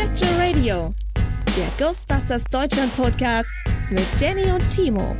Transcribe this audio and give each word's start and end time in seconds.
Spectral 0.00 0.32
Radio, 0.40 0.94
der 1.58 1.68
Ghostbusters 1.76 2.44
Deutschland 2.44 2.96
Podcast 2.96 3.52
mit 3.90 4.06
Danny 4.18 4.50
und 4.50 4.66
Timo. 4.70 5.14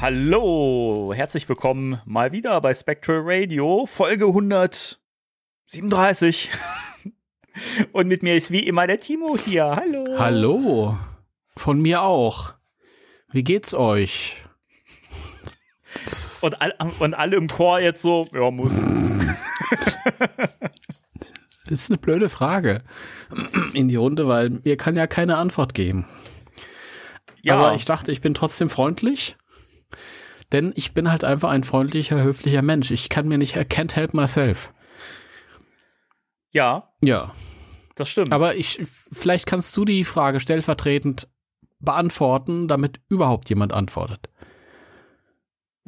Hallo, 0.00 1.12
herzlich 1.14 1.46
willkommen 1.46 2.00
mal 2.06 2.32
wieder 2.32 2.58
bei 2.62 2.72
Spectral 2.72 3.20
Radio, 3.22 3.84
Folge 3.84 4.24
137. 4.24 6.48
Und 7.92 8.08
mit 8.08 8.22
mir 8.22 8.34
ist 8.34 8.50
wie 8.50 8.66
immer 8.66 8.86
der 8.86 9.00
Timo 9.00 9.36
hier. 9.36 9.76
Hallo. 9.76 10.06
Hallo. 10.16 10.96
Von 11.54 11.82
mir 11.82 12.00
auch. 12.00 12.54
Wie 13.30 13.44
geht's 13.44 13.74
euch? 13.74 14.42
Und, 16.40 16.62
all, 16.62 16.74
und 16.98 17.12
alle 17.12 17.36
im 17.36 17.48
Chor 17.48 17.80
jetzt 17.80 18.00
so, 18.00 18.26
ja, 18.32 18.50
muss. 18.50 18.80
Das 21.66 21.80
ist 21.80 21.90
eine 21.90 21.98
blöde 21.98 22.28
Frage 22.28 22.82
in 23.72 23.88
die 23.88 23.96
Runde, 23.96 24.28
weil 24.28 24.50
mir 24.50 24.76
kann 24.76 24.96
ja 24.96 25.06
keine 25.06 25.38
Antwort 25.38 25.72
geben. 25.72 26.06
Ja. 27.42 27.56
Aber 27.56 27.74
ich 27.74 27.84
dachte, 27.86 28.12
ich 28.12 28.20
bin 28.20 28.34
trotzdem 28.34 28.68
freundlich, 28.68 29.36
denn 30.52 30.72
ich 30.76 30.92
bin 30.92 31.10
halt 31.10 31.24
einfach 31.24 31.50
ein 31.50 31.64
freundlicher, 31.64 32.22
höflicher 32.22 32.62
Mensch. 32.62 32.90
Ich 32.90 33.08
kann 33.08 33.28
mir 33.28 33.38
nicht, 33.38 33.56
I 33.56 33.60
can't 33.60 33.94
help 33.94 34.12
myself. 34.12 34.74
Ja. 36.50 36.92
Ja. 37.00 37.32
Das 37.94 38.08
stimmt. 38.10 38.32
Aber 38.32 38.56
ich, 38.56 38.80
vielleicht 39.12 39.46
kannst 39.46 39.76
du 39.76 39.84
die 39.84 40.04
Frage 40.04 40.40
stellvertretend 40.40 41.28
beantworten, 41.80 42.68
damit 42.68 43.00
überhaupt 43.08 43.48
jemand 43.48 43.72
antwortet. 43.72 44.28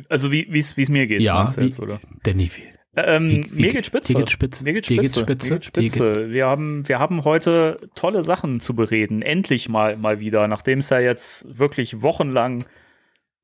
Also 0.08 0.30
wie 0.30 0.46
es 0.58 0.76
mir 0.88 1.06
geht, 1.06 1.22
ja, 1.22 1.56
wie, 1.56 1.62
jetzt, 1.62 1.80
oder? 1.80 2.00
Danny, 2.22 2.50
ähm, 2.96 3.30
wie, 3.30 3.50
wie, 3.50 3.62
mir 3.62 3.72
geht 3.72 3.86
spitze. 3.86 4.12
Dir 4.12 4.18
geht 4.20 4.30
spitze. 4.30 4.64
Mir 4.64 4.72
geht 4.72 4.86
spitze. 4.86 5.00
Mir 5.00 5.08
geht 5.08 5.16
spitze. 5.16 5.52
Mir 5.54 5.58
geht 5.58 5.64
spitze. 5.66 6.30
Wir, 6.30 6.46
haben, 6.46 6.88
wir 6.88 6.98
haben 6.98 7.24
heute 7.24 7.78
tolle 7.94 8.22
Sachen 8.22 8.60
zu 8.60 8.74
bereden. 8.74 9.22
Endlich 9.22 9.68
mal, 9.68 9.96
mal 9.96 10.20
wieder, 10.20 10.48
nachdem 10.48 10.78
es 10.78 10.90
ja 10.90 10.98
jetzt 11.00 11.58
wirklich 11.58 12.02
wochenlang 12.02 12.64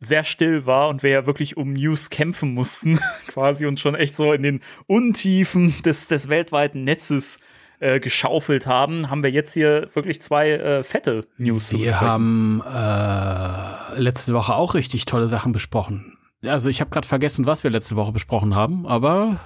sehr 0.01 0.25
still 0.25 0.67
war 0.67 0.89
und 0.89 1.03
wir 1.03 1.11
ja 1.11 1.27
wirklich 1.27 1.57
um 1.57 1.75
News 1.75 2.11
kämpfen 2.11 2.55
mussten, 2.55 2.99
quasi 3.29 3.67
und 3.67 3.79
schon 3.79 3.95
echt 3.95 4.17
so 4.17 4.33
in 4.33 4.43
den 4.43 4.61
Untiefen 4.87 5.75
des, 5.85 6.09
des 6.09 6.29
weltweiten 6.29 6.83
Netzes 6.85 7.39
äh, 7.79 8.01
geschaufelt 8.01 8.67
haben, 8.67 9.11
haben 9.11 9.23
wir 9.23 9.31
jetzt 9.31 9.55
hier 9.55 9.89
wirklich 9.93 10.23
zwei 10.23 10.51
äh, 10.51 10.85
fette 10.85 11.27
News 11.37 11.73
Wir 11.73 12.01
haben 12.01 12.63
äh, 12.65 14.01
letzte 14.01 14.35
Woche 14.35 14.55
auch 14.55 14.75
richtig 14.75 15.05
tolle 15.05 15.29
Sachen 15.29 15.53
besprochen. 15.53 16.12
Also 16.45 16.69
ich 16.71 16.81
habe 16.81 16.91
gerade 16.91 17.07
vergessen, 17.07 17.47
was 17.47 17.63
wir 17.63 17.71
letzte 17.71 17.97
Woche 17.97 18.13
besprochen 18.13 18.55
haben, 18.55 18.87
aber 18.87 19.41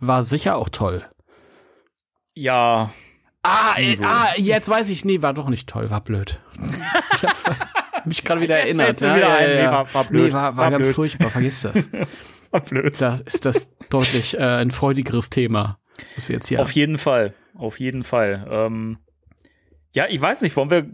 war 0.00 0.22
sicher 0.22 0.56
auch 0.56 0.68
toll. 0.68 1.04
Ja. 2.34 2.90
Ah, 3.42 3.74
äh, 3.78 3.94
so. 3.94 4.04
ah, 4.04 4.28
jetzt 4.36 4.68
weiß 4.68 4.90
ich, 4.90 5.04
nee, 5.04 5.22
war 5.22 5.32
doch 5.32 5.48
nicht 5.48 5.68
toll, 5.68 5.90
war 5.90 6.00
blöd. 6.00 6.40
Ich 7.14 7.24
hab's 7.24 7.44
mich 8.04 8.22
gerade 8.22 8.40
wieder 8.40 8.58
erinnert. 8.58 9.00
Ja, 9.00 9.16
wieder 9.16 9.40
ja, 9.42 9.48
ja, 9.48 9.62
Nee, 9.64 9.70
war, 9.72 9.94
war 9.94 10.04
blöd. 10.04 10.26
Nee, 10.26 10.32
war, 10.32 10.56
war, 10.56 10.64
war 10.64 10.70
ganz 10.70 10.86
blöd. 10.86 10.94
furchtbar, 10.94 11.30
vergiss 11.30 11.62
das. 11.62 11.90
war 12.50 12.60
blöd. 12.60 13.00
Da 13.00 13.14
ist 13.14 13.44
das 13.44 13.70
deutlich 13.90 14.38
äh, 14.38 14.42
ein 14.42 14.70
freudigeres 14.70 15.30
Thema, 15.30 15.78
was 16.14 16.28
wir 16.28 16.34
jetzt 16.36 16.48
hier 16.48 16.60
Auf 16.60 16.68
haben. 16.68 16.74
jeden 16.74 16.98
Fall, 16.98 17.34
auf 17.54 17.80
jeden 17.80 18.04
Fall. 18.04 18.46
Ähm, 18.50 18.98
ja, 19.94 20.06
ich 20.08 20.20
weiß 20.20 20.42
nicht, 20.42 20.56
wollen 20.56 20.70
wir 20.70 20.86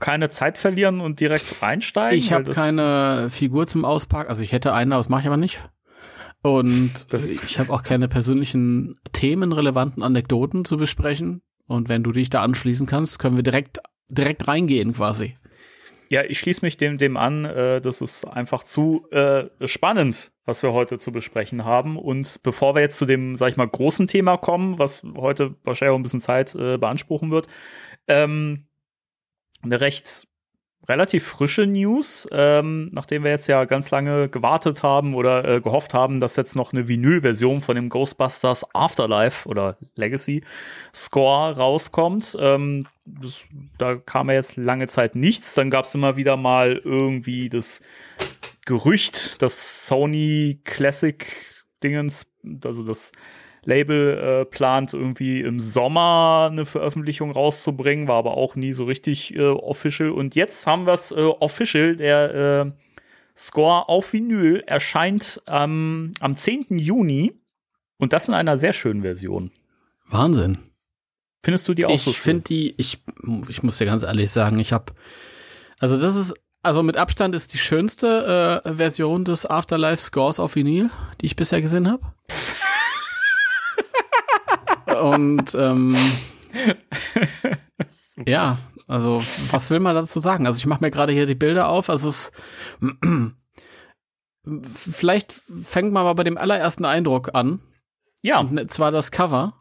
keine 0.00 0.30
Zeit 0.30 0.58
verlieren 0.58 1.00
und 1.00 1.20
direkt 1.20 1.62
reinsteigen? 1.62 2.18
Ich 2.18 2.32
habe 2.32 2.52
keine 2.52 3.28
Figur 3.30 3.66
zum 3.66 3.84
Auspacken. 3.84 4.28
Also 4.28 4.42
ich 4.42 4.52
hätte 4.52 4.72
eine, 4.72 4.94
aber 4.94 5.02
das 5.02 5.08
mache 5.08 5.22
ich 5.22 5.26
aber 5.26 5.36
nicht. 5.36 5.62
Und 6.42 6.92
das 7.10 7.28
ich 7.28 7.58
habe 7.58 7.72
auch 7.72 7.82
keine 7.82 8.08
persönlichen 8.08 8.96
themenrelevanten 9.12 10.02
Anekdoten 10.02 10.64
zu 10.64 10.76
besprechen. 10.76 11.42
Und 11.66 11.88
wenn 11.88 12.02
du 12.02 12.12
dich 12.12 12.30
da 12.30 12.42
anschließen 12.42 12.86
kannst, 12.86 13.18
können 13.18 13.36
wir 13.36 13.42
direkt 13.42 13.80
direkt 14.08 14.46
reingehen 14.46 14.92
quasi. 14.92 15.36
Ja, 16.08 16.22
ich 16.22 16.38
schließe 16.38 16.62
mich 16.62 16.76
dem, 16.76 16.98
dem 16.98 17.16
an. 17.16 17.46
Äh, 17.46 17.80
das 17.80 18.02
ist 18.02 18.26
einfach 18.26 18.64
zu 18.64 19.06
äh, 19.10 19.44
spannend, 19.66 20.32
was 20.44 20.62
wir 20.62 20.74
heute 20.74 20.98
zu 20.98 21.10
besprechen 21.10 21.64
haben. 21.64 21.96
Und 21.96 22.40
bevor 22.42 22.74
wir 22.74 22.82
jetzt 22.82 22.98
zu 22.98 23.06
dem, 23.06 23.36
sag 23.36 23.48
ich 23.48 23.56
mal, 23.56 23.66
großen 23.66 24.08
Thema 24.08 24.36
kommen, 24.36 24.78
was 24.78 25.02
heute 25.16 25.54
wahrscheinlich 25.64 25.94
auch 25.94 25.98
ein 25.98 26.02
bisschen 26.02 26.20
Zeit 26.20 26.54
äh, 26.54 26.76
beanspruchen 26.76 27.30
wird, 27.30 27.46
ähm, 28.08 28.66
eine 29.62 29.80
recht 29.80 30.26
relativ 30.88 31.24
frische 31.24 31.66
News, 31.66 32.28
ähm, 32.32 32.90
nachdem 32.92 33.22
wir 33.22 33.30
jetzt 33.30 33.46
ja 33.46 33.64
ganz 33.64 33.90
lange 33.90 34.28
gewartet 34.28 34.82
haben 34.82 35.14
oder 35.14 35.44
äh, 35.44 35.60
gehofft 35.60 35.94
haben, 35.94 36.18
dass 36.18 36.36
jetzt 36.36 36.56
noch 36.56 36.72
eine 36.72 36.88
Vinyl-Version 36.88 37.60
von 37.60 37.76
dem 37.76 37.88
Ghostbusters 37.88 38.66
Afterlife 38.74 39.48
oder 39.48 39.76
Legacy 39.94 40.42
Score 40.92 41.56
rauskommt. 41.56 42.36
Ähm, 42.40 42.86
das, 43.04 43.42
da 43.78 43.94
kam 43.94 44.28
ja 44.28 44.34
jetzt 44.34 44.56
lange 44.56 44.88
Zeit 44.88 45.14
nichts. 45.14 45.54
Dann 45.54 45.70
gab 45.70 45.84
es 45.84 45.94
immer 45.94 46.16
wieder 46.16 46.36
mal 46.36 46.80
irgendwie 46.84 47.48
das 47.48 47.82
Gerücht, 48.64 49.40
dass 49.40 49.86
Sony 49.86 50.60
Classic 50.64 51.26
Dingens, 51.82 52.26
also 52.64 52.84
das 52.84 53.12
Label 53.64 54.18
äh, 54.18 54.44
plant, 54.44 54.92
irgendwie 54.92 55.40
im 55.40 55.60
Sommer 55.60 56.48
eine 56.50 56.66
Veröffentlichung 56.66 57.30
rauszubringen, 57.30 58.08
war 58.08 58.16
aber 58.16 58.36
auch 58.36 58.56
nie 58.56 58.72
so 58.72 58.84
richtig 58.84 59.34
äh, 59.34 59.42
official. 59.42 60.10
Und 60.10 60.34
jetzt 60.34 60.66
haben 60.66 60.86
wir 60.86 60.94
es 60.94 61.12
äh, 61.12 61.20
official. 61.20 61.96
Der 61.96 62.34
äh, 62.34 62.72
Score 63.36 63.88
auf 63.88 64.12
Vinyl 64.12 64.62
erscheint 64.66 65.40
ähm, 65.46 66.12
am 66.20 66.36
10. 66.36 66.78
Juni 66.78 67.32
und 67.98 68.12
das 68.12 68.28
in 68.28 68.34
einer 68.34 68.56
sehr 68.56 68.72
schönen 68.72 69.02
Version. 69.02 69.50
Wahnsinn. 70.10 70.58
Findest 71.44 71.66
du 71.68 71.74
die 71.74 71.86
auch 71.86 71.94
ich 71.94 72.02
so 72.02 72.10
Ich 72.10 72.20
finde 72.20 72.42
die, 72.42 72.74
ich, 72.76 72.98
ich 73.48 73.62
muss 73.62 73.78
dir 73.78 73.86
ganz 73.86 74.02
ehrlich 74.02 74.30
sagen, 74.30 74.58
ich 74.58 74.72
habe, 74.72 74.92
also 75.78 76.00
das 76.00 76.16
ist, 76.16 76.34
also 76.62 76.82
mit 76.82 76.96
Abstand 76.96 77.34
ist 77.34 77.54
die 77.54 77.58
schönste 77.58 78.62
äh, 78.64 78.74
Version 78.74 79.24
des 79.24 79.46
Afterlife 79.46 80.02
Scores 80.02 80.38
auf 80.38 80.54
Vinyl, 80.54 80.90
die 81.20 81.26
ich 81.26 81.36
bisher 81.36 81.60
gesehen 81.60 81.90
habe. 81.90 82.02
Und 85.00 85.54
ähm, 85.54 85.96
ja, 88.26 88.58
also 88.86 89.22
was 89.50 89.70
will 89.70 89.80
man 89.80 89.94
dazu 89.94 90.20
sagen? 90.20 90.46
Also 90.46 90.58
ich 90.58 90.66
mache 90.66 90.82
mir 90.82 90.90
gerade 90.90 91.12
hier 91.12 91.26
die 91.26 91.34
Bilder 91.34 91.68
auf. 91.68 91.88
Also 91.88 92.08
es 92.08 92.32
vielleicht 94.66 95.40
fängt 95.64 95.92
man 95.92 96.04
mal 96.04 96.14
bei 96.14 96.24
dem 96.24 96.38
allerersten 96.38 96.84
Eindruck 96.84 97.34
an. 97.34 97.60
Ja. 98.22 98.40
Und 98.40 98.72
zwar 98.72 98.90
das 98.90 99.10
Cover. 99.10 99.54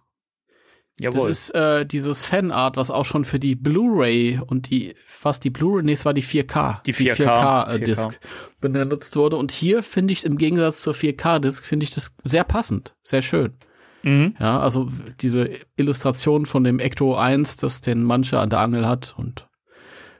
Jawohl. 0.99 1.19
Das 1.19 1.25
ist 1.25 1.49
äh, 1.55 1.85
dieses 1.85 2.25
Fanart, 2.25 2.77
was 2.77 2.91
auch 2.91 3.05
schon 3.05 3.25
für 3.25 3.39
die 3.39 3.55
Blu-ray 3.55 4.39
und 4.45 4.69
die, 4.69 4.93
was 5.23 5.39
die 5.39 5.49
Blu-ray, 5.49 5.83
nee, 5.83 5.93
es 5.93 6.05
war 6.05 6.13
die 6.13 6.23
4K. 6.23 6.83
Die 6.83 6.93
4K, 6.93 7.15
die 7.15 7.23
4K, 7.23 7.67
4K. 7.69 7.77
Disc 7.79 8.19
benutzt 8.59 9.15
wurde. 9.15 9.37
Und 9.37 9.51
hier 9.51 9.81
finde 9.81 10.13
ich 10.13 10.25
im 10.25 10.37
Gegensatz 10.37 10.81
zur 10.81 10.93
4K-Disc, 10.93 11.65
finde 11.65 11.85
ich 11.85 11.89
das 11.89 12.15
sehr 12.23 12.43
passend, 12.43 12.93
sehr 13.01 13.23
schön. 13.23 13.57
Mhm. 14.03 14.35
Ja, 14.39 14.59
also 14.59 14.89
diese 15.21 15.49
Illustration 15.75 16.45
von 16.45 16.63
dem 16.63 16.79
Ecto 16.79 17.15
1, 17.15 17.57
das 17.57 17.81
den 17.81 18.03
Manche 18.03 18.39
an 18.39 18.49
der 18.49 18.59
Angel 18.59 18.87
hat 18.87 19.15
und 19.17 19.47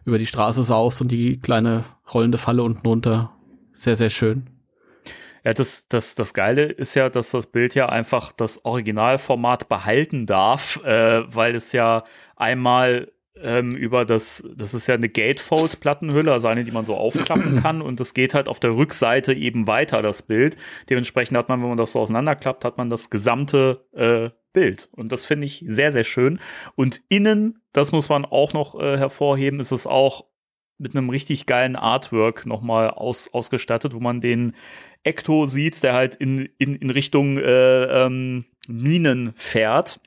über 0.06 0.18
die 0.18 0.26
Straße 0.26 0.64
saust 0.64 1.02
und 1.02 1.12
die 1.12 1.40
kleine 1.40 1.84
rollende 2.14 2.38
Falle 2.38 2.64
unten 2.64 2.86
runter. 2.86 3.36
Sehr, 3.72 3.96
sehr 3.96 4.10
schön. 4.10 4.50
Ja, 5.44 5.54
das, 5.54 5.88
das, 5.88 6.14
das 6.16 6.34
Geile 6.34 6.66
ist 6.66 6.94
ja, 6.94 7.10
dass 7.10 7.32
das 7.32 7.48
Bild 7.48 7.74
ja 7.74 7.90
einfach 7.90 8.32
das 8.32 8.64
Originalformat 8.64 9.70
behalten 9.70 10.28
darf, 10.28 10.80
äh, 10.84 11.24
weil 11.34 11.56
es 11.56 11.72
ja 11.72 12.04
einmal 12.36 13.12
ähm, 13.44 13.72
über 13.72 14.06
das, 14.06 14.44
das 14.56 14.74
ist 14.74 14.88
ja 14.88 14.96
eine 14.96 15.10
Gatefold-Plattenhülle, 15.10 16.32
also 16.32 16.48
eine, 16.48 16.64
die 16.64 16.72
man 16.72 16.86
so 16.86 16.96
aufklappen 16.96 17.62
kann 17.62 17.82
und 17.82 18.00
das 18.00 18.14
geht 18.14 18.34
halt 18.34 18.48
auf 18.48 18.60
der 18.60 18.76
Rückseite 18.76 19.34
eben 19.34 19.68
weiter, 19.68 20.02
das 20.02 20.22
Bild. 20.22 20.58
Dementsprechend 20.90 21.38
hat 21.38 21.50
man, 21.50 21.62
wenn 21.62 21.70
man 21.70 21.78
das 21.78 21.94
so 21.94 22.00
auseinanderklappt, 22.00 22.66
hat 22.66 22.78
man 22.78 22.90
das 22.90 23.10
gesamte 23.10 23.86
äh, 23.94 24.30
Bild. 24.54 24.90
Und 24.92 25.12
das 25.12 25.26
finde 25.26 25.46
ich 25.46 25.64
sehr, 25.68 25.92
sehr 25.92 26.04
schön. 26.04 26.40
Und 26.76 27.02
innen, 27.10 27.62
das 27.74 27.92
muss 27.92 28.10
man 28.10 28.26
auch 28.26 28.54
noch 28.54 28.80
äh, 28.80 28.98
hervorheben, 28.98 29.60
ist 29.60 29.72
es 29.72 29.88
auch 29.88 30.26
mit 30.78 30.96
einem 30.96 31.10
richtig 31.10 31.46
geilen 31.46 31.76
Artwork 31.76 32.46
nochmal 32.46 32.90
aus, 32.90 33.34
ausgestattet, 33.34 33.94
wo 33.94 34.00
man 34.00 34.20
den 34.20 34.56
Ecto 35.04 35.46
sieht, 35.46 35.82
der 35.84 35.94
halt 35.94 36.16
in, 36.16 36.50
in, 36.58 36.76
in 36.76 36.90
Richtung 36.90 37.38
äh, 37.38 37.84
ähm, 38.06 38.46
Minen 38.68 39.34
fährt. 39.36 40.00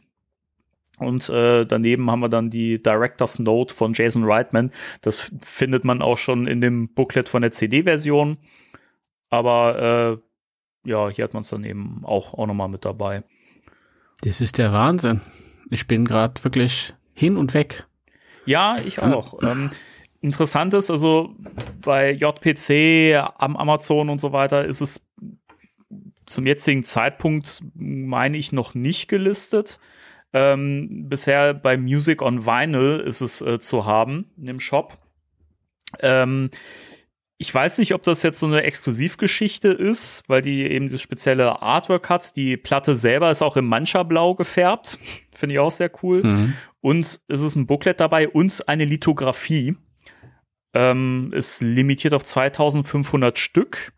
Und 0.99 1.29
äh, 1.29 1.67
daneben 1.67 2.11
haben 2.11 2.21
wir 2.21 2.29
dann 2.29 2.51
die 2.51 2.83
Director's 2.83 3.39
Note 3.39 3.75
von 3.75 3.95
Jason 3.95 4.25
Reitman. 4.25 4.71
Das 5.01 5.33
findet 5.43 5.85
man 5.85 6.03
auch 6.03 6.19
schon 6.19 6.47
in 6.47 6.61
dem 6.61 6.89
Booklet 6.89 7.29
von 7.29 7.43
der 7.43 7.53
CD-Version. 7.53 8.39
Aber 9.31 10.21
äh, 10.85 10.89
ja, 10.89 11.09
hier 11.09 11.25
hat 11.25 11.35
man 11.35 11.43
es 11.43 11.49
dann 11.49 11.65
eben 11.65 12.03
auch, 12.05 12.35
auch 12.35 12.47
nochmal 12.47 12.69
mit 12.69 12.85
dabei. 12.85 13.23
Das 14.21 14.41
ist 14.41 14.59
der 14.59 14.73
Wahnsinn. 14.73 15.21
Ich 15.71 15.87
bin 15.87 16.05
gerade 16.05 16.43
wirklich 16.45 16.95
hin 17.15 17.37
und 17.37 17.55
weg. 17.55 17.87
Ja, 18.47 18.77
ich 18.85 19.01
auch. 19.01 19.43
ähm, 19.43 19.71
interessant 20.21 20.75
ist, 20.75 20.91
also 20.91 21.35
bei 21.81 22.13
JPC, 22.13 23.33
am 23.39 23.57
Amazon 23.57 24.11
und 24.11 24.21
so 24.21 24.33
weiter 24.33 24.65
ist 24.65 24.81
es 24.81 25.07
zum 26.27 26.47
jetzigen 26.47 26.85
Zeitpunkt, 26.85 27.63
meine 27.75 28.37
ich, 28.37 28.53
noch 28.53 28.75
nicht 28.75 29.09
gelistet. 29.09 29.79
Ähm, 30.35 31.09
bisher 31.09 31.55
bei 31.55 31.77
Music 31.77 32.21
on 32.21 32.45
Vinyl 32.45 32.99
ist 32.99 33.21
es 33.21 33.41
äh, 33.41 33.61
zu 33.61 33.87
haben 33.87 34.33
in 34.37 34.47
dem 34.47 34.61
Shop. 34.61 34.99
Ähm, 36.01 36.51
ich 37.39 37.55
weiß 37.55 37.79
nicht, 37.79 37.95
ob 37.95 38.03
das 38.03 38.25
jetzt 38.25 38.41
so 38.41 38.47
eine 38.47 38.63
Exklusivgeschichte 38.63 39.69
ist, 39.69 40.25
weil 40.27 40.43
die 40.43 40.63
eben 40.63 40.89
das 40.89 41.01
spezielle 41.01 41.63
Artwork 41.63 42.11
hat. 42.11 42.37
Die 42.37 42.57
Platte 42.57 42.97
selber 42.97 43.31
ist 43.31 43.43
auch 43.43 43.57
im 43.57 43.67
Mancha-Blau 43.67 44.35
gefärbt. 44.35 44.99
Finde 45.33 45.55
ich 45.55 45.59
auch 45.61 45.71
sehr 45.71 45.91
cool. 46.03 46.25
Mhm. 46.25 46.55
Und 46.81 47.21
es 47.29 47.41
ist 47.41 47.55
ein 47.55 47.67
Booklet 47.67 48.01
dabei 48.01 48.29
und 48.29 48.69
eine 48.69 48.85
Lithografie. 48.85 49.77
Ähm, 50.75 51.33
ist 51.33 51.63
limitiert 51.63 52.13
auf 52.15 52.25
2500 52.25 53.39
Stück. 53.39 53.93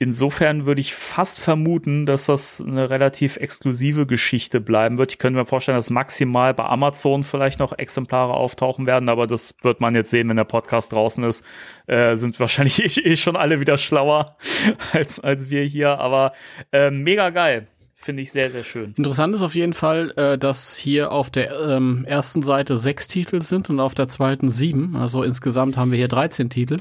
Insofern 0.00 0.64
würde 0.64 0.80
ich 0.80 0.94
fast 0.94 1.40
vermuten, 1.40 2.06
dass 2.06 2.26
das 2.26 2.62
eine 2.64 2.88
relativ 2.88 3.36
exklusive 3.36 4.06
Geschichte 4.06 4.60
bleiben 4.60 4.96
wird. 4.96 5.10
Ich 5.10 5.18
könnte 5.18 5.40
mir 5.40 5.44
vorstellen, 5.44 5.76
dass 5.76 5.90
maximal 5.90 6.54
bei 6.54 6.64
Amazon 6.66 7.24
vielleicht 7.24 7.58
noch 7.58 7.76
Exemplare 7.76 8.34
auftauchen 8.34 8.86
werden, 8.86 9.08
aber 9.08 9.26
das 9.26 9.56
wird 9.62 9.80
man 9.80 9.96
jetzt 9.96 10.10
sehen, 10.10 10.28
wenn 10.28 10.36
der 10.36 10.44
Podcast 10.44 10.92
draußen 10.92 11.24
ist. 11.24 11.44
Äh, 11.88 12.14
sind 12.14 12.38
wahrscheinlich 12.38 12.78
eh, 12.96 13.12
eh 13.12 13.16
schon 13.16 13.34
alle 13.34 13.58
wieder 13.58 13.76
schlauer 13.76 14.26
als, 14.92 15.18
als 15.18 15.50
wir 15.50 15.64
hier, 15.64 15.98
aber 15.98 16.32
äh, 16.70 16.92
mega 16.92 17.30
geil. 17.30 17.66
Finde 17.96 18.22
ich 18.22 18.30
sehr, 18.30 18.52
sehr 18.52 18.62
schön. 18.62 18.94
Interessant 18.96 19.34
ist 19.34 19.42
auf 19.42 19.56
jeden 19.56 19.72
Fall, 19.72 20.12
äh, 20.16 20.38
dass 20.38 20.76
hier 20.76 21.10
auf 21.10 21.30
der 21.30 21.58
ähm, 21.58 22.04
ersten 22.06 22.44
Seite 22.44 22.76
sechs 22.76 23.08
Titel 23.08 23.42
sind 23.42 23.68
und 23.68 23.80
auf 23.80 23.96
der 23.96 24.06
zweiten 24.06 24.48
sieben. 24.48 24.94
Also 24.94 25.24
insgesamt 25.24 25.76
haben 25.76 25.90
wir 25.90 25.98
hier 25.98 26.06
13 26.06 26.48
Titel. 26.50 26.76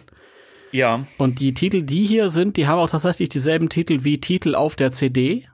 Ja. 0.71 1.05
Und 1.17 1.39
die 1.39 1.53
Titel, 1.53 1.81
die 1.83 2.05
hier 2.05 2.29
sind, 2.29 2.57
die 2.57 2.67
haben 2.67 2.79
auch 2.79 2.89
tatsächlich 2.89 3.29
dieselben 3.29 3.69
Titel 3.69 4.03
wie 4.03 4.19
Titel 4.19 4.55
auf 4.55 4.75
der 4.75 4.91
CD. 4.91 5.47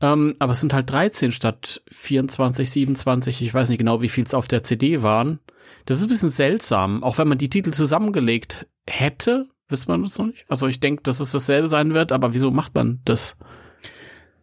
Ähm, 0.00 0.34
aber 0.38 0.52
es 0.52 0.60
sind 0.60 0.74
halt 0.74 0.90
13 0.90 1.32
statt 1.32 1.82
24, 1.90 2.70
27. 2.70 3.42
Ich 3.42 3.54
weiß 3.54 3.68
nicht 3.68 3.78
genau, 3.78 4.02
wie 4.02 4.08
viel 4.08 4.24
es 4.24 4.34
auf 4.34 4.48
der 4.48 4.64
CD 4.64 5.02
waren. 5.02 5.38
Das 5.86 5.98
ist 5.98 6.04
ein 6.04 6.08
bisschen 6.08 6.30
seltsam. 6.30 7.02
Auch 7.02 7.18
wenn 7.18 7.28
man 7.28 7.38
die 7.38 7.50
Titel 7.50 7.70
zusammengelegt 7.70 8.66
hätte, 8.88 9.46
wisst 9.68 9.88
man 9.88 10.02
das 10.02 10.18
noch 10.18 10.26
nicht. 10.26 10.44
Also 10.48 10.66
ich 10.66 10.80
denke, 10.80 11.02
dass 11.02 11.20
es 11.20 11.30
dasselbe 11.30 11.68
sein 11.68 11.94
wird, 11.94 12.12
aber 12.12 12.34
wieso 12.34 12.50
macht 12.50 12.74
man 12.74 13.00
das? 13.04 13.38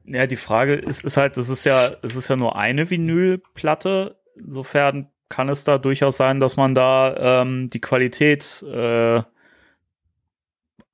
Ja, 0.05 0.25
die 0.25 0.37
Frage 0.37 0.73
ist, 0.73 1.03
ist 1.03 1.17
halt, 1.17 1.37
das 1.37 1.49
ist 1.49 1.65
ja, 1.65 1.77
es 2.01 2.15
ist 2.15 2.29
ja 2.29 2.35
nur 2.35 2.55
eine 2.55 2.89
Vinylplatte. 2.89 4.17
Insofern 4.35 5.09
kann 5.27 5.49
es 5.49 5.63
da 5.63 5.77
durchaus 5.77 6.17
sein, 6.17 6.39
dass 6.39 6.57
man 6.57 6.73
da 6.73 7.41
ähm, 7.41 7.69
die 7.69 7.81
Qualität 7.81 8.63
äh, 8.63 9.21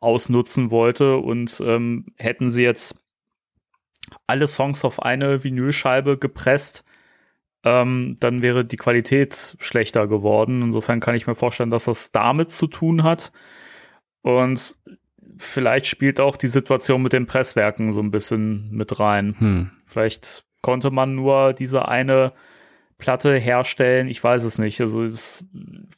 ausnutzen 0.06 0.72
wollte 0.72 1.18
und 1.18 1.62
ähm, 1.66 2.06
hätten 2.16 2.50
sie 2.50 2.64
jetzt 2.64 2.96
alle 4.28 4.48
Songs 4.48 4.86
auf 4.86 5.02
eine 5.02 5.44
Vinylscheibe 5.44 6.18
gepresst, 6.18 6.84
ähm, 7.64 8.18
dann 8.20 8.42
wäre 8.42 8.64
die 8.64 8.78
Qualität 8.78 9.58
schlechter 9.60 10.08
geworden. 10.08 10.62
Insofern 10.62 11.00
kann 11.00 11.16
ich 11.16 11.26
mir 11.26 11.36
vorstellen, 11.36 11.72
dass 11.72 11.86
das 11.86 12.12
damit 12.12 12.52
zu 12.52 12.68
tun 12.68 13.04
hat. 13.04 13.32
Und 14.22 14.78
vielleicht 15.38 15.88
spielt 15.88 16.20
auch 16.20 16.38
die 16.38 16.48
Situation 16.48 17.02
mit 17.02 17.14
den 17.14 17.26
Presswerken 17.26 17.92
so 17.92 18.02
ein 18.02 18.12
bisschen 18.12 18.70
mit 18.72 19.00
rein. 19.00 19.36
Hm. 19.38 19.72
Vielleicht 19.86 20.46
konnte 20.62 20.92
man 20.92 21.16
nur 21.16 21.54
diese 21.54 21.88
eine 21.88 22.34
Platte 22.98 23.38
herstellen. 23.38 24.08
Ich 24.08 24.24
weiß 24.24 24.44
es 24.44 24.58
nicht. 24.58 24.80
Also 24.80 25.04
es, 25.04 25.46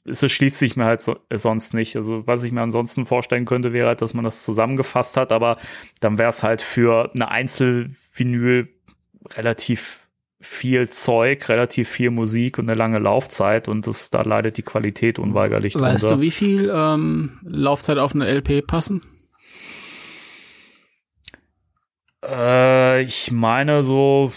es 0.05 0.31
schließt 0.31 0.57
sich 0.57 0.75
mir 0.75 0.85
halt 0.85 1.01
so, 1.01 1.17
äh, 1.29 1.37
sonst 1.37 1.73
nicht. 1.73 1.95
Also 1.95 2.25
was 2.25 2.43
ich 2.43 2.51
mir 2.51 2.61
ansonsten 2.61 3.05
vorstellen 3.05 3.45
könnte, 3.45 3.73
wäre 3.73 3.87
halt, 3.87 4.01
dass 4.01 4.13
man 4.13 4.23
das 4.23 4.43
zusammengefasst 4.43 5.15
hat, 5.17 5.31
aber 5.31 5.57
dann 5.99 6.17
wäre 6.17 6.29
es 6.29 6.43
halt 6.43 6.61
für 6.61 7.11
eine 7.13 7.29
Einzelvinyl 7.29 8.69
relativ 9.35 10.07
viel 10.39 10.89
Zeug, 10.89 11.49
relativ 11.49 11.89
viel 11.89 12.11
Musik 12.11 12.59
und 12.59 12.69
eine 12.69 12.77
lange 12.77 12.99
Laufzeit 12.99 13.67
und 13.67 13.87
das, 13.87 14.09
da 14.11 14.21
leidet 14.21 14.57
die 14.57 14.63
Qualität 14.63 15.19
unweigerlich 15.19 15.75
Weißt 15.75 16.03
drunter. 16.03 16.15
du, 16.17 16.21
wie 16.21 16.31
viel 16.31 16.71
ähm, 16.73 17.39
Laufzeit 17.43 17.97
auf 17.97 18.13
eine 18.13 18.27
LP 18.27 18.65
passen? 18.65 19.01
Äh, 22.23 23.01
ich 23.01 23.31
meine 23.31 23.83
so 23.83 24.31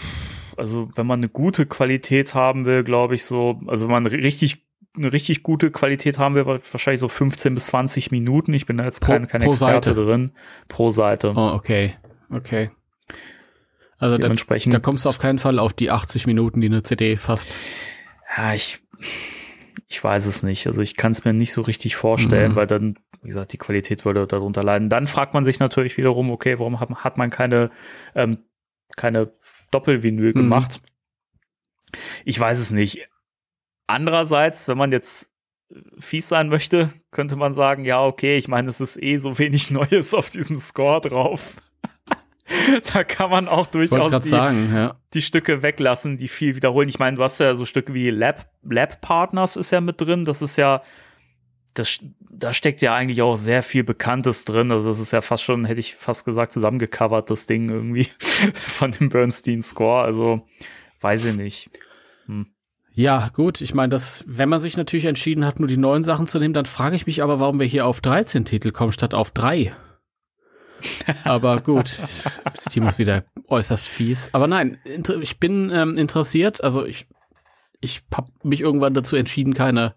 also 0.56 0.88
wenn 0.94 1.06
man 1.06 1.20
eine 1.20 1.28
gute 1.28 1.66
Qualität 1.66 2.34
haben 2.34 2.66
will, 2.66 2.84
glaube 2.84 3.14
ich 3.14 3.24
so, 3.24 3.60
also 3.66 3.86
wenn 3.86 3.92
man 3.92 4.06
richtig 4.06 4.64
eine 4.96 5.12
richtig 5.12 5.42
gute 5.42 5.70
Qualität 5.70 6.18
haben 6.18 6.34
will, 6.34 6.46
wahrscheinlich 6.46 7.00
so 7.00 7.08
15 7.08 7.54
bis 7.54 7.66
20 7.66 8.10
Minuten. 8.10 8.52
Ich 8.52 8.66
bin 8.66 8.76
da 8.76 8.84
jetzt 8.84 9.00
kein, 9.00 9.28
kein 9.28 9.42
Experte 9.42 9.90
Seite. 9.90 9.94
drin. 9.94 10.32
Pro 10.68 10.90
Seite. 10.90 11.32
Oh, 11.36 11.52
okay. 11.52 11.94
Okay. 12.28 12.70
Also 13.98 14.16
Dementsprechend, 14.16 14.72
da, 14.72 14.78
da 14.78 14.82
kommst 14.82 15.04
du 15.04 15.10
auf 15.10 15.18
keinen 15.18 15.38
Fall 15.38 15.58
auf 15.58 15.74
die 15.74 15.90
80 15.90 16.26
Minuten, 16.26 16.60
die 16.60 16.68
eine 16.68 16.82
CD 16.82 17.16
fasst. 17.16 17.54
Ja, 18.36 18.54
ich, 18.54 18.80
ich 19.88 20.02
weiß 20.02 20.26
es 20.26 20.42
nicht. 20.42 20.66
Also 20.66 20.82
ich 20.82 20.96
kann 20.96 21.12
es 21.12 21.24
mir 21.24 21.34
nicht 21.34 21.52
so 21.52 21.62
richtig 21.62 21.96
vorstellen, 21.96 22.52
mhm. 22.52 22.56
weil 22.56 22.66
dann, 22.66 22.98
wie 23.22 23.28
gesagt, 23.28 23.52
die 23.52 23.58
Qualität 23.58 24.04
würde 24.04 24.26
darunter 24.26 24.62
leiden. 24.62 24.88
Dann 24.88 25.06
fragt 25.06 25.34
man 25.34 25.44
sich 25.44 25.60
natürlich 25.60 25.98
wiederum, 25.98 26.30
okay, 26.30 26.58
warum 26.58 26.80
hat, 26.80 26.90
hat 26.90 27.18
man 27.18 27.28
keine, 27.28 27.70
ähm, 28.14 28.38
keine 28.96 29.32
Doppelvinyl 29.70 30.30
mhm. 30.30 30.34
gemacht. 30.34 30.80
Ich 32.24 32.38
weiß 32.38 32.58
es 32.58 32.70
nicht. 32.70 33.08
Andererseits, 33.86 34.68
wenn 34.68 34.78
man 34.78 34.92
jetzt 34.92 35.32
fies 35.98 36.28
sein 36.28 36.48
möchte, 36.48 36.92
könnte 37.10 37.36
man 37.36 37.52
sagen, 37.52 37.84
ja, 37.84 38.04
okay, 38.04 38.36
ich 38.36 38.48
meine, 38.48 38.70
es 38.70 38.80
ist 38.80 39.00
eh 39.02 39.18
so 39.18 39.38
wenig 39.38 39.70
Neues 39.70 40.14
auf 40.14 40.30
diesem 40.30 40.56
Score 40.56 41.00
drauf. 41.00 41.56
da 42.92 43.04
kann 43.04 43.30
man 43.30 43.48
auch 43.48 43.66
durchaus 43.66 44.22
die, 44.22 44.28
sagen, 44.28 44.70
ja. 44.74 44.96
die, 45.14 45.22
Stücke 45.22 45.62
weglassen, 45.62 46.18
die 46.18 46.28
viel 46.28 46.56
wiederholen. 46.56 46.88
Ich 46.88 46.98
meine, 46.98 47.16
du 47.16 47.22
hast 47.22 47.38
ja 47.38 47.54
so 47.54 47.64
Stücke 47.64 47.94
wie 47.94 48.10
Lab, 48.10 48.50
Lab 48.62 49.00
Partners 49.00 49.56
ist 49.56 49.70
ja 49.70 49.80
mit 49.80 50.00
drin. 50.00 50.24
Das 50.24 50.42
ist 50.42 50.56
ja, 50.56 50.82
das, 51.74 52.00
da 52.30 52.52
steckt 52.52 52.82
ja 52.82 52.94
eigentlich 52.94 53.22
auch 53.22 53.36
sehr 53.36 53.62
viel 53.62 53.84
Bekanntes 53.84 54.44
drin. 54.44 54.70
Also 54.72 54.88
das 54.88 54.98
ist 54.98 55.12
ja 55.12 55.20
fast 55.20 55.44
schon, 55.44 55.64
hätte 55.64 55.80
ich 55.80 55.94
fast 55.94 56.24
gesagt, 56.24 56.52
zusammengecovert, 56.52 57.30
das 57.30 57.46
Ding 57.46 57.68
irgendwie 57.68 58.08
von 58.54 58.92
dem 58.92 59.08
Bernstein-Score. 59.08 60.02
Also 60.02 60.46
weiß 61.00 61.26
ich 61.26 61.36
nicht. 61.36 61.70
Hm. 62.26 62.46
Ja, 62.92 63.30
gut. 63.32 63.60
Ich 63.60 63.74
meine, 63.74 63.90
das, 63.90 64.24
wenn 64.26 64.48
man 64.48 64.60
sich 64.60 64.76
natürlich 64.76 65.06
entschieden 65.06 65.46
hat, 65.46 65.60
nur 65.60 65.68
die 65.68 65.76
neuen 65.76 66.04
Sachen 66.04 66.26
zu 66.26 66.38
nehmen, 66.38 66.54
dann 66.54 66.66
frage 66.66 66.96
ich 66.96 67.06
mich 67.06 67.22
aber, 67.22 67.40
warum 67.40 67.60
wir 67.60 67.66
hier 67.66 67.86
auf 67.86 68.00
13 68.00 68.44
Titel 68.44 68.72
kommen 68.72 68.92
statt 68.92 69.14
auf 69.14 69.30
drei. 69.30 69.72
aber 71.24 71.60
gut, 71.60 71.98
das 72.44 72.64
Team 72.64 72.86
ist 72.86 72.98
wieder 72.98 73.24
äußerst 73.48 73.86
fies. 73.86 74.30
Aber 74.32 74.46
nein, 74.46 74.78
ich 75.20 75.38
bin 75.38 75.70
ähm, 75.70 75.96
interessiert. 75.96 76.64
Also 76.64 76.84
ich, 76.84 77.06
ich 77.80 78.02
habe 78.14 78.30
mich 78.42 78.60
irgendwann 78.60 78.94
dazu 78.94 79.16
entschieden, 79.16 79.54
keine 79.54 79.94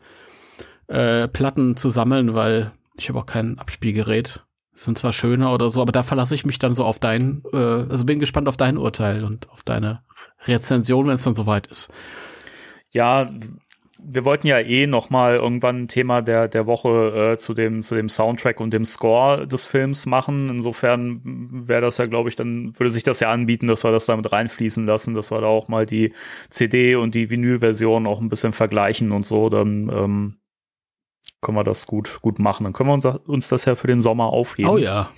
äh, 0.87 1.27
Platten 1.27 1.75
zu 1.77 1.89
sammeln, 1.89 2.33
weil 2.33 2.71
ich 2.95 3.09
habe 3.09 3.19
auch 3.19 3.25
kein 3.25 3.59
Abspielgerät. 3.59 4.45
Sind 4.75 4.97
zwar 4.97 5.13
schöner 5.13 5.53
oder 5.53 5.69
so, 5.69 5.81
aber 5.81 5.91
da 5.91 6.01
verlasse 6.01 6.33
ich 6.33 6.45
mich 6.45 6.57
dann 6.57 6.73
so 6.73 6.83
auf 6.83 6.97
dein, 6.97 7.43
äh, 7.53 7.57
also 7.57 8.05
bin 8.05 8.19
gespannt 8.19 8.47
auf 8.47 8.57
dein 8.57 8.77
Urteil 8.77 9.23
und 9.23 9.49
auf 9.51 9.61
deine 9.61 10.01
Rezension, 10.45 11.05
wenn 11.05 11.13
es 11.13 11.23
dann 11.23 11.35
soweit 11.35 11.67
ist. 11.67 11.93
Ja, 12.89 13.29
wir 14.05 14.25
wollten 14.25 14.47
ja 14.47 14.59
eh 14.59 14.85
noch 14.87 15.09
mal 15.09 15.35
irgendwann 15.35 15.83
ein 15.83 15.87
Thema 15.87 16.21
der 16.21 16.47
der 16.47 16.65
Woche 16.67 17.33
äh, 17.33 17.37
zu 17.37 17.53
dem 17.53 17.81
zu 17.81 17.95
dem 17.95 18.09
Soundtrack 18.09 18.59
und 18.59 18.73
dem 18.73 18.85
Score 18.85 19.47
des 19.47 19.65
Films 19.65 20.05
machen. 20.05 20.49
Insofern 20.49 21.21
wäre 21.67 21.81
das 21.81 21.97
ja, 21.97 22.05
glaube 22.05 22.29
ich, 22.29 22.35
dann 22.35 22.77
würde 22.77 22.89
sich 22.89 23.03
das 23.03 23.19
ja 23.19 23.31
anbieten, 23.31 23.67
dass 23.67 23.83
wir 23.83 23.91
das 23.91 24.05
damit 24.05 24.31
reinfließen 24.31 24.85
lassen, 24.85 25.13
dass 25.13 25.31
wir 25.31 25.41
da 25.41 25.47
auch 25.47 25.67
mal 25.67 25.85
die 25.85 26.13
CD 26.49 26.95
und 26.95 27.15
die 27.15 27.29
Vinyl-Version 27.29 28.07
auch 28.07 28.19
ein 28.19 28.29
bisschen 28.29 28.53
vergleichen 28.53 29.11
und 29.11 29.25
so. 29.25 29.49
Dann 29.49 29.89
ähm, 29.89 30.35
können 31.43 31.57
wir 31.57 31.63
das 31.63 31.85
gut, 31.85 32.19
gut 32.21 32.39
machen. 32.39 32.63
Dann 32.63 32.73
können 32.73 32.89
wir 32.89 32.93
uns, 32.93 33.05
uns 33.05 33.47
das 33.47 33.65
ja 33.65 33.75
für 33.75 33.87
den 33.87 34.01
Sommer 34.01 34.25
aufheben. 34.25 34.71
Oh 34.71 34.77
ja. 34.77 35.11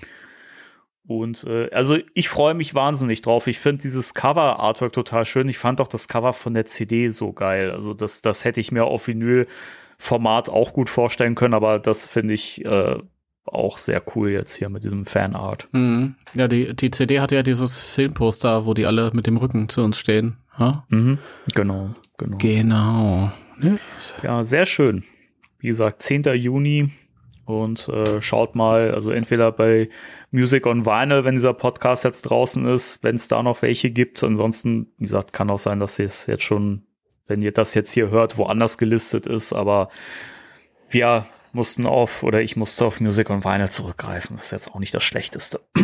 Und 1.08 1.44
äh, 1.46 1.70
also 1.72 1.98
ich 2.14 2.30
freue 2.30 2.56
mich 2.56 2.74
wahnsinnig 2.74 3.22
drauf. 3.22 3.48
Ich 3.48 3.60
finde 3.60 3.84
dieses 3.84 4.14
Cover-Artwork 4.14 4.92
total 4.92 5.24
schön. 5.26 5.48
Ich 5.48 5.58
fand 5.58 5.80
auch 5.80 5.88
das 5.88 6.08
Cover 6.08 6.34
von 6.34 6.54
der 6.54 6.66
CD 6.66 7.10
so 7.10 7.32
geil. 7.32 7.72
Also 7.72 7.94
das, 7.94 8.22
das 8.22 8.44
hätte 8.44 8.60
ich 8.60 8.72
mir 8.72 8.86
auf 8.86 9.08
Vinyl-Format 9.08 10.50
auch 10.50 10.74
gut 10.74 10.90
vorstellen 10.90 11.36
können, 11.36 11.54
aber 11.54 11.80
das 11.80 12.06
finde 12.06 12.34
ich, 12.34 12.66
äh, 12.66 12.98
auch 13.46 13.78
sehr 13.78 14.02
cool 14.16 14.32
jetzt 14.32 14.56
hier 14.56 14.70
mit 14.70 14.84
diesem 14.84 15.06
Fanart. 15.06 15.68
Mhm. 15.72 16.16
Ja, 16.34 16.48
die, 16.48 16.76
die 16.76 16.92
CD 16.92 17.20
hatte 17.20 17.36
ja 17.36 17.44
dieses 17.44 17.78
Filmposter, 17.78 18.66
wo 18.66 18.74
die 18.74 18.86
alle 18.86 19.12
mit 19.14 19.28
dem 19.28 19.38
Rücken 19.38 19.70
zu 19.70 19.82
uns 19.82 19.98
stehen. 19.98 20.38
Ha? 20.58 20.86
Mhm. 20.90 21.20
Genau, 21.54 21.92
genau. 22.18 22.38
Genau. 22.38 23.32
Ja. 23.62 23.76
ja, 24.24 24.44
sehr 24.44 24.66
schön. 24.66 25.04
Wie 25.66 25.70
gesagt, 25.70 26.04
10. 26.04 26.26
Juni 26.36 26.92
und 27.46 27.90
äh, 27.90 28.22
schaut 28.22 28.54
mal, 28.54 28.94
also 28.94 29.10
entweder 29.10 29.52
bei 29.52 29.90
Music 30.30 30.68
on 30.68 30.86
Vinyl, 30.86 31.26
wenn 31.26 31.34
dieser 31.34 31.56
Podcast 31.56 32.04
jetzt 32.04 32.22
draußen 32.22 32.68
ist, 32.68 33.04
wenn 33.04 33.16
es 33.16 33.28
da 33.28 33.42
noch 33.42 33.64
welche 33.64 33.90
gibt. 33.90 34.24
Ansonsten, 34.24 34.92
wie 35.00 35.06
gesagt, 35.06 35.34
kann 35.34 35.50
auch 35.50 35.58
sein, 35.58 35.80
dass 35.80 35.98
es 35.98 36.28
jetzt 36.28 36.44
schon, 36.44 36.84
wenn 37.26 37.42
ihr 37.42 37.52
das 37.52 37.74
jetzt 37.74 37.92
hier 37.94 38.12
hört, 38.12 38.38
woanders 38.38 38.78
gelistet 38.78 39.26
ist, 39.26 39.54
aber 39.54 39.90
wir 40.92 41.26
mussten 41.52 41.88
auf, 41.88 42.22
oder 42.22 42.44
ich 42.44 42.56
musste 42.56 42.86
auf 42.86 43.00
Music 43.00 43.32
on 43.32 43.44
Vinyl 43.44 43.72
zurückgreifen. 43.72 44.36
Das 44.36 44.46
ist 44.46 44.52
jetzt 44.52 44.72
auch 44.72 44.80
nicht 44.80 44.94
das 44.94 45.04
Schlechteste. 45.04 45.62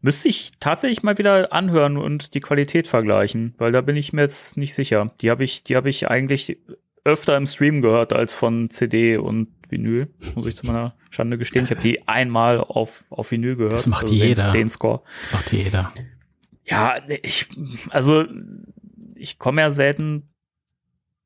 Müsste 0.00 0.28
ich 0.28 0.52
tatsächlich 0.60 1.02
mal 1.02 1.18
wieder 1.18 1.52
anhören 1.52 1.96
und 1.96 2.34
die 2.34 2.40
Qualität 2.40 2.86
vergleichen, 2.86 3.56
weil 3.58 3.72
da 3.72 3.80
bin 3.80 3.96
ich 3.96 4.12
mir 4.12 4.22
jetzt 4.22 4.56
nicht 4.56 4.74
sicher. 4.74 5.10
Die 5.20 5.32
habe 5.32 5.42
ich, 5.42 5.64
die 5.64 5.74
habe 5.74 5.90
ich 5.90 6.08
eigentlich 6.08 6.56
öfter 7.02 7.36
im 7.36 7.46
Stream 7.46 7.82
gehört 7.82 8.12
als 8.12 8.36
von 8.36 8.70
CD 8.70 9.16
und 9.16 9.48
Vinyl, 9.68 10.14
muss 10.36 10.46
ich 10.46 10.54
zu 10.54 10.66
meiner 10.66 10.94
Schande 11.10 11.36
gestehen. 11.36 11.64
Ich 11.64 11.72
habe 11.72 11.80
die 11.80 12.06
einmal 12.06 12.60
auf, 12.60 13.06
auf 13.10 13.32
Vinyl 13.32 13.56
gehört. 13.56 13.72
Das 13.72 13.88
macht 13.88 14.04
also 14.04 14.14
jeder. 14.14 14.52
Den, 14.52 14.60
den 14.60 14.68
Score. 14.68 15.02
Das 15.14 15.32
macht 15.32 15.52
jeder. 15.52 15.92
Ja, 16.64 16.94
ich, 17.08 17.48
also 17.90 18.24
ich 19.16 19.40
komme 19.40 19.62
ja 19.62 19.72
selten 19.72 20.28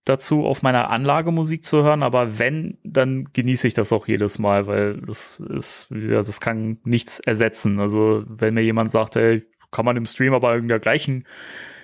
dazu, 0.04 0.44
auf 0.44 0.62
meiner 0.62 0.90
Anlage 0.90 1.30
Musik 1.30 1.64
zu 1.64 1.82
hören, 1.82 2.02
aber 2.02 2.38
wenn, 2.38 2.78
dann 2.84 3.28
genieße 3.32 3.66
ich 3.66 3.74
das 3.74 3.92
auch 3.92 4.08
jedes 4.08 4.38
Mal, 4.38 4.66
weil 4.66 5.00
das 5.02 5.40
ist, 5.40 5.88
das 5.90 6.40
kann 6.40 6.78
nichts 6.84 7.20
ersetzen. 7.20 7.80
Also 7.80 8.24
wenn 8.26 8.54
mir 8.54 8.62
jemand 8.62 8.90
sagt, 8.90 9.16
ey, 9.16 9.46
kann 9.70 9.84
man 9.84 9.96
im 9.96 10.06
Stream 10.06 10.34
aber 10.34 10.56
in 10.56 10.68
der 10.68 10.80
gleichen 10.80 11.26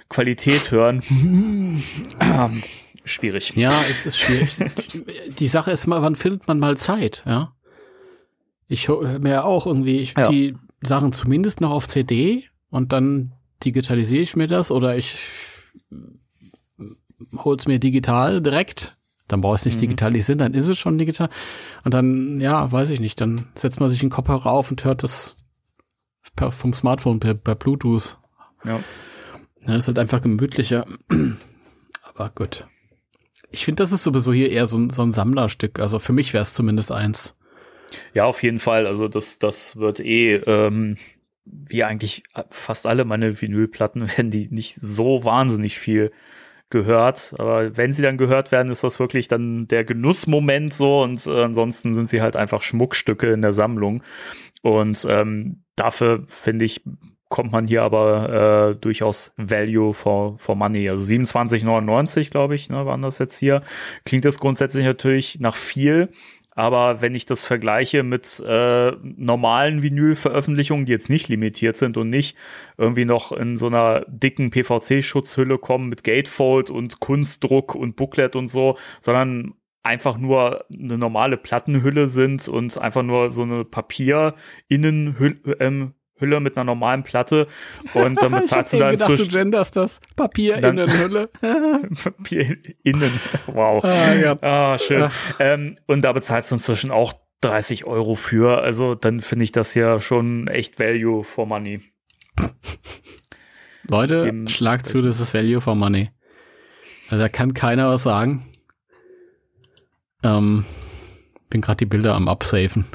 Qualität 0.09 0.71
hören, 0.71 1.03
ähm, 2.21 2.63
schwierig. 3.05 3.55
Ja, 3.55 3.71
es 3.71 4.07
ist 4.07 4.19
schwierig. 4.19 4.59
Die 5.39 5.47
Sache 5.47 5.71
ist 5.71 5.87
mal, 5.87 6.03
wann 6.03 6.17
findet 6.17 6.49
man 6.49 6.59
mal 6.59 6.77
Zeit, 6.77 7.23
ja? 7.27 7.53
Ich 8.69 8.89
höre 8.89 9.21
mir 9.21 9.31
ja 9.31 9.45
auch 9.45 9.67
irgendwie 9.67 9.99
ich, 10.01 10.15
ja. 10.17 10.29
die 10.29 10.57
Sachen 10.83 11.13
zumindest 11.13 11.61
noch 11.61 11.71
auf 11.71 11.87
CD 11.87 12.49
und 12.71 12.93
dann 12.93 13.33
digitalisiere 13.65 14.23
ich 14.23 14.35
mir 14.35 14.49
das 14.49 14.73
oder 14.73 14.97
ich 14.97 15.19
hol's 17.37 17.67
mir 17.67 17.79
digital 17.79 18.41
direkt. 18.41 18.97
Dann 19.29 19.41
brauche 19.41 19.57
ich 19.57 19.63
es 19.63 19.65
nicht 19.67 19.77
mhm. 19.77 19.81
digitalisieren, 19.81 20.39
dann 20.39 20.55
ist 20.55 20.69
es 20.69 20.79
schon 20.79 20.99
digital. 20.99 21.29
Und 21.85 21.95
dann, 21.95 22.41
ja, 22.41 22.71
weiß 22.71 22.91
ich 22.91 23.01
nicht, 23.01 23.21
dann 23.21 23.49
setzt 23.57 23.81
man 23.81 23.89
sich 23.89 24.01
einen 24.03 24.11
Kopfhörer 24.11 24.47
auf 24.47 24.71
und 24.71 24.85
hört 24.85 25.03
das 25.03 25.37
per, 26.37 26.53
vom 26.53 26.73
Smartphone 26.73 27.19
per, 27.19 27.35
per 27.35 27.57
Bluetooth. 27.57 28.19
Ja. 28.65 28.81
ja. 29.67 29.75
Ist 29.75 29.89
halt 29.89 29.99
einfach 29.99 30.23
gemütlicher. 30.23 30.85
Aber 32.03 32.31
gut. 32.31 32.69
Ich 33.51 33.65
finde, 33.65 33.83
das 33.83 33.93
ist 33.93 34.05
sowieso 34.05 34.33
hier 34.33 34.51
eher 34.51 34.67
so, 34.67 34.91
so 34.91 35.03
ein 35.03 35.13
Sammlerstück. 35.13 35.81
Also 35.81 35.99
für 35.99 36.13
mich 36.13 36.33
wäre 36.33 36.43
es 36.43 36.55
zumindest 36.55 36.93
eins. 36.93 37.37
Ja, 38.15 38.25
auf 38.25 38.43
jeden 38.43 38.59
Fall. 38.59 38.87
Also 38.87 39.09
das, 39.09 39.39
das 39.39 39.77
wird 39.77 40.01
eh, 40.01 40.37
ähm, 40.37 40.97
wie 41.45 41.85
eigentlich 41.85 42.23
fast 42.51 42.87
alle 42.87 43.05
meine 43.05 43.41
Vinylplatten, 43.41 44.09
wenn 44.17 44.31
die 44.31 44.49
nicht 44.51 44.75
so 44.77 45.25
wahnsinnig 45.25 45.79
viel 45.79 46.13
gehört. 46.71 47.35
Aber 47.39 47.77
wenn 47.77 47.93
sie 47.93 48.03
dann 48.03 48.19
gehört 48.19 48.53
werden, 48.53 48.71
ist 48.71 48.85
das 48.85 48.99
wirklich 48.99 49.29
dann 49.29 49.69
der 49.69 49.85
Genussmoment 49.85 50.75
so 50.75 51.03
und 51.03 51.27
äh, 51.27 51.43
ansonsten 51.43 51.95
sind 51.95 52.09
sie 52.09 52.23
halt 52.23 52.37
einfach 52.37 52.63
Schmuckstücke 52.63 53.33
in 53.33 53.43
der 53.43 53.53
Sammlung. 53.53 54.03
Und 54.63 55.07
ähm, 55.11 55.63
dafür 55.77 56.25
finde 56.27 56.65
ich, 56.65 56.83
kommt 57.29 57.53
man 57.53 57.67
hier 57.67 57.83
aber 57.83 58.73
äh, 58.73 58.77
durchaus 58.77 59.33
Value 59.37 59.95
for, 59.95 60.39
for 60.39 60.57
Money. 60.57 60.89
Also 60.89 61.13
27,99, 61.13 62.31
glaube 62.31 62.55
ich, 62.55 62.69
ne, 62.69 62.87
waren 62.87 63.03
das 63.03 63.19
jetzt 63.19 63.39
hier. 63.39 63.63
Klingt 64.05 64.25
das 64.25 64.39
grundsätzlich 64.39 64.85
natürlich 64.85 65.41
nach 65.41 65.57
viel. 65.57 66.11
Aber 66.57 67.03
wenn 67.03 67.15
ich 67.15 67.27
das 67.27 67.47
vergleiche 67.47 68.03
mit 68.03 68.43
äh, 68.45 68.93
normalen 69.03 69.83
Vinyl-Veröffentlichungen, 69.83 70.87
die 70.87 70.93
jetzt 70.93 71.11
nicht 71.11 71.29
limitiert 71.29 71.77
sind 71.77 71.99
und 71.99 72.09
nicht 72.09 72.35
irgendwie 72.79 73.05
noch 73.05 73.31
in 73.31 73.59
so 73.59 73.67
einer 73.67 74.07
dicken 74.09 74.49
PVC-Schutzhülle 74.51 75.59
kommen 75.59 75.91
mit 75.91 76.03
Gatefold 76.03 76.71
und 76.71 76.99
Kunstdruck 76.99 77.75
und 77.75 77.95
Booklet 77.97 78.37
und 78.37 78.49
so, 78.49 78.79
sondern 79.03 79.53
einfach 79.83 80.17
nur 80.17 80.65
eine 80.73 80.97
normale 80.97 81.37
Plattenhülle 81.37 82.07
sind 82.07 82.49
und 82.49 82.79
einfach 82.79 83.03
nur 83.03 83.31
so 83.31 83.43
eine 83.43 83.67
Papier-Innenhülle 83.67 85.57
ähm, 85.61 85.93
Hülle 86.19 86.41
mit 86.41 86.57
einer 86.57 86.65
normalen 86.65 87.03
Platte 87.03 87.47
und 87.95 88.21
dann 88.23 88.33
bezahlst 88.41 88.73
du 88.73 88.79
da 88.79 88.91
gedacht, 88.91 89.11
inzwischen. 89.11 89.31
Du 89.31 89.39
genderst 89.39 89.77
das. 89.77 90.01
Papier 90.17 90.57
innen 90.63 90.91
Hülle. 90.91 91.29
Papier 92.03 92.57
innen. 92.83 93.21
Wow. 93.47 93.85
Ah, 93.85 94.15
ja. 94.15 94.43
ah 94.43 94.79
schön. 94.79 95.09
Ähm, 95.39 95.77
und 95.87 96.03
da 96.03 96.13
bezahlst 96.13 96.51
du 96.51 96.57
inzwischen 96.57 96.91
auch 96.91 97.15
30 97.43 97.85
Euro 97.85 98.15
für. 98.15 98.63
Also 98.63 98.95
dann 98.95 99.21
finde 99.21 99.45
ich 99.45 99.53
das 99.53 99.75
ja 99.75 100.01
schon 100.01 100.49
echt 100.49 100.81
Value 100.81 101.25
for 101.25 101.47
Money. 101.47 101.83
Leute, 103.89 104.25
Dem 104.25 104.49
schlag 104.49 104.85
zu, 104.85 105.01
das 105.01 105.21
ist 105.21 105.35
Value 105.35 105.61
for 105.61 105.75
Money. 105.75 106.11
Also, 107.09 107.23
da 107.23 107.29
kann 107.29 107.55
keiner 107.55 107.89
was 107.89 108.03
sagen. 108.03 108.45
Ähm, 110.23 110.65
bin 111.51 111.61
gerade 111.61 111.77
die 111.77 111.87
Bilder 111.87 112.15
am 112.15 112.29
Absafen. 112.29 112.87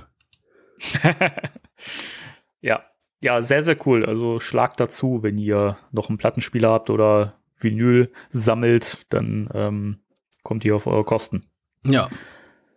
Ja, 3.21 3.39
sehr, 3.41 3.63
sehr 3.63 3.77
cool. 3.85 4.05
Also 4.05 4.39
schlagt 4.39 4.79
dazu, 4.79 5.19
wenn 5.21 5.37
ihr 5.37 5.77
noch 5.91 6.09
einen 6.09 6.17
Plattenspieler 6.17 6.69
habt 6.71 6.89
oder 6.89 7.39
Vinyl 7.57 8.11
sammelt, 8.31 9.05
dann 9.09 9.49
ähm, 9.53 9.99
kommt 10.43 10.65
ihr 10.65 10.75
auf 10.75 10.87
eure 10.87 11.03
Kosten. 11.03 11.47
Ja, 11.85 12.09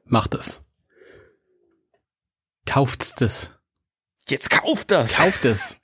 macht 0.04 0.34
es. 0.34 0.64
Kauft 2.66 3.20
es. 3.22 3.58
Jetzt 4.28 4.50
kauft 4.50 4.90
das. 4.90 5.16
Kauft 5.16 5.44
es. 5.44 5.80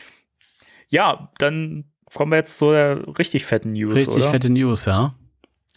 ja, 0.90 1.30
dann 1.38 1.92
kommen 2.12 2.32
wir 2.32 2.38
jetzt 2.38 2.58
zu 2.58 2.70
der 2.70 3.18
richtig 3.18 3.44
fetten 3.44 3.72
News, 3.72 3.94
Richtig 3.94 4.22
oder? 4.22 4.30
fette 4.30 4.50
News, 4.50 4.86
ja. 4.86 5.14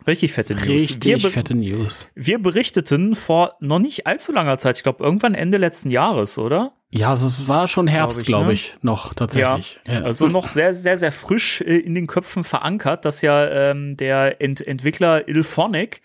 Richtig 0.07 0.31
fette 0.31 0.55
News. 0.55 0.67
Richtig 0.67 1.27
fette 1.27 1.55
News. 1.55 2.07
Wir 2.15 2.39
berichteten 2.39 3.15
vor 3.15 3.57
noch 3.59 3.79
nicht 3.79 4.07
allzu 4.07 4.31
langer 4.31 4.57
Zeit, 4.57 4.77
ich 4.77 4.83
glaube 4.83 5.03
irgendwann 5.03 5.35
Ende 5.35 5.57
letzten 5.57 5.91
Jahres, 5.91 6.37
oder? 6.37 6.73
Ja, 6.91 7.11
also 7.11 7.27
es 7.27 7.47
war 7.47 7.67
schon 7.67 7.87
Herbst, 7.87 8.25
glaube 8.25 8.51
ich, 8.53 8.63
glaub 8.63 8.77
ich, 8.77 8.83
ne? 8.83 8.89
noch 8.89 9.13
tatsächlich. 9.13 9.79
Ja, 9.85 9.93
ja, 9.93 10.01
also 10.01 10.27
noch 10.27 10.49
sehr, 10.49 10.73
sehr, 10.73 10.97
sehr 10.97 11.11
frisch 11.11 11.61
äh, 11.61 11.77
in 11.77 11.93
den 11.93 12.07
Köpfen 12.07 12.43
verankert, 12.43 13.05
dass 13.05 13.21
ja 13.21 13.47
ähm, 13.47 13.95
der 13.95 14.41
Ent 14.41 14.65
Entwickler 14.65 15.27
Ilphonic 15.27 16.01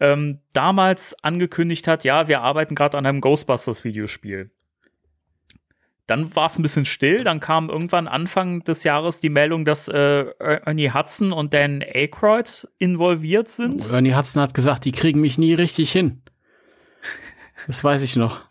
ähm, 0.00 0.40
damals 0.52 1.14
angekündigt 1.22 1.86
hat, 1.86 2.04
ja, 2.04 2.26
wir 2.26 2.42
arbeiten 2.42 2.74
gerade 2.74 2.98
an 2.98 3.06
einem 3.06 3.20
Ghostbusters-Videospiel. 3.20 4.50
Dann 6.08 6.34
war 6.36 6.46
es 6.46 6.58
ein 6.58 6.62
bisschen 6.62 6.84
still, 6.84 7.24
dann 7.24 7.40
kam 7.40 7.68
irgendwann 7.68 8.06
Anfang 8.06 8.62
des 8.62 8.84
Jahres 8.84 9.20
die 9.20 9.28
Meldung, 9.28 9.64
dass 9.64 9.88
äh, 9.88 10.26
Ernie 10.38 10.92
Hudson 10.92 11.32
und 11.32 11.54
Dan 11.54 11.82
Aykroyd 11.82 12.68
involviert 12.78 13.48
sind. 13.48 13.90
Ernie 13.92 14.14
Hudson 14.14 14.42
hat 14.42 14.54
gesagt, 14.54 14.84
die 14.84 14.92
kriegen 14.92 15.20
mich 15.20 15.38
nie 15.38 15.54
richtig 15.54 15.90
hin. 15.90 16.22
Das 17.66 17.82
weiß 17.82 18.02
ich 18.02 18.16
noch. 18.16 18.42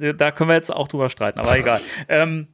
Da, 0.00 0.12
da 0.12 0.30
können 0.30 0.50
wir 0.50 0.54
jetzt 0.54 0.72
auch 0.72 0.88
drüber 0.88 1.10
streiten, 1.10 1.40
aber 1.40 1.58
egal. 1.58 1.80
ähm, 2.08 2.46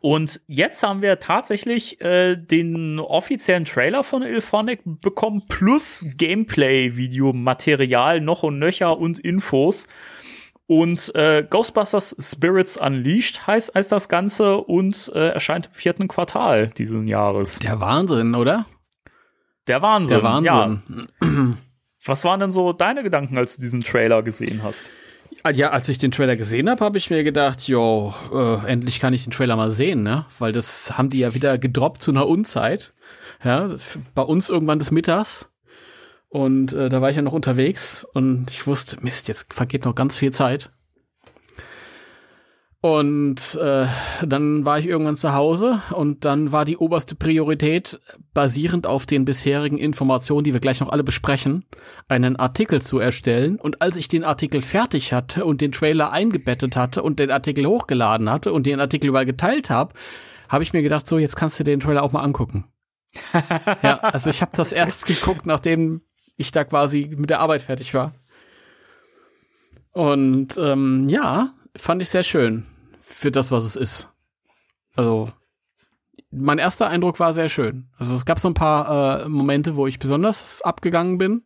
und 0.00 0.40
jetzt 0.46 0.82
haben 0.82 1.02
wir 1.02 1.20
tatsächlich 1.20 2.02
äh, 2.02 2.36
den 2.36 2.98
offiziellen 2.98 3.64
Trailer 3.64 4.02
von 4.04 4.22
Ilphonic 4.22 4.80
bekommen, 4.84 5.44
plus 5.48 6.04
Gameplay-Video-Material, 6.16 8.20
noch 8.20 8.42
und 8.42 8.58
nöcher 8.58 8.98
und 8.98 9.18
Infos. 9.18 9.88
Und 10.66 11.14
äh, 11.14 11.46
Ghostbusters 11.48 12.14
Spirits 12.18 12.76
Unleashed 12.76 13.46
heißt, 13.46 13.74
heißt 13.74 13.90
das 13.92 14.08
Ganze 14.08 14.58
und 14.58 15.10
äh, 15.14 15.28
erscheint 15.28 15.66
im 15.66 15.72
vierten 15.72 16.08
Quartal 16.08 16.66
diesen 16.68 17.06
Jahres. 17.06 17.60
Der 17.60 17.80
Wahnsinn, 17.80 18.34
oder? 18.34 18.66
Der 19.68 19.80
Wahnsinn. 19.82 20.16
Der 20.16 20.24
Wahnsinn. 20.24 21.08
Ja. 21.20 21.54
Was 22.04 22.24
waren 22.24 22.40
denn 22.40 22.52
so 22.52 22.72
deine 22.72 23.02
Gedanken, 23.02 23.38
als 23.38 23.56
du 23.56 23.62
diesen 23.62 23.82
Trailer 23.82 24.22
gesehen 24.22 24.62
hast? 24.62 24.90
Ja, 25.54 25.70
als 25.70 25.88
ich 25.88 25.98
den 25.98 26.10
Trailer 26.10 26.36
gesehen 26.36 26.68
habe, 26.68 26.84
habe 26.84 26.98
ich 26.98 27.10
mir 27.10 27.22
gedacht, 27.22 27.68
jo, 27.68 28.12
äh, 28.32 28.66
endlich 28.66 28.98
kann 28.98 29.14
ich 29.14 29.24
den 29.24 29.30
Trailer 29.30 29.56
mal 29.56 29.70
sehen, 29.70 30.02
ne? 30.02 30.26
Weil 30.38 30.52
das 30.52 30.98
haben 30.98 31.10
die 31.10 31.20
ja 31.20 31.34
wieder 31.34 31.56
gedroppt 31.56 32.02
zu 32.02 32.10
einer 32.10 32.26
Unzeit. 32.26 32.92
Ja, 33.44 33.68
bei 34.14 34.22
uns 34.22 34.48
irgendwann 34.48 34.78
des 34.78 34.90
Mittags. 34.90 35.52
Und 36.28 36.72
äh, 36.72 36.88
da 36.88 37.00
war 37.00 37.10
ich 37.10 37.16
ja 37.16 37.22
noch 37.22 37.32
unterwegs 37.32 38.04
und 38.12 38.50
ich 38.50 38.66
wusste, 38.66 38.98
Mist, 39.00 39.28
jetzt 39.28 39.54
vergeht 39.54 39.84
noch 39.84 39.94
ganz 39.94 40.16
viel 40.16 40.32
Zeit. 40.32 40.70
Und 42.86 43.58
äh, 43.60 43.86
dann 44.24 44.64
war 44.64 44.78
ich 44.78 44.86
irgendwann 44.86 45.16
zu 45.16 45.34
Hause 45.34 45.82
und 45.90 46.24
dann 46.24 46.52
war 46.52 46.64
die 46.64 46.76
oberste 46.76 47.16
Priorität, 47.16 48.00
basierend 48.32 48.86
auf 48.86 49.06
den 49.06 49.24
bisherigen 49.24 49.76
Informationen, 49.76 50.44
die 50.44 50.52
wir 50.52 50.60
gleich 50.60 50.78
noch 50.78 50.90
alle 50.90 51.02
besprechen, 51.02 51.64
einen 52.06 52.36
Artikel 52.36 52.80
zu 52.80 53.00
erstellen. 53.00 53.58
Und 53.58 53.82
als 53.82 53.96
ich 53.96 54.06
den 54.06 54.22
Artikel 54.22 54.62
fertig 54.62 55.12
hatte 55.12 55.44
und 55.44 55.62
den 55.62 55.72
Trailer 55.72 56.12
eingebettet 56.12 56.76
hatte 56.76 57.02
und 57.02 57.18
den 57.18 57.32
Artikel 57.32 57.66
hochgeladen 57.66 58.30
hatte 58.30 58.52
und 58.52 58.66
den 58.66 58.78
Artikel 58.78 59.08
überall 59.08 59.26
geteilt 59.26 59.68
habe, 59.68 59.92
habe 60.48 60.62
ich 60.62 60.72
mir 60.72 60.82
gedacht, 60.82 61.08
so, 61.08 61.18
jetzt 61.18 61.34
kannst 61.34 61.58
du 61.58 61.64
den 61.64 61.80
Trailer 61.80 62.04
auch 62.04 62.12
mal 62.12 62.22
angucken. 62.22 62.66
ja, 63.82 63.98
also 63.98 64.30
ich 64.30 64.42
habe 64.42 64.52
das 64.54 64.72
erst 64.72 65.06
geguckt, 65.06 65.44
nachdem 65.44 66.02
ich 66.36 66.52
da 66.52 66.62
quasi 66.62 67.10
mit 67.16 67.30
der 67.30 67.40
Arbeit 67.40 67.62
fertig 67.62 67.94
war. 67.94 68.14
Und 69.90 70.56
ähm, 70.56 71.08
ja, 71.08 71.50
fand 71.74 72.00
ich 72.00 72.10
sehr 72.10 72.22
schön 72.22 72.64
für 73.16 73.30
das, 73.30 73.50
was 73.50 73.64
es 73.64 73.76
ist. 73.76 74.10
Also, 74.94 75.32
mein 76.30 76.58
erster 76.58 76.88
Eindruck 76.88 77.18
war 77.18 77.32
sehr 77.32 77.48
schön. 77.48 77.88
Also 77.96 78.14
es 78.14 78.26
gab 78.26 78.38
so 78.38 78.48
ein 78.48 78.54
paar 78.54 79.24
äh, 79.24 79.28
Momente, 79.28 79.76
wo 79.76 79.86
ich 79.86 79.98
besonders 79.98 80.60
abgegangen 80.62 81.16
bin. 81.16 81.42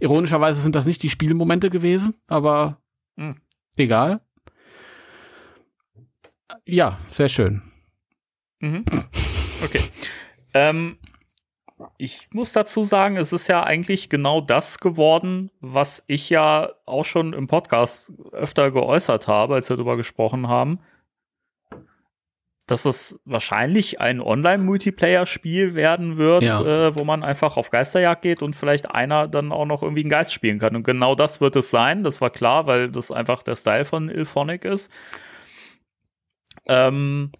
Ironischerweise 0.00 0.60
sind 0.60 0.74
das 0.74 0.84
nicht 0.84 1.02
die 1.02 1.08
Spielmomente 1.08 1.70
gewesen, 1.70 2.14
aber 2.26 2.80
mhm. 3.14 3.36
egal. 3.76 4.20
Ja, 6.64 6.98
sehr 7.08 7.28
schön. 7.28 7.62
Mhm. 8.58 8.84
Okay. 9.64 9.80
ähm, 10.54 10.98
ich 11.98 12.28
muss 12.32 12.52
dazu 12.52 12.84
sagen, 12.84 13.16
es 13.16 13.32
ist 13.32 13.46
ja 13.48 13.62
eigentlich 13.62 14.08
genau 14.08 14.40
das 14.40 14.78
geworden, 14.78 15.50
was 15.60 16.02
ich 16.08 16.30
ja 16.30 16.72
auch 16.84 17.04
schon 17.04 17.32
im 17.32 17.46
Podcast 17.46 18.12
öfter 18.32 18.70
geäußert 18.70 19.28
habe, 19.28 19.54
als 19.54 19.70
wir 19.70 19.76
darüber 19.76 19.96
gesprochen 19.96 20.48
haben. 20.48 20.80
Dass 22.66 22.84
es 22.84 23.20
wahrscheinlich 23.24 24.00
ein 24.00 24.20
Online-Multiplayer-Spiel 24.20 25.74
werden 25.74 26.16
wird, 26.16 26.42
ja. 26.42 26.88
äh, 26.88 26.96
wo 26.96 27.04
man 27.04 27.22
einfach 27.22 27.56
auf 27.56 27.70
Geisterjagd 27.70 28.22
geht 28.22 28.42
und 28.42 28.56
vielleicht 28.56 28.90
einer 28.90 29.28
dann 29.28 29.52
auch 29.52 29.66
noch 29.66 29.82
irgendwie 29.82 30.02
einen 30.02 30.10
Geist 30.10 30.32
spielen 30.32 30.58
kann. 30.58 30.74
Und 30.74 30.82
genau 30.82 31.14
das 31.14 31.40
wird 31.40 31.54
es 31.54 31.70
sein, 31.70 32.02
das 32.02 32.20
war 32.20 32.30
klar, 32.30 32.66
weil 32.66 32.90
das 32.90 33.12
einfach 33.12 33.44
der 33.44 33.54
Style 33.54 33.84
von 33.84 34.08
Ilphonic 34.08 34.64
ist. 34.64 34.90
Ähm, 36.66 37.30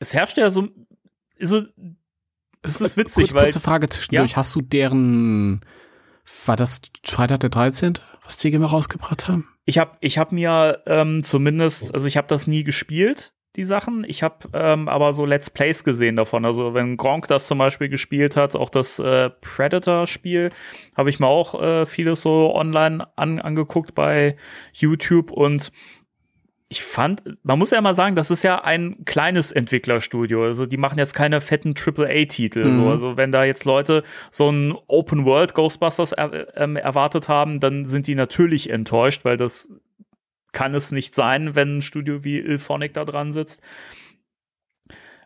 es 0.00 0.12
herrscht 0.12 0.38
ja 0.38 0.50
so, 0.50 0.68
ist 1.36 1.54
das 2.62 2.80
ist 2.80 2.96
witzig, 2.96 3.28
Kurz, 3.28 3.34
weil. 3.34 3.44
Kurze 3.44 3.60
Frage 3.60 3.88
zwischendurch. 3.88 4.32
Ja? 4.32 4.36
Hast 4.36 4.54
du 4.54 4.60
deren, 4.60 5.64
war 6.44 6.56
das 6.56 6.80
Freitag 7.04 7.40
der 7.40 7.50
13., 7.50 7.94
was 8.24 8.36
die 8.36 8.52
immer 8.52 8.66
rausgebracht 8.66 9.28
haben? 9.28 9.48
Ich 9.64 9.78
habe 9.78 9.96
ich 10.00 10.18
hab 10.18 10.32
mir 10.32 10.82
ähm, 10.86 11.22
zumindest, 11.22 11.94
also 11.94 12.06
ich 12.06 12.16
habe 12.16 12.26
das 12.28 12.46
nie 12.46 12.64
gespielt, 12.64 13.34
die 13.56 13.64
Sachen. 13.64 14.04
Ich 14.06 14.22
habe 14.22 14.36
ähm, 14.52 14.88
aber 14.88 15.12
so 15.12 15.24
Let's 15.24 15.50
Plays 15.50 15.84
gesehen 15.84 16.16
davon. 16.16 16.44
Also 16.44 16.74
wenn 16.74 16.96
Gronk 16.96 17.28
das 17.28 17.46
zum 17.46 17.58
Beispiel 17.58 17.88
gespielt 17.88 18.36
hat, 18.36 18.54
auch 18.54 18.70
das 18.70 18.98
äh, 18.98 19.30
Predator-Spiel, 19.30 20.50
habe 20.96 21.10
ich 21.10 21.20
mir 21.20 21.26
auch 21.26 21.60
äh, 21.60 21.86
vieles 21.86 22.22
so 22.22 22.54
online 22.54 23.06
an, 23.16 23.40
angeguckt 23.40 23.94
bei 23.94 24.36
YouTube 24.72 25.30
und 25.30 25.72
ich 26.68 26.82
fand, 26.82 27.22
man 27.44 27.58
muss 27.60 27.70
ja 27.70 27.80
mal 27.80 27.94
sagen, 27.94 28.16
das 28.16 28.32
ist 28.32 28.42
ja 28.42 28.64
ein 28.64 29.04
kleines 29.04 29.52
Entwicklerstudio. 29.52 30.44
Also 30.44 30.66
die 30.66 30.76
machen 30.76 30.98
jetzt 30.98 31.14
keine 31.14 31.40
fetten 31.40 31.74
AAA-Titel. 31.76 32.64
Mhm. 32.64 32.72
So. 32.72 32.88
Also 32.88 33.16
wenn 33.16 33.30
da 33.30 33.44
jetzt 33.44 33.64
Leute 33.64 34.02
so 34.32 34.50
ein 34.50 34.74
Open 34.88 35.24
World 35.24 35.54
Ghostbusters 35.54 36.12
er, 36.12 36.56
ähm, 36.56 36.74
erwartet 36.74 37.28
haben, 37.28 37.60
dann 37.60 37.84
sind 37.84 38.08
die 38.08 38.16
natürlich 38.16 38.68
enttäuscht, 38.68 39.24
weil 39.24 39.36
das 39.36 39.70
kann 40.56 40.74
es 40.74 40.90
nicht 40.90 41.14
sein, 41.14 41.54
wenn 41.54 41.76
ein 41.76 41.82
Studio 41.82 42.24
wie 42.24 42.38
Ilphonic 42.38 42.94
da 42.94 43.04
dran 43.04 43.30
sitzt. 43.30 43.60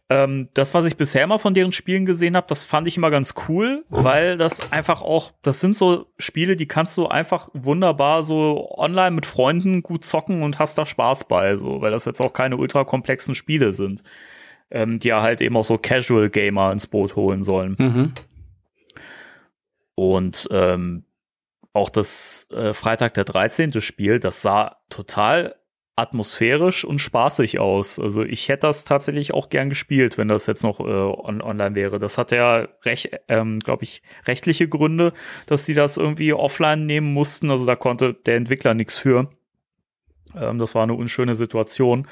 Ähm, 0.08 0.48
das, 0.54 0.74
was 0.74 0.86
ich 0.86 0.96
bisher 0.96 1.24
mal 1.28 1.38
von 1.38 1.54
deren 1.54 1.70
Spielen 1.70 2.04
gesehen 2.04 2.34
habe, 2.34 2.48
das 2.48 2.64
fand 2.64 2.88
ich 2.88 2.96
immer 2.96 3.12
ganz 3.12 3.34
cool, 3.46 3.84
weil 3.90 4.36
das 4.36 4.72
einfach 4.72 5.02
auch, 5.02 5.30
das 5.42 5.60
sind 5.60 5.76
so 5.76 6.06
Spiele, 6.18 6.56
die 6.56 6.66
kannst 6.66 6.98
du 6.98 7.06
einfach 7.06 7.48
wunderbar 7.52 8.24
so 8.24 8.76
online 8.76 9.12
mit 9.12 9.24
Freunden 9.24 9.84
gut 9.84 10.04
zocken 10.04 10.42
und 10.42 10.58
hast 10.58 10.76
da 10.78 10.84
Spaß 10.84 11.28
bei, 11.28 11.56
so, 11.56 11.80
weil 11.80 11.92
das 11.92 12.06
jetzt 12.06 12.20
auch 12.20 12.32
keine 12.32 12.56
ultra 12.56 12.82
komplexen 12.82 13.36
Spiele 13.36 13.72
sind, 13.72 14.02
ähm, 14.72 14.98
die 14.98 15.08
ja 15.08 15.22
halt 15.22 15.40
eben 15.42 15.56
auch 15.56 15.62
so 15.62 15.78
Casual 15.78 16.28
Gamer 16.28 16.72
ins 16.72 16.88
Boot 16.88 17.14
holen 17.14 17.44
sollen. 17.44 17.76
Mhm. 17.78 18.12
Und 19.94 20.48
ähm, 20.50 21.04
auch 21.72 21.88
das 21.88 22.46
äh, 22.50 22.72
Freitag 22.74 23.14
der 23.14 23.24
13. 23.24 23.80
Spiel, 23.80 24.20
das 24.20 24.42
sah 24.42 24.76
total 24.88 25.56
atmosphärisch 26.00 26.84
und 26.84 26.98
spaßig 26.98 27.58
aus. 27.58 27.98
Also 27.98 28.22
ich 28.22 28.48
hätte 28.48 28.66
das 28.66 28.84
tatsächlich 28.84 29.34
auch 29.34 29.50
gern 29.50 29.68
gespielt, 29.68 30.16
wenn 30.16 30.28
das 30.28 30.46
jetzt 30.46 30.62
noch 30.62 30.80
äh, 30.80 30.82
on 30.82 31.42
online 31.42 31.74
wäre. 31.74 31.98
Das 31.98 32.16
hat 32.16 32.32
ja 32.32 32.66
recht, 32.84 33.10
ähm, 33.28 33.58
glaube 33.58 33.84
ich, 33.84 34.02
rechtliche 34.26 34.66
Gründe, 34.66 35.12
dass 35.46 35.66
sie 35.66 35.74
das 35.74 35.98
irgendwie 35.98 36.32
offline 36.32 36.86
nehmen 36.86 37.12
mussten. 37.12 37.50
Also 37.50 37.66
da 37.66 37.76
konnte 37.76 38.14
der 38.14 38.36
Entwickler 38.36 38.72
nichts 38.72 38.96
für. 38.96 39.30
Ähm, 40.34 40.58
das 40.58 40.74
war 40.74 40.84
eine 40.84 40.94
unschöne 40.94 41.34
Situation. 41.34 42.08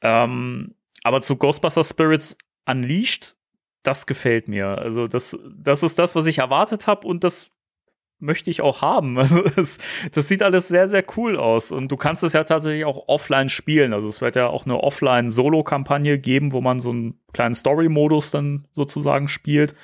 Ähm, 0.00 0.74
aber 1.04 1.22
zu 1.22 1.36
Ghostbusters 1.36 1.90
Spirits 1.90 2.36
Unleashed, 2.66 3.36
das 3.84 4.06
gefällt 4.06 4.48
mir. 4.48 4.78
Also 4.78 5.06
das, 5.06 5.38
das 5.56 5.84
ist 5.84 5.98
das, 5.98 6.16
was 6.16 6.26
ich 6.26 6.38
erwartet 6.38 6.86
habe 6.88 7.06
und 7.06 7.22
das 7.22 7.50
möchte 8.18 8.50
ich 8.50 8.60
auch 8.60 8.82
haben. 8.82 9.18
Also 9.24 9.42
das, 9.42 9.78
das 10.12 10.28
sieht 10.28 10.42
alles 10.42 10.68
sehr, 10.68 10.88
sehr 10.88 11.04
cool 11.16 11.36
aus. 11.36 11.72
Und 11.72 11.90
du 11.90 11.96
kannst 11.96 12.22
es 12.22 12.32
ja 12.32 12.44
tatsächlich 12.44 12.84
auch 12.84 13.08
offline 13.08 13.48
spielen. 13.48 13.92
Also 13.92 14.08
es 14.08 14.20
wird 14.20 14.36
ja 14.36 14.48
auch 14.48 14.66
eine 14.66 14.78
Offline-Solo-Kampagne 14.82 16.18
geben, 16.18 16.52
wo 16.52 16.60
man 16.60 16.80
so 16.80 16.90
einen 16.90 17.18
kleinen 17.32 17.54
Story-Modus 17.54 18.30
dann 18.30 18.66
sozusagen 18.72 19.28
spielt. 19.28 19.74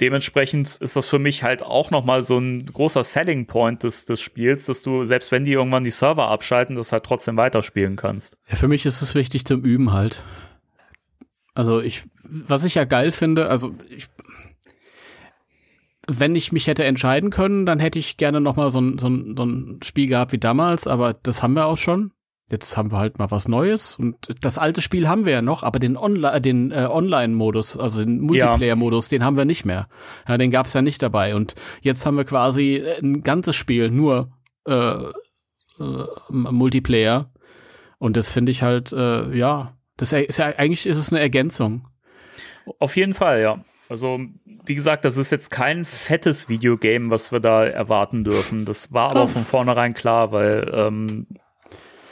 Dementsprechend 0.00 0.76
ist 0.76 0.94
das 0.94 1.06
für 1.06 1.18
mich 1.18 1.42
halt 1.42 1.64
auch 1.64 1.90
nochmal 1.90 2.22
so 2.22 2.38
ein 2.38 2.66
großer 2.66 3.02
Selling 3.02 3.46
Point 3.46 3.82
des, 3.82 4.04
des 4.04 4.20
Spiels, 4.20 4.66
dass 4.66 4.82
du, 4.82 5.04
selbst 5.04 5.32
wenn 5.32 5.44
die 5.44 5.52
irgendwann 5.52 5.82
die 5.82 5.90
Server 5.90 6.28
abschalten, 6.28 6.76
das 6.76 6.92
halt 6.92 7.02
trotzdem 7.02 7.36
weiterspielen 7.36 7.96
kannst. 7.96 8.38
Ja, 8.48 8.54
für 8.54 8.68
mich 8.68 8.86
ist 8.86 9.02
es 9.02 9.16
wichtig 9.16 9.44
zum 9.44 9.64
Üben 9.64 9.92
halt. 9.92 10.22
Also 11.54 11.80
ich, 11.80 12.04
was 12.22 12.62
ich 12.62 12.76
ja 12.76 12.84
geil 12.84 13.10
finde, 13.10 13.48
also 13.48 13.74
ich 13.90 14.06
wenn 16.08 16.34
ich 16.34 16.52
mich 16.52 16.66
hätte 16.66 16.84
entscheiden 16.84 17.30
können, 17.30 17.66
dann 17.66 17.78
hätte 17.80 17.98
ich 17.98 18.16
gerne 18.16 18.40
noch 18.40 18.56
mal 18.56 18.70
so 18.70 18.80
ein, 18.80 18.98
so, 18.98 19.08
ein, 19.08 19.34
so 19.36 19.44
ein 19.44 19.80
Spiel 19.84 20.08
gehabt 20.08 20.32
wie 20.32 20.38
damals, 20.38 20.86
aber 20.86 21.12
das 21.12 21.42
haben 21.42 21.54
wir 21.54 21.66
auch 21.66 21.76
schon. 21.76 22.12
jetzt 22.50 22.76
haben 22.76 22.90
wir 22.90 22.98
halt 22.98 23.18
mal 23.18 23.30
was 23.30 23.46
Neues 23.46 23.96
und 23.96 24.16
das 24.40 24.56
alte 24.56 24.80
Spiel 24.80 25.06
haben 25.08 25.26
wir 25.26 25.32
ja 25.32 25.42
noch, 25.42 25.62
aber 25.62 25.78
den, 25.78 25.96
Onli 25.96 26.40
den 26.40 26.72
äh, 26.72 26.86
Online-Modus, 26.90 27.76
also 27.76 28.04
den 28.04 28.20
Multiplayer-Modus, 28.20 29.08
den 29.08 29.22
haben 29.22 29.36
wir 29.36 29.44
nicht 29.44 29.64
mehr. 29.64 29.88
Ja, 30.26 30.38
den 30.38 30.50
gab's 30.50 30.72
ja 30.72 30.82
nicht 30.82 31.02
dabei 31.02 31.34
und 31.34 31.54
jetzt 31.82 32.06
haben 32.06 32.16
wir 32.16 32.24
quasi 32.24 32.82
ein 33.02 33.22
ganzes 33.22 33.54
Spiel 33.54 33.90
nur 33.90 34.30
äh, 34.66 34.72
äh, 34.74 36.04
Multiplayer 36.30 37.30
und 37.98 38.16
das 38.16 38.30
finde 38.30 38.50
ich 38.50 38.62
halt, 38.62 38.92
äh, 38.92 39.36
ja, 39.36 39.76
das 39.98 40.12
ist 40.12 40.38
ja 40.38 40.46
eigentlich 40.46 40.86
ist 40.86 40.96
es 40.96 41.12
eine 41.12 41.20
Ergänzung. 41.20 41.86
Auf 42.78 42.96
jeden 42.96 43.14
Fall, 43.14 43.40
ja. 43.40 43.64
Also, 43.88 44.20
wie 44.66 44.74
gesagt, 44.74 45.04
das 45.04 45.16
ist 45.16 45.30
jetzt 45.30 45.50
kein 45.50 45.84
fettes 45.86 46.48
Videogame, 46.48 47.10
was 47.10 47.32
wir 47.32 47.40
da 47.40 47.64
erwarten 47.64 48.22
dürfen. 48.22 48.66
Das 48.66 48.92
war 48.92 49.10
aber 49.10 49.26
von 49.26 49.44
vornherein 49.44 49.94
klar, 49.94 50.30
weil 50.30 50.70
ähm, 50.74 51.26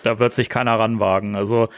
da 0.03 0.19
wird 0.19 0.33
sich 0.33 0.49
keiner 0.49 0.79
ranwagen. 0.79 1.37
Also 1.37 1.69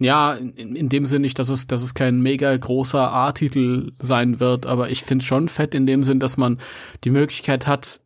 ja, 0.00 0.34
in, 0.34 0.74
in 0.74 0.88
dem 0.88 1.06
Sinn 1.06 1.22
nicht, 1.22 1.38
dass 1.38 1.48
es, 1.48 1.66
dass 1.66 1.82
es 1.82 1.94
kein 1.94 2.20
mega 2.20 2.56
großer 2.56 3.12
A-Titel 3.12 3.92
sein 4.00 4.40
wird, 4.40 4.66
aber 4.66 4.90
ich 4.90 5.04
finde 5.04 5.24
schon 5.24 5.48
fett 5.48 5.74
in 5.74 5.86
dem 5.86 6.04
Sinn, 6.04 6.20
dass 6.20 6.36
man 6.36 6.58
die 7.04 7.10
Möglichkeit 7.10 7.66
hat. 7.66 8.00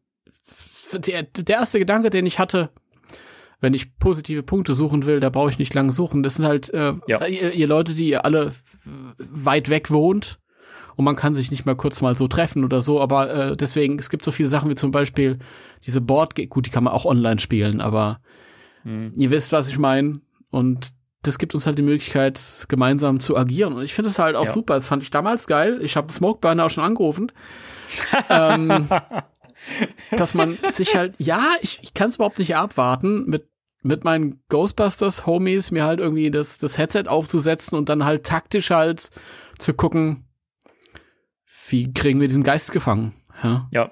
Der, 0.92 1.22
der 1.22 1.57
erste 1.57 1.78
Gedanke, 1.78 2.11
den 2.11 2.26
ich 2.26 2.38
hatte, 2.38 2.70
wenn 3.61 3.72
ich 3.72 3.96
positive 3.98 4.42
Punkte 4.42 4.74
suchen 4.74 5.07
will, 5.07 5.20
da 5.20 5.31
brauche 5.31 5.48
ich 5.48 5.59
nicht 5.59 5.72
lange 5.72 5.92
suchen. 5.92 6.22
Das 6.22 6.35
sind 6.35 6.46
halt 6.46 6.68
äh, 6.74 6.94
ja. 7.07 7.24
ihr, 7.26 7.52
ihr 7.52 7.66
Leute, 7.66 7.94
die 7.94 8.09
ihr 8.09 8.24
alle 8.24 8.52
weit 9.16 9.70
weg 9.70 9.90
wohnt 9.90 10.41
und 10.96 11.05
man 11.05 11.16
kann 11.16 11.35
sich 11.35 11.50
nicht 11.50 11.66
mal 11.66 11.76
kurz 11.76 12.00
mal 12.00 12.16
so 12.16 12.28
treffen 12.28 12.64
oder 12.64 12.81
so, 12.81 13.00
aber 13.00 13.33
äh, 13.33 13.57
deswegen, 13.57 13.98
es 13.98 14.11
gibt 14.11 14.24
so 14.24 14.33
viele 14.33 14.48
Sachen 14.48 14.70
wie 14.70 14.74
zum 14.74 14.90
Beispiel 14.90 15.38
diese 15.85 16.00
Board, 16.00 16.35
gut, 16.50 16.66
die 16.66 16.70
kann 16.70 16.85
man 16.85 16.92
auch 16.92 17.05
online 17.05 17.40
spielen, 17.40 17.81
aber 17.81 18.20
hm. 18.83 19.12
ihr 19.16 19.31
wisst, 19.31 19.52
was 19.52 19.68
ich 19.68 19.78
meine 19.78 20.20
und 20.50 20.92
das 21.22 21.38
gibt 21.38 21.55
uns 21.55 21.66
halt 21.66 21.78
die 21.78 21.83
Möglichkeit, 21.83 22.66
gemeinsam 22.68 23.20
zu 23.20 23.37
agieren. 23.37 23.74
Und 23.74 23.85
ich 23.85 23.94
finde 23.94 24.11
es 24.11 24.18
halt 24.18 24.35
auch 24.35 24.46
ja. 24.46 24.52
super. 24.52 24.74
Das 24.74 24.88
fand 24.88 25.05
ich 25.05 25.11
damals 25.11 25.46
geil. 25.46 25.78
Ich 25.81 25.96
habe 25.96 26.12
Smokeburner 26.12 26.66
auch 26.66 26.70
schon 26.70 26.83
angerufen. 26.83 27.31
ähm, 28.28 28.88
dass 30.11 30.35
man 30.35 30.59
sich 30.72 30.96
halt, 30.96 31.14
ja, 31.18 31.52
ich, 31.61 31.78
ich 31.83 31.94
kann 31.94 32.09
es 32.09 32.16
überhaupt 32.16 32.40
nicht 32.40 32.57
abwarten, 32.57 33.26
mit, 33.26 33.48
mit 33.83 34.02
meinen 34.02 34.42
Ghostbusters-Homies 34.48 35.70
mir 35.70 35.85
halt 35.85 36.00
irgendwie 36.00 36.31
das, 36.31 36.59
das 36.59 36.78
Headset 36.78 37.05
aufzusetzen 37.07 37.78
und 37.78 37.88
dann 37.88 38.05
halt 38.05 38.24
taktisch 38.24 38.70
halt 38.70 39.11
zu 39.59 39.74
gucken, 39.74 40.24
wie 41.72 41.92
kriegen 41.92 42.20
wir 42.20 42.28
diesen 42.28 42.44
Geist 42.44 42.72
gefangen? 42.72 43.12
Ja. 43.42 43.68
ja. 43.72 43.90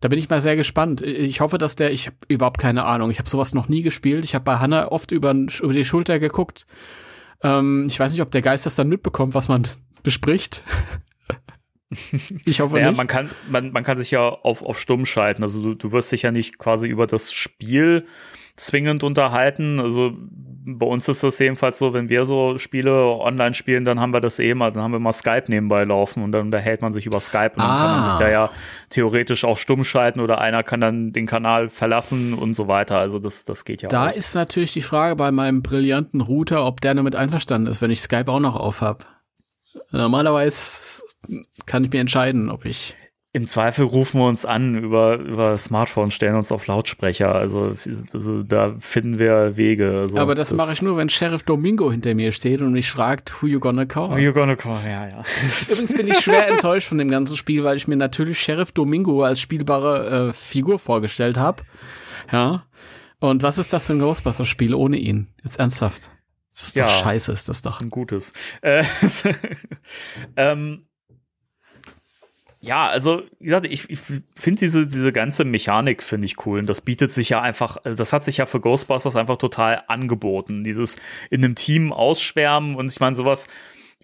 Da 0.00 0.08
bin 0.08 0.18
ich 0.18 0.28
mal 0.28 0.40
sehr 0.40 0.56
gespannt. 0.56 1.00
Ich 1.02 1.40
hoffe, 1.40 1.58
dass 1.58 1.76
der, 1.76 1.92
ich 1.92 2.06
habe 2.06 2.16
überhaupt 2.28 2.58
keine 2.58 2.84
Ahnung. 2.84 3.10
Ich 3.10 3.18
habe 3.18 3.28
sowas 3.28 3.54
noch 3.54 3.68
nie 3.68 3.82
gespielt. 3.82 4.24
Ich 4.24 4.34
habe 4.34 4.44
bei 4.44 4.58
Hannah 4.58 4.88
oft 4.90 5.12
über, 5.12 5.32
über 5.32 5.72
die 5.72 5.84
Schulter 5.84 6.18
geguckt. 6.18 6.66
Ähm, 7.42 7.86
ich 7.88 7.98
weiß 7.98 8.12
nicht, 8.12 8.20
ob 8.20 8.30
der 8.30 8.42
Geist 8.42 8.66
das 8.66 8.74
dann 8.74 8.88
mitbekommt, 8.88 9.34
was 9.34 9.48
man 9.48 9.66
bespricht. 10.02 10.64
ich 12.44 12.60
hoffe 12.60 12.74
naja, 12.74 12.88
nicht. 12.88 12.96
Man 12.96 13.06
kann, 13.06 13.30
man, 13.48 13.70
man 13.72 13.84
kann 13.84 13.96
sich 13.96 14.10
ja 14.10 14.28
auf, 14.28 14.62
auf 14.62 14.80
stumm 14.80 15.06
schalten. 15.06 15.42
Also 15.42 15.62
du, 15.62 15.74
du 15.74 15.92
wirst 15.92 16.10
dich 16.10 16.22
ja 16.22 16.32
nicht 16.32 16.58
quasi 16.58 16.88
über 16.88 17.06
das 17.06 17.32
Spiel 17.32 18.06
zwingend 18.56 19.04
unterhalten. 19.04 19.78
Also 19.78 20.16
bei 20.64 20.86
uns 20.86 21.08
ist 21.08 21.22
das 21.22 21.38
jedenfalls 21.38 21.78
so, 21.78 21.92
wenn 21.92 22.08
wir 22.08 22.24
so 22.24 22.56
Spiele 22.56 23.06
online 23.06 23.54
spielen, 23.54 23.84
dann 23.84 23.98
haben 23.98 24.12
wir 24.12 24.20
das 24.20 24.38
eh 24.38 24.54
mal, 24.54 24.70
dann 24.70 24.82
haben 24.82 24.92
wir 24.92 25.00
mal 25.00 25.12
Skype 25.12 25.44
nebenbei 25.48 25.84
laufen 25.84 26.22
und 26.22 26.32
dann 26.32 26.46
unterhält 26.46 26.82
man 26.82 26.92
sich 26.92 27.06
über 27.06 27.20
Skype 27.20 27.52
und 27.56 27.62
ah. 27.62 27.68
dann 27.68 27.78
kann 27.78 28.00
man 28.00 28.10
sich 28.10 28.14
da 28.20 28.30
ja 28.30 28.50
theoretisch 28.90 29.44
auch 29.44 29.56
stumm 29.56 29.82
schalten 29.82 30.20
oder 30.20 30.40
einer 30.40 30.62
kann 30.62 30.80
dann 30.80 31.12
den 31.12 31.26
Kanal 31.26 31.68
verlassen 31.68 32.34
und 32.34 32.54
so 32.54 32.68
weiter. 32.68 32.98
Also 32.98 33.18
das, 33.18 33.44
das 33.44 33.64
geht 33.64 33.82
ja 33.82 33.88
da 33.88 34.02
auch. 34.02 34.04
Da 34.06 34.10
ist 34.10 34.34
natürlich 34.34 34.72
die 34.72 34.82
Frage 34.82 35.16
bei 35.16 35.32
meinem 35.32 35.62
brillanten 35.62 36.20
Router, 36.20 36.64
ob 36.64 36.80
der 36.80 36.94
damit 36.94 37.16
einverstanden 37.16 37.68
ist, 37.68 37.82
wenn 37.82 37.90
ich 37.90 38.00
Skype 38.00 38.28
auch 38.28 38.40
noch 38.40 38.56
auf 38.56 38.80
habe. 38.80 39.04
Normalerweise 39.90 41.02
kann 41.66 41.84
ich 41.84 41.90
mir 41.90 42.00
entscheiden, 42.00 42.50
ob 42.50 42.64
ich 42.64 42.94
im 43.34 43.46
Zweifel 43.46 43.86
rufen 43.86 44.20
wir 44.20 44.28
uns 44.28 44.44
an 44.44 44.76
über, 44.76 45.16
über 45.16 45.56
Smartphone, 45.56 46.10
stellen 46.10 46.34
uns 46.36 46.52
auf 46.52 46.66
Lautsprecher. 46.66 47.34
Also, 47.34 47.72
also 48.12 48.42
da 48.42 48.74
finden 48.78 49.18
wir 49.18 49.56
Wege. 49.56 50.00
Also, 50.02 50.18
Aber 50.18 50.34
das, 50.34 50.50
das 50.50 50.58
mache 50.58 50.74
ich 50.74 50.82
nur, 50.82 50.98
wenn 50.98 51.08
Sheriff 51.08 51.42
Domingo 51.42 51.90
hinter 51.90 52.14
mir 52.14 52.32
steht 52.32 52.60
und 52.60 52.72
mich 52.72 52.90
fragt, 52.90 53.42
who 53.42 53.46
you 53.46 53.58
gonna 53.58 53.86
call? 53.86 54.10
Who 54.10 54.18
you 54.18 54.34
gonna 54.34 54.54
call, 54.54 54.78
ja, 54.84 55.08
ja. 55.08 55.22
Übrigens 55.70 55.94
bin 55.94 56.08
ich 56.08 56.20
schwer 56.20 56.46
enttäuscht 56.48 56.88
von 56.88 56.98
dem 56.98 57.10
ganzen 57.10 57.38
Spiel, 57.38 57.64
weil 57.64 57.78
ich 57.78 57.88
mir 57.88 57.96
natürlich 57.96 58.38
Sheriff 58.38 58.72
Domingo 58.72 59.22
als 59.22 59.40
spielbare 59.40 60.28
äh, 60.28 60.32
Figur 60.34 60.78
vorgestellt 60.78 61.38
habe. 61.38 61.62
Ja. 62.30 62.66
Und 63.18 63.42
was 63.42 63.56
ist 63.56 63.72
das 63.72 63.86
für 63.86 63.94
ein 63.94 64.00
Ghostbusters-Spiel 64.00 64.74
ohne 64.74 64.98
ihn? 64.98 65.28
Jetzt 65.42 65.58
ernsthaft. 65.58 66.10
Das 66.50 66.64
ist 66.64 66.76
ja, 66.76 66.84
doch 66.84 66.90
scheiße, 66.90 67.32
ist 67.32 67.48
das 67.48 67.62
doch. 67.62 67.80
Ein 67.80 67.88
gutes. 67.88 68.34
Äh, 68.60 68.84
ähm, 70.36 70.82
ja, 72.64 72.86
also 72.86 73.22
wie 73.40 73.46
gesagt, 73.46 73.66
ich, 73.66 73.90
ich 73.90 73.98
finde 73.98 74.60
diese, 74.60 74.86
diese 74.86 75.12
ganze 75.12 75.44
Mechanik 75.44 76.00
finde 76.00 76.26
ich 76.26 76.46
cool. 76.46 76.60
Und 76.60 76.68
das 76.68 76.80
bietet 76.80 77.10
sich 77.10 77.28
ja 77.28 77.42
einfach, 77.42 77.76
also 77.82 77.98
das 77.98 78.12
hat 78.12 78.24
sich 78.24 78.36
ja 78.36 78.46
für 78.46 78.60
Ghostbusters 78.60 79.16
einfach 79.16 79.36
total 79.36 79.82
angeboten, 79.88 80.62
dieses 80.62 80.96
in 81.28 81.44
einem 81.44 81.56
Team 81.56 81.92
ausschwärmen 81.92 82.76
und 82.76 82.90
ich 82.90 83.00
meine 83.00 83.16
sowas 83.16 83.48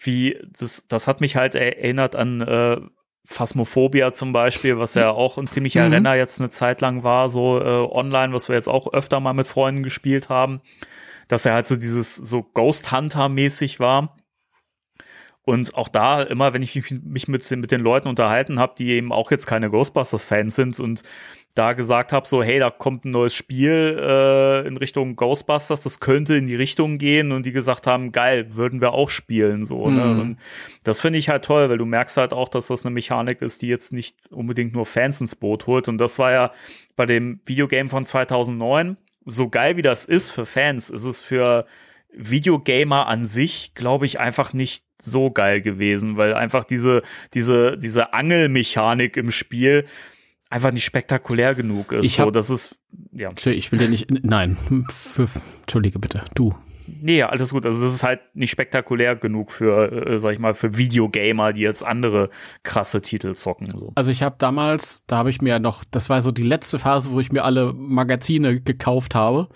wie, 0.00 0.38
das, 0.58 0.84
das 0.88 1.06
hat 1.06 1.20
mich 1.20 1.36
halt 1.36 1.54
erinnert 1.54 2.16
an 2.16 2.40
äh, 2.40 2.80
Phasmophobia 3.24 4.12
zum 4.12 4.32
Beispiel, 4.32 4.78
was 4.78 4.94
ja 4.94 5.10
auch 5.10 5.38
ein 5.38 5.46
ziemlicher 5.46 5.86
mhm. 5.86 5.92
Renner 5.92 6.14
jetzt 6.14 6.40
eine 6.40 6.50
Zeit 6.50 6.80
lang 6.80 7.04
war, 7.04 7.28
so 7.28 7.60
äh, 7.60 7.64
online, 7.64 8.32
was 8.32 8.48
wir 8.48 8.56
jetzt 8.56 8.68
auch 8.68 8.92
öfter 8.92 9.20
mal 9.20 9.34
mit 9.34 9.46
Freunden 9.46 9.84
gespielt 9.84 10.30
haben, 10.30 10.62
dass 11.28 11.46
er 11.46 11.54
halt 11.54 11.68
so 11.68 11.76
dieses 11.76 12.16
so 12.16 12.42
Ghost 12.42 12.90
Hunter 12.90 13.28
mäßig 13.28 13.78
war 13.78 14.16
und 15.48 15.74
auch 15.76 15.88
da, 15.88 16.20
immer 16.20 16.52
wenn 16.52 16.60
ich 16.60 16.74
mich 16.74 17.26
mit, 17.26 17.50
mit 17.50 17.70
den 17.70 17.80
Leuten 17.80 18.06
unterhalten 18.06 18.58
habe, 18.58 18.74
die 18.76 18.90
eben 18.90 19.12
auch 19.12 19.30
jetzt 19.30 19.46
keine 19.46 19.70
Ghostbusters-Fans 19.70 20.54
sind 20.54 20.78
und 20.78 21.04
da 21.54 21.72
gesagt 21.72 22.12
habe, 22.12 22.28
so, 22.28 22.42
hey, 22.42 22.58
da 22.58 22.68
kommt 22.68 23.06
ein 23.06 23.12
neues 23.12 23.34
Spiel 23.34 23.98
äh, 23.98 24.68
in 24.68 24.76
Richtung 24.76 25.16
Ghostbusters, 25.16 25.80
das 25.80 26.00
könnte 26.00 26.36
in 26.36 26.48
die 26.48 26.54
Richtung 26.54 26.98
gehen 26.98 27.32
und 27.32 27.46
die 27.46 27.52
gesagt 27.52 27.86
haben, 27.86 28.12
geil, 28.12 28.56
würden 28.56 28.82
wir 28.82 28.92
auch 28.92 29.08
spielen, 29.08 29.64
so. 29.64 29.88
Ne? 29.88 30.04
Mhm. 30.04 30.16
Ne? 30.16 30.20
Und 30.20 30.38
das 30.84 31.00
finde 31.00 31.18
ich 31.18 31.30
halt 31.30 31.46
toll, 31.46 31.70
weil 31.70 31.78
du 31.78 31.86
merkst 31.86 32.18
halt 32.18 32.34
auch, 32.34 32.50
dass 32.50 32.66
das 32.66 32.84
eine 32.84 32.92
Mechanik 32.92 33.40
ist, 33.40 33.62
die 33.62 33.68
jetzt 33.68 33.90
nicht 33.90 34.30
unbedingt 34.30 34.74
nur 34.74 34.84
Fans 34.84 35.18
ins 35.22 35.34
Boot 35.34 35.66
holt. 35.66 35.88
Und 35.88 35.96
das 35.96 36.18
war 36.18 36.30
ja 36.30 36.52
bei 36.94 37.06
dem 37.06 37.40
Videogame 37.46 37.88
von 37.88 38.04
2009, 38.04 38.98
so 39.24 39.48
geil 39.48 39.78
wie 39.78 39.82
das 39.82 40.04
ist 40.04 40.28
für 40.28 40.44
Fans, 40.44 40.90
ist 40.90 41.04
es 41.04 41.22
für 41.22 41.64
Videogamer 42.12 43.06
an 43.06 43.24
sich, 43.24 43.72
glaube 43.74 44.04
ich, 44.04 44.20
einfach 44.20 44.52
nicht 44.52 44.84
so 45.00 45.30
geil 45.30 45.60
gewesen, 45.60 46.16
weil 46.16 46.34
einfach 46.34 46.64
diese, 46.64 47.02
diese, 47.34 47.76
diese 47.78 48.12
Angelmechanik 48.12 49.16
im 49.16 49.30
Spiel 49.30 49.86
einfach 50.50 50.72
nicht 50.72 50.84
spektakulär 50.84 51.54
genug 51.54 51.92
ist. 51.92 52.04
Ich 52.04 52.16
so, 52.16 52.30
das 52.30 52.50
ist, 52.50 52.74
ja. 53.12 53.30
Ich 53.46 53.70
will 53.70 53.78
dir 53.78 53.88
nicht, 53.88 54.10
nein, 54.24 54.56
für, 54.90 55.28
Entschuldige 55.60 55.98
bitte, 55.98 56.24
du. 56.34 56.54
Nee, 57.02 57.22
alles 57.22 57.50
gut. 57.50 57.66
Also 57.66 57.84
das 57.84 57.92
ist 57.92 58.02
halt 58.02 58.20
nicht 58.32 58.50
spektakulär 58.50 59.14
genug 59.14 59.52
für, 59.52 59.92
äh, 59.92 60.18
sag 60.18 60.32
ich 60.32 60.38
mal, 60.38 60.54
für 60.54 60.78
Videogamer, 60.78 61.52
die 61.52 61.60
jetzt 61.60 61.84
andere 61.84 62.30
krasse 62.62 63.02
Titel 63.02 63.34
zocken. 63.34 63.70
So. 63.70 63.92
Also 63.94 64.10
ich 64.10 64.22
habe 64.22 64.36
damals, 64.38 65.04
da 65.06 65.18
habe 65.18 65.28
ich 65.28 65.42
mir 65.42 65.58
noch, 65.58 65.84
das 65.84 66.08
war 66.08 66.22
so 66.22 66.30
die 66.30 66.42
letzte 66.42 66.78
Phase, 66.78 67.12
wo 67.12 67.20
ich 67.20 67.30
mir 67.30 67.44
alle 67.44 67.74
Magazine 67.74 68.60
gekauft 68.60 69.14
habe 69.14 69.48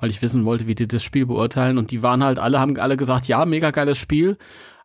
weil 0.00 0.10
ich 0.10 0.22
wissen 0.22 0.44
wollte, 0.44 0.66
wie 0.66 0.74
die 0.74 0.88
das 0.88 1.02
Spiel 1.02 1.26
beurteilen. 1.26 1.78
Und 1.78 1.90
die 1.90 2.02
waren 2.02 2.22
halt 2.22 2.38
alle, 2.38 2.60
haben 2.60 2.76
alle 2.78 2.96
gesagt, 2.96 3.26
ja, 3.26 3.44
mega 3.44 3.70
geiles 3.70 3.98
Spiel, 3.98 4.36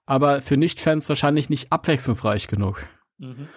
aber 0.06 0.42
für 0.42 0.58
Nicht-Fans 0.58 1.08
wahrscheinlich 1.10 1.50
nicht 1.50 1.72
abwechslungsreich 1.72 2.48
genug. 2.48 2.88
Mhm. 3.18 3.48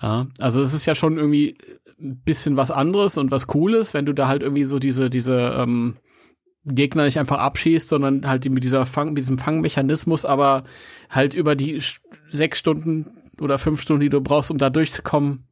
Ja, 0.00 0.28
also 0.38 0.62
es 0.62 0.72
ist 0.72 0.86
ja 0.86 0.94
schon 0.94 1.18
irgendwie 1.18 1.58
ein 2.00 2.22
bisschen 2.22 2.56
was 2.56 2.70
anderes 2.70 3.18
und 3.18 3.30
was 3.30 3.46
Cooles, 3.46 3.92
wenn 3.92 4.06
du 4.06 4.14
da 4.14 4.28
halt 4.28 4.42
irgendwie 4.42 4.64
so 4.64 4.78
diese, 4.78 5.10
diese 5.10 5.54
ähm, 5.56 5.98
Gegner 6.64 7.04
nicht 7.04 7.18
einfach 7.18 7.38
abschießt, 7.38 7.88
sondern 7.88 8.26
halt 8.26 8.48
mit 8.48 8.64
dieser 8.64 8.86
Fang, 8.86 9.08
mit 9.08 9.18
diesem 9.18 9.38
Fangmechanismus, 9.38 10.24
aber 10.24 10.64
halt 11.10 11.34
über 11.34 11.54
die 11.54 11.80
sechs 12.30 12.58
Stunden 12.58 13.06
oder 13.40 13.58
fünf 13.58 13.80
Stunden, 13.80 14.00
die 14.00 14.08
du 14.08 14.20
brauchst, 14.20 14.50
um 14.50 14.58
da 14.58 14.70
durchzukommen, 14.70 15.48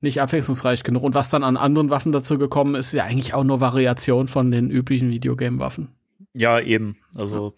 nicht 0.00 0.20
abwechslungsreich 0.20 0.82
genug. 0.82 1.02
Und 1.02 1.14
was 1.14 1.30
dann 1.30 1.44
an 1.44 1.56
anderen 1.56 1.90
Waffen 1.90 2.12
dazu 2.12 2.38
gekommen 2.38 2.74
ist, 2.74 2.92
ja 2.92 3.04
eigentlich 3.04 3.34
auch 3.34 3.44
nur 3.44 3.60
Variation 3.60 4.28
von 4.28 4.50
den 4.50 4.70
üblichen 4.70 5.10
Videogame-Waffen. 5.10 5.94
Ja, 6.34 6.60
eben. 6.60 6.96
Also 7.16 7.54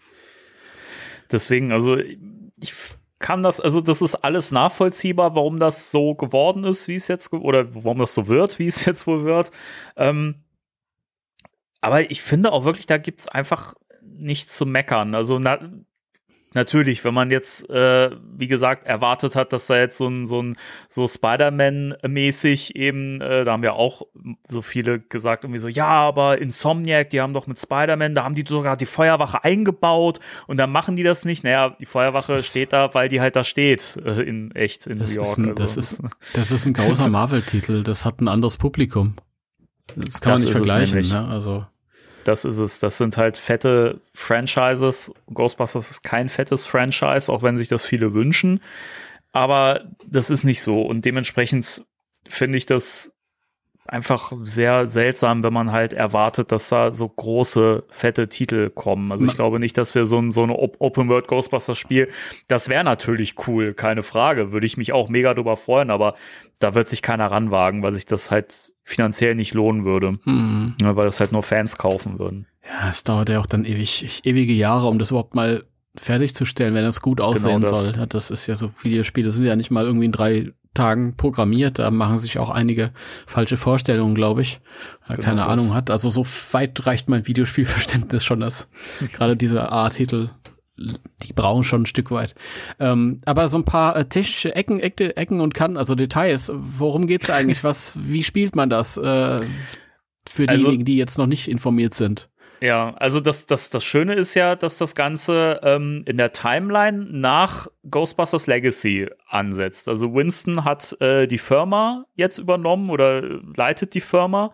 deswegen, 1.30 1.72
also 1.72 1.96
ich 1.98 2.72
kann 3.18 3.42
das, 3.42 3.60
also 3.60 3.80
das 3.80 4.02
ist 4.02 4.14
alles 4.16 4.52
nachvollziehbar, 4.52 5.34
warum 5.34 5.58
das 5.58 5.90
so 5.90 6.14
geworden 6.14 6.64
ist, 6.64 6.88
wie 6.88 6.94
es 6.94 7.08
jetzt, 7.08 7.32
oder 7.32 7.74
warum 7.74 7.98
das 7.98 8.14
so 8.14 8.28
wird, 8.28 8.58
wie 8.58 8.66
es 8.66 8.84
jetzt 8.86 9.06
wohl 9.06 9.24
wird. 9.24 9.50
Ähm, 9.96 10.44
aber 11.80 12.10
ich 12.10 12.22
finde 12.22 12.52
auch 12.52 12.64
wirklich, 12.64 12.86
da 12.86 12.98
gibt 12.98 13.20
es 13.20 13.28
einfach 13.28 13.74
nichts 14.02 14.56
zu 14.56 14.66
meckern. 14.66 15.14
Also 15.14 15.38
na, 15.38 15.58
natürlich, 16.54 17.04
wenn 17.04 17.14
man 17.14 17.30
jetzt, 17.30 17.68
äh, 17.70 18.10
wie 18.36 18.46
gesagt, 18.46 18.86
erwartet 18.86 19.36
hat, 19.36 19.52
dass 19.52 19.66
da 19.66 19.78
jetzt 19.78 19.98
so 19.98 20.08
ein, 20.08 20.26
so 20.26 20.42
ein, 20.42 20.56
so 20.88 21.06
Spider-Man-mäßig 21.06 22.76
eben, 22.76 23.20
äh, 23.20 23.44
da 23.44 23.52
haben 23.52 23.64
ja 23.64 23.72
auch 23.72 24.02
so 24.48 24.62
viele 24.62 25.00
gesagt, 25.00 25.44
irgendwie 25.44 25.60
so, 25.60 25.68
ja, 25.68 25.86
aber 25.86 26.38
Insomniac, 26.38 27.10
die 27.10 27.20
haben 27.20 27.34
doch 27.34 27.46
mit 27.46 27.58
Spider-Man, 27.58 28.14
da 28.14 28.24
haben 28.24 28.34
die 28.34 28.44
sogar 28.46 28.76
die 28.76 28.86
Feuerwache 28.86 29.44
eingebaut 29.44 30.20
und 30.46 30.56
dann 30.56 30.70
machen 30.70 30.96
die 30.96 31.02
das 31.02 31.24
nicht. 31.24 31.44
Naja, 31.44 31.76
die 31.78 31.86
Feuerwache 31.86 32.34
ist, 32.34 32.46
steht 32.46 32.72
da, 32.72 32.94
weil 32.94 33.08
die 33.08 33.20
halt 33.20 33.36
da 33.36 33.44
steht, 33.44 33.98
äh, 34.04 34.22
in 34.22 34.52
echt, 34.52 34.86
in 34.86 34.98
New 34.98 35.04
York. 35.04 35.38
Ein, 35.38 35.50
also, 35.50 35.54
das, 35.54 35.76
ist, 35.76 36.02
das 36.34 36.50
ist 36.50 36.66
ein 36.66 36.72
großer 36.72 37.08
Marvel-Titel, 37.10 37.82
das 37.82 38.04
hat 38.04 38.20
ein 38.20 38.28
anderes 38.28 38.56
Publikum. 38.56 39.16
Das 39.96 40.20
kann 40.20 40.32
das 40.32 40.44
man 40.44 40.48
nicht 40.48 40.56
vergleichen, 40.56 41.08
ne? 41.08 41.28
Also 41.28 41.66
das 42.28 42.44
ist 42.44 42.58
es. 42.58 42.78
Das 42.78 42.98
sind 42.98 43.16
halt 43.16 43.36
fette 43.36 44.00
Franchises. 44.12 45.12
Ghostbusters 45.32 45.90
ist 45.90 46.02
kein 46.02 46.28
fettes 46.28 46.66
Franchise, 46.66 47.32
auch 47.32 47.42
wenn 47.42 47.56
sich 47.56 47.68
das 47.68 47.86
viele 47.86 48.12
wünschen. 48.12 48.60
Aber 49.32 49.84
das 50.06 50.28
ist 50.28 50.44
nicht 50.44 50.60
so. 50.62 50.82
Und 50.82 51.04
dementsprechend 51.04 51.84
finde 52.28 52.58
ich 52.58 52.66
das 52.66 53.14
einfach 53.86 54.32
sehr 54.42 54.86
seltsam, 54.86 55.42
wenn 55.42 55.54
man 55.54 55.72
halt 55.72 55.94
erwartet, 55.94 56.52
dass 56.52 56.68
da 56.68 56.92
so 56.92 57.08
große, 57.08 57.84
fette 57.88 58.28
Titel 58.28 58.68
kommen. 58.68 59.10
Also 59.10 59.24
ich 59.24 59.34
glaube 59.34 59.58
nicht, 59.58 59.78
dass 59.78 59.94
wir 59.94 60.04
so 60.04 60.18
ein, 60.18 60.30
so 60.30 60.42
eine 60.42 60.58
Open 60.58 61.08
World 61.08 61.26
Ghostbusters 61.26 61.78
Spiel, 61.78 62.08
das 62.48 62.68
wäre 62.68 62.84
natürlich 62.84 63.36
cool, 63.46 63.72
keine 63.72 64.02
Frage, 64.02 64.52
würde 64.52 64.66
ich 64.66 64.76
mich 64.76 64.92
auch 64.92 65.08
mega 65.08 65.32
drüber 65.32 65.56
freuen, 65.56 65.90
aber 65.90 66.16
da 66.58 66.74
wird 66.74 66.88
sich 66.88 67.00
keiner 67.00 67.30
ranwagen, 67.30 67.82
weil 67.82 67.92
sich 67.92 68.04
das 68.04 68.30
halt 68.30 68.72
finanziell 68.88 69.34
nicht 69.34 69.52
lohnen 69.52 69.84
würde, 69.84 70.18
mhm. 70.24 70.74
ja, 70.80 70.96
weil 70.96 71.04
das 71.04 71.20
halt 71.20 71.30
nur 71.30 71.42
Fans 71.42 71.76
kaufen 71.76 72.18
würden. 72.18 72.46
Ja, 72.64 72.88
es 72.88 73.04
dauert 73.04 73.28
ja 73.28 73.38
auch 73.38 73.46
dann 73.46 73.66
ewig, 73.66 74.22
ewige 74.24 74.54
Jahre, 74.54 74.88
um 74.88 74.98
das 74.98 75.10
überhaupt 75.10 75.34
mal 75.34 75.64
fertigzustellen, 75.94 76.74
wenn 76.74 76.84
das 76.84 77.02
gut 77.02 77.20
aussehen 77.20 77.60
genau 77.60 77.70
das. 77.70 77.84
soll. 77.86 77.96
Ja, 77.96 78.06
das 78.06 78.30
ist 78.30 78.46
ja 78.46 78.56
so, 78.56 78.70
Videospiele 78.82 79.30
sind 79.30 79.44
ja 79.44 79.56
nicht 79.56 79.70
mal 79.70 79.84
irgendwie 79.84 80.06
in 80.06 80.12
drei 80.12 80.52
Tagen 80.72 81.16
programmiert. 81.16 81.78
Da 81.78 81.90
machen 81.90 82.16
sich 82.16 82.38
auch 82.38 82.48
einige 82.48 82.92
falsche 83.26 83.58
Vorstellungen, 83.58 84.14
glaube 84.14 84.40
ich. 84.40 84.60
Genau 85.08 85.20
keine 85.20 85.40
das. 85.42 85.50
Ahnung 85.50 85.74
hat. 85.74 85.90
Also 85.90 86.08
so 86.08 86.24
weit 86.52 86.86
reicht 86.86 87.10
mein 87.10 87.26
Videospielverständnis 87.26 88.24
schon, 88.24 88.40
dass 88.40 88.70
gerade 89.12 89.36
diese 89.36 89.70
A-Titel 89.70 90.30
die 91.22 91.32
brauchen 91.32 91.64
schon 91.64 91.82
ein 91.82 91.86
Stück 91.86 92.10
weit. 92.10 92.34
Ähm, 92.78 93.20
aber 93.24 93.48
so 93.48 93.58
ein 93.58 93.64
paar 93.64 93.96
äh, 93.96 94.04
technische 94.04 94.54
Ecken, 94.54 94.80
Ecke, 94.80 95.16
Ecken 95.16 95.40
und 95.40 95.54
Kanten, 95.54 95.76
also 95.76 95.94
Details. 95.94 96.52
Worum 96.54 97.06
geht's 97.06 97.30
eigentlich? 97.30 97.64
Was, 97.64 97.96
wie 98.00 98.22
spielt 98.22 98.56
man 98.56 98.70
das? 98.70 98.96
Äh, 98.96 99.40
für 100.28 100.48
also 100.48 100.66
diejenigen, 100.66 100.80
also, 100.80 100.84
die 100.84 100.96
jetzt 100.96 101.18
noch 101.18 101.26
nicht 101.26 101.48
informiert 101.48 101.94
sind. 101.94 102.28
Ja, 102.60 102.94
also 102.96 103.20
das, 103.20 103.46
das, 103.46 103.70
das 103.70 103.84
Schöne 103.84 104.14
ist 104.14 104.34
ja, 104.34 104.56
dass 104.56 104.78
das 104.78 104.94
Ganze 104.94 105.60
ähm, 105.62 106.02
in 106.06 106.16
der 106.16 106.32
Timeline 106.32 107.06
nach 107.10 107.68
Ghostbusters 107.88 108.46
Legacy 108.48 109.08
ansetzt. 109.28 109.88
Also 109.88 110.12
Winston 110.12 110.64
hat 110.64 111.00
äh, 111.00 111.26
die 111.28 111.38
Firma 111.38 112.04
jetzt 112.14 112.38
übernommen 112.38 112.90
oder 112.90 113.22
leitet 113.56 113.94
die 113.94 114.00
Firma 114.00 114.52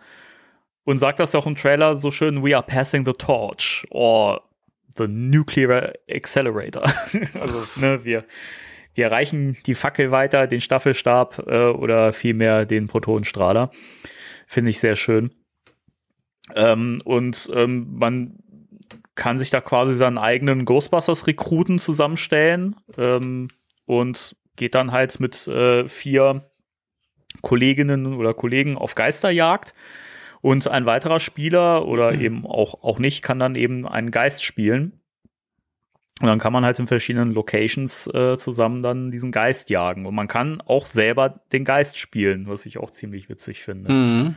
und 0.84 0.98
sagt 0.98 1.18
das 1.18 1.32
ja 1.32 1.40
auch 1.40 1.46
im 1.46 1.56
Trailer 1.56 1.94
so 1.94 2.10
schön, 2.10 2.44
we 2.44 2.54
are 2.54 2.64
passing 2.64 3.06
the 3.06 3.14
torch 3.14 3.87
or 3.90 4.42
the 4.96 5.07
nuclear 5.09 5.94
accelerator. 6.11 6.85
also, 7.40 7.87
ne, 7.87 8.04
wir, 8.04 8.24
wir 8.94 9.11
reichen 9.11 9.57
die 9.66 9.74
Fackel 9.74 10.11
weiter, 10.11 10.46
den 10.46 10.61
Staffelstab 10.61 11.46
äh, 11.46 11.66
oder 11.68 12.12
vielmehr 12.12 12.64
den 12.64 12.87
Protonenstrahler. 12.87 13.70
Finde 14.46 14.70
ich 14.70 14.80
sehr 14.80 14.96
schön. 14.96 15.30
Ähm, 16.54 17.00
und 17.04 17.50
ähm, 17.54 17.87
man 17.96 18.38
kann 19.14 19.38
sich 19.38 19.50
da 19.50 19.61
quasi 19.61 19.94
seinen 19.94 20.18
eigenen 20.18 20.64
Ghostbusters-Rekruten 20.64 21.78
zusammenstellen 21.78 22.76
ähm, 22.98 23.48
und 23.87 24.37
geht 24.57 24.74
dann 24.74 24.92
halt 24.92 25.20
mit 25.20 25.46
äh, 25.46 25.88
vier 25.88 26.50
Kolleginnen 27.42 28.14
oder 28.14 28.35
Kollegen 28.35 28.76
auf 28.76 28.94
Geisterjagd. 28.94 29.74
Und 30.44 30.68
ein 30.68 30.85
weiterer 30.85 31.20
Spieler 31.20 31.88
oder 31.88 32.20
eben 32.20 32.44
auch, 32.44 32.85
auch 32.85 32.98
nicht, 32.98 33.22
kann 33.22 33.38
dann 33.38 33.54
eben 33.54 33.88
einen 33.88 34.11
Geist 34.11 34.44
spielen. 34.44 35.00
Und 36.20 36.26
dann 36.26 36.38
kann 36.38 36.52
man 36.52 36.66
halt 36.66 36.78
in 36.78 36.87
verschiedenen 36.87 37.33
Locations 37.33 38.09
äh, 38.09 38.37
zusammen 38.37 38.83
dann 38.83 39.11
diesen 39.11 39.33
Geist 39.33 39.70
jagen. 39.70 40.04
Und 40.04 40.14
man 40.14 40.28
kann 40.28 40.61
auch 40.61 40.85
selber 40.85 41.40
den 41.54 41.64
Geist 41.64 41.96
spielen, 41.96 42.46
was 42.46 42.66
ich 42.66 42.76
auch 42.76 42.90
ziemlich 42.90 43.30
witzig 43.30 43.62
finde. 43.62 43.90
Mhm. 43.90 44.37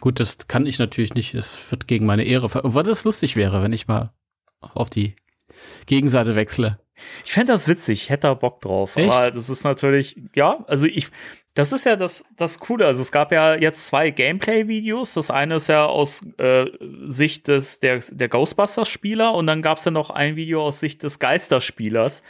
Gut, 0.00 0.18
das 0.18 0.48
kann 0.48 0.66
ich 0.66 0.80
natürlich 0.80 1.14
nicht. 1.14 1.32
Es 1.34 1.70
wird 1.70 1.86
gegen 1.86 2.06
meine 2.06 2.24
Ehre. 2.24 2.50
Was 2.52 2.84
das 2.84 3.04
lustig 3.04 3.36
wäre, 3.36 3.62
wenn 3.62 3.72
ich 3.72 3.86
mal 3.86 4.12
auf 4.58 4.90
die 4.90 5.14
Gegenseite 5.86 6.34
wechsle. 6.34 6.80
Ich 7.24 7.32
fände 7.32 7.52
das 7.52 7.68
witzig, 7.68 8.10
hätte 8.10 8.26
da 8.26 8.34
Bock 8.34 8.60
drauf. 8.60 8.96
Echt? 8.96 9.12
Aber 9.12 9.30
das 9.30 9.48
ist 9.48 9.62
natürlich, 9.62 10.16
ja, 10.34 10.64
also 10.66 10.86
ich, 10.86 11.10
das 11.54 11.72
ist 11.72 11.86
ja 11.86 11.94
das, 11.94 12.24
das 12.36 12.58
Coole. 12.58 12.84
Also 12.84 13.00
es 13.00 13.12
gab 13.12 13.30
ja 13.30 13.54
jetzt 13.54 13.86
zwei 13.86 14.10
Gameplay-Videos. 14.10 15.14
Das 15.14 15.30
eine 15.30 15.56
ist 15.56 15.68
ja 15.68 15.86
aus 15.86 16.26
äh, 16.38 16.66
Sicht 17.06 17.46
des, 17.46 17.78
der, 17.78 18.00
der 18.10 18.28
Ghostbusters-Spieler 18.28 19.32
und 19.34 19.46
dann 19.46 19.62
gab 19.62 19.78
es 19.78 19.84
ja 19.84 19.92
noch 19.92 20.10
ein 20.10 20.34
Video 20.34 20.64
aus 20.64 20.80
Sicht 20.80 21.04
des 21.04 21.20
Geisterspielers. 21.20 22.24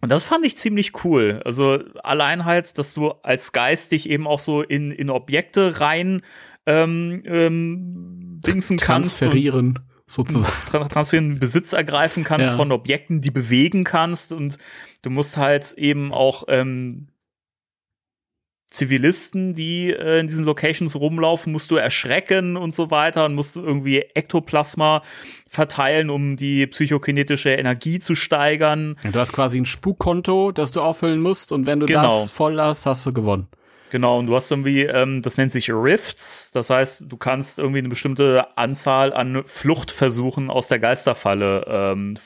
Und 0.00 0.10
das 0.10 0.24
fand 0.24 0.44
ich 0.46 0.56
ziemlich 0.56 1.04
cool. 1.04 1.42
Also 1.44 1.78
allein 2.04 2.44
halt, 2.44 2.78
dass 2.78 2.94
du 2.94 3.10
als 3.22 3.50
Geist 3.52 3.90
dich 3.90 4.08
eben 4.08 4.28
auch 4.28 4.40
so 4.40 4.62
in, 4.62 4.92
in 4.92 5.10
Objekte 5.10 5.80
rein 5.80 6.22
ähm, 6.66 7.22
ähm, 7.24 8.40
dingsen 8.46 8.78
kannst. 8.78 9.18
Transferieren. 9.18 9.80
sozusagen. 10.06 10.88
transferieren, 10.88 11.40
Besitz 11.40 11.72
ergreifen 11.72 12.22
kannst 12.22 12.50
ja. 12.50 12.56
von 12.56 12.70
Objekten, 12.70 13.20
die 13.20 13.32
bewegen 13.32 13.82
kannst 13.82 14.32
und 14.32 14.58
du 15.02 15.10
musst 15.10 15.36
halt 15.36 15.72
eben 15.72 16.12
auch 16.12 16.44
ähm, 16.48 17.08
Zivilisten, 18.72 19.54
die 19.54 19.90
äh, 19.90 20.20
in 20.20 20.26
diesen 20.26 20.44
Locations 20.44 20.96
rumlaufen, 20.96 21.52
musst 21.52 21.70
du 21.70 21.76
erschrecken 21.76 22.56
und 22.56 22.74
so 22.74 22.90
weiter 22.90 23.26
und 23.26 23.34
musst 23.34 23.56
irgendwie 23.56 24.00
Ektoplasma 24.00 25.02
verteilen, 25.48 26.10
um 26.10 26.36
die 26.36 26.66
psychokinetische 26.66 27.50
Energie 27.50 27.98
zu 27.98 28.14
steigern. 28.14 28.96
Du 29.12 29.18
hast 29.18 29.32
quasi 29.32 29.60
ein 29.60 29.66
Spukkonto, 29.66 30.52
das 30.52 30.70
du 30.72 30.80
auffüllen 30.80 31.20
musst 31.20 31.52
und 31.52 31.66
wenn 31.66 31.80
du 31.80 31.86
genau. 31.86 32.02
das 32.02 32.30
voll 32.30 32.60
hast, 32.60 32.86
hast 32.86 33.04
du 33.06 33.12
gewonnen. 33.12 33.48
Genau, 33.90 34.18
und 34.18 34.26
du 34.26 34.34
hast 34.34 34.50
irgendwie, 34.50 34.84
ähm, 34.84 35.20
das 35.20 35.36
nennt 35.36 35.52
sich 35.52 35.70
Rifts, 35.70 36.50
das 36.52 36.70
heißt, 36.70 37.04
du 37.08 37.16
kannst 37.18 37.58
irgendwie 37.58 37.80
eine 37.80 37.90
bestimmte 37.90 38.46
Anzahl 38.56 39.12
an 39.12 39.42
Fluchtversuchen 39.44 40.48
aus 40.48 40.68
der 40.68 40.78
Geisterfalle 40.78 41.66
ähm, 41.68 42.16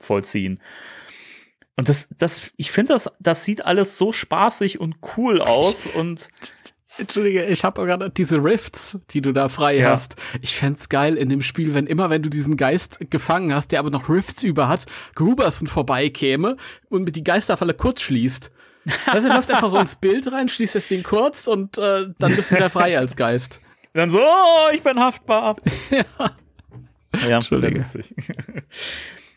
vollziehen. 0.00 0.60
Und 1.76 1.88
das, 1.88 2.08
das, 2.18 2.50
ich 2.56 2.70
finde, 2.70 2.92
das, 2.92 3.10
das 3.18 3.44
sieht 3.44 3.64
alles 3.64 3.98
so 3.98 4.12
spaßig 4.12 4.80
und 4.80 4.96
cool 5.16 5.40
aus 5.40 5.86
und 5.86 6.28
Entschuldige, 6.96 7.44
ich 7.46 7.64
habe 7.64 7.84
gerade 7.84 8.08
diese 8.08 8.36
Rifts, 8.36 8.98
die 9.10 9.20
du 9.20 9.32
da 9.32 9.48
frei 9.48 9.78
ja. 9.78 9.90
hast. 9.90 10.14
Ich 10.42 10.54
fände 10.54 10.78
geil 10.88 11.16
in 11.16 11.28
dem 11.28 11.42
Spiel, 11.42 11.74
wenn 11.74 11.88
immer, 11.88 12.08
wenn 12.08 12.22
du 12.22 12.30
diesen 12.30 12.56
Geist 12.56 13.10
gefangen 13.10 13.52
hast, 13.52 13.72
der 13.72 13.80
aber 13.80 13.90
noch 13.90 14.08
Rifts 14.08 14.44
über 14.44 14.68
hat, 14.68 14.86
Gruberson 15.16 15.66
vorbeikäme 15.66 16.56
und 16.90 17.02
mit 17.02 17.16
die 17.16 17.24
Geisterfalle 17.24 17.74
kurz 17.74 18.02
schließt. 18.02 18.52
Also 19.06 19.28
er 19.28 19.34
läuft 19.34 19.50
einfach 19.50 19.70
so 19.70 19.78
ins 19.78 19.96
Bild 20.00 20.30
rein, 20.30 20.48
schließt 20.48 20.76
das 20.76 20.86
Ding 20.86 21.02
kurz 21.02 21.48
und 21.48 21.78
äh, 21.78 22.06
dann 22.18 22.36
bist 22.36 22.50
du 22.52 22.56
wieder 22.56 22.70
frei 22.70 22.96
als 22.96 23.16
Geist. 23.16 23.60
Dann 23.92 24.10
so, 24.10 24.20
oh, 24.20 24.70
ich 24.72 24.82
bin 24.82 24.98
haftbar. 24.98 25.56
ja. 25.90 26.04
ja. 27.28 27.36
Entschuldige. 27.36 27.84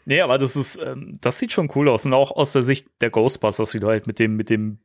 Nee, 0.08 0.22
aber 0.22 0.38
das 0.38 0.56
ist, 0.56 0.80
ähm, 0.82 1.12
das 1.20 1.38
sieht 1.38 1.52
schon 1.52 1.70
cool 1.76 1.89
aus. 1.89 2.06
Und 2.06 2.13
auch 2.13 2.32
aus 2.32 2.54
der 2.54 2.62
Sicht 2.62 2.88
der 3.02 3.10
Ghostbusters, 3.10 3.74
wie 3.74 3.82
du 3.82 3.88
halt 3.88 4.08
mit 4.08 4.20
dem, 4.20 4.38
mit 4.38 4.50
dem 4.50 4.80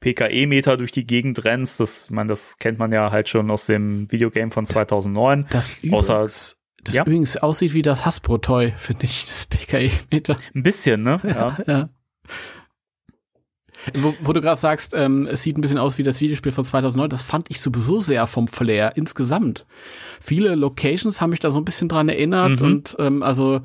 PKE-Meter 0.00 0.78
durch 0.78 0.90
die 0.90 1.06
Gegend 1.06 1.44
rennst. 1.44 1.80
Das, 1.80 2.08
man, 2.08 2.28
das 2.28 2.56
kennt 2.56 2.78
man 2.78 2.90
ja 2.90 3.10
halt 3.10 3.28
schon 3.28 3.50
aus 3.50 3.66
dem 3.66 4.10
Videogame 4.10 4.50
von 4.50 4.64
2009. 4.64 5.48
Das 5.50 5.74
übrigens, 5.76 5.94
Außer, 5.94 6.22
das 6.82 6.94
ja. 6.94 7.02
übrigens 7.02 7.36
aussieht 7.36 7.74
wie 7.74 7.82
das 7.82 8.06
Hasbro-Toy, 8.06 8.72
finde 8.78 9.04
ich, 9.04 9.26
das 9.26 9.44
PKE-Meter. 9.44 10.38
Ein 10.54 10.62
bisschen, 10.62 11.02
ne? 11.02 11.20
Ja. 11.22 11.58
ja. 11.66 11.88
Wo, 13.92 14.14
wo, 14.22 14.32
du 14.32 14.40
gerade 14.40 14.58
sagst, 14.58 14.94
ähm, 14.94 15.26
es 15.26 15.42
sieht 15.42 15.58
ein 15.58 15.60
bisschen 15.60 15.76
aus 15.76 15.98
wie 15.98 16.02
das 16.02 16.22
Videospiel 16.22 16.52
von 16.52 16.64
2009, 16.64 17.10
das 17.10 17.22
fand 17.22 17.50
ich 17.50 17.60
sowieso 17.60 18.00
sehr 18.00 18.26
vom 18.26 18.48
Flair 18.48 18.96
insgesamt. 18.96 19.66
Viele 20.20 20.54
Locations 20.54 21.20
haben 21.20 21.30
mich 21.30 21.40
da 21.40 21.50
so 21.50 21.60
ein 21.60 21.66
bisschen 21.66 21.90
dran 21.90 22.08
erinnert 22.08 22.62
mhm. 22.62 22.66
und 22.66 22.96
ähm, 22.98 23.22
also 23.22 23.60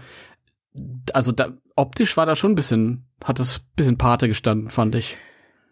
also 1.13 1.31
da, 1.31 1.53
optisch 1.75 2.17
war 2.17 2.25
da 2.25 2.35
schon 2.35 2.51
ein 2.51 2.55
bisschen, 2.55 3.07
hat 3.23 3.39
das 3.39 3.59
ein 3.59 3.65
bisschen 3.75 3.97
Pate 3.97 4.27
gestanden, 4.27 4.69
fand 4.69 4.95
ich. 4.95 5.17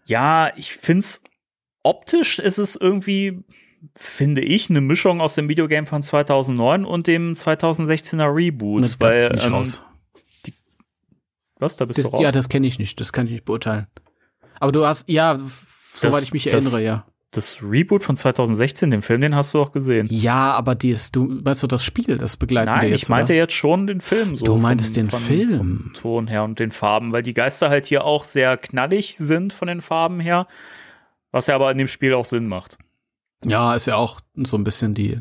Ja, 0.06 0.52
ich 0.56 0.74
find's 0.74 1.22
optisch 1.88 2.39
ist 2.39 2.58
es 2.58 2.76
irgendwie, 2.76 3.43
finde 3.98 4.41
ich, 4.41 4.70
eine 4.70 4.82
Mischung 4.82 5.22
aus 5.22 5.36
dem 5.36 5.48
Videogame 5.48 5.88
von 5.88 6.04
2009 6.04 6.86
und 6.86 7.08
dem 7.08 7.34
2016er 7.34 8.34
Reboot, 8.34 8.82
ne, 8.82 8.89
weil 9.00 9.32
ähm, 9.41 9.54
raus. 9.54 9.84
Die, 10.46 10.54
was, 11.58 11.78
da 11.78 11.86
bist 11.86 12.00
das, 12.00 12.08
du 12.08 12.12
raus? 12.12 12.22
Ja, 12.22 12.32
das 12.32 12.50
kenne 12.50 12.67
ich 12.67 12.78
nicht, 12.78 13.00
das 13.00 13.13
kann 13.13 13.28
ich 13.28 13.34
nicht 13.34 13.46
beurteilen. 13.46 13.88
Aber 14.60 14.72
du 14.72 14.86
hast, 14.86 15.08
ja, 15.08 15.39
soweit 15.93 16.24
ich 16.24 16.34
mich 16.34 16.48
erinnere, 16.48 16.84
ja. 16.84 17.06
Das 17.32 17.62
Reboot 17.62 18.04
von 18.04 18.16
2016, 18.16 18.90
den 18.90 19.02
Film, 19.02 19.22
den 19.22 19.36
hast 19.36 19.54
du 19.54 19.62
auch 19.62 19.72
gesehen. 19.72 20.08
Ja, 20.10 20.54
aber 20.54 20.76
dies, 20.76 21.12
du 21.12 21.44
weißt 21.44 21.63
du 21.63 21.68
das 21.68 21.84
Spiel, 21.84 22.18
das 22.18 22.38
begleitet 22.38 22.74
Nein, 22.74 22.90
jetzt, 22.90 23.04
ich 23.04 23.10
meinte 23.10 23.34
oder? 23.34 23.42
jetzt 23.42 23.54
schon 23.54 23.86
den 23.86 24.00
Film. 24.02 24.38
So 24.38 24.46
Du 24.46 24.56
meintest 24.56 24.96
vom, 24.96 25.04
den 25.04 25.12
von, 25.12 25.20
Film. 25.20 25.58
Vom 25.58 25.94
Ton 25.94 26.28
her 26.28 26.44
und 26.44 26.60
den 26.60 26.72
Farben, 26.72 27.12
weil 27.12 27.24
die 27.24 27.34
Geister 27.34 27.70
halt 27.70 27.86
hier 27.86 28.06
auch 28.06 28.24
sehr 28.24 28.58
knallig 28.58 29.18
sind 29.18 29.52
von 29.52 29.68
den 29.68 29.82
Farben 29.82 30.20
her, 30.20 30.48
was 31.32 31.48
ja 31.48 31.56
aber 31.56 31.70
in 31.72 31.78
dem 31.78 31.88
Spiel 31.88 32.13
auch 32.13 32.26
Sinn 32.26 32.48
macht. 32.48 32.78
Ja, 33.46 33.76
ist 33.76 33.88
ja 33.88 33.98
auch 33.98 34.22
so 34.34 34.58
ein 34.58 34.63
bisschen 34.63 34.94
die, 34.94 35.20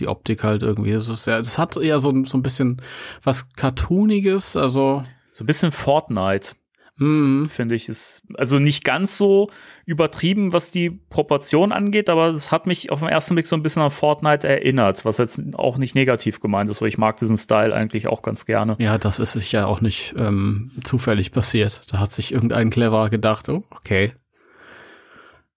die 0.00 0.08
Optik 0.08 0.42
halt 0.42 0.62
irgendwie. 0.62 0.90
Es 0.90 1.08
ist 1.08 1.26
ja, 1.26 1.38
das 1.38 1.58
hat 1.58 1.76
eher 1.76 2.00
so, 2.00 2.12
so 2.24 2.36
ein 2.36 2.42
bisschen 2.42 2.82
was 3.22 3.52
Cartooniges, 3.54 4.56
also. 4.56 5.00
So 5.32 5.44
ein 5.44 5.46
bisschen 5.46 5.72
Fortnite. 5.72 6.54
Mm, 6.96 7.46
finde 7.46 7.74
ich, 7.74 7.88
ist 7.88 8.22
also 8.34 8.60
nicht 8.60 8.84
ganz 8.84 9.18
so 9.18 9.50
übertrieben, 9.84 10.52
was 10.52 10.70
die 10.70 10.90
Proportion 10.90 11.72
angeht, 11.72 12.08
aber 12.08 12.28
es 12.28 12.52
hat 12.52 12.66
mich 12.66 12.92
auf 12.92 13.00
den 13.00 13.08
ersten 13.08 13.34
Blick 13.34 13.48
so 13.48 13.56
ein 13.56 13.62
bisschen 13.62 13.82
an 13.82 13.90
Fortnite 13.90 14.46
erinnert, 14.46 15.04
was 15.04 15.18
jetzt 15.18 15.40
auch 15.54 15.76
nicht 15.76 15.96
negativ 15.96 16.38
gemeint 16.38 16.70
ist, 16.70 16.80
weil 16.80 16.88
ich 16.88 16.98
mag 16.98 17.16
diesen 17.16 17.36
Style 17.36 17.74
eigentlich 17.74 18.06
auch 18.06 18.22
ganz 18.22 18.46
gerne. 18.46 18.76
ja, 18.78 18.96
das 18.96 19.18
ist 19.18 19.32
sich 19.32 19.50
ja 19.50 19.66
auch 19.66 19.80
nicht 19.80 20.14
ähm, 20.16 20.70
zufällig 20.84 21.32
passiert. 21.32 21.82
Da 21.92 21.98
hat 21.98 22.12
sich 22.12 22.32
irgendein 22.32 22.70
Clever 22.70 23.10
gedacht, 23.10 23.48
oh, 23.48 23.64
okay. 23.70 24.12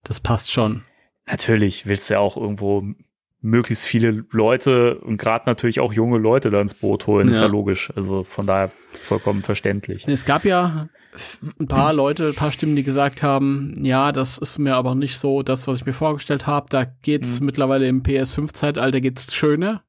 Das 0.04 0.19
passt 0.19 0.52
schon. 0.52 0.86
Natürlich 1.28 1.86
willst 1.86 2.10
du 2.10 2.15
ja 2.15 2.19
auch 2.19 2.38
irgendwo 2.38 2.84
möglichst 3.41 3.86
viele 3.86 4.26
Leute 4.32 4.97
und 5.00 5.17
gerade 5.17 5.45
natürlich 5.45 5.80
auch 5.80 5.93
junge 5.93 6.17
Leute 6.17 6.50
da 6.50 6.60
ins 6.60 6.73
Boot 6.73 7.08
holen, 7.08 7.30
ist 7.30 7.38
Ja. 7.38 7.45
ja 7.45 7.52
logisch. 7.52 7.91
Also 7.95 8.23
von 8.23 8.47
daher 8.47 8.71
vollkommen 9.04 9.43
verständlich. 9.43 10.08
Es 10.08 10.26
gab 10.26 10.43
ja 10.43 10.88
ein 11.60 11.67
paar 11.67 11.93
Leute, 11.93 12.28
ein 12.30 12.36
paar 12.36 12.52
Stimmen, 12.52 12.76
die 12.76 12.84
gesagt 12.84 13.23
haben, 13.23 13.73
ja, 13.84 14.12
das 14.12 14.38
ist 14.38 14.58
mir 14.60 14.76
aber 14.76 14.95
nicht 14.95 15.17
so 15.17 15.43
das, 15.43 15.67
was 15.67 15.80
ich 15.80 15.86
mir 15.86 15.93
vorgestellt 15.93 16.47
habe. 16.47 16.67
Da 16.69 16.86
geht's 16.86 17.39
mittlerweile 17.39 17.88
im 17.88 18.04
PS5-Zeitalter 18.04 19.02
geht's 19.02 19.34
schöner. 19.34 19.84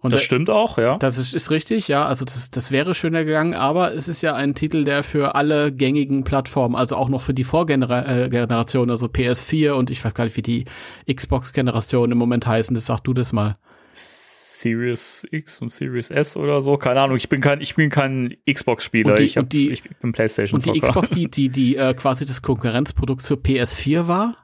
Und 0.00 0.12
Das 0.12 0.20
da- 0.20 0.24
stimmt 0.26 0.48
auch, 0.48 0.78
ja. 0.78 0.96
Das 0.98 1.18
ist, 1.18 1.34
ist 1.34 1.50
richtig, 1.50 1.88
ja. 1.88 2.06
Also 2.06 2.24
das, 2.24 2.50
das 2.50 2.70
wäre 2.70 2.94
schöner 2.94 3.24
gegangen, 3.24 3.54
aber 3.54 3.92
es 3.94 4.06
ist 4.06 4.22
ja 4.22 4.34
ein 4.34 4.54
Titel, 4.54 4.84
der 4.84 5.02
für 5.02 5.34
alle 5.34 5.72
gängigen 5.72 6.22
Plattformen, 6.22 6.76
also 6.76 6.94
auch 6.94 7.08
noch 7.08 7.20
für 7.22 7.34
die 7.34 7.42
Vorgeneration, 7.44 8.90
also 8.90 9.06
PS4 9.06 9.72
und 9.72 9.90
ich 9.90 10.04
weiß 10.04 10.14
gar 10.14 10.22
nicht, 10.24 10.36
wie 10.36 10.42
die 10.42 10.64
Xbox-Generation 11.12 12.12
im 12.12 12.18
Moment 12.18 12.46
heißen. 12.46 12.74
Das 12.74 12.86
sag 12.86 13.00
du 13.00 13.12
das 13.12 13.32
mal. 13.32 13.56
Series 13.92 15.26
X 15.30 15.60
und 15.62 15.70
Series 15.70 16.10
S 16.10 16.36
oder 16.36 16.62
so, 16.62 16.76
keine 16.76 17.00
Ahnung. 17.00 17.16
Ich 17.16 17.28
bin 17.28 17.40
kein, 17.40 17.60
ich 17.60 17.74
bin 17.74 17.90
kein 17.90 18.36
Xbox-Spieler. 18.50 19.18
Ich, 19.20 19.36
hab, 19.36 19.48
die- 19.50 19.70
ich 19.70 19.82
bin 19.82 20.12
PlayStation. 20.12 20.58
Und 20.60 20.66
die. 20.66 20.80
Xbox, 20.80 21.10
die, 21.10 21.28
die, 21.30 21.48
die 21.48 21.76
äh, 21.76 21.94
quasi 21.94 22.24
das 22.24 22.42
Konkurrenzprodukt 22.42 23.22
zur 23.22 23.38
PS4 23.38 24.06
war, 24.06 24.36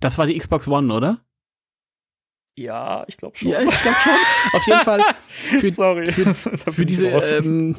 das 0.00 0.18
war 0.18 0.26
die 0.26 0.36
Xbox 0.38 0.66
One, 0.68 0.92
oder? 0.92 1.20
Ja, 2.54 3.04
ich 3.08 3.16
glaube 3.16 3.36
schon. 3.36 3.48
Ja, 3.50 3.60
ich 3.62 3.68
glaube 3.82 3.96
schon. 4.02 4.12
Auf 4.52 4.66
jeden 4.66 4.80
Fall 4.80 5.00
für, 5.60 5.70
Sorry. 5.72 6.06
für, 6.06 6.34
für 6.72 6.84
diese 6.86 7.08
ähm, 7.08 7.76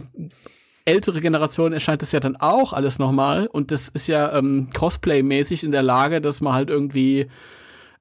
ältere 0.85 1.21
Generation 1.21 1.73
erscheint 1.73 2.01
das 2.01 2.11
ja 2.11 2.19
dann 2.19 2.35
auch 2.35 2.73
alles 2.73 2.97
nochmal. 2.99 3.47
Und 3.47 3.71
das 3.71 3.89
ist 3.89 4.07
ja 4.07 4.35
ähm, 4.37 4.69
Cosplay-mäßig 4.73 5.63
in 5.63 5.71
der 5.71 5.83
Lage, 5.83 6.21
dass 6.21 6.41
man 6.41 6.53
halt 6.53 6.69
irgendwie 6.69 7.27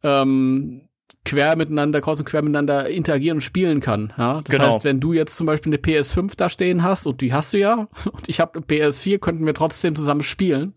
ähm, 0.02 0.88
quer 1.24 1.56
miteinander, 1.56 2.00
kreuz 2.00 2.18
und 2.20 2.24
quer 2.26 2.42
miteinander 2.42 2.88
interagieren 2.88 3.36
und 3.36 3.42
spielen 3.42 3.80
kann. 3.80 4.12
Ja? 4.18 4.40
Das 4.42 4.56
Genau. 4.56 4.66
heißt, 4.68 4.84
wenn 4.84 4.98
du 4.98 5.12
jetzt 5.12 5.36
zum 5.36 5.46
Beispiel 5.46 5.70
eine 5.72 5.80
PS5 5.80 6.32
da 6.36 6.48
stehen 6.48 6.82
hast, 6.82 7.06
und 7.06 7.20
die 7.20 7.32
hast 7.32 7.52
du 7.52 7.58
ja, 7.58 7.86
und 8.12 8.28
ich 8.28 8.40
habe 8.40 8.54
eine 8.54 8.64
PS4, 8.64 9.18
könnten 9.18 9.46
wir 9.46 9.54
trotzdem 9.54 9.94
zusammen 9.94 10.22
spielen. 10.22 10.74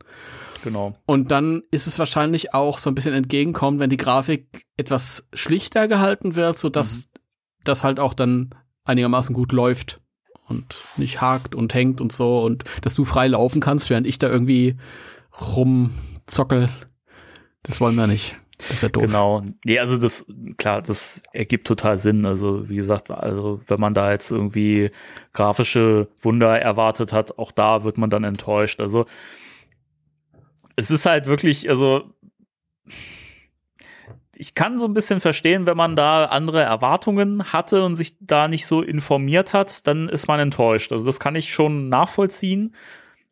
Genau. 0.65 0.93
Und 1.05 1.31
dann 1.31 1.63
ist 1.71 1.87
es 1.87 1.97
wahrscheinlich 1.97 2.53
auch 2.53 2.77
so 2.77 2.89
ein 2.91 2.95
bisschen 2.95 3.13
entgegenkommen, 3.13 3.79
wenn 3.79 3.89
die 3.89 3.97
Grafik 3.97 4.65
etwas 4.75 5.29
schlichter 5.33 5.87
gehalten 5.87 6.35
wird, 6.35 6.59
so 6.59 6.67
dass 6.67 7.07
das 7.63 7.85
halt 7.85 8.01
auch 8.01 8.13
dann 8.13 8.53
einigermaßen 8.83 9.33
gut 9.33 9.53
läuft 9.53 10.01
und 10.47 10.83
nicht 10.97 11.21
hakt 11.21 11.55
und 11.55 11.73
hängt 11.73 12.01
und 12.01 12.11
so 12.11 12.39
und 12.39 12.65
dass 12.81 12.93
du 12.93 13.05
frei 13.05 13.27
laufen 13.27 13.61
kannst, 13.61 13.89
während 13.89 14.05
ich 14.05 14.19
da 14.19 14.27
irgendwie 14.29 14.75
rumzockel. 15.41 16.69
Das 17.63 17.81
wollen 17.81 17.95
wir 17.95 18.07
nicht. 18.07 18.35
Das 18.57 18.81
wäre 18.81 18.91
doof. 18.91 19.03
Genau. 19.03 19.43
Nee, 19.65 19.79
also 19.79 19.97
das, 19.97 20.25
klar, 20.57 20.81
das 20.81 21.21
ergibt 21.33 21.67
total 21.67 21.97
Sinn. 21.97 22.25
Also, 22.25 22.69
wie 22.69 22.77
gesagt, 22.77 23.11
also, 23.11 23.59
wenn 23.67 23.79
man 23.79 23.93
da 23.93 24.11
jetzt 24.11 24.31
irgendwie 24.31 24.91
grafische 25.33 26.07
Wunder 26.19 26.59
erwartet 26.59 27.11
hat, 27.11 27.37
auch 27.37 27.51
da 27.51 27.83
wird 27.83 27.97
man 27.97 28.09
dann 28.09 28.23
enttäuscht. 28.23 28.79
Also, 28.79 29.05
es 30.75 30.91
ist 30.91 31.05
halt 31.05 31.25
wirklich, 31.25 31.69
also, 31.69 32.13
ich 34.35 34.53
kann 34.53 34.77
so 34.79 34.85
ein 34.85 34.93
bisschen 34.93 35.21
verstehen, 35.21 35.65
wenn 35.65 35.77
man 35.77 35.95
da 35.95 36.25
andere 36.25 36.61
Erwartungen 36.61 37.53
hatte 37.53 37.83
und 37.83 37.95
sich 37.95 38.17
da 38.19 38.47
nicht 38.47 38.65
so 38.65 38.81
informiert 38.81 39.53
hat, 39.53 39.87
dann 39.87 40.09
ist 40.09 40.27
man 40.27 40.39
enttäuscht. 40.39 40.91
Also, 40.91 41.05
das 41.05 41.19
kann 41.19 41.35
ich 41.35 41.53
schon 41.53 41.89
nachvollziehen. 41.89 42.75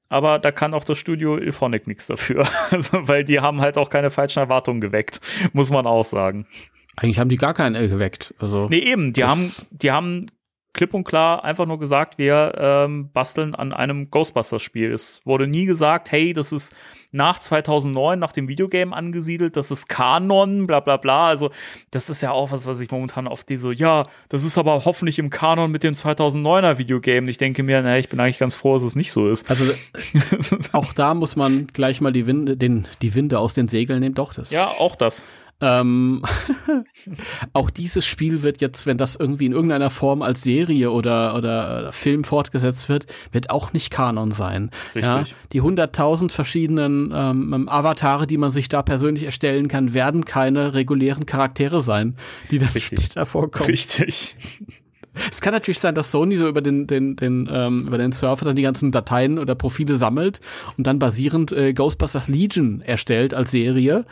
Aber 0.09 0.37
da 0.37 0.51
kann 0.51 0.75
auch 0.75 0.83
das 0.83 0.99
Studio 0.99 1.37
Ilphonic 1.37 1.87
nichts 1.87 2.07
dafür. 2.07 2.47
Also, 2.71 3.07
weil 3.07 3.23
die 3.23 3.39
haben 3.39 3.61
halt 3.61 3.77
auch 3.77 3.89
keine 3.89 4.11
falschen 4.11 4.39
Erwartungen 4.39 4.79
geweckt, 4.79 5.19
muss 5.53 5.71
man 5.71 5.87
auch 5.87 6.03
sagen. 6.03 6.45
Eigentlich 6.95 7.19
haben 7.19 7.29
die 7.29 7.37
gar 7.37 7.53
keinen 7.53 7.75
äh, 7.75 7.87
geweckt. 7.87 8.35
Also 8.37 8.67
Nee, 8.67 8.79
eben, 8.79 9.13
die 9.13 9.23
haben, 9.23 9.51
die 9.71 9.91
haben 9.91 10.27
klipp 10.73 10.93
und 10.93 11.03
klar 11.03 11.43
einfach 11.43 11.65
nur 11.65 11.79
gesagt, 11.79 12.17
wir 12.17 12.53
ähm, 12.57 13.09
basteln 13.13 13.55
an 13.55 13.73
einem 13.73 14.09
Ghostbusters-Spiel. 14.09 14.91
Es 14.91 15.21
wurde 15.23 15.47
nie 15.47 15.65
gesagt, 15.65 16.11
hey, 16.11 16.33
das 16.33 16.51
ist 16.51 16.75
nach 17.11 17.37
2009, 17.37 18.17
nach 18.17 18.31
dem 18.31 18.47
Videogame 18.47 18.95
angesiedelt, 18.95 19.55
das 19.55 19.69
ist 19.69 19.87
Kanon, 19.87 20.65
bla 20.65 20.79
bla 20.79 20.97
bla. 20.97 21.27
Also 21.27 21.51
das 21.91 22.09
ist 22.09 22.23
ja 22.23 22.31
auch 22.31 22.51
was, 22.51 22.65
was 22.65 22.81
ich 22.81 22.89
momentan 22.89 23.27
oft 23.27 23.47
die 23.49 23.57
so, 23.57 23.71
ja, 23.71 24.07
das 24.29 24.43
ist 24.43 24.57
aber 24.57 24.83
hoffentlich 24.83 25.19
im 25.19 25.29
Kanon 25.29 25.71
mit 25.71 25.83
dem 25.83 25.93
2009er 25.93 26.79
Videogame. 26.79 27.29
Ich 27.29 27.37
denke 27.37 27.61
mir, 27.61 27.81
naja, 27.83 27.99
ich 27.99 28.09
bin 28.09 28.19
eigentlich 28.19 28.39
ganz 28.39 28.55
froh, 28.55 28.73
dass 28.73 28.83
es 28.83 28.95
nicht 28.95 29.11
so 29.11 29.29
ist. 29.29 29.49
also 29.49 29.71
auch 30.71 30.91
da 30.93 31.13
muss 31.13 31.35
man 31.35 31.67
gleich 31.71 32.01
mal 32.01 32.11
die 32.11 32.25
Winde, 32.25 32.57
den, 32.57 32.87
die 33.03 33.13
Winde 33.13 33.37
aus 33.37 33.53
den 33.53 33.67
Segeln 33.67 33.99
nehmen. 33.99 34.15
Doch, 34.15 34.33
das 34.33 34.49
ja, 34.49 34.67
auch 34.67 34.95
das. 34.95 35.23
Ähm, 35.63 36.21
auch 37.53 37.69
dieses 37.69 38.05
Spiel 38.05 38.43
wird 38.43 38.59
jetzt, 38.59 38.85
wenn 38.85 38.97
das 38.97 39.15
irgendwie 39.15 39.45
in 39.45 39.53
irgendeiner 39.53 39.89
Form 39.89 40.21
als 40.21 40.41
Serie 40.41 40.91
oder, 40.91 41.35
oder, 41.35 41.79
oder 41.79 41.91
Film 41.93 42.25
fortgesetzt 42.25 42.89
wird, 42.89 43.05
wird 43.31 43.49
auch 43.49 43.71
nicht 43.71 43.89
Kanon 43.89 44.31
sein. 44.31 44.71
Ja, 44.93 45.15
Richtig. 45.15 45.37
die 45.53 45.61
100.000 45.61 46.31
verschiedenen 46.31 47.13
ähm, 47.15 47.69
Avatare, 47.69 48.27
die 48.27 48.37
man 48.37 48.51
sich 48.51 48.67
da 48.67 48.81
persönlich 48.81 49.23
erstellen 49.23 49.69
kann, 49.69 49.93
werden 49.93 50.25
keine 50.25 50.73
regulären 50.73 51.25
Charaktere 51.25 51.79
sein, 51.79 52.17
die 52.51 52.59
dann 52.59 52.69
Richtig. 52.69 52.99
später 52.99 53.25
vorkommen. 53.25 53.69
Richtig. 53.69 54.35
Es 55.29 55.41
kann 55.41 55.53
natürlich 55.53 55.79
sein, 55.79 55.93
dass 55.93 56.11
Sony 56.11 56.35
so 56.37 56.47
über 56.47 56.61
den, 56.61 56.87
den, 56.87 57.15
den, 57.15 57.47
ähm, 57.51 57.85
über 57.87 57.99
den 57.99 58.11
Surfer 58.11 58.45
dann 58.45 58.55
die 58.55 58.63
ganzen 58.63 58.91
Dateien 58.91 59.37
oder 59.37 59.53
Profile 59.53 59.95
sammelt 59.95 60.41
und 60.75 60.87
dann 60.87 60.97
basierend 60.97 61.51
äh, 61.51 61.73
Ghostbusters 61.73 62.29
Legion 62.29 62.81
erstellt 62.81 63.35
als 63.35 63.51
Serie 63.51 64.05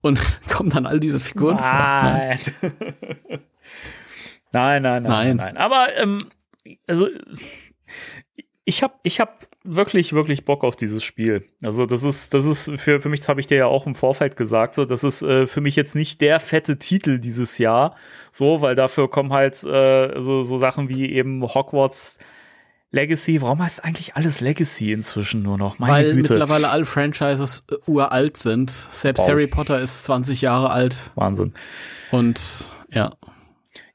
und 0.00 0.18
kommen 0.48 0.70
dann 0.70 0.86
all 0.86 1.00
diese 1.00 1.20
Figuren 1.20 1.58
vor. 1.58 1.68
Nein. 1.68 2.38
nein, 4.52 4.82
nein, 4.82 4.82
nein, 4.82 5.02
Nein. 5.02 5.02
nein, 5.02 5.36
nein. 5.36 5.56
Aber 5.56 5.88
ähm, 5.98 6.18
also 6.86 7.08
ich 8.64 8.82
habe 8.82 8.94
ich 9.02 9.18
hab 9.18 9.46
wirklich 9.64 10.12
wirklich 10.12 10.44
Bock 10.44 10.64
auf 10.64 10.76
dieses 10.76 11.02
Spiel. 11.02 11.46
Also 11.62 11.86
das 11.86 12.02
ist 12.02 12.34
das 12.34 12.44
ist 12.44 12.70
für 12.76 13.00
für 13.00 13.08
mich 13.08 13.20
das 13.20 13.28
habe 13.28 13.40
ich 13.40 13.46
dir 13.46 13.58
ja 13.58 13.66
auch 13.66 13.86
im 13.86 13.94
Vorfeld 13.94 14.36
gesagt, 14.36 14.74
so 14.74 14.84
das 14.84 15.04
ist 15.04 15.22
äh, 15.22 15.46
für 15.46 15.60
mich 15.60 15.76
jetzt 15.76 15.94
nicht 15.94 16.20
der 16.20 16.38
fette 16.40 16.78
Titel 16.78 17.18
dieses 17.18 17.58
Jahr, 17.58 17.96
so, 18.30 18.60
weil 18.60 18.74
dafür 18.74 19.08
kommen 19.10 19.32
halt 19.32 19.62
äh, 19.64 20.20
so 20.20 20.44
so 20.44 20.58
Sachen 20.58 20.88
wie 20.88 21.10
eben 21.12 21.42
Hogwarts 21.42 22.18
Legacy. 22.90 23.42
Warum 23.42 23.62
heißt 23.62 23.84
eigentlich 23.84 24.16
alles 24.16 24.40
Legacy 24.40 24.92
inzwischen 24.92 25.42
nur 25.42 25.58
noch? 25.58 25.78
Meine 25.78 25.92
Weil 25.92 26.14
Güte. 26.14 26.32
mittlerweile 26.32 26.70
alle 26.70 26.84
Franchises 26.86 27.64
äh, 27.70 27.74
uralt 27.86 28.36
sind. 28.36 28.70
Selbst 28.70 29.20
Wow. 29.22 29.28
Harry 29.28 29.46
Potter 29.46 29.78
ist 29.80 30.04
20 30.04 30.40
Jahre 30.40 30.70
alt 30.70 31.10
Wahnsinn. 31.14 31.52
und 32.10 32.72
ja. 32.88 33.12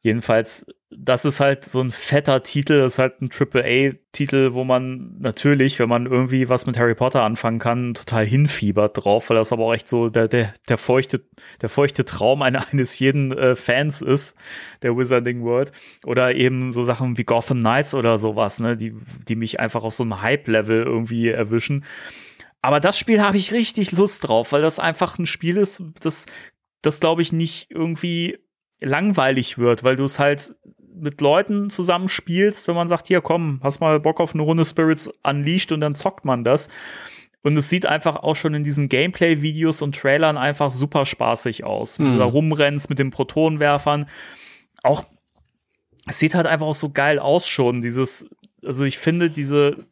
Jedenfalls, 0.02 0.66
das 0.98 1.26
ist 1.26 1.40
halt 1.40 1.66
so 1.66 1.82
ein 1.82 1.92
fetter 1.92 2.44
Titel, 2.44 2.80
das 2.80 2.94
ist 2.94 3.00
halt 3.00 3.22
ein 3.22 3.30
AAA-Titel, 3.32 4.54
wo 4.54 4.64
man 4.64 5.18
natürlich, 5.20 5.80
wenn 5.80 5.90
man 5.90 6.06
irgendwie 6.06 6.50
was 6.50 6.66
mit 6.66 6.78
Harry 6.78 6.96
Potter 6.96 7.24
anfangen 7.24 7.60
kann, 7.60 7.94
total 7.94 8.26
hinfiebert 8.26 9.04
drauf, 9.04 9.30
weil 9.30 9.38
das 9.38 9.52
aber 9.52 9.66
auch 9.66 9.74
echt 9.74 9.88
so 9.88 10.10
der, 10.10 10.28
der, 10.28 10.54
der 10.70 10.78
feuchte, 10.78 11.22
der 11.62 11.70
feuchte 11.70 12.06
Traum 12.06 12.42
eine, 12.42 12.68
eines 12.72 13.00
jeden 13.00 13.32
äh, 13.32 13.56
Fans 13.56 14.02
ist, 14.02 14.36
der 14.82 14.98
Wizarding 14.98 15.44
World. 15.44 15.72
Oder 16.06 16.36
eben 16.36 16.72
so 16.72 16.84
Sachen 16.84 17.18
wie 17.18 17.24
Gotham 17.24 17.60
Knights 17.60 17.94
oder 17.94 18.18
sowas, 18.18 18.60
ne, 18.60 18.78
die, 18.78 18.96
die 19.28 19.36
mich 19.36 19.60
einfach 19.60 19.84
auf 19.84 19.94
so 19.94 20.04
einem 20.04 20.22
Hype-Level 20.22 20.84
irgendwie 20.84 21.30
erwischen. 21.30 21.86
Aber 22.62 22.80
das 22.80 22.98
Spiel 22.98 23.22
habe 23.22 23.38
ich 23.38 23.52
richtig 23.52 23.92
Lust 23.92 24.28
drauf, 24.28 24.52
weil 24.52 24.62
das 24.62 24.80
einfach 24.80 25.20
ein 25.20 25.26
Spiel 25.26 25.58
ist, 25.58 25.84
das, 26.02 26.26
das 26.82 27.00
glaube 27.00 27.22
ich 27.22 27.34
nicht 27.34 27.72
irgendwie 27.72 28.38
langweilig 28.84 29.58
wird, 29.58 29.84
weil 29.84 29.96
du 29.96 30.04
es 30.04 30.20
halt 30.20 30.56
mit 30.96 31.22
Leuten 31.22 31.70
zusammenspielst, 31.70 32.68
wenn 32.68 32.76
man 32.76 32.88
sagt, 32.88 33.08
hier 33.08 33.22
komm, 33.22 33.60
hast 33.64 33.80
mal 33.80 34.00
Bock 34.00 34.20
auf 34.20 34.34
eine 34.34 34.44
Runde 34.44 34.66
Spirits 34.66 35.12
Unleashed 35.24 35.72
und 35.72 35.82
dann 35.82 35.96
zockt 35.96 36.26
man 36.26 36.44
das. 36.44 36.70
Und 37.42 37.58
es 37.58 37.70
sieht 37.70 37.86
einfach 37.86 38.18
auch 38.18 38.36
schon 38.36 38.54
in 38.54 38.64
diesen 38.64 38.88
Gameplay-Videos 38.88 39.82
und 39.82 39.96
Trailern 39.96 40.38
einfach 40.38 40.72
super 40.72 41.06
spaßig 41.06 41.66
aus. 41.66 42.00
Mhm. 42.00 42.18
Da 42.18 42.26
rumrennst 42.26 42.90
mit 42.90 43.00
den 43.00 43.12
Protonenwerfern. 43.12 44.08
Auch, 44.82 45.04
es 46.08 46.20
sieht 46.20 46.36
halt 46.36 46.48
einfach 46.48 46.68
auch 46.68 46.74
so 46.74 46.90
geil 46.90 47.20
aus 47.20 47.48
schon. 47.48 47.82
Dieses, 47.82 48.30
also 48.66 48.86
ich 48.86 48.98
finde 48.98 49.30
diese, 49.30 49.86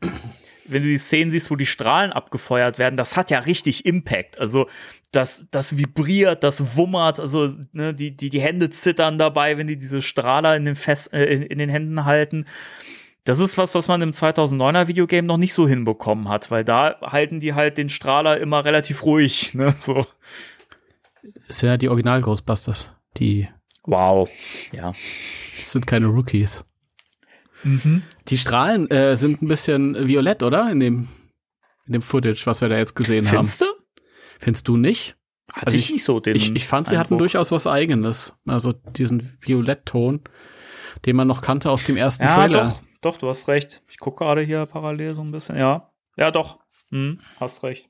wenn 0.72 0.84
du 0.84 0.89
die 0.89 0.97
Szenen 0.97 1.32
siehst, 1.32 1.51
wo 1.51 1.55
die 1.55 1.65
Strahlen 1.65 2.11
abgefeuert 2.11 2.80
werden, 2.80 2.97
das 2.97 3.17
hat 3.17 3.32
ja 3.32 3.39
richtig 3.39 3.86
Impact. 3.86 4.39
Also 4.39 4.67
das, 5.11 5.45
das 5.51 5.78
vibriert, 5.78 6.43
das 6.43 6.76
wummert, 6.76 7.19
also 7.19 7.49
ne, 7.74 7.93
die, 7.93 8.15
die, 8.15 8.30
die 8.30 8.41
Hände 8.41 8.69
zittern 8.69 9.17
dabei, 9.17 9.57
wenn 9.57 9.67
die 9.67 9.78
diese 9.78 10.01
Strahler 10.01 10.55
in 10.55 10.65
den, 10.65 10.76
Fest, 10.76 11.13
äh, 11.13 11.26
in, 11.26 11.43
in 11.43 11.57
den 11.57 11.69
Händen 11.69 12.05
halten. 12.05 12.45
Das 13.24 13.39
ist 13.39 13.57
was, 13.57 13.76
was 13.76 13.88
man 13.88 14.01
im 14.01 14.11
2009er 14.11 14.88
Videogame 14.88 15.28
noch 15.28 15.38
nicht 15.38 15.53
so 15.53 15.67
hinbekommen 15.67 16.28
hat, 16.28 16.49
weil 16.49 16.63
da 16.63 16.95
halten 17.01 17.39
die 17.39 17.53
halt 17.53 17.78
den 17.78 17.89
Strahler 17.89 18.39
immer 18.39 18.65
relativ 18.65 19.03
ruhig, 19.03 19.53
ne, 19.53 19.76
so. 19.78 20.05
Ist 21.47 21.61
ja 21.61 21.78
die 21.78 21.89
Original 21.89 22.22
Ghostbusters, 22.22 22.95
die. 23.17 23.47
Wow, 23.84 24.30
ja. 24.72 24.93
Das 25.57 25.72
sind 25.72 25.86
keine 25.88 26.07
Rookies. 26.07 26.65
Mhm. 27.64 28.03
Die 28.28 28.38
Strahlen 28.38 28.89
äh, 28.89 29.18
sind 29.18 29.41
ein 29.41 29.47
bisschen 29.47 30.07
violett, 30.07 30.43
oder? 30.43 30.72
In 30.72 30.80
dem, 30.80 31.07
in 31.86 31.93
dem 31.93 32.01
Footage, 32.01 32.45
was 32.45 32.62
wir 32.62 32.70
da 32.70 32.78
jetzt 32.78 32.95
gesehen 32.95 33.26
Findest 33.26 33.62
haben. 33.62 33.70
Findest 33.70 33.97
du? 33.97 34.03
Findest 34.39 34.68
du 34.68 34.78
nicht? 34.78 35.18
Hatte 35.51 35.68
also 35.68 35.78
ich, 35.78 35.86
ich, 35.86 35.91
nicht 35.91 36.03
so 36.03 36.20
den. 36.20 36.36
Ich, 36.36 36.55
ich 36.55 36.66
fand, 36.66 36.88
sie 36.88 36.95
Eindruck. 36.95 37.05
hatten 37.05 37.18
durchaus 37.18 37.51
was 37.51 37.68
Eigenes. 37.68 38.38
Also 38.47 38.74
diesen 38.74 39.38
Violettton, 39.41 40.22
den 41.05 41.16
man 41.16 41.28
noch 41.28 41.41
kannte 41.41 41.70
aus 41.70 41.84
dem 41.84 41.97
ersten 41.97 42.24
ja, 42.24 42.36
Trailer. 42.36 42.64
Doch, 42.64 42.82
doch, 43.01 43.18
du 43.18 43.28
hast 43.28 43.47
recht. 43.47 43.82
Ich 43.89 43.99
gucke 43.99 44.24
gerade 44.24 44.41
hier 44.41 44.66
parallel 44.66 45.14
so 45.14 45.22
ein 45.22 45.32
bisschen. 45.32 45.57
Ja, 45.57 45.91
ja, 46.18 46.32
doch. 46.32 46.59
Hm, 46.89 47.20
hast 47.39 47.64
recht. 47.64 47.89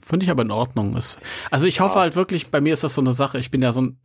Finde 0.00 0.24
ich 0.24 0.30
aber 0.30 0.42
in 0.42 0.50
Ordnung. 0.50 0.94
also 0.94 1.66
ich 1.66 1.80
hoffe 1.80 1.96
ja. 1.96 2.00
halt 2.02 2.16
wirklich, 2.16 2.50
bei 2.50 2.60
mir 2.60 2.72
ist 2.72 2.84
das 2.84 2.94
so 2.94 3.00
eine 3.00 3.12
Sache, 3.12 3.38
ich 3.38 3.50
bin 3.50 3.62
ja 3.62 3.72
so 3.72 3.82
ein, 3.82 4.00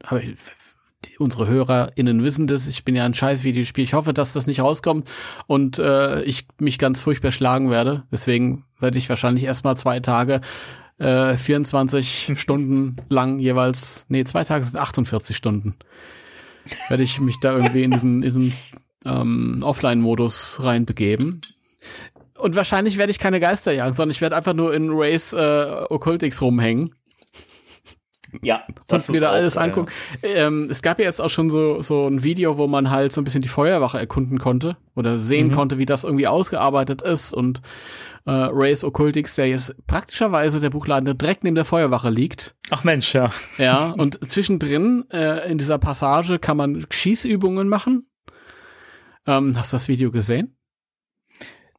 unsere 1.19 1.47
HörerInnen 1.47 2.23
wissen 2.23 2.47
das, 2.47 2.67
ich 2.67 2.83
bin 2.85 2.95
ja 2.95 3.05
ein 3.05 3.13
scheiß 3.13 3.43
Videospiel. 3.43 3.83
Ich 3.83 3.93
hoffe, 3.93 4.13
dass 4.13 4.33
das 4.33 4.47
nicht 4.47 4.61
rauskommt 4.61 5.09
und 5.47 5.79
äh, 5.79 6.21
ich 6.23 6.47
mich 6.59 6.79
ganz 6.79 6.99
furchtbar 6.99 7.31
schlagen 7.31 7.69
werde. 7.69 8.03
Deswegen 8.11 8.65
werde 8.79 8.97
ich 8.97 9.09
wahrscheinlich 9.09 9.43
erstmal 9.43 9.77
zwei 9.77 9.99
Tage 9.99 10.41
äh, 10.99 11.35
24 11.35 12.33
Stunden 12.35 12.97
lang 13.09 13.39
jeweils, 13.39 14.05
nee, 14.09 14.23
zwei 14.23 14.43
Tage 14.43 14.63
sind 14.63 14.79
48 14.79 15.35
Stunden. 15.35 15.75
Werde 16.89 17.03
ich 17.03 17.19
mich 17.19 17.39
da 17.39 17.53
irgendwie 17.53 17.83
in 17.83 17.91
diesen, 17.91 18.21
diesen 18.21 18.53
ähm, 19.05 19.61
Offline-Modus 19.63 20.59
reinbegeben. 20.63 21.41
Und 22.37 22.55
wahrscheinlich 22.55 22.97
werde 22.97 23.11
ich 23.11 23.19
keine 23.19 23.39
Geister 23.39 23.71
jagen, 23.71 23.93
sondern 23.93 24.11
ich 24.11 24.21
werde 24.21 24.35
einfach 24.35 24.53
nur 24.53 24.73
in 24.73 24.89
Race 24.91 25.33
äh, 25.33 25.85
Occultix 25.89 26.41
rumhängen 26.41 26.95
ja, 28.41 28.63
das 28.87 29.09
und 29.09 29.15
mir 29.15 29.21
da 29.21 29.29
alles 29.29 29.57
angucken. 29.57 29.91
Ja. 30.21 30.47
Ähm, 30.47 30.67
es 30.69 30.81
gab 30.81 30.99
ja 30.99 31.05
jetzt 31.05 31.21
auch 31.21 31.29
schon 31.29 31.49
so, 31.49 31.81
so 31.81 32.07
ein 32.07 32.23
Video, 32.23 32.57
wo 32.57 32.67
man 32.67 32.89
halt 32.89 33.13
so 33.13 33.21
ein 33.21 33.23
bisschen 33.23 33.41
die 33.41 33.49
Feuerwache 33.49 33.97
erkunden 33.97 34.39
konnte 34.39 34.77
oder 34.95 35.19
sehen 35.19 35.47
mhm. 35.47 35.53
konnte, 35.53 35.77
wie 35.77 35.85
das 35.85 36.03
irgendwie 36.03 36.27
ausgearbeitet 36.27 37.01
ist 37.01 37.33
und 37.33 37.61
äh, 38.25 38.31
Race 38.31 38.83
Occultix, 38.83 39.35
der 39.35 39.49
jetzt 39.49 39.75
praktischerweise 39.87 40.59
der 40.59 40.69
Buchladen, 40.69 41.05
der 41.05 41.13
direkt 41.13 41.43
neben 41.43 41.55
der 41.55 41.65
Feuerwache 41.65 42.09
liegt. 42.09 42.55
Ach 42.69 42.83
Mensch, 42.83 43.13
ja. 43.13 43.31
Ja, 43.57 43.87
und 43.97 44.29
zwischendrin 44.29 45.05
äh, 45.11 45.49
in 45.51 45.57
dieser 45.57 45.77
Passage 45.77 46.39
kann 46.39 46.57
man 46.57 46.85
Schießübungen 46.89 47.67
machen. 47.67 48.07
Ähm, 49.25 49.57
hast 49.57 49.73
du 49.73 49.75
das 49.75 49.87
Video 49.87 50.11
gesehen? 50.11 50.55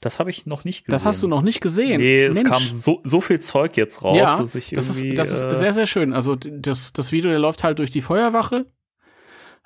Das 0.04 0.18
habe 0.18 0.28
ich 0.28 0.44
noch 0.44 0.64
nicht 0.64 0.84
gesehen. 0.84 0.92
Das 0.92 1.06
hast 1.06 1.22
du 1.22 1.28
noch 1.28 1.40
nicht 1.40 1.62
gesehen. 1.62 2.00
Nee, 2.00 2.24
es 2.24 2.44
kam 2.44 2.62
so, 2.62 3.00
so 3.04 3.22
viel 3.22 3.40
Zeug 3.40 3.76
jetzt 3.78 4.02
raus, 4.04 4.18
ja, 4.18 4.38
dass 4.38 4.54
ich 4.54 4.70
das 4.70 4.88
irgendwie. 4.88 5.08
Ist, 5.10 5.18
das 5.18 5.30
ist 5.30 5.42
äh, 5.42 5.54
sehr, 5.54 5.72
sehr 5.72 5.86
schön. 5.86 6.12
Also 6.12 6.36
das, 6.36 6.92
das 6.92 7.10
Video, 7.10 7.30
der 7.30 7.38
läuft 7.38 7.64
halt 7.64 7.78
durch 7.78 7.88
die 7.88 8.02
Feuerwache. 8.02 8.66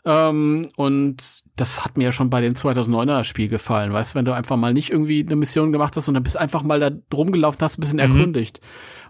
Ähm, 0.04 0.70
und 0.76 1.42
das 1.56 1.84
hat 1.84 1.96
mir 1.96 2.04
ja 2.04 2.12
schon 2.12 2.30
bei 2.30 2.40
dem 2.40 2.54
2009er 2.54 3.24
Spiel 3.24 3.48
gefallen. 3.48 3.92
Weißt 3.92 4.14
du, 4.14 4.18
wenn 4.18 4.24
du 4.24 4.32
einfach 4.32 4.56
mal 4.56 4.72
nicht 4.72 4.90
irgendwie 4.90 5.24
eine 5.26 5.34
Mission 5.34 5.72
gemacht 5.72 5.96
hast, 5.96 6.06
sondern 6.06 6.22
bist 6.22 6.36
einfach 6.36 6.62
mal 6.62 6.78
da 6.78 6.90
rumgelaufen, 7.12 7.60
hast 7.60 7.78
ein 7.78 7.80
bisschen 7.80 7.96
mhm. 7.96 8.16
erkundigt. 8.16 8.60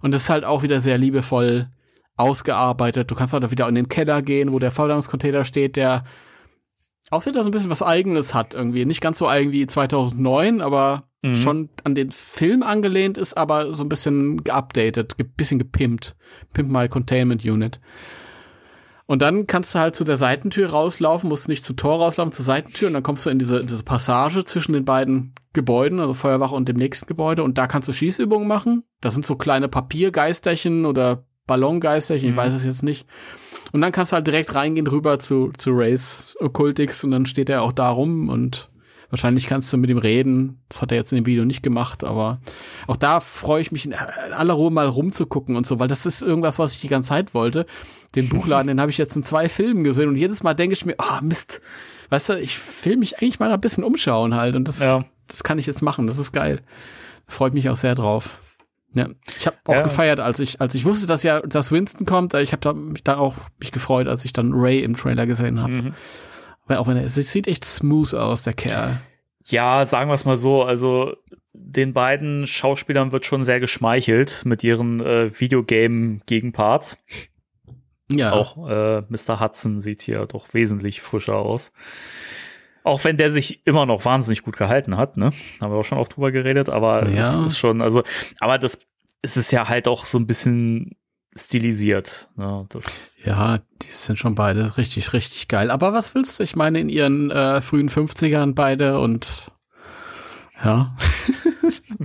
Und 0.01 0.13
das 0.15 0.23
ist 0.23 0.31
halt 0.31 0.45
auch 0.45 0.63
wieder 0.63 0.81
sehr 0.81 0.97
liebevoll 0.97 1.69
ausgearbeitet. 2.17 3.11
Du 3.11 3.15
kannst 3.15 3.35
halt 3.35 3.45
auch 3.45 3.51
wieder 3.51 3.69
in 3.69 3.75
den 3.75 3.91
Keller 3.91 4.23
gehen, 4.23 4.51
wo 4.51 4.59
der 4.59 4.71
Volldampfcontainer 4.71 5.45
steht, 5.45 5.77
der 5.77 6.05
auch 7.11 7.27
wieder 7.27 7.43
so 7.43 7.49
ein 7.49 7.53
bisschen 7.53 7.71
was 7.71 7.83
Eigenes 7.83 8.35
hat 8.35 8.55
irgendwie. 8.55 8.85
Nicht 8.85 9.01
ganz 9.01 9.19
so 9.19 9.29
eigen 9.29 9.53
wie 9.53 9.67
2009, 9.67 10.61
aber 10.61 11.08
mhm. 11.23 11.37
schon 11.37 11.69
an 11.85 11.95
den 11.95 12.11
Film 12.11 12.63
angelehnt 12.63 13.19
ist, 13.19 13.37
aber 13.37 13.75
so 13.75 13.85
ein 13.85 13.89
bisschen 13.89 14.45
geupdatet, 14.45 15.17
ein 15.19 15.33
bisschen 15.37 15.59
gepimpt. 15.59 16.17
Pimp 16.53 16.71
My 16.71 16.89
Containment 16.89 17.45
Unit. 17.45 17.81
Und 19.07 19.23
dann 19.23 19.47
kannst 19.47 19.75
du 19.75 19.79
halt 19.79 19.97
zu 19.97 20.05
der 20.05 20.19
Seitentür 20.19 20.69
rauslaufen, 20.69 21.31
musst 21.31 21.49
nicht 21.49 21.65
zum 21.65 21.79
Tor 21.79 21.99
rauslaufen, 21.99 22.33
zur 22.33 22.45
Seitentür 22.45 22.89
und 22.89 22.95
dann 22.95 23.03
kommst 23.03 23.25
du 23.25 23.31
in 23.31 23.39
diese, 23.39 23.65
diese 23.65 23.83
Passage 23.83 24.45
zwischen 24.45 24.75
den 24.75 24.85
beiden 24.85 25.35
Gebäuden, 25.55 25.99
also 25.99 26.13
Feuerwache 26.13 26.55
und 26.55 26.69
dem 26.69 26.77
nächsten 26.77 27.07
Gebäude 27.07 27.43
und 27.43 27.57
da 27.57 27.67
kannst 27.67 27.89
du 27.89 27.95
Schießübungen 27.95 28.47
machen. 28.47 28.85
Das 29.01 29.15
sind 29.15 29.25
so 29.25 29.37
kleine 29.37 29.69
Papiergeisterchen 29.69 30.85
oder 30.85 31.25
Ballongeisterchen, 31.47 32.29
mhm. 32.29 32.33
ich 32.33 32.37
weiß 32.37 32.53
es 32.53 32.67
jetzt 32.67 32.83
nicht. 32.83 33.07
Und 33.73 33.81
dann 33.81 33.93
kannst 33.93 34.13
du 34.13 34.17
halt 34.17 34.27
direkt 34.27 34.55
reingehen 34.55 34.87
rüber 34.87 35.19
zu, 35.19 35.53
zu 35.57 35.71
Race 35.73 36.37
Occultix 36.39 37.03
und 37.03 37.11
dann 37.11 37.25
steht 37.25 37.49
er 37.49 37.63
auch 37.63 37.73
da 37.73 37.89
rum 37.89 38.29
und 38.29 38.69
Wahrscheinlich 39.11 39.47
kannst 39.47 39.73
du 39.73 39.79
mit 39.79 39.89
ihm 39.89 39.99
reden. 39.99 40.61
Das 40.69 40.83
hat 40.83 40.93
er 40.93 40.99
jetzt 40.99 41.13
in 41.13 41.17
dem 41.17 41.27
Video 41.27 41.45
nicht 41.45 41.63
gemacht, 41.63 42.05
aber 42.05 42.41
auch 42.87 42.97
da 42.97 43.21
freue 43.21 43.63
ich 43.63 43.73
mich 43.73 43.87
in 43.87 43.95
aller 43.95 44.53
Ruhe 44.53 44.71
mal 44.71 44.87
rumzugucken 44.87 45.57
und 45.57 45.67
so, 45.67 45.79
weil 45.79 45.89
das 45.89 46.05
ist 46.05 46.21
irgendwas, 46.21 46.59
was 46.59 46.75
ich 46.75 46.81
die 46.81 46.89
ganze 46.89 47.09
Zeit 47.09 47.33
wollte. 47.33 47.65
Den 48.15 48.29
Buchladen, 48.31 48.69
den 48.69 48.81
habe 48.81 48.91
ich 48.91 48.99
jetzt 48.99 49.17
in 49.17 49.25
zwei 49.25 49.49
Filmen 49.49 49.83
gesehen 49.83 50.09
und 50.09 50.17
jedes 50.17 50.43
Mal 50.43 50.55
denke 50.55 50.75
ich 50.75 50.85
mir, 50.85 50.95
ah 50.99 51.19
oh, 51.19 51.25
Mist, 51.25 51.63
weißt 52.11 52.31
du, 52.31 52.41
ich 52.41 52.59
will 52.85 52.99
mich 52.99 53.19
eigentlich 53.19 53.41
mal 53.41 53.51
ein 53.51 53.61
bisschen 53.61 53.85
umschauen 53.85 54.35
halt 54.35 54.57
und 54.57 54.69
das, 54.69 54.81
ja. 54.81 55.05
das 55.27 55.43
kann 55.43 55.59
ich 55.59 55.67
jetzt 55.67 55.83
machen. 55.83 56.07
Das 56.07 56.19
ist 56.19 56.33
geil. 56.33 56.61
Freut 57.27 57.55
mich 57.55 57.71
auch 57.71 57.77
sehr 57.77 57.95
drauf. 57.95 58.43
Ja, 58.93 59.09
ich 59.39 59.47
habe 59.47 59.57
auch 59.65 59.75
ja. 59.75 59.83
gefeiert, 59.83 60.19
als 60.19 60.41
ich 60.41 60.61
als 60.61 60.75
ich 60.75 60.87
wusste, 60.87 61.07
dass 61.07 61.23
ja 61.23 61.41
dass 61.41 61.71
Winston 61.73 62.07
kommt. 62.07 62.33
Ich 62.35 62.53
habe 62.53 62.61
da, 62.61 62.73
mich 62.73 63.05
da 63.05 63.19
auch 63.19 63.35
mich 63.59 63.71
gefreut, 63.71 64.09
als 64.09 64.25
ich 64.25 64.33
dann 64.33 64.53
Ray 64.55 64.83
im 64.83 64.97
Trailer 64.97 65.27
gesehen 65.27 65.61
habe. 65.61 65.73
Mhm. 65.73 65.95
Weil 66.69 66.77
auch 66.77 66.87
wenn 66.87 66.97
er, 66.97 67.05
es 67.05 67.15
sieht 67.15 67.49
echt 67.49 67.65
smooth 67.65 68.15
aus, 68.15 68.43
der 68.43 68.53
Kerl. 68.53 69.01
Ja, 69.47 69.87
sagen 69.87 70.11
wir 70.11 70.15
es 70.15 70.25
mal 70.25 70.37
so. 70.37 70.63
Also 70.63 71.17
den 71.55 71.93
beiden 71.93 72.47
Schauspielern 72.47 73.11
wird 73.11 73.25
schon 73.27 73.45
sehr 73.45 73.61
geschmeichelt 73.61 74.43
mit 74.45 74.63
ihren 74.63 75.01
äh, 75.01 75.31
Videogame-Gegenparts. 75.39 76.99
Ja. 78.11 78.33
Auch 78.33 78.69
äh, 78.69 79.03
Mr. 79.09 79.41
Hudson 79.41 79.81
sieht 79.81 80.03
hier 80.03 80.27
doch 80.27 80.55
wesentlich 80.55 81.01
frischer 81.01 81.37
aus. 81.37 81.73
Auch 82.85 83.05
wenn 83.05 83.17
der 83.17 83.31
sich 83.33 83.67
immer 83.67 83.87
noch 83.87 84.05
wahnsinnig 84.05 84.43
gut 84.43 84.57
gehalten 84.57 84.97
hat, 84.97 85.17
ne? 85.17 85.33
Haben 85.61 85.73
wir 85.73 85.79
auch 85.79 85.85
schon 85.85 85.99
oft 85.99 86.17
drüber 86.17 86.31
geredet, 86.33 86.71
aber 86.71 87.09
ja. 87.09 87.21
es 87.21 87.37
ist 87.37 87.59
schon, 87.59 87.83
also, 87.83 88.03
aber 88.41 88.59
das 88.59 88.79
es 89.23 89.37
ist 89.37 89.51
ja 89.51 89.69
halt 89.69 89.89
auch 89.89 90.05
so 90.05 90.19
ein 90.19 90.27
bisschen 90.27 90.97
stilisiert. 91.39 92.29
Ne? 92.37 92.67
Das 92.69 93.11
ja, 93.25 93.59
die 93.83 93.91
sind 93.91 94.19
schon 94.19 94.35
beide 94.35 94.77
richtig, 94.77 95.13
richtig 95.13 95.49
geil. 95.49 95.71
Aber 95.71 95.93
was 95.93 96.15
willst 96.15 96.39
du? 96.39 96.45
Ich 96.45 96.57
meine, 96.57 96.81
in 96.81 96.89
ihren 96.89 97.31
äh, 97.31 97.61
frühen 97.61 97.89
50ern 97.89 98.55
beide 98.55 98.99
und 99.01 99.51
ja. 100.65 100.97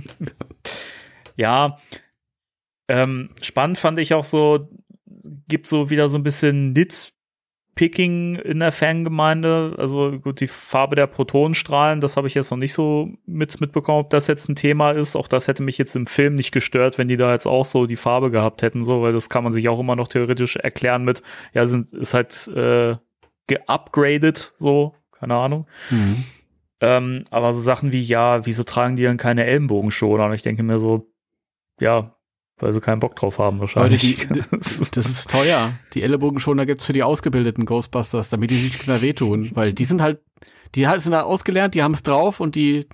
ja. 1.36 1.78
Ähm, 2.86 3.30
spannend 3.42 3.78
fand 3.78 3.98
ich 3.98 4.14
auch 4.14 4.24
so, 4.24 4.68
gibt 5.48 5.66
so 5.66 5.90
wieder 5.90 6.08
so 6.08 6.18
ein 6.18 6.22
bisschen 6.22 6.72
Nitz 6.72 7.13
Picking 7.74 8.36
in 8.36 8.60
der 8.60 8.72
Fangemeinde. 8.72 9.74
Also 9.78 10.18
gut, 10.18 10.40
die 10.40 10.48
Farbe 10.48 10.96
der 10.96 11.06
Protonenstrahlen, 11.06 12.00
das 12.00 12.16
habe 12.16 12.26
ich 12.26 12.34
jetzt 12.34 12.50
noch 12.50 12.58
nicht 12.58 12.72
so 12.72 13.08
mit, 13.26 13.60
mitbekommen, 13.60 14.00
ob 14.00 14.10
das 14.10 14.26
jetzt 14.26 14.48
ein 14.48 14.54
Thema 14.54 14.92
ist. 14.92 15.16
Auch 15.16 15.28
das 15.28 15.48
hätte 15.48 15.62
mich 15.62 15.78
jetzt 15.78 15.96
im 15.96 16.06
Film 16.06 16.34
nicht 16.34 16.52
gestört, 16.52 16.98
wenn 16.98 17.08
die 17.08 17.16
da 17.16 17.32
jetzt 17.32 17.46
auch 17.46 17.64
so 17.64 17.86
die 17.86 17.96
Farbe 17.96 18.30
gehabt 18.30 18.62
hätten, 18.62 18.84
so, 18.84 19.02
weil 19.02 19.12
das 19.12 19.28
kann 19.28 19.44
man 19.44 19.52
sich 19.52 19.68
auch 19.68 19.80
immer 19.80 19.96
noch 19.96 20.08
theoretisch 20.08 20.56
erklären 20.56 21.04
mit, 21.04 21.22
ja, 21.52 21.66
sind, 21.66 21.92
ist 21.92 22.14
halt 22.14 22.48
äh, 22.48 22.96
geupgradet, 23.46 24.52
so, 24.56 24.94
keine 25.12 25.34
Ahnung. 25.34 25.66
Mhm. 25.90 26.24
Ähm, 26.80 27.24
aber 27.30 27.54
so 27.54 27.60
Sachen 27.60 27.92
wie, 27.92 28.02
ja, 28.02 28.46
wieso 28.46 28.62
tragen 28.62 28.96
die 28.96 29.04
dann 29.04 29.16
keine 29.16 29.46
Ellenbogenschoner? 29.46 30.26
Und 30.26 30.34
ich 30.34 30.42
denke 30.42 30.62
mir 30.62 30.78
so, 30.78 31.10
ja, 31.80 32.14
weil 32.64 32.72
sie 32.72 32.80
keinen 32.80 32.98
Bock 32.98 33.14
drauf 33.14 33.38
haben 33.38 33.60
wahrscheinlich. 33.60 34.26
Die, 34.34 34.40
das 34.50 34.80
ist 34.96 35.30
teuer. 35.30 35.72
Die 35.92 36.02
Ellenbogenschoner 36.02 36.64
gibt's 36.64 36.86
für 36.86 36.94
die 36.94 37.02
ausgebildeten 37.02 37.66
Ghostbusters, 37.66 38.30
damit 38.30 38.50
die 38.50 38.56
sich 38.56 38.72
nicht 38.72 38.86
mehr 38.86 39.02
wehtun. 39.02 39.50
Weil 39.52 39.74
die 39.74 39.84
sind 39.84 40.00
halt, 40.00 40.22
die 40.74 40.88
halt 40.88 41.02
sind 41.02 41.14
halt 41.14 41.26
ausgelernt, 41.26 41.74
die 41.74 41.82
haben's 41.82 42.02
drauf 42.02 42.40
und 42.40 42.54
die, 42.54 42.86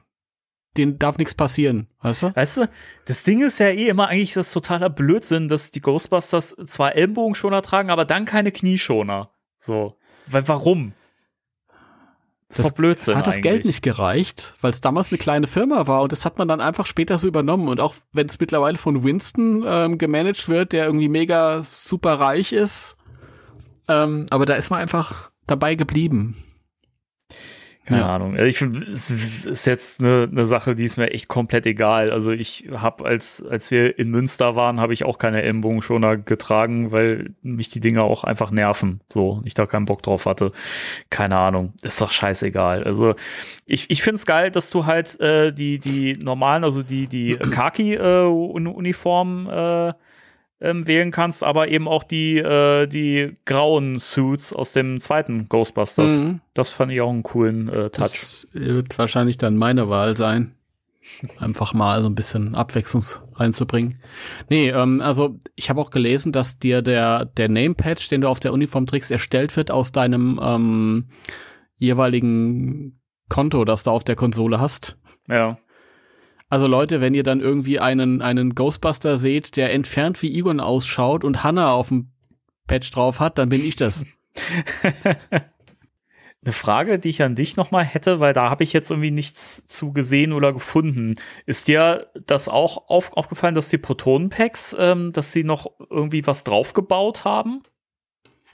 denen 0.76 0.98
darf 0.98 1.18
nichts 1.18 1.34
passieren, 1.34 1.86
weißt 2.00 2.24
du? 2.24 2.36
Weißt 2.36 2.56
du, 2.56 2.68
das 3.04 3.22
Ding 3.22 3.42
ist 3.42 3.60
ja 3.60 3.68
eh 3.68 3.86
immer 3.86 4.08
eigentlich 4.08 4.32
das 4.32 4.52
totaler 4.52 4.90
Blödsinn, 4.90 5.46
dass 5.46 5.70
die 5.70 5.80
Ghostbusters 5.80 6.56
zwar 6.66 6.96
Ellenbogenschoner 6.96 7.62
tragen, 7.62 7.90
aber 7.90 8.04
dann 8.04 8.24
keine 8.24 8.50
Knieschoner. 8.50 9.30
So. 9.56 9.96
Weil 10.26 10.48
warum? 10.48 10.94
Das, 12.50 12.66
ist 12.66 12.74
Blödsinn. 12.74 13.16
Hat 13.16 13.26
das 13.26 13.36
eigentlich. 13.36 13.42
Geld 13.42 13.64
nicht 13.64 13.82
gereicht, 13.82 14.54
weil 14.60 14.72
es 14.72 14.80
damals 14.80 15.12
eine 15.12 15.18
kleine 15.18 15.46
Firma 15.46 15.86
war 15.86 16.02
und 16.02 16.10
das 16.10 16.24
hat 16.24 16.36
man 16.36 16.48
dann 16.48 16.60
einfach 16.60 16.84
später 16.84 17.16
so 17.16 17.28
übernommen. 17.28 17.68
Und 17.68 17.80
auch 17.80 17.94
wenn 18.12 18.26
es 18.26 18.40
mittlerweile 18.40 18.76
von 18.76 19.04
Winston 19.04 19.64
ähm, 19.64 19.98
gemanagt 19.98 20.48
wird, 20.48 20.72
der 20.72 20.86
irgendwie 20.86 21.08
mega 21.08 21.62
super 21.62 22.14
reich 22.14 22.52
ist, 22.52 22.96
ähm, 23.86 24.26
aber 24.30 24.46
da 24.46 24.54
ist 24.54 24.68
man 24.68 24.80
einfach 24.80 25.30
dabei 25.46 25.76
geblieben. 25.76 26.36
Keine 27.90 28.02
ja. 28.02 28.14
Ahnung. 28.14 28.36
Ich 28.38 28.58
finde, 28.58 28.78
es 28.84 29.10
ist 29.10 29.66
jetzt 29.66 29.98
eine, 29.98 30.28
eine 30.30 30.46
Sache, 30.46 30.76
die 30.76 30.84
ist 30.84 30.96
mir 30.96 31.10
echt 31.10 31.26
komplett 31.26 31.66
egal. 31.66 32.12
Also 32.12 32.30
ich 32.30 32.68
habe, 32.72 33.04
als, 33.04 33.44
als 33.44 33.72
wir 33.72 33.98
in 33.98 34.10
Münster 34.10 34.54
waren, 34.54 34.78
habe 34.78 34.92
ich 34.92 35.04
auch 35.04 35.18
keine 35.18 35.42
Ellenbogenschoner 35.42 36.16
getragen, 36.16 36.92
weil 36.92 37.30
mich 37.42 37.68
die 37.68 37.80
Dinger 37.80 38.04
auch 38.04 38.22
einfach 38.22 38.52
nerven. 38.52 39.00
So, 39.12 39.42
ich 39.44 39.54
da 39.54 39.66
keinen 39.66 39.86
Bock 39.86 40.04
drauf 40.04 40.26
hatte. 40.26 40.52
Keine 41.10 41.36
Ahnung. 41.36 41.72
Ist 41.82 42.00
doch 42.00 42.12
scheißegal. 42.12 42.84
Also 42.84 43.16
ich, 43.66 43.90
ich 43.90 44.04
finde 44.04 44.16
es 44.16 44.26
geil, 44.26 44.52
dass 44.52 44.70
du 44.70 44.86
halt 44.86 45.18
äh, 45.18 45.52
die, 45.52 45.80
die 45.80 46.12
normalen, 46.22 46.62
also 46.62 46.84
die, 46.84 47.08
die 47.08 47.36
Khaki-Uniformen 47.50 49.48
äh, 49.48 49.88
äh, 49.88 49.94
ähm, 50.60 50.86
wählen 50.86 51.10
kannst, 51.10 51.42
aber 51.42 51.68
eben 51.68 51.88
auch 51.88 52.04
die, 52.04 52.38
äh, 52.38 52.86
die 52.86 53.36
grauen 53.44 53.98
Suits 53.98 54.52
aus 54.52 54.72
dem 54.72 55.00
zweiten 55.00 55.48
Ghostbusters. 55.48 56.18
Mhm. 56.18 56.40
Das 56.54 56.70
fand 56.70 56.92
ich 56.92 57.00
auch 57.00 57.10
einen 57.10 57.22
coolen 57.22 57.68
äh, 57.68 57.90
Touch. 57.90 58.02
Das 58.02 58.48
wird 58.52 58.98
wahrscheinlich 58.98 59.38
dann 59.38 59.56
meine 59.56 59.88
Wahl 59.88 60.16
sein. 60.16 60.54
Einfach 61.38 61.74
mal 61.74 62.02
so 62.02 62.08
ein 62.08 62.14
bisschen 62.14 62.54
Abwechslung 62.54 63.02
reinzubringen. 63.34 63.98
Nee, 64.48 64.68
ähm, 64.68 65.00
also 65.00 65.40
ich 65.56 65.68
habe 65.70 65.80
auch 65.80 65.90
gelesen, 65.90 66.30
dass 66.30 66.58
dir 66.58 66.82
der, 66.82 67.24
der 67.24 67.48
Name-Patch, 67.48 68.08
den 68.08 68.20
du 68.20 68.28
auf 68.28 68.38
der 68.38 68.52
Uniform 68.52 68.86
trägst, 68.86 69.10
erstellt 69.10 69.56
wird 69.56 69.70
aus 69.70 69.92
deinem 69.92 70.38
ähm, 70.42 71.06
jeweiligen 71.74 73.00
Konto, 73.28 73.64
das 73.64 73.82
du 73.82 73.90
auf 73.90 74.04
der 74.04 74.16
Konsole 74.16 74.60
hast. 74.60 74.98
Ja. 75.26 75.58
Also 76.50 76.66
Leute, 76.66 77.00
wenn 77.00 77.14
ihr 77.14 77.22
dann 77.22 77.40
irgendwie 77.40 77.78
einen, 77.78 78.20
einen 78.22 78.56
Ghostbuster 78.56 79.16
seht, 79.16 79.56
der 79.56 79.72
entfernt 79.72 80.20
wie 80.20 80.36
Egon 80.36 80.58
ausschaut 80.58 81.22
und 81.24 81.44
Hannah 81.44 81.70
auf 81.70 81.88
dem 81.88 82.10
Patch 82.66 82.90
drauf 82.90 83.20
hat, 83.20 83.38
dann 83.38 83.48
bin 83.48 83.64
ich 83.64 83.76
das. 83.76 84.04
Eine 86.42 86.52
Frage, 86.52 86.98
die 86.98 87.10
ich 87.10 87.22
an 87.22 87.34
dich 87.34 87.56
nochmal 87.56 87.84
hätte, 87.84 88.18
weil 88.18 88.32
da 88.32 88.48
habe 88.48 88.64
ich 88.64 88.72
jetzt 88.72 88.90
irgendwie 88.90 89.10
nichts 89.10 89.66
zu 89.66 89.92
gesehen 89.92 90.32
oder 90.32 90.52
gefunden. 90.52 91.16
Ist 91.46 91.68
dir 91.68 92.06
das 92.26 92.48
auch 92.48 92.88
auf, 92.88 93.12
aufgefallen, 93.12 93.54
dass 93.54 93.68
die 93.68 93.78
Protonenpacks, 93.78 94.74
ähm, 94.78 95.12
dass 95.12 95.32
sie 95.32 95.44
noch 95.44 95.66
irgendwie 95.90 96.26
was 96.26 96.42
draufgebaut 96.44 97.24
haben? 97.24 97.62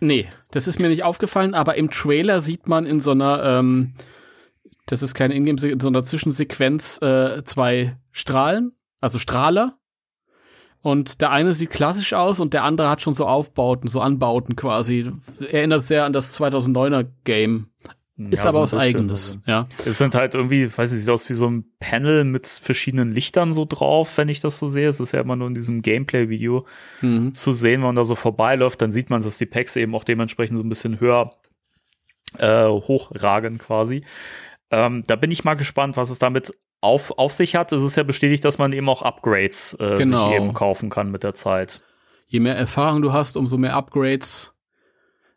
Nee, 0.00 0.26
das 0.50 0.66
ist 0.66 0.80
mir 0.80 0.88
nicht 0.88 1.04
aufgefallen, 1.04 1.54
aber 1.54 1.76
im 1.76 1.90
Trailer 1.90 2.40
sieht 2.40 2.68
man 2.68 2.84
in 2.84 3.00
so 3.00 3.12
einer 3.12 3.42
ähm, 3.42 3.94
das 4.86 5.02
ist 5.02 5.14
keine 5.14 5.34
Ingame, 5.34 5.60
in 5.66 5.80
so 5.80 5.88
einer 5.88 6.04
Zwischensequenz 6.04 7.00
äh, 7.02 7.42
zwei 7.44 7.96
Strahlen, 8.12 8.72
also 9.00 9.18
Strahler. 9.18 9.78
Und 10.80 11.20
der 11.20 11.32
eine 11.32 11.52
sieht 11.52 11.70
klassisch 11.70 12.12
aus 12.12 12.38
und 12.38 12.54
der 12.54 12.62
andere 12.62 12.88
hat 12.88 13.00
schon 13.00 13.14
so 13.14 13.26
Aufbauten, 13.26 13.88
so 13.88 14.00
Anbauten 14.00 14.54
quasi. 14.54 15.10
Erinnert 15.50 15.84
sehr 15.84 16.04
an 16.04 16.12
das 16.12 16.40
2009er 16.40 17.06
Game. 17.24 17.70
Ist 18.18 18.44
ja, 18.44 18.50
aber 18.50 18.66
so 18.66 18.76
aus 18.76 18.82
eigenes, 18.82 19.40
ja. 19.44 19.66
Es 19.84 19.98
sind 19.98 20.14
halt 20.14 20.34
irgendwie, 20.34 20.74
weiß 20.74 20.90
ich, 20.92 21.00
sieht 21.00 21.10
aus 21.10 21.28
wie 21.28 21.34
so 21.34 21.50
ein 21.50 21.66
Panel 21.80 22.24
mit 22.24 22.46
verschiedenen 22.46 23.12
Lichtern 23.12 23.52
so 23.52 23.66
drauf, 23.68 24.16
wenn 24.16 24.30
ich 24.30 24.40
das 24.40 24.58
so 24.58 24.68
sehe. 24.68 24.88
Es 24.88 25.00
ist 25.00 25.12
ja 25.12 25.20
immer 25.20 25.36
nur 25.36 25.48
in 25.48 25.54
diesem 25.54 25.82
Gameplay-Video 25.82 26.66
mhm. 27.02 27.34
zu 27.34 27.52
sehen, 27.52 27.80
wenn 27.80 27.88
man 27.88 27.94
da 27.96 28.04
so 28.04 28.14
vorbeiläuft, 28.14 28.80
dann 28.80 28.90
sieht 28.90 29.10
man, 29.10 29.20
dass 29.20 29.36
die 29.36 29.44
Packs 29.44 29.76
eben 29.76 29.94
auch 29.94 30.04
dementsprechend 30.04 30.56
so 30.56 30.64
ein 30.64 30.70
bisschen 30.70 30.98
höher 30.98 31.32
äh, 32.38 32.66
hochragen 32.68 33.58
quasi. 33.58 34.02
Ähm, 34.70 35.04
da 35.06 35.16
bin 35.16 35.30
ich 35.30 35.44
mal 35.44 35.54
gespannt, 35.54 35.96
was 35.96 36.10
es 36.10 36.18
damit 36.18 36.52
auf, 36.80 37.18
auf 37.18 37.32
sich 37.32 37.56
hat. 37.56 37.72
Es 37.72 37.82
ist 37.82 37.96
ja 37.96 38.02
bestätigt, 38.02 38.44
dass 38.44 38.58
man 38.58 38.72
eben 38.72 38.88
auch 38.88 39.02
Upgrades 39.02 39.76
äh, 39.80 39.96
genau. 39.96 40.24
sich 40.24 40.36
eben 40.36 40.54
kaufen 40.54 40.90
kann 40.90 41.10
mit 41.10 41.22
der 41.22 41.34
Zeit. 41.34 41.82
Je 42.26 42.40
mehr 42.40 42.56
Erfahrung 42.56 43.02
du 43.02 43.12
hast, 43.12 43.36
umso 43.36 43.56
mehr 43.56 43.74
Upgrades. 43.74 44.54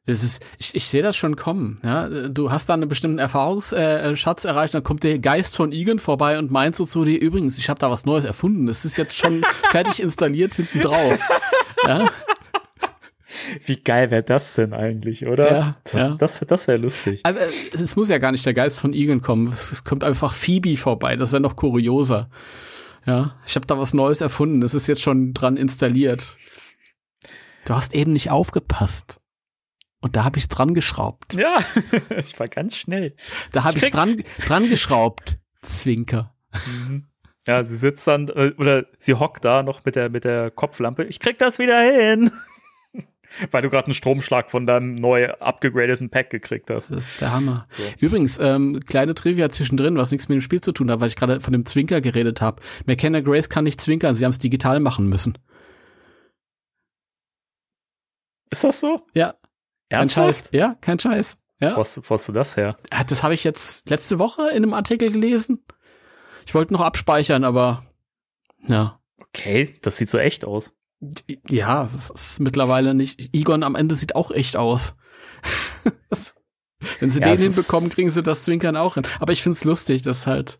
Das 0.05 0.23
ist, 0.23 0.43
ich, 0.57 0.73
ich 0.73 0.85
sehe 0.85 1.03
das 1.03 1.15
schon 1.15 1.35
kommen. 1.35 1.79
Ja? 1.83 2.09
Du 2.29 2.51
hast 2.51 2.67
da 2.67 2.73
einen 2.73 2.89
bestimmten 2.89 3.19
Erfahrungsschatz 3.19 4.45
äh, 4.45 4.47
erreicht, 4.47 4.73
dann 4.73 4.83
kommt 4.83 5.03
der 5.03 5.19
Geist 5.19 5.55
von 5.55 5.71
Egan 5.71 5.99
vorbei 5.99 6.39
und 6.39 6.49
meint 6.49 6.75
so 6.75 6.85
zu 6.85 7.05
dir, 7.05 7.19
übrigens, 7.19 7.59
ich 7.59 7.69
habe 7.69 7.79
da 7.79 7.91
was 7.91 8.05
Neues 8.05 8.25
erfunden. 8.25 8.65
Das 8.65 8.85
ist 8.85 8.97
jetzt 8.97 9.15
schon 9.15 9.43
fertig 9.71 10.01
installiert 10.01 10.55
hinten 10.55 10.81
drauf. 10.81 11.19
Ja? 11.85 12.09
Wie 13.65 13.77
geil 13.77 14.11
wäre 14.11 14.23
das 14.23 14.53
denn 14.55 14.73
eigentlich, 14.73 15.27
oder? 15.27 15.51
Ja, 15.51 15.75
das, 15.83 15.93
ja. 15.93 16.09
das, 16.17 16.39
das 16.39 16.67
wäre 16.67 16.77
lustig. 16.77 17.21
Aber 17.23 17.39
es 17.71 17.95
muss 17.95 18.09
ja 18.09 18.17
gar 18.17 18.31
nicht 18.31 18.45
der 18.45 18.53
Geist 18.53 18.79
von 18.79 18.93
Egan 18.93 19.21
kommen. 19.21 19.47
Es, 19.47 19.83
kommt 19.83 20.03
einfach 20.03 20.33
Phoebe 20.33 20.77
vorbei. 20.77 21.15
Das 21.15 21.31
wäre 21.31 21.41
noch 21.41 21.55
kurioser. 21.55 22.29
Ja, 23.05 23.35
ich 23.45 23.55
habe 23.55 23.67
da 23.67 23.77
was 23.77 23.93
Neues 23.93 24.21
erfunden. 24.21 24.61
Das 24.61 24.73
ist 24.73 24.87
jetzt 24.87 25.01
schon 25.01 25.33
dran 25.33 25.57
installiert. 25.57 26.37
Du 27.65 27.75
hast 27.75 27.93
eben 27.93 28.13
nicht 28.13 28.31
aufgepasst. 28.31 29.21
Und 30.01 30.15
da 30.15 30.23
habe 30.23 30.39
ich's 30.39 30.47
dran 30.47 30.73
geschraubt. 30.73 31.33
Ja, 31.33 31.59
ich 32.17 32.39
war 32.39 32.47
ganz 32.47 32.75
schnell. 32.75 33.15
Da 33.51 33.63
habe 33.63 33.77
ich 33.77 33.91
dran, 33.91 34.23
dran 34.45 34.69
geschraubt. 34.69 35.37
Zwinker. 35.61 36.33
Mhm. 36.65 37.05
Ja, 37.45 37.63
sie 37.63 37.77
sitzt 37.77 38.07
dann, 38.07 38.27
äh, 38.29 38.53
oder 38.57 38.85
sie 38.97 39.15
hockt 39.15 39.43
da 39.43 39.63
noch 39.63 39.83
mit 39.83 39.95
der, 39.95 40.09
mit 40.09 40.23
der 40.23 40.51
Kopflampe. 40.51 41.05
Ich 41.05 41.19
krieg 41.19 41.37
das 41.37 41.59
wieder 41.59 41.79
hin. 41.81 42.31
Weil 43.51 43.61
du 43.61 43.69
gerade 43.69 43.85
einen 43.85 43.93
Stromschlag 43.93 44.49
von 44.49 44.65
deinem 44.65 44.95
neu 44.95 45.29
abgegradeten 45.33 46.09
Pack 46.09 46.29
gekriegt 46.29 46.69
hast. 46.69 46.89
Das 46.89 47.05
ist 47.05 47.21
der 47.21 47.31
Hammer. 47.31 47.67
So. 47.69 47.83
Übrigens, 47.99 48.39
ähm, 48.39 48.79
kleine 48.85 49.13
Trivia 49.13 49.49
zwischendrin, 49.49 49.97
was 49.97 50.11
nichts 50.11 50.29
mit 50.29 50.37
dem 50.37 50.41
Spiel 50.41 50.61
zu 50.61 50.71
tun 50.71 50.89
hat, 50.89 50.99
weil 50.99 51.07
ich 51.07 51.15
gerade 51.15 51.39
von 51.39 51.53
dem 51.53 51.65
Zwinker 51.65 52.01
geredet 52.01 52.41
habe. 52.41 52.61
McKenna 52.85 53.21
Grace 53.21 53.49
kann 53.49 53.63
nicht 53.63 53.79
zwinkern, 53.79 54.15
sie 54.15 54.25
haben 54.25 54.31
es 54.31 54.39
digital 54.39 54.79
machen 54.79 55.07
müssen. 55.07 55.37
Ist 58.51 58.63
das 58.63 58.79
so? 58.79 59.05
Ja. 59.13 59.35
Ernsthaft? 59.89 60.25
Kein 60.25 60.33
Scheiß. 60.33 60.49
Ja, 60.51 60.77
kein 60.81 60.99
Scheiß. 60.99 61.37
Ja. 61.59 61.75
Wo 61.75 61.81
hast, 61.81 61.97
wo 61.97 62.13
hast 62.13 62.27
du 62.27 62.31
das 62.31 62.57
her? 62.57 62.77
Das 63.07 63.23
habe 63.23 63.33
ich 63.33 63.43
jetzt 63.43 63.89
letzte 63.89 64.17
Woche 64.17 64.49
in 64.49 64.63
einem 64.63 64.73
Artikel 64.73 65.11
gelesen. 65.11 65.63
Ich 66.45 66.55
wollte 66.55 66.73
noch 66.73 66.81
abspeichern, 66.81 67.43
aber 67.43 67.83
ja. 68.65 68.99
Okay, 69.21 69.75
das 69.81 69.97
sieht 69.97 70.09
so 70.09 70.17
echt 70.17 70.45
aus. 70.45 70.75
Ja, 71.49 71.83
es 71.83 72.09
ist 72.09 72.39
mittlerweile 72.39 72.93
nicht. 72.93 73.33
Egon 73.33 73.63
am 73.63 73.75
Ende 73.75 73.95
sieht 73.95 74.15
auch 74.15 74.31
echt 74.31 74.57
aus. 74.57 74.97
Wenn 76.99 77.09
sie 77.09 77.19
ja, 77.19 77.35
den 77.35 77.37
hinbekommen, 77.37 77.89
kriegen 77.89 78.09
sie 78.09 78.23
das 78.23 78.43
Zwinkern 78.43 78.77
auch 78.77 78.95
hin. 78.95 79.03
Aber 79.19 79.33
ich 79.33 79.43
find's 79.43 79.63
lustig, 79.63 80.01
dass 80.01 80.27
halt, 80.27 80.59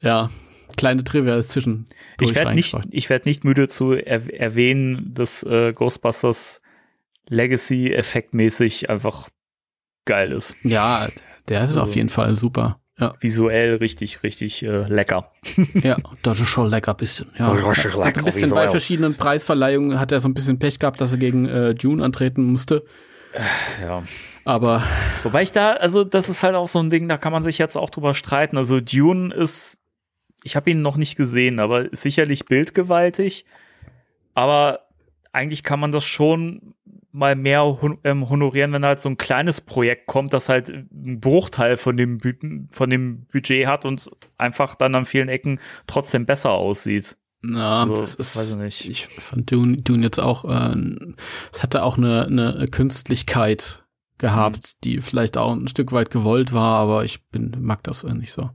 ja, 0.00 0.30
kleine 0.76 1.04
Trivia 1.04 1.42
zwischen. 1.42 1.84
Ich 2.20 2.34
werde 2.34 2.54
nicht, 2.54 2.76
ich 2.90 3.10
werde 3.10 3.28
nicht 3.28 3.44
müde 3.44 3.68
zu 3.68 3.92
er 3.92 4.32
erwähnen, 4.32 5.12
dass 5.14 5.42
äh, 5.42 5.72
Ghostbusters 5.72 6.60
Legacy 7.28 7.92
effektmäßig 7.92 8.90
einfach 8.90 9.28
geil 10.04 10.32
ist. 10.32 10.56
Ja, 10.62 11.08
der 11.48 11.62
ist 11.62 11.70
also, 11.70 11.82
auf 11.82 11.96
jeden 11.96 12.08
Fall 12.08 12.34
super. 12.36 12.77
Ja. 12.98 13.14
Visuell 13.20 13.76
richtig, 13.76 14.22
richtig 14.24 14.64
äh, 14.64 14.86
lecker. 14.88 15.28
ja, 15.74 15.96
das 16.22 16.40
ist 16.40 16.48
schon 16.48 16.68
lecker 16.68 16.94
bisschen. 16.94 17.28
Ja. 17.38 17.48
Richtig 17.48 17.94
lecker, 17.94 18.20
ein 18.20 18.24
bisschen 18.24 18.50
bei 18.50 18.68
verschiedenen 18.68 19.14
Preisverleihungen 19.14 20.00
hat 20.00 20.10
er 20.10 20.18
so 20.18 20.28
ein 20.28 20.34
bisschen 20.34 20.58
Pech 20.58 20.80
gehabt, 20.80 21.00
dass 21.00 21.12
er 21.12 21.18
gegen 21.18 21.46
äh, 21.46 21.70
June 21.70 22.04
antreten 22.04 22.44
musste. 22.44 22.84
Ja. 23.80 24.02
Aber. 24.44 24.82
Wobei 25.22 25.42
ich 25.42 25.52
da, 25.52 25.72
also 25.72 26.02
das 26.02 26.28
ist 26.28 26.42
halt 26.42 26.56
auch 26.56 26.68
so 26.68 26.80
ein 26.80 26.90
Ding, 26.90 27.06
da 27.06 27.18
kann 27.18 27.32
man 27.32 27.42
sich 27.42 27.58
jetzt 27.58 27.76
auch 27.76 27.90
drüber 27.90 28.14
streiten. 28.14 28.56
Also 28.56 28.80
Dune 28.80 29.32
ist, 29.32 29.78
ich 30.42 30.56
habe 30.56 30.70
ihn 30.70 30.82
noch 30.82 30.96
nicht 30.96 31.16
gesehen, 31.16 31.60
aber 31.60 31.92
ist 31.92 32.02
sicherlich 32.02 32.46
bildgewaltig. 32.46 33.44
Aber 34.34 34.86
eigentlich 35.32 35.62
kann 35.62 35.78
man 35.78 35.92
das 35.92 36.04
schon 36.04 36.74
mal 37.12 37.36
mehr 37.36 37.62
hon 37.64 37.98
ähm, 38.04 38.28
honorieren, 38.28 38.72
wenn 38.72 38.84
halt 38.84 39.00
so 39.00 39.08
ein 39.08 39.16
kleines 39.16 39.60
Projekt 39.60 40.06
kommt, 40.06 40.32
das 40.32 40.48
halt 40.48 40.70
einen 40.70 41.20
Bruchteil 41.20 41.76
von 41.76 41.96
dem, 41.96 42.18
Bü 42.18 42.34
von 42.70 42.90
dem 42.90 43.26
Budget 43.26 43.66
hat 43.66 43.84
und 43.84 44.10
einfach 44.36 44.74
dann 44.74 44.94
an 44.94 45.04
vielen 45.04 45.28
Ecken 45.28 45.60
trotzdem 45.86 46.26
besser 46.26 46.52
aussieht. 46.52 47.16
Na, 47.40 47.82
also, 47.82 47.94
das 47.94 48.14
ist, 48.16 48.36
weiß 48.36 48.50
ich 48.52 48.58
nicht. 48.58 48.88
Ich 48.88 49.06
fand 49.06 49.50
Dune, 49.50 49.78
Dune 49.78 50.02
jetzt 50.02 50.18
auch, 50.18 50.44
äh, 50.44 50.74
es 51.52 51.62
hatte 51.62 51.82
auch 51.84 51.96
eine, 51.96 52.26
eine 52.26 52.66
Künstlichkeit 52.68 53.86
gehabt, 54.18 54.56
mhm. 54.56 54.80
die 54.84 55.00
vielleicht 55.00 55.38
auch 55.38 55.52
ein 55.52 55.68
Stück 55.68 55.92
weit 55.92 56.10
gewollt 56.10 56.52
war, 56.52 56.78
aber 56.80 57.04
ich 57.04 57.24
bin, 57.28 57.56
mag 57.60 57.82
das 57.84 58.02
nicht 58.04 58.32
so. 58.32 58.50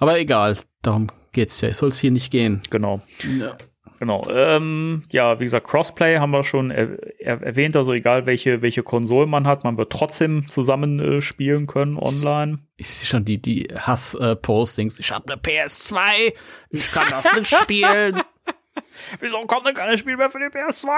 Aber 0.00 0.18
egal, 0.18 0.56
darum 0.82 1.08
geht's 1.32 1.60
ja. 1.60 1.72
Soll 1.74 1.90
es 1.90 1.98
hier 1.98 2.10
nicht 2.10 2.30
gehen. 2.30 2.62
Genau. 2.70 3.02
Ja. 3.38 3.56
Genau. 4.04 4.22
Ähm, 4.28 5.04
ja, 5.12 5.40
wie 5.40 5.44
gesagt, 5.44 5.66
Crossplay 5.66 6.18
haben 6.18 6.30
wir 6.30 6.44
schon 6.44 6.70
er 6.70 6.98
er 7.18 7.40
erwähnt, 7.40 7.74
also 7.74 7.94
egal 7.94 8.26
welche, 8.26 8.60
welche 8.60 8.82
Konsole 8.82 9.26
man 9.26 9.46
hat, 9.46 9.64
man 9.64 9.78
wird 9.78 9.90
trotzdem 9.90 10.46
zusammen 10.50 11.00
äh, 11.00 11.22
spielen 11.22 11.66
können 11.66 11.96
online. 11.96 12.58
Ich, 12.76 12.86
ich 12.86 12.90
sehe 12.90 13.06
schon 13.06 13.24
die, 13.24 13.40
die 13.40 13.66
Hass-Postings. 13.74 14.98
Äh, 14.98 15.02
ich 15.02 15.10
habe 15.10 15.32
eine 15.32 15.40
PS2, 15.40 16.34
ich 16.68 16.92
kann 16.92 17.06
das 17.08 17.32
nicht 17.32 17.56
spielen. 17.56 18.20
Wieso 19.20 19.38
kommt 19.46 19.66
denn 19.66 19.74
kein 19.74 19.96
Spiel 19.96 20.18
mehr 20.18 20.28
für 20.28 20.38
die 20.38 20.54
PS2 20.54 20.88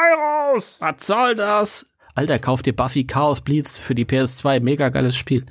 raus? 0.51 0.79
Was 0.81 1.07
soll 1.07 1.37
das? 1.37 1.89
Alter, 2.17 2.41
kauf 2.41 2.63
dir 2.63 2.75
Buffy 2.75 3.05
Chaos 3.05 3.41
Bleeds 3.41 3.79
für 3.79 3.95
die 3.95 4.05
PS2, 4.05 4.59
mega 4.59 4.89
geiles 4.89 5.17
Spiel. 5.17 5.47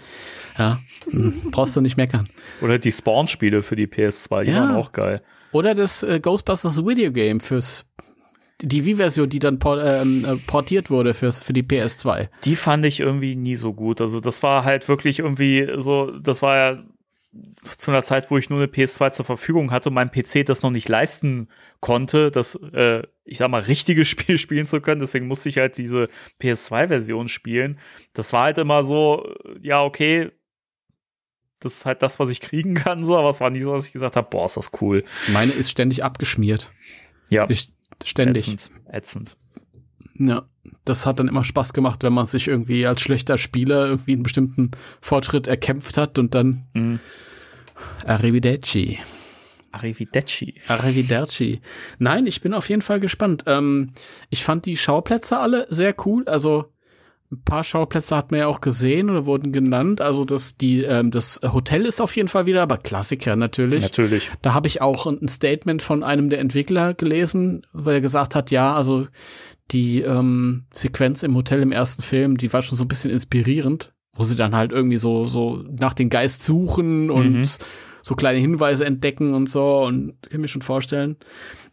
Ja, 0.57 0.81
hm, 1.09 1.51
brauchst 1.51 1.77
du 1.77 1.79
nicht 1.79 1.95
meckern. 1.95 2.27
Oder 2.59 2.79
die 2.79 2.91
Spawn-Spiele 2.91 3.61
für 3.61 3.77
die 3.77 3.87
PS2, 3.87 4.43
die 4.43 4.51
ja. 4.51 4.59
waren 4.59 4.75
auch 4.75 4.91
geil. 4.91 5.21
Oder 5.55 5.73
das 5.73 6.03
äh, 6.03 6.19
Ghostbusters 6.19 6.85
Video 6.85 7.13
Game 7.13 7.39
fürs 7.39 7.85
die 8.61 8.83
Wii-Version, 8.83 9.29
die 9.29 9.39
dann 9.39 9.57
por 9.57 9.81
ähm, 9.81 10.25
äh, 10.25 10.35
portiert 10.35 10.89
wurde 10.89 11.13
fürs, 11.13 11.41
für 11.41 11.53
die 11.53 11.63
PS2. 11.63 12.27
Die 12.43 12.57
fand 12.57 12.83
ich 12.83 12.99
irgendwie 12.99 13.37
nie 13.37 13.55
so 13.55 13.71
gut. 13.71 14.01
Also 14.01 14.19
das 14.19 14.43
war 14.43 14.65
halt 14.65 14.89
wirklich 14.89 15.19
irgendwie 15.19 15.69
so, 15.77 16.11
das 16.11 16.41
war 16.41 16.57
ja 16.57 16.83
zu 17.77 17.89
einer 17.89 18.03
Zeit, 18.03 18.29
wo 18.31 18.37
ich 18.37 18.49
nur 18.49 18.59
eine 18.59 18.67
PS2 18.67 19.13
zur 19.13 19.23
Verfügung 19.23 19.71
hatte 19.71 19.87
und 19.87 19.95
mein 19.95 20.11
PC 20.11 20.45
das 20.45 20.61
noch 20.61 20.71
nicht 20.71 20.89
leisten 20.89 21.47
konnte, 21.79 22.31
das, 22.31 22.55
äh, 22.73 23.03
ich 23.23 23.37
sag 23.37 23.49
mal, 23.49 23.61
richtige 23.61 24.03
Spiel 24.05 24.37
spielen 24.37 24.65
zu 24.65 24.81
können. 24.81 24.99
Deswegen 24.99 25.27
musste 25.29 25.47
ich 25.47 25.57
halt 25.57 25.77
diese 25.77 26.09
PS2-Version 26.41 27.29
spielen. 27.29 27.79
Das 28.13 28.33
war 28.33 28.43
halt 28.43 28.57
immer 28.57 28.83
so, 28.83 29.33
ja, 29.61 29.85
okay, 29.85 30.31
das 31.59 31.75
ist 31.75 31.85
halt 31.85 32.01
das, 32.01 32.19
was 32.19 32.29
ich 32.29 32.41
kriegen 32.41 32.75
kann, 32.75 33.05
so, 33.05 33.17
aber 33.17 33.29
es 33.29 33.41
war 33.41 33.49
nie 33.49 33.61
so, 33.61 33.73
dass 33.73 33.87
ich 33.87 33.93
gesagt 33.93 34.15
habe, 34.15 34.27
boah, 34.29 34.45
ist 34.45 34.57
das 34.57 34.71
cool. 34.81 35.03
Meine 35.33 35.51
ist 35.51 35.71
ständig 35.71 36.03
abgeschmiert. 36.03 36.71
Ja. 37.29 37.49
Ich, 37.49 37.69
ständig. 38.03 38.47
Ätzend. 38.47 38.71
Ätzend. 38.91 39.37
Ja, 40.17 40.43
das 40.85 41.05
hat 41.05 41.19
dann 41.19 41.27
immer 41.27 41.43
Spaß 41.43 41.73
gemacht, 41.73 42.03
wenn 42.03 42.13
man 42.13 42.25
sich 42.25 42.47
irgendwie 42.47 42.85
als 42.85 43.01
schlechter 43.01 43.37
Spieler 43.37 43.87
irgendwie 43.87 44.13
einen 44.13 44.23
bestimmten 44.23 44.71
Fortschritt 45.01 45.47
erkämpft 45.47 45.97
hat 45.97 46.19
und 46.19 46.35
dann 46.35 46.65
mhm. 46.73 46.99
Arrivederci. 48.05 48.99
Arrivederci. 49.71 50.55
Arrivederci. 50.67 51.59
Nein, 51.99 52.27
ich 52.27 52.39
bin 52.39 52.53
auf 52.53 52.69
jeden 52.69 52.81
Fall 52.81 53.01
gespannt. 53.01 53.43
Ähm, 53.45 53.91
ich 54.29 54.45
fand 54.45 54.65
die 54.65 54.77
Schauplätze 54.77 55.37
alle 55.37 55.67
sehr 55.69 55.93
cool. 56.05 56.25
Also 56.27 56.71
ein 57.31 57.41
paar 57.43 57.63
Schauplätze 57.63 58.15
hat 58.15 58.31
man 58.31 58.41
ja 58.41 58.47
auch 58.47 58.61
gesehen 58.61 59.09
oder 59.09 59.25
wurden 59.25 59.51
genannt. 59.51 59.99
Also 59.99 60.25
das, 60.25 60.57
die, 60.57 60.83
ähm, 60.83 61.11
das 61.11 61.41
Hotel 61.41 61.85
ist 61.85 61.99
auf 61.99 62.15
jeden 62.15 62.27
Fall 62.27 62.45
wieder, 62.45 62.61
aber 62.61 62.77
Klassiker 62.77 63.35
natürlich. 63.35 63.81
Natürlich. 63.81 64.31
Da 64.41 64.53
habe 64.53 64.67
ich 64.67 64.81
auch 64.81 65.07
ein 65.07 65.27
Statement 65.27 65.81
von 65.81 66.03
einem 66.03 66.29
der 66.29 66.39
Entwickler 66.39 66.93
gelesen, 66.93 67.63
weil 67.73 67.95
er 67.95 68.01
gesagt 68.01 68.35
hat, 68.35 68.51
ja, 68.51 68.75
also 68.75 69.07
die 69.71 70.01
ähm, 70.01 70.65
Sequenz 70.73 71.23
im 71.23 71.35
Hotel 71.35 71.61
im 71.61 71.71
ersten 71.71 72.03
Film, 72.03 72.37
die 72.37 72.53
war 72.53 72.61
schon 72.61 72.77
so 72.77 72.83
ein 72.83 72.87
bisschen 72.87 73.11
inspirierend, 73.11 73.93
wo 74.13 74.23
sie 74.23 74.35
dann 74.35 74.55
halt 74.55 74.71
irgendwie 74.71 74.99
so, 74.99 75.23
so 75.23 75.63
nach 75.79 75.93
den 75.93 76.09
Geist 76.09 76.43
suchen 76.43 77.09
und 77.09 77.33
mhm. 77.39 77.45
so 78.03 78.15
kleine 78.15 78.39
Hinweise 78.39 78.85
entdecken 78.85 79.33
und 79.33 79.49
so 79.49 79.83
und 79.83 80.15
kann 80.29 80.41
mir 80.41 80.47
schon 80.47 80.61
vorstellen. 80.61 81.17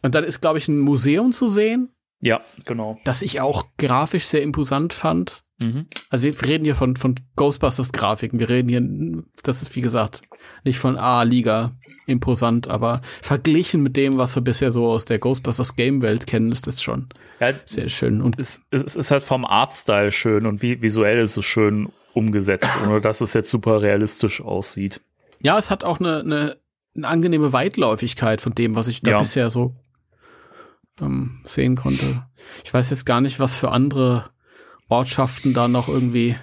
Und 0.01 0.15
dann 0.15 0.23
ist, 0.23 0.41
glaube 0.41 0.57
ich, 0.57 0.67
ein 0.67 0.79
Museum 0.79 1.31
zu 1.31 1.45
sehen. 1.45 1.89
Ja, 2.19 2.41
genau. 2.65 2.97
Das 3.03 3.21
ich 3.21 3.41
auch 3.41 3.65
grafisch 3.77 4.25
sehr 4.25 4.41
imposant 4.41 4.93
fand. 4.93 5.42
Mhm. 5.59 5.87
Also 6.09 6.25
wir 6.25 6.41
reden 6.43 6.63
hier 6.63 6.75
von, 6.75 6.95
von 6.95 7.15
Ghostbusters-Grafiken. 7.35 8.39
Wir 8.39 8.49
reden 8.49 8.69
hier, 8.69 9.23
das 9.43 9.61
ist 9.61 9.75
wie 9.75 9.81
gesagt, 9.81 10.21
nicht 10.63 10.79
von 10.79 10.97
A-Liga 10.97 11.75
imposant, 12.05 12.67
aber 12.67 13.01
verglichen 13.21 13.81
mit 13.81 13.95
dem, 13.95 14.17
was 14.17 14.35
wir 14.35 14.41
bisher 14.41 14.71
so 14.71 14.87
aus 14.87 15.05
der 15.05 15.19
Ghostbusters 15.19 15.75
Game-Welt 15.75 16.27
kennen, 16.27 16.51
ist 16.51 16.67
das 16.67 16.81
schon 16.81 17.09
ja, 17.39 17.53
sehr 17.65 17.89
schön. 17.89 18.21
Und 18.21 18.39
es, 18.39 18.61
es 18.71 18.95
ist 18.95 19.11
halt 19.11 19.23
vom 19.23 19.45
Artstyle 19.45 20.11
schön 20.11 20.45
und 20.45 20.61
wie 20.61 20.81
visuell 20.81 21.19
ist 21.19 21.37
es 21.37 21.45
schön 21.45 21.89
umgesetzt, 22.13 22.75
ohne 22.85 23.01
dass 23.01 23.21
es 23.21 23.33
jetzt 23.33 23.49
super 23.49 23.81
realistisch 23.81 24.41
aussieht. 24.41 25.01
Ja, 25.39 25.57
es 25.57 25.71
hat 25.71 25.83
auch 25.83 25.99
eine, 25.99 26.19
eine, 26.19 26.57
eine 26.95 27.07
angenehme 27.07 27.53
Weitläufigkeit 27.53 28.41
von 28.41 28.53
dem, 28.53 28.75
was 28.75 28.87
ich 28.87 29.01
da 29.01 29.11
ja. 29.11 29.17
bisher 29.17 29.49
so 29.49 29.75
ähm, 31.01 31.41
sehen 31.43 31.75
konnte. 31.75 32.25
Ich 32.63 32.73
weiß 32.73 32.89
jetzt 32.89 33.05
gar 33.05 33.21
nicht, 33.21 33.39
was 33.39 33.55
für 33.55 33.71
andere 33.71 34.29
Ortschaften 34.93 35.53
da 35.53 35.67
noch 35.67 35.89
irgendwie 35.89 36.35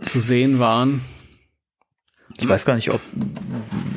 zu 0.00 0.20
sehen 0.20 0.58
waren. 0.58 1.02
Ich 2.38 2.48
weiß 2.48 2.64
gar 2.64 2.74
nicht, 2.74 2.90
ob, 2.90 3.00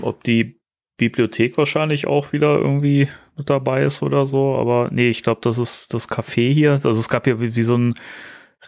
ob 0.02 0.24
die 0.24 0.60
Bibliothek 0.98 1.58
wahrscheinlich 1.58 2.08
auch 2.08 2.34
wieder 2.34 2.60
irgendwie 2.60 3.08
mit 3.36 3.50
dabei 3.50 3.84
ist 3.84 4.04
oder 4.04 4.26
so, 4.26 4.56
aber 4.56 4.90
nee, 4.92 5.10
ich 5.10 5.24
glaube, 5.24 5.42
das 5.42 5.58
ist 5.58 5.94
das 5.94 6.10
Café 6.10 6.52
hier. 6.52 6.74
Also 6.74 6.92
es 6.92 7.10
gab 7.10 7.26
ja 7.26 7.40
wie, 7.40 7.56
wie 7.56 7.64
so 7.64 7.76
ein 7.76 7.96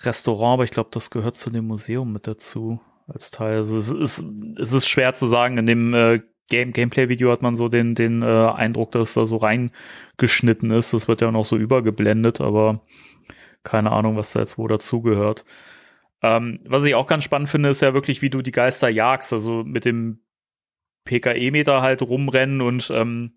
Restaurant, 0.03 0.55
aber 0.55 0.63
ich 0.63 0.71
glaube, 0.71 0.89
das 0.91 1.09
gehört 1.09 1.35
zu 1.35 1.49
dem 1.49 1.67
Museum 1.67 2.11
mit 2.11 2.25
dazu 2.25 2.79
als 3.07 3.31
Teil. 3.31 3.57
Also 3.57 3.77
es 3.77 3.91
ist, 3.91 4.25
es 4.59 4.73
ist 4.73 4.87
schwer 4.87 5.13
zu 5.13 5.27
sagen. 5.27 5.57
In 5.57 5.67
dem 5.67 5.93
äh, 5.93 6.21
Game 6.49 6.73
Gameplay-Video 6.73 7.31
hat 7.31 7.41
man 7.41 7.55
so 7.55 7.69
den, 7.69 7.95
den 7.95 8.21
äh, 8.21 8.25
Eindruck, 8.25 8.91
dass 8.91 9.13
da 9.13 9.25
so 9.25 9.37
reingeschnitten 9.37 10.71
ist. 10.71 10.93
Das 10.93 11.07
wird 11.07 11.21
ja 11.21 11.31
noch 11.31 11.45
so 11.45 11.57
übergeblendet, 11.57 12.41
aber 12.41 12.81
keine 13.65 13.91
Ahnung, 13.91 14.15
was 14.15 14.31
da 14.31 14.39
jetzt 14.39 14.57
wo 14.57 14.67
dazugehört. 14.67 15.43
Ähm, 16.21 16.59
was 16.65 16.85
ich 16.85 16.95
auch 16.95 17.07
ganz 17.07 17.23
spannend 17.23 17.49
finde, 17.49 17.69
ist 17.69 17.81
ja 17.81 17.93
wirklich, 17.93 18.21
wie 18.21 18.29
du 18.29 18.41
die 18.41 18.51
Geister 18.51 18.89
jagst. 18.89 19.33
Also 19.33 19.63
mit 19.65 19.85
dem 19.85 20.21
PKE-Meter 21.03 21.81
halt 21.81 22.01
rumrennen 22.01 22.61
und 22.61 22.89
ähm, 22.91 23.33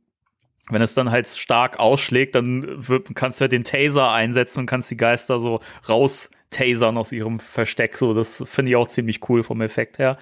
wenn 0.71 0.83
es 0.83 0.95
dann 0.95 1.11
halt 1.11 1.27
stark 1.27 1.79
ausschlägt, 1.79 2.35
dann 2.35 2.83
kannst 3.15 3.41
du 3.41 3.45
ja 3.45 3.49
den 3.49 3.65
Taser 3.65 4.11
einsetzen 4.13 4.61
und 4.61 4.67
kannst 4.67 4.91
die 4.91 4.97
Geister 4.97 5.39
so 5.39 5.61
raus 5.89 6.31
tasern 6.51 6.99
aus 6.99 7.13
ihrem 7.13 7.39
Versteck. 7.39 7.97
So, 7.97 8.15
das 8.15 8.45
finde 8.47 8.71
ich 8.71 8.77
auch 8.77 8.87
ziemlich 8.87 9.29
cool 9.29 9.43
vom 9.43 9.61
Effekt 9.61 9.99
her. 9.99 10.19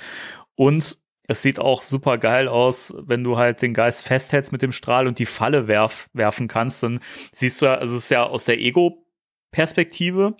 Und 0.54 0.98
es 1.28 1.42
sieht 1.42 1.58
auch 1.58 1.82
super 1.82 2.18
geil 2.18 2.46
aus, 2.46 2.94
wenn 2.98 3.24
du 3.24 3.36
halt 3.36 3.62
den 3.62 3.74
Geist 3.74 4.06
festhältst 4.06 4.52
mit 4.52 4.62
dem 4.62 4.72
Strahl 4.72 5.08
und 5.08 5.18
die 5.18 5.26
Falle 5.26 5.66
werf, 5.66 6.08
werfen 6.12 6.46
kannst. 6.46 6.82
Dann 6.82 7.00
siehst 7.32 7.60
du 7.60 7.66
ja, 7.66 7.74
also 7.74 7.96
es 7.96 8.04
ist 8.04 8.10
ja 8.10 8.24
aus 8.24 8.44
der 8.44 8.58
Ego 8.60 9.05
Perspektive. 9.56 10.36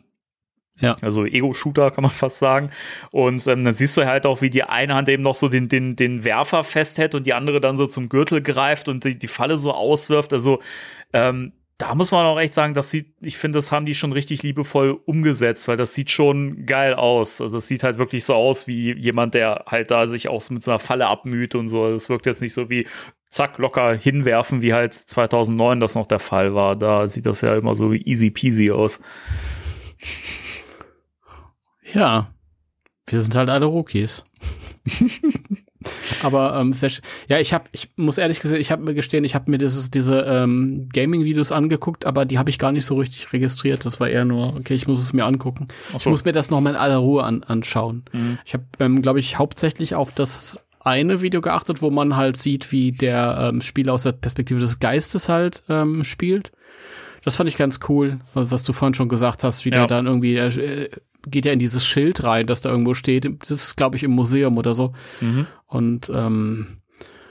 Ja. 0.79 0.95
Also 1.01 1.25
Ego-Shooter 1.25 1.91
kann 1.91 2.03
man 2.03 2.11
fast 2.25 2.39
sagen. 2.39 2.71
Und 3.13 3.47
ähm, 3.47 3.65
dann 3.65 3.73
siehst 3.73 3.97
du 3.97 4.05
halt 4.05 4.27
auch, 4.27 4.43
wie 4.43 4.51
die 4.51 4.63
eine 4.63 4.95
Hand 4.95 5.09
eben 5.09 5.23
noch 5.23 5.35
so 5.35 5.49
den, 5.49 5.71
den, 5.71 5.97
den 5.97 6.23
Werfer 6.25 6.65
festhält 6.65 7.15
und 7.15 7.27
die 7.27 7.33
andere 7.33 7.63
dann 7.63 7.79
so 7.79 7.87
zum 7.87 8.11
Gürtel 8.11 8.43
greift 8.43 8.89
und 8.89 9.05
die, 9.05 9.19
die 9.19 9.27
Falle 9.27 9.57
so 9.57 9.73
auswirft. 9.73 10.35
Also 10.35 10.61
ähm, 11.15 11.53
da 11.79 11.95
muss 11.95 12.11
man 12.11 12.27
auch 12.27 12.39
echt 12.39 12.53
sagen, 12.53 12.75
das 12.75 12.91
sieht, 12.91 13.15
ich 13.23 13.39
finde, 13.39 13.57
das 13.57 13.73
haben 13.73 13.87
die 13.87 13.95
schon 13.95 14.13
richtig 14.13 14.43
liebevoll 14.43 15.01
umgesetzt, 15.07 15.67
weil 15.67 15.79
das 15.79 15.95
sieht 15.95 16.11
schon 16.11 16.67
geil 16.67 16.93
aus. 16.93 17.41
Also 17.41 17.57
es 17.57 17.69
sieht 17.69 17.83
halt 17.83 17.97
wirklich 17.97 18.27
so 18.27 18.35
aus 18.35 18.67
wie 18.67 18.93
jemand, 18.95 19.33
der 19.33 19.65
halt 19.67 19.91
da 19.91 20.07
sich 20.07 20.29
auch 20.29 20.51
mit 20.51 20.63
so 20.63 20.73
einer 20.73 20.79
Falle 20.79 21.07
abmüht 21.07 21.55
und 21.55 21.69
so. 21.69 21.87
Es 21.89 22.11
wirkt 22.11 22.27
jetzt 22.27 22.43
nicht 22.43 22.53
so 22.53 22.69
wie 22.69 22.87
zack, 23.31 23.59
locker 23.59 23.95
hinwerfen, 23.95 24.63
wie 24.63 24.73
halt 24.73 24.95
2009 24.95 25.81
das 25.81 25.95
noch 25.95 26.07
der 26.07 26.19
Fall 26.19 26.55
war. 26.55 26.77
Da 26.77 27.09
sieht 27.09 27.27
das 27.27 27.41
ja 27.41 27.57
immer 27.57 27.75
so 27.75 27.93
easy 27.93 28.31
peasy 28.31 28.71
aus. 28.71 29.01
Ja, 31.93 32.31
wir 33.07 33.21
sind 33.21 33.35
halt 33.35 33.49
alle 33.49 33.67
Rookies. 33.67 34.25
Aber 36.23 36.59
ähm, 36.59 36.73
sehr 36.73 36.91
ja, 37.29 37.39
ich 37.39 37.53
habe, 37.53 37.67
ich 37.73 37.91
muss 37.97 38.19
ehrlich 38.19 38.41
gesagt, 38.41 38.61
ich 38.61 38.73
habe 38.73 38.83
mir 38.83 38.95
gestehen, 38.95 39.25
ich 39.25 39.35
habe 39.35 39.51
mir 39.51 39.59
dieses, 39.59 39.91
diese 39.91 40.21
ähm, 40.21 40.89
Gaming-Videos 40.93 41.53
angeguckt, 41.53 42.07
aber 42.07 42.25
die 42.25 42.39
habe 42.39 42.51
ich 42.51 42.59
gar 42.59 42.73
nicht 42.73 42.87
so 42.87 42.97
richtig 42.97 43.33
registriert. 43.33 43.85
Das 43.85 44.01
war 44.01 44.09
eher 44.09 44.25
nur, 44.25 44.57
okay, 44.57 44.75
ich 44.75 44.89
muss 44.89 45.01
es 45.01 45.13
mir 45.13 45.25
angucken. 45.25 45.69
So. 45.93 45.99
Ich 45.99 46.07
muss 46.07 46.25
mir 46.25 46.33
das 46.33 46.51
noch 46.51 46.61
mal 46.61 46.71
in 46.71 46.77
aller 46.77 46.97
Ruhe 46.97 47.23
an, 47.23 47.43
anschauen. 47.45 48.05
Mhm. 48.13 48.39
Ich 48.45 48.55
habe, 48.55 48.65
ähm, 48.81 49.03
glaube 49.03 49.21
ich, 49.21 49.39
hauptsächlich 49.39 49.95
auf 49.95 50.13
das 50.13 50.66
eine 50.87 51.21
Video 51.21 51.41
geachtet, 51.41 51.83
wo 51.83 51.91
man 51.91 52.17
halt 52.17 52.37
sieht, 52.37 52.71
wie 52.71 52.93
der 52.93 53.51
ähm, 53.53 53.61
Spieler 53.61 53.93
aus 53.93 54.05
der 54.05 54.13
Perspektive 54.13 54.61
des 54.61 54.79
Geistes 54.79 55.29
halt 55.29 55.63
ähm, 55.69 56.05
spielt. 56.05 56.53
Das 57.25 57.35
fand 57.35 57.49
ich 57.49 57.57
ganz 57.57 57.81
cool, 57.89 58.21
was 58.35 58.63
du 58.63 58.73
vorhin 58.73 58.95
schon 58.95 59.09
gesagt 59.09 59.43
hast, 59.43 59.65
wie 59.65 59.71
ja. 59.71 59.79
der 59.79 59.87
dann 59.89 60.07
irgendwie 60.07 60.37
äh, 60.37 60.89
geht 61.27 61.45
ja 61.45 61.53
in 61.53 61.59
dieses 61.59 61.85
Schild 61.85 62.23
rein, 62.23 62.47
das 62.47 62.61
da 62.61 62.71
irgendwo 62.71 62.95
steht. 62.95 63.29
Das 63.41 63.51
ist, 63.51 63.77
glaube 63.77 63.97
ich, 63.97 64.05
im 64.05 64.13
Museum 64.13 64.57
oder 64.59 64.75
so. 64.75 64.93
Mhm. 65.21 65.47
Und 65.67 66.09
ähm, 66.15 66.79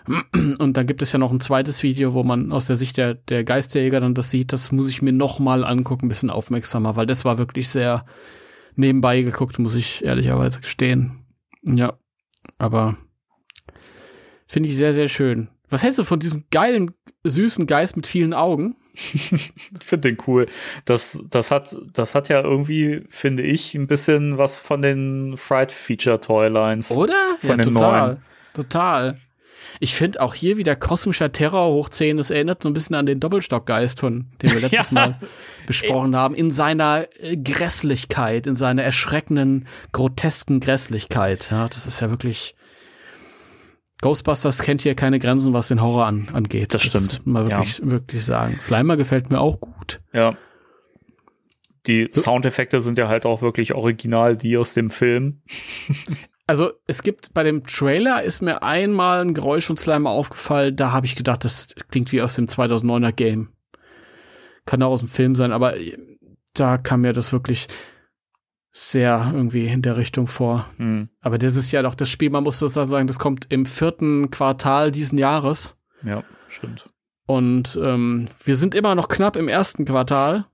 und 0.60 0.76
dann 0.76 0.86
gibt 0.86 1.01
es 1.01 1.14
ja 1.14 1.20
noch 1.20 1.32
ein 1.32 1.39
zweites 1.39 1.82
Video, 1.82 2.14
wo 2.14 2.24
man 2.24 2.51
aus 2.51 2.68
der 2.68 2.76
Sicht 2.76 2.97
der, 2.97 3.14
der 3.14 3.45
Geisterjäger 3.45 4.01
dann 4.01 4.14
das 4.14 4.32
sieht. 4.32 4.51
Das 4.51 4.74
muss 4.74 4.89
ich 4.89 5.01
mir 5.01 5.14
noch 5.14 5.39
mal 5.39 5.64
angucken, 5.64 6.08
ein 6.08 6.10
bisschen 6.10 6.30
aufmerksamer, 6.30 6.97
weil 6.97 7.06
das 7.06 7.24
war 7.24 7.38
wirklich 7.38 7.70
sehr 7.70 8.06
nebenbei 8.76 9.22
geguckt, 9.22 9.60
muss 9.60 9.76
ich 9.76 10.03
ehrlicherweise 10.03 10.60
gestehen. 10.60 11.26
Ja, 11.64 11.93
aber 12.58 12.97
finde 14.48 14.70
ich 14.70 14.78
sehr, 14.78 14.93
sehr 14.93 15.08
schön. 15.08 15.50
Was 15.70 15.84
hältst 15.84 16.00
du 16.00 16.04
von 16.04 16.20
diesem 16.20 16.46
geilen, 16.52 16.91
süßen 17.24 17.68
Geist 17.68 17.96
mit 17.96 18.08
vielen 18.08 18.34
Augen? 18.34 18.76
ich 18.93 19.52
finde 19.82 20.10
den 20.10 20.18
cool. 20.28 20.48
Das, 20.86 21.22
das 21.30 21.52
hat, 21.52 21.76
das 21.93 22.16
hat 22.16 22.30
ja 22.30 22.41
irgendwie, 22.41 23.04
finde 23.10 23.43
ich, 23.43 23.76
ein 23.76 23.88
bisschen 23.88 24.38
was 24.38 24.60
von 24.60 24.82
den 24.82 25.38
Fright 25.38 25.72
Feature 25.72 26.22
Toylines. 26.22 26.91
Oder? 26.91 27.36
Von 27.39 27.50
ja, 27.50 27.56
den 27.58 27.74
total. 27.74 28.08
Neuen. 28.08 28.22
Total. 28.54 29.18
Ich 29.80 29.93
finde 29.96 30.22
auch 30.22 30.34
hier 30.34 30.58
wieder 30.58 30.76
kosmischer 30.76 31.32
Terror 31.32 31.74
hochziehen. 31.74 32.18
Das 32.18 32.30
erinnert 32.30 32.64
so 32.64 32.70
ein 32.70 32.74
bisschen 32.74 32.96
an 32.96 33.06
den 33.06 33.20
Doppelstockgeist, 33.20 34.00
von 34.00 34.28
dem 34.41 34.54
wir 34.54 34.62
letztes 34.62 34.91
ja. 34.91 34.93
Mal 34.93 35.20
besprochen 35.68 36.16
haben, 36.16 36.36
in 36.36 36.52
seiner 36.52 37.08
äh, 37.20 37.36
Grässlichkeit, 37.36 38.48
in 38.48 38.56
seiner 38.56 38.84
erschreckenden, 38.84 39.68
grotesken 39.91 40.60
Grässlichkeit. 40.60 41.50
Ja, 41.52 41.68
das 41.68 41.86
ist 41.86 42.00
ja 42.00 42.10
wirklich 42.10 42.56
Ghostbusters 44.02 44.62
kennt 44.62 44.82
hier 44.82 44.96
keine 44.96 45.20
Grenzen, 45.20 45.54
was 45.54 45.70
den 45.70 45.82
Horror 45.82 46.06
an, 46.06 46.30
angeht. 46.34 46.74
Das, 46.74 46.84
das 46.84 46.91
stimmt. 46.91 47.26
Mal 47.26 47.50
wirklich, 47.50 47.80
ja. 47.80 47.91
wirklich 47.91 48.26
sagen. 48.26 48.58
Slimer 48.62 48.98
gefällt 48.98 49.30
mir 49.30 49.39
auch 49.39 49.60
gut. 49.60 50.02
Ja. 50.14 50.38
die 51.88 52.10
Soundeffekte 52.14 52.82
sind 52.82 52.98
ja 52.98 53.08
halt 53.08 53.26
auch 53.26 53.41
wirklich 53.41 53.74
original 53.74 54.36
die 54.36 54.58
aus 54.58 54.74
dem 54.74 54.89
Film. 54.89 55.41
Also 56.48 56.74
es 56.86 57.02
gibt 57.02 57.34
bei 57.34 57.41
dem 57.41 57.64
Trailer 57.66 58.22
ist 58.22 58.41
mir 58.41 58.62
einmal 58.62 59.22
ein 59.22 59.34
Geräusch 59.34 59.66
von 59.66 59.78
Slimer 59.78 60.12
aufgefallen, 60.12 60.76
da 60.76 60.91
habe 60.91 61.08
ich 61.08 61.16
gedacht, 61.16 61.43
das 61.43 61.74
klingt 61.89 62.12
wie 62.12 62.22
aus 62.22 62.36
dem 62.36 62.46
2009er 62.46 63.12
Game. 63.12 63.50
Kann 64.66 64.84
auch 64.84 64.91
aus 64.91 65.00
dem 65.00 65.10
Film 65.10 65.34
sein, 65.34 65.52
aber 65.52 65.74
da 66.54 66.78
kam 66.78 67.02
mir 67.02 67.14
das 67.14 67.34
wirklich 67.34 67.68
sehr 68.78 69.32
irgendwie 69.34 69.67
in 69.67 69.82
der 69.82 69.95
Richtung 69.95 70.28
vor. 70.28 70.65
Mhm. 70.78 71.07
Aber 71.21 71.38
das 71.38 71.55
ist 71.55 71.71
ja 71.71 71.82
doch 71.82 71.95
das 71.95 72.09
Spiel, 72.09 72.30
man 72.30 72.43
muss 72.43 72.59
das 72.59 72.73
da 72.73 72.84
sagen, 72.84 73.07
das 73.07 73.19
kommt 73.19 73.47
im 73.49 73.65
vierten 73.65 74.32
Quartal 74.32 74.91
diesen 74.91 75.17
Jahres. 75.17 75.78
Ja, 76.03 76.26
stimmt. 76.49 76.89
Und 77.26 77.80
ähm, 77.82 78.28
wir 78.43 78.57
sind 78.57 78.76
immer 78.76 78.93
noch 78.93 79.07
knapp 79.07 79.38
im 79.38 79.47
ersten 79.47 79.86
Quartal. 79.86 80.47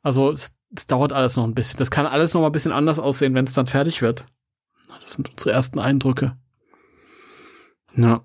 Also 0.00 0.30
es, 0.30 0.54
es 0.76 0.86
dauert 0.86 1.12
alles 1.12 1.34
noch 1.34 1.42
ein 1.42 1.56
bisschen. 1.56 1.78
Das 1.78 1.90
kann 1.90 2.06
alles 2.06 2.34
noch 2.34 2.40
mal 2.40 2.46
ein 2.46 2.52
bisschen 2.52 2.70
anders 2.70 3.00
aussehen, 3.00 3.34
wenn 3.34 3.46
es 3.46 3.52
dann 3.52 3.66
fertig 3.66 4.00
wird. 4.00 4.26
Das 5.02 5.14
sind 5.14 5.28
unsere 5.28 5.50
ersten 5.50 5.80
Eindrücke. 5.80 6.36
Ja. 7.96 8.24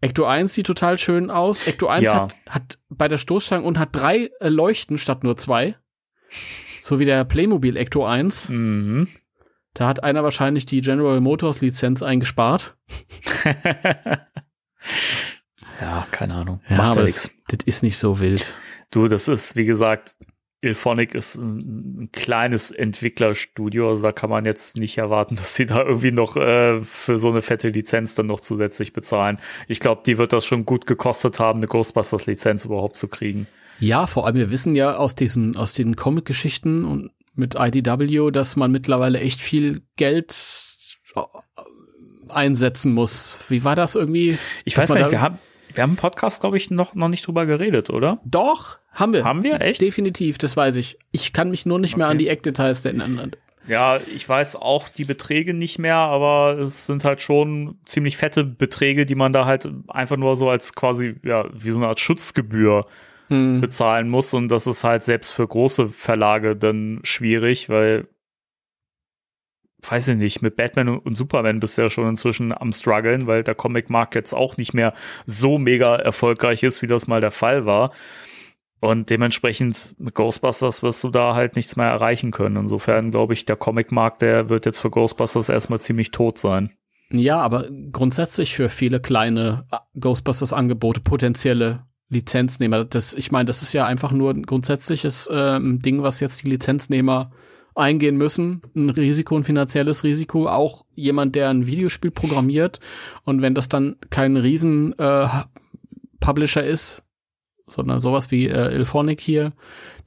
Ecto 0.00 0.24
1 0.24 0.54
sieht 0.54 0.66
total 0.66 0.96
schön 0.96 1.30
aus. 1.30 1.66
Ecto 1.66 1.88
1 1.88 2.04
ja. 2.04 2.14
hat, 2.14 2.40
hat 2.48 2.78
bei 2.88 3.06
der 3.06 3.18
Stoßstange 3.18 3.66
und 3.66 3.78
hat 3.78 3.90
drei 3.92 4.30
äh, 4.40 4.48
Leuchten 4.48 4.96
statt 4.96 5.24
nur 5.24 5.36
zwei. 5.36 5.76
So 6.88 6.98
wie 6.98 7.04
der 7.04 7.24
Playmobil 7.26 7.76
Ecto 7.76 8.06
1. 8.06 8.48
Mhm. 8.48 9.08
Da 9.74 9.86
hat 9.86 10.02
einer 10.02 10.24
wahrscheinlich 10.24 10.64
die 10.64 10.80
General 10.80 11.20
Motors 11.20 11.60
Lizenz 11.60 12.02
eingespart. 12.02 12.78
ja, 13.44 14.26
keine 16.10 16.32
Ahnung. 16.32 16.62
Ja, 16.70 16.78
Macht 16.78 16.96
aber 16.96 17.02
das, 17.02 17.30
das 17.48 17.58
ist 17.66 17.82
nicht 17.82 17.98
so 17.98 18.20
wild. 18.20 18.58
Du, 18.90 19.06
das 19.06 19.28
ist, 19.28 19.54
wie 19.54 19.66
gesagt, 19.66 20.16
Ilphonic 20.62 21.14
ist 21.14 21.34
ein, 21.34 22.04
ein, 22.04 22.12
kleines 22.12 22.70
Entwicklerstudio, 22.70 23.90
also 23.90 24.02
da 24.02 24.12
kann 24.12 24.30
man 24.30 24.46
jetzt 24.46 24.78
nicht 24.78 24.96
erwarten, 24.96 25.36
dass 25.36 25.56
sie 25.56 25.66
da 25.66 25.82
irgendwie 25.82 26.12
noch 26.12 26.38
äh, 26.38 26.82
für 26.82 27.18
so 27.18 27.28
eine 27.28 27.42
fette 27.42 27.68
Lizenz 27.68 28.14
dann 28.14 28.28
noch 28.28 28.40
zusätzlich 28.40 28.94
bezahlen. 28.94 29.40
Ich 29.66 29.80
glaube, 29.80 30.00
die 30.06 30.16
wird 30.16 30.32
das 30.32 30.46
schon 30.46 30.64
gut 30.64 30.86
gekostet 30.86 31.38
haben, 31.38 31.58
eine 31.58 31.66
Ghostbusters-Lizenz 31.66 32.64
überhaupt 32.64 32.96
zu 32.96 33.08
kriegen. 33.08 33.46
Ja, 33.78 34.06
vor 34.06 34.26
allem, 34.26 34.36
wir 34.36 34.50
wissen 34.50 34.74
ja 34.74 34.96
aus 34.96 35.14
diesen, 35.14 35.56
aus 35.56 35.72
den 35.72 35.96
Comic-Geschichten 35.96 36.84
und 36.84 37.10
mit 37.34 37.54
IDW, 37.58 38.30
dass 38.30 38.56
man 38.56 38.72
mittlerweile 38.72 39.20
echt 39.20 39.40
viel 39.40 39.82
Geld 39.96 40.34
äh, 41.14 41.20
einsetzen 42.28 42.92
muss. 42.92 43.44
Wie 43.48 43.64
war 43.64 43.76
das 43.76 43.94
irgendwie? 43.94 44.38
Ich 44.64 44.76
weiß 44.76 44.90
nicht, 44.90 45.10
wir 45.10 45.20
haben, 45.20 45.38
wir 45.72 45.82
haben 45.82 45.90
im 45.90 45.96
Podcast, 45.96 46.40
glaube 46.40 46.56
ich, 46.56 46.70
noch, 46.70 46.94
noch 46.94 47.08
nicht 47.08 47.26
drüber 47.26 47.46
geredet, 47.46 47.90
oder? 47.90 48.20
Doch, 48.24 48.78
haben 48.92 49.12
wir. 49.12 49.24
Haben 49.24 49.44
wir, 49.44 49.60
echt? 49.60 49.80
Definitiv, 49.80 50.38
das 50.38 50.56
weiß 50.56 50.76
ich. 50.76 50.98
Ich 51.12 51.32
kann 51.32 51.50
mich 51.50 51.64
nur 51.64 51.78
nicht 51.78 51.94
okay. 51.94 52.00
mehr 52.00 52.08
an 52.08 52.18
die 52.18 52.28
Eckdetails 52.28 52.84
erinnern. 52.84 53.32
Ja, 53.68 54.00
ich 54.14 54.26
weiß 54.26 54.56
auch 54.56 54.88
die 54.88 55.04
Beträge 55.04 55.52
nicht 55.52 55.78
mehr, 55.78 55.96
aber 55.96 56.58
es 56.58 56.86
sind 56.86 57.04
halt 57.04 57.20
schon 57.20 57.78
ziemlich 57.84 58.16
fette 58.16 58.42
Beträge, 58.42 59.04
die 59.04 59.14
man 59.14 59.32
da 59.32 59.44
halt 59.44 59.68
einfach 59.88 60.16
nur 60.16 60.36
so 60.36 60.48
als 60.48 60.72
quasi, 60.72 61.16
ja, 61.22 61.46
wie 61.52 61.70
so 61.70 61.76
eine 61.76 61.88
Art 61.88 62.00
Schutzgebühr 62.00 62.86
hm. 63.28 63.60
bezahlen 63.60 64.08
muss. 64.08 64.34
Und 64.34 64.48
das 64.48 64.66
ist 64.66 64.84
halt 64.84 65.04
selbst 65.04 65.30
für 65.30 65.46
große 65.46 65.88
Verlage 65.88 66.56
dann 66.56 67.00
schwierig, 67.02 67.68
weil 67.68 68.08
weiß 69.88 70.08
ich 70.08 70.16
nicht, 70.16 70.42
mit 70.42 70.56
Batman 70.56 70.88
und 70.88 71.14
Superman 71.14 71.60
bist 71.60 71.78
du 71.78 71.82
ja 71.82 71.90
schon 71.90 72.08
inzwischen 72.08 72.52
am 72.52 72.72
struggeln, 72.72 73.26
weil 73.26 73.44
der 73.44 73.54
Comic-Markt 73.54 74.14
jetzt 74.14 74.34
auch 74.34 74.56
nicht 74.56 74.74
mehr 74.74 74.92
so 75.26 75.58
mega 75.58 75.96
erfolgreich 75.96 76.62
ist, 76.62 76.82
wie 76.82 76.88
das 76.88 77.06
mal 77.06 77.20
der 77.20 77.30
Fall 77.30 77.64
war. 77.64 77.92
Und 78.80 79.10
dementsprechend 79.10 79.96
mit 79.98 80.14
Ghostbusters 80.14 80.82
wirst 80.82 81.02
du 81.02 81.10
da 81.10 81.34
halt 81.34 81.56
nichts 81.56 81.76
mehr 81.76 81.88
erreichen 81.88 82.30
können. 82.30 82.56
Insofern 82.56 83.10
glaube 83.10 83.34
ich, 83.34 83.44
der 83.44 83.56
Comic-Markt, 83.56 84.22
der 84.22 84.50
wird 84.50 84.66
jetzt 84.66 84.78
für 84.78 84.90
Ghostbusters 84.90 85.48
erstmal 85.48 85.80
ziemlich 85.80 86.12
tot 86.12 86.38
sein. 86.38 86.70
Ja, 87.10 87.38
aber 87.38 87.68
grundsätzlich 87.90 88.54
für 88.54 88.68
viele 88.68 89.00
kleine 89.00 89.66
Ghostbusters-Angebote 89.98 91.00
potenzielle 91.00 91.87
Lizenznehmer. 92.10 92.84
Das, 92.84 93.14
ich 93.14 93.30
meine, 93.30 93.46
das 93.46 93.62
ist 93.62 93.72
ja 93.72 93.86
einfach 93.86 94.12
nur 94.12 94.30
ein 94.30 94.44
grundsätzliches 94.44 95.28
ähm, 95.32 95.78
Ding, 95.80 96.02
was 96.02 96.20
jetzt 96.20 96.42
die 96.42 96.50
Lizenznehmer 96.50 97.30
eingehen 97.74 98.16
müssen. 98.16 98.62
Ein 98.74 98.90
Risiko, 98.90 99.36
ein 99.36 99.44
finanzielles 99.44 100.04
Risiko. 100.04 100.48
Auch 100.48 100.84
jemand, 100.94 101.34
der 101.34 101.50
ein 101.50 101.66
Videospiel 101.66 102.10
programmiert. 102.10 102.80
Und 103.24 103.42
wenn 103.42 103.54
das 103.54 103.68
dann 103.68 103.96
kein 104.10 104.36
riesen 104.36 104.98
äh, 104.98 105.28
Publisher 106.20 106.64
ist, 106.64 107.02
sondern 107.66 108.00
sowas 108.00 108.30
wie 108.30 108.46
äh, 108.48 108.74
Ilphonic 108.74 109.20
hier, 109.20 109.52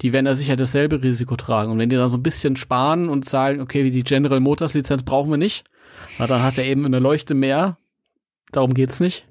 die 0.02 0.14
werden 0.14 0.26
da 0.26 0.34
sicher 0.34 0.56
dasselbe 0.56 1.02
Risiko 1.04 1.36
tragen. 1.36 1.72
Und 1.72 1.80
wenn 1.80 1.90
die 1.90 1.96
dann 1.96 2.10
so 2.10 2.18
ein 2.18 2.24
bisschen 2.24 2.56
sparen 2.56 3.08
und 3.08 3.26
sagen, 3.26 3.62
okay, 3.62 3.90
die 3.90 4.04
General 4.04 4.40
Motors 4.40 4.74
Lizenz 4.74 5.04
brauchen 5.04 5.30
wir 5.30 5.38
nicht, 5.38 5.66
na, 6.18 6.28
dann 6.28 6.42
hat 6.42 6.58
er 6.58 6.66
eben 6.66 6.86
eine 6.86 7.00
Leuchte 7.00 7.36
mehr. 7.36 7.78
Darum 8.52 8.74
geht's 8.74 9.00
nicht. 9.00 9.28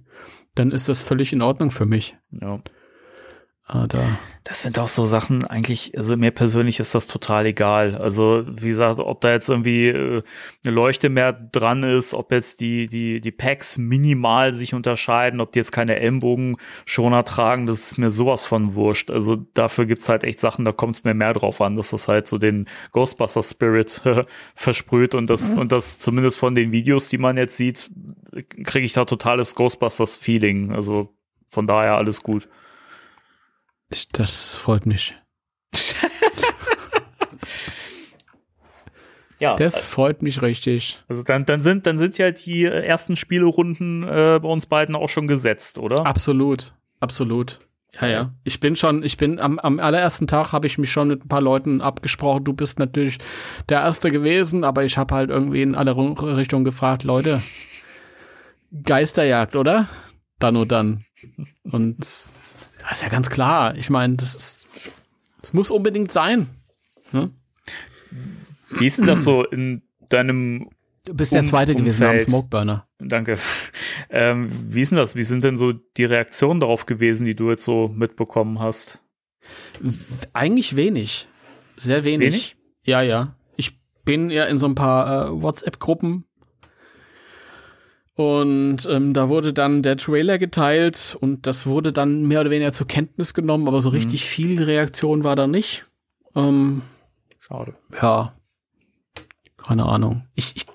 Dann 0.55 0.71
ist 0.71 0.89
das 0.89 1.01
völlig 1.01 1.33
in 1.33 1.43
Ordnung 1.43 1.71
für 1.71 1.87
mich. 1.87 2.17
Ja. 2.31 2.61
Ah, 3.73 3.87
da. 3.87 4.19
Das 4.43 4.63
sind 4.63 4.81
auch 4.81 4.89
so 4.89 5.07
Sachen, 5.07 5.45
eigentlich, 5.45 5.97
also 5.97 6.17
mir 6.17 6.33
persönlich 6.33 6.81
ist 6.81 6.95
das 6.95 7.07
total 7.07 7.47
egal. 7.47 7.95
Also, 7.95 8.45
wie 8.49 8.69
gesagt, 8.69 8.99
ob 8.99 9.21
da 9.21 9.31
jetzt 9.31 9.49
irgendwie 9.49 9.89
äh, 9.89 10.23
eine 10.65 10.75
Leuchte 10.75 11.09
mehr 11.09 11.33
dran 11.33 11.85
ist, 11.85 12.15
ob 12.15 12.33
jetzt 12.33 12.61
die, 12.61 12.87
die, 12.87 13.21
die 13.21 13.31
Packs 13.31 13.79
minimal 13.79 14.55
sich 14.55 14.75
unterscheiden, 14.75 15.41
ob 15.41 15.53
die 15.53 15.61
jetzt 15.61 15.71
keine 15.71 16.01
Ellenbogenschoner 16.01 17.25
tragen, 17.25 17.67
das 17.67 17.93
ist 17.93 17.99
mir 17.99 18.11
sowas 18.11 18.45
von 18.45 18.75
wurscht. 18.75 19.11
Also 19.11 19.37
dafür 19.37 19.87
gibt's 19.87 20.09
halt 20.09 20.25
echt 20.25 20.41
Sachen, 20.41 20.65
da 20.65 20.73
kommt 20.73 20.97
es 20.97 21.05
mir 21.05 21.15
mehr 21.15 21.35
drauf 21.35 21.61
an, 21.61 21.77
dass 21.77 21.91
das 21.91 22.09
halt 22.09 22.27
so 22.27 22.39
den 22.39 22.67
Ghostbuster 22.91 23.43
Spirit 23.43 24.03
versprüht 24.57 25.15
und 25.15 25.31
das, 25.31 25.53
mhm. 25.53 25.59
und 25.59 25.71
das 25.71 26.01
zumindest 26.01 26.39
von 26.39 26.57
den 26.57 26.73
Videos, 26.73 27.09
die 27.09 27.19
man 27.19 27.37
jetzt 27.37 27.57
sieht, 27.57 27.89
kriege 28.65 28.87
ich 28.87 28.93
da 28.93 29.05
totales 29.05 29.55
Ghostbusters 29.55 30.17
Feeling. 30.17 30.73
Also 30.73 31.15
von 31.51 31.67
daher 31.67 31.97
alles 31.97 32.23
gut. 32.23 32.49
Ich, 33.89 34.09
das 34.09 34.55
freut 34.55 34.87
mich. 34.87 35.15
ja. 39.41 39.57
Das 39.57 39.75
äh, 39.75 39.89
freut 39.89 40.23
mich 40.23 40.43
richtig. 40.43 41.03
Also 41.09 41.23
dann, 41.23 41.45
dann 41.45 41.63
sind, 41.63 41.87
dann 41.87 41.99
sind 41.99 42.19
ja 42.19 42.31
die 42.31 42.65
ersten 42.65 43.17
Spielerunden 43.17 44.05
äh, 44.05 44.39
bei 44.41 44.49
uns 44.49 44.67
beiden 44.67 44.95
auch 44.95 45.09
schon 45.09 45.27
gesetzt, 45.27 45.79
oder? 45.79 46.07
Absolut, 46.07 46.75
absolut. 47.01 47.59
Ja, 48.01 48.07
ja. 48.07 48.33
Ich 48.45 48.61
bin 48.61 48.77
schon, 48.77 49.03
ich 49.03 49.17
bin 49.17 49.41
am, 49.41 49.59
am 49.59 49.81
allerersten 49.81 50.29
Tag 50.29 50.53
habe 50.53 50.67
ich 50.67 50.79
mich 50.79 50.93
schon 50.93 51.09
mit 51.09 51.25
ein 51.25 51.29
paar 51.29 51.41
Leuten 51.41 51.81
abgesprochen. 51.81 52.45
Du 52.45 52.53
bist 52.53 52.79
natürlich 52.79 53.19
der 53.69 53.81
Erste 53.81 54.13
gewesen, 54.13 54.63
aber 54.63 54.85
ich 54.85 54.97
habe 54.97 55.15
halt 55.15 55.31
irgendwie 55.31 55.63
in 55.63 55.75
alle 55.75 55.97
Richtungen 55.97 56.65
gefragt, 56.65 57.03
Leute, 57.03 57.43
Geisterjagd, 58.83 59.57
oder? 59.57 59.89
Dann 60.39 60.57
und 60.57 60.73
dann. 60.73 61.05
Und 61.63 61.99
das 61.99 62.33
ist 62.93 63.03
ja 63.03 63.09
ganz 63.09 63.31
klar. 63.31 63.77
Ich 63.77 63.91
meine, 63.91 64.17
das 64.17 64.35
ist, 64.35 64.69
das 65.41 65.53
muss 65.53 65.71
unbedingt 65.71 66.13
sein. 66.13 66.49
Ne? 67.13 67.31
Wie 68.71 68.87
ist 68.87 68.99
denn 68.99 69.07
das 69.07 69.25
so 69.25 69.45
in 69.45 69.83
deinem 70.09 70.71
Du 71.05 71.15
bist 71.15 71.33
der 71.33 71.43
Zweite 71.43 71.73
Umfeld. 71.73 71.87
gewesen, 71.87 72.07
haben 72.07 72.21
Smokeburner. 72.21 72.87
Danke. 72.99 73.39
Ähm, 74.11 74.51
wie 74.67 74.83
ist 74.83 74.91
denn 74.91 74.99
das? 74.99 75.17
Wie 75.17 75.23
sind 75.23 75.45
denn 75.45 75.57
so 75.57 75.73
die 75.73 76.05
Reaktionen 76.05 76.61
darauf 76.61 76.85
gewesen, 76.85 77.25
die 77.25 77.35
du 77.35 77.51
jetzt 77.51 77.65
so 77.65 77.89
mitbekommen 77.89 78.59
hast? 78.59 79.01
Eigentlich 80.33 80.77
wenig. 80.77 81.29
Sehr 81.77 82.05
wenig. 82.05 82.27
wenig? 82.27 82.57
Ja, 82.85 83.03
ja. 83.03 83.37
Ich 83.57 83.79
bin 84.05 84.31
ja 84.31 84.45
in 84.45 84.59
so 84.59 84.67
ein 84.67 84.75
paar 84.75 85.29
äh, 85.29 85.43
WhatsApp-Gruppen 85.43 86.25
und 88.21 88.85
ähm, 88.85 89.15
da 89.15 89.31
wurde 89.31 89.55
dann 89.55 89.83
der 89.83 89.97
Trailer 89.97 90.37
geteilt 90.37 91.17
und 91.23 91.47
das 91.47 91.67
wurde 91.67 91.91
dann 91.91 92.29
mehr 92.29 92.43
oder 92.43 92.51
weniger 92.51 92.75
zur 92.75 92.87
Kenntnis 92.87 93.33
genommen, 93.33 93.67
aber 93.67 93.81
so 93.81 93.89
mhm. 93.89 93.95
richtig 93.95 94.27
viel 94.27 94.63
Reaktion 94.63 95.25
war 95.25 95.37
da 95.37 95.47
nicht. 95.47 95.87
Ähm, 96.37 96.83
Schade. 97.39 97.77
Ja. 98.03 98.35
Keine 99.57 99.87
Ahnung. 99.87 100.27
Ich, 100.35 100.55
ich, 100.55 100.67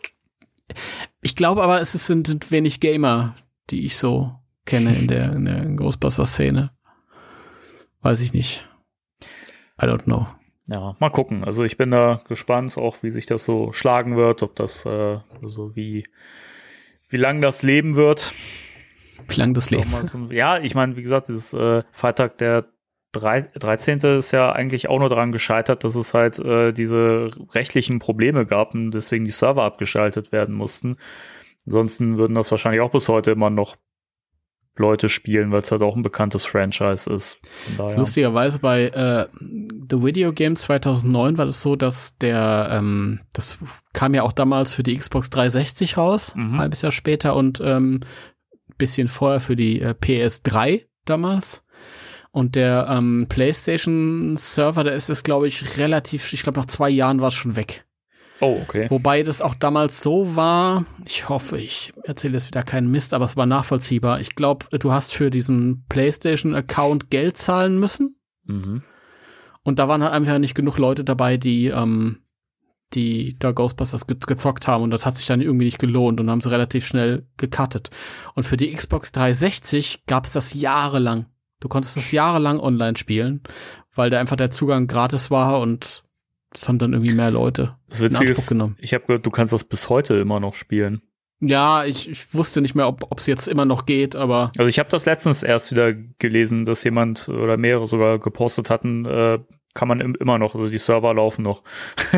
ich 1.21 1.35
glaube 1.35 1.61
aber, 1.61 1.81
es 1.81 1.91
sind 1.91 2.49
wenig 2.49 2.79
Gamer, 2.79 3.35
die 3.69 3.85
ich 3.85 3.95
so 3.97 4.33
kenne 4.65 4.95
in 4.95 5.07
der, 5.07 5.33
in 5.33 5.45
der 5.45 5.65
Ghostbusters-Szene. 5.65 6.71
Weiß 8.01 8.21
ich 8.21 8.33
nicht. 8.33 8.67
I 9.79 9.85
don't 9.85 10.05
know. 10.05 10.25
Ja, 10.65 10.95
mal 10.99 11.11
gucken. 11.11 11.43
Also 11.43 11.63
ich 11.63 11.77
bin 11.77 11.91
da 11.91 12.23
gespannt, 12.27 12.75
auch 12.75 13.03
wie 13.03 13.11
sich 13.11 13.27
das 13.27 13.45
so 13.45 13.71
schlagen 13.71 14.15
wird, 14.15 14.41
ob 14.41 14.55
das 14.55 14.83
äh, 14.87 15.19
so 15.43 15.75
wie 15.75 16.05
wie 17.15 17.17
lang 17.17 17.39
das 17.39 17.63
leben 17.63 17.95
wird. 17.95 18.33
Wie 19.29 19.35
lang 19.35 19.53
das 19.53 19.69
Leben? 19.69 19.89
So, 20.03 20.27
ja, 20.31 20.57
ich 20.59 20.75
meine, 20.75 20.97
wie 20.97 21.01
gesagt, 21.01 21.29
dieses 21.29 21.53
äh, 21.53 21.81
Freitag 21.93 22.37
der 22.39 22.65
13. 23.13 23.99
ist 24.19 24.33
ja 24.33 24.51
eigentlich 24.51 24.89
auch 24.89 24.99
nur 24.99 25.07
daran 25.07 25.31
gescheitert, 25.31 25.85
dass 25.85 25.95
es 25.95 26.13
halt 26.13 26.39
äh, 26.39 26.73
diese 26.73 27.31
rechtlichen 27.53 27.99
Probleme 27.99 28.45
gab 28.45 28.73
und 28.73 28.91
deswegen 28.91 29.23
die 29.23 29.31
Server 29.31 29.63
abgeschaltet 29.63 30.33
werden 30.33 30.53
mussten. 30.53 30.97
Ansonsten 31.65 32.17
würden 32.17 32.35
das 32.35 32.51
wahrscheinlich 32.51 32.81
auch 32.81 32.91
bis 32.91 33.07
heute 33.07 33.31
immer 33.31 33.49
noch 33.49 33.77
Leute 34.77 35.09
spielen, 35.09 35.51
weil 35.51 35.61
es 35.61 35.71
halt 35.71 35.81
auch 35.81 35.95
ein 35.95 36.03
bekanntes 36.03 36.45
Franchise 36.45 37.09
ist. 37.09 37.39
Lustigerweise 37.77 38.59
bei 38.59 38.87
äh, 38.87 39.27
The 39.39 40.03
Video 40.03 40.33
Game 40.33 40.55
2009 40.55 41.37
war 41.37 41.45
das 41.45 41.61
so, 41.61 41.75
dass 41.75 42.17
der, 42.17 42.69
ähm, 42.71 43.21
das 43.33 43.57
kam 43.93 44.13
ja 44.13 44.23
auch 44.23 44.33
damals 44.33 44.73
für 44.73 44.83
die 44.83 44.95
Xbox 44.95 45.29
360 45.29 45.97
raus, 45.97 46.35
mhm. 46.35 46.55
ein 46.55 46.57
halbes 46.59 46.81
Jahr 46.81 46.91
später 46.91 47.35
und 47.35 47.61
ähm, 47.63 48.01
bisschen 48.77 49.07
vorher 49.07 49.39
für 49.39 49.55
die 49.55 49.81
äh, 49.81 49.95
PS3 49.99 50.85
damals. 51.05 51.63
Und 52.31 52.55
der 52.55 52.87
ähm, 52.89 53.27
PlayStation-Server, 53.29 54.83
der 54.83 54.95
ist 54.95 55.09
es, 55.09 55.23
glaube 55.23 55.47
ich, 55.47 55.77
relativ, 55.77 56.33
ich 56.33 56.43
glaube, 56.43 56.59
nach 56.59 56.65
zwei 56.65 56.89
Jahren 56.89 57.21
war 57.21 57.29
es 57.29 57.33
schon 57.33 57.55
weg. 57.55 57.85
Oh, 58.41 58.59
okay. 58.61 58.89
Wobei 58.89 59.23
das 59.23 59.41
auch 59.41 59.55
damals 59.55 60.01
so 60.01 60.35
war, 60.35 60.85
ich 61.05 61.29
hoffe, 61.29 61.57
ich 61.57 61.93
erzähle 62.03 62.33
jetzt 62.33 62.47
wieder 62.47 62.63
keinen 62.63 62.91
Mist, 62.91 63.13
aber 63.13 63.25
es 63.25 63.37
war 63.37 63.45
nachvollziehbar. 63.45 64.19
Ich 64.19 64.35
glaube, 64.35 64.65
du 64.77 64.91
hast 64.91 65.13
für 65.13 65.29
diesen 65.29 65.85
PlayStation-Account 65.87 67.09
Geld 67.09 67.37
zahlen 67.37 67.79
müssen. 67.79 68.17
Mhm. 68.43 68.83
Und 69.63 69.79
da 69.79 69.87
waren 69.87 70.03
halt 70.03 70.13
einfach 70.13 70.37
nicht 70.37 70.53
genug 70.53 70.77
Leute 70.77 71.03
dabei, 71.03 71.37
die, 71.37 71.67
ähm, 71.67 72.19
die 72.93 73.35
da 73.39 73.51
Ghostbusters 73.51 74.05
ge 74.05 74.17
gezockt 74.25 74.67
haben 74.67 74.83
und 74.83 74.91
das 74.91 75.05
hat 75.05 75.17
sich 75.17 75.25
dann 75.25 75.41
irgendwie 75.41 75.65
nicht 75.65 75.79
gelohnt 75.79 76.19
und 76.19 76.29
haben 76.29 76.41
sie 76.41 76.51
relativ 76.51 76.85
schnell 76.85 77.27
gecuttet. 77.37 77.89
Und 78.35 78.43
für 78.43 78.57
die 78.57 78.71
Xbox 78.71 79.11
360 79.11 80.05
gab 80.05 80.25
es 80.25 80.33
das 80.33 80.53
jahrelang. 80.53 81.25
Du 81.61 81.67
konntest 81.67 81.97
das 81.97 82.11
jahrelang 82.11 82.59
online 82.59 82.95
spielen, 82.97 83.41
weil 83.95 84.09
da 84.09 84.19
einfach 84.19 84.35
der 84.35 84.51
Zugang 84.51 84.87
gratis 84.87 85.31
war 85.31 85.59
und 85.59 86.04
es 86.55 86.67
haben 86.67 86.79
dann 86.79 86.93
irgendwie 86.93 87.13
mehr 87.13 87.31
Leute 87.31 87.75
das 87.87 88.01
Witzige 88.01 88.31
ist, 88.31 88.47
genommen. 88.47 88.77
Ich 88.79 88.93
habe 88.93 89.05
gehört, 89.05 89.25
du 89.25 89.31
kannst 89.31 89.53
das 89.53 89.63
bis 89.63 89.89
heute 89.89 90.15
immer 90.15 90.39
noch 90.39 90.55
spielen. 90.55 91.01
Ja, 91.41 91.83
ich, 91.83 92.09
ich 92.09 92.33
wusste 92.33 92.61
nicht 92.61 92.75
mehr, 92.75 92.87
ob 92.87 93.19
es 93.19 93.27
jetzt 93.27 93.47
immer 93.47 93.65
noch 93.65 93.85
geht, 93.85 94.15
aber. 94.15 94.51
Also 94.57 94.67
ich 94.67 94.79
habe 94.79 94.89
das 94.89 95.05
letztens 95.05 95.43
erst 95.43 95.71
wieder 95.71 95.93
gelesen, 95.93 96.65
dass 96.65 96.83
jemand 96.83 97.27
oder 97.27 97.57
mehrere 97.57 97.87
sogar 97.87 98.19
gepostet 98.19 98.69
hatten, 98.69 99.05
äh, 99.05 99.39
kann 99.75 99.89
man 99.89 99.99
immer 99.99 100.39
noch, 100.39 100.55
also 100.55 100.69
die 100.69 100.77
Server 100.77 101.13
laufen 101.13 101.43
noch. 101.43 101.61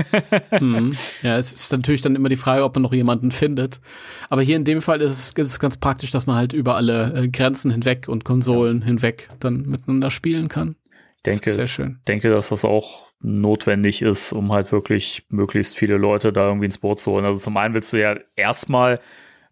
mhm. 0.61 0.95
Ja, 1.23 1.37
es 1.37 1.51
ist 1.51 1.71
natürlich 1.71 2.01
dann 2.01 2.15
immer 2.15 2.29
die 2.29 2.35
Frage, 2.35 2.63
ob 2.63 2.75
man 2.75 2.83
noch 2.83 2.93
jemanden 2.93 3.31
findet. 3.31 3.81
Aber 4.29 4.43
hier 4.43 4.55
in 4.55 4.63
dem 4.63 4.81
Fall 4.81 5.01
ist 5.01 5.13
es, 5.13 5.29
ist 5.29 5.51
es 5.51 5.59
ganz 5.59 5.77
praktisch, 5.77 6.11
dass 6.11 6.27
man 6.27 6.35
halt 6.35 6.53
über 6.53 6.75
alle 6.75 7.13
äh, 7.15 7.27
Grenzen 7.27 7.71
hinweg 7.71 8.07
und 8.07 8.23
Konsolen 8.23 8.81
ja. 8.81 8.85
hinweg 8.85 9.29
dann 9.39 9.63
miteinander 9.63 10.11
spielen 10.11 10.49
kann. 10.49 10.75
Ich 11.17 11.23
denke, 11.23 11.45
das 11.45 11.55
sehr 11.55 11.67
schön. 11.67 11.99
denke, 12.07 12.29
dass 12.29 12.49
das 12.49 12.63
auch 12.63 13.06
notwendig 13.19 14.01
ist, 14.01 14.31
um 14.31 14.51
halt 14.51 14.71
wirklich 14.71 15.25
möglichst 15.29 15.77
viele 15.77 15.97
Leute 15.97 16.31
da 16.31 16.47
irgendwie 16.47 16.67
ins 16.67 16.77
Boot 16.77 16.99
zu 16.99 17.11
holen. 17.11 17.25
Also 17.25 17.39
zum 17.39 17.57
einen 17.57 17.73
willst 17.73 17.93
du 17.93 17.99
ja 17.99 18.15
erstmal 18.35 18.99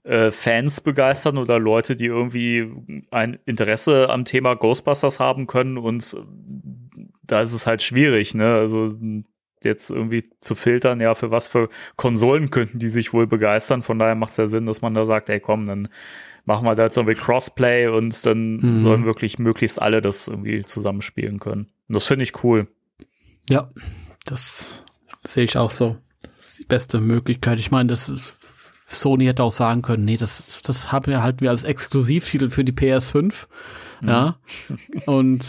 äh, 0.03 0.31
Fans 0.31 0.81
begeistern 0.81 1.37
oder 1.37 1.59
Leute, 1.59 1.95
die 1.95 2.05
irgendwie 2.05 2.71
ein 3.09 3.39
Interesse 3.45 4.09
am 4.09 4.25
Thema 4.25 4.55
Ghostbusters 4.55 5.19
haben 5.19 5.47
können 5.47 5.77
und 5.77 6.15
da 7.23 7.41
ist 7.41 7.53
es 7.53 7.65
halt 7.65 7.81
schwierig, 7.81 8.35
ne? 8.35 8.53
Also 8.53 8.95
jetzt 9.63 9.89
irgendwie 9.89 10.29
zu 10.39 10.53
filtern, 10.53 11.01
ja, 11.01 11.15
für 11.15 11.31
was 11.31 11.47
für 11.47 11.69
Konsolen 11.95 12.51
könnten 12.51 12.77
die 12.77 12.87
sich 12.87 13.13
wohl 13.13 13.25
begeistern. 13.25 13.81
Von 13.81 13.97
daher 13.97 14.13
macht 14.13 14.31
es 14.31 14.37
ja 14.37 14.45
Sinn, 14.45 14.67
dass 14.67 14.83
man 14.83 14.93
da 14.93 15.07
sagt, 15.07 15.29
ey 15.29 15.39
komm, 15.39 15.65
dann 15.65 15.87
machen 16.45 16.67
wir 16.67 16.75
da 16.75 16.83
jetzt 16.83 16.97
irgendwie 16.97 17.15
Crossplay 17.15 17.87
und 17.87 18.25
dann 18.25 18.57
mhm. 18.57 18.79
sollen 18.79 19.05
wirklich 19.05 19.39
möglichst 19.39 19.81
alle 19.81 20.01
das 20.01 20.27
irgendwie 20.27 20.63
zusammenspielen 20.63 21.39
können. 21.39 21.67
Und 21.87 21.95
das 21.95 22.05
finde 22.05 22.23
ich 22.23 22.43
cool. 22.43 22.67
Ja, 23.49 23.69
das 24.25 24.83
sehe 25.23 25.43
ich 25.43 25.57
auch 25.57 25.69
so. 25.69 25.97
Die 26.59 26.65
beste 26.65 26.99
Möglichkeit. 26.99 27.59
Ich 27.59 27.71
meine, 27.71 27.89
das 27.89 28.09
ist, 28.09 28.37
Sony 28.87 29.25
hätte 29.25 29.43
auch 29.43 29.51
sagen 29.51 29.81
können, 29.81 30.05
nee, 30.05 30.17
das, 30.17 30.61
das 30.63 30.91
haben 30.91 31.07
wir 31.07 31.21
halt 31.21 31.41
wir 31.41 31.49
als 31.49 31.63
Exklusivtitel 31.63 32.49
für 32.49 32.63
die 32.63 32.71
PS5. 32.71 33.47
Mhm. 34.01 34.07
Ja. 34.07 34.37
Und 35.05 35.45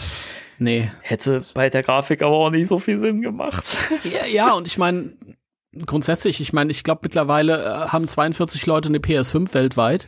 nee. 0.59 0.91
Hätte 1.01 1.41
bei 1.53 1.69
der 1.69 1.83
Grafik 1.83 2.21
aber 2.21 2.35
auch 2.35 2.49
nicht 2.49 2.67
so 2.67 2.79
viel 2.79 2.99
Sinn 2.99 3.21
gemacht. 3.21 3.77
Ja, 4.03 4.25
ja 4.25 4.53
und 4.53 4.67
ich 4.67 4.77
meine, 4.77 5.13
grundsätzlich, 5.85 6.41
ich 6.41 6.53
meine, 6.53 6.71
ich 6.71 6.83
glaube 6.83 7.01
mittlerweile 7.03 7.63
äh, 7.63 7.87
haben 7.89 8.07
42 8.07 8.65
Leute 8.65 8.89
eine 8.89 8.99
PS5 8.99 9.53
weltweit. 9.53 10.07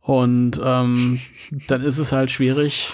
Und 0.00 0.60
ähm, 0.62 1.20
dann 1.66 1.82
ist 1.82 1.98
es 1.98 2.12
halt 2.12 2.30
schwierig, 2.30 2.92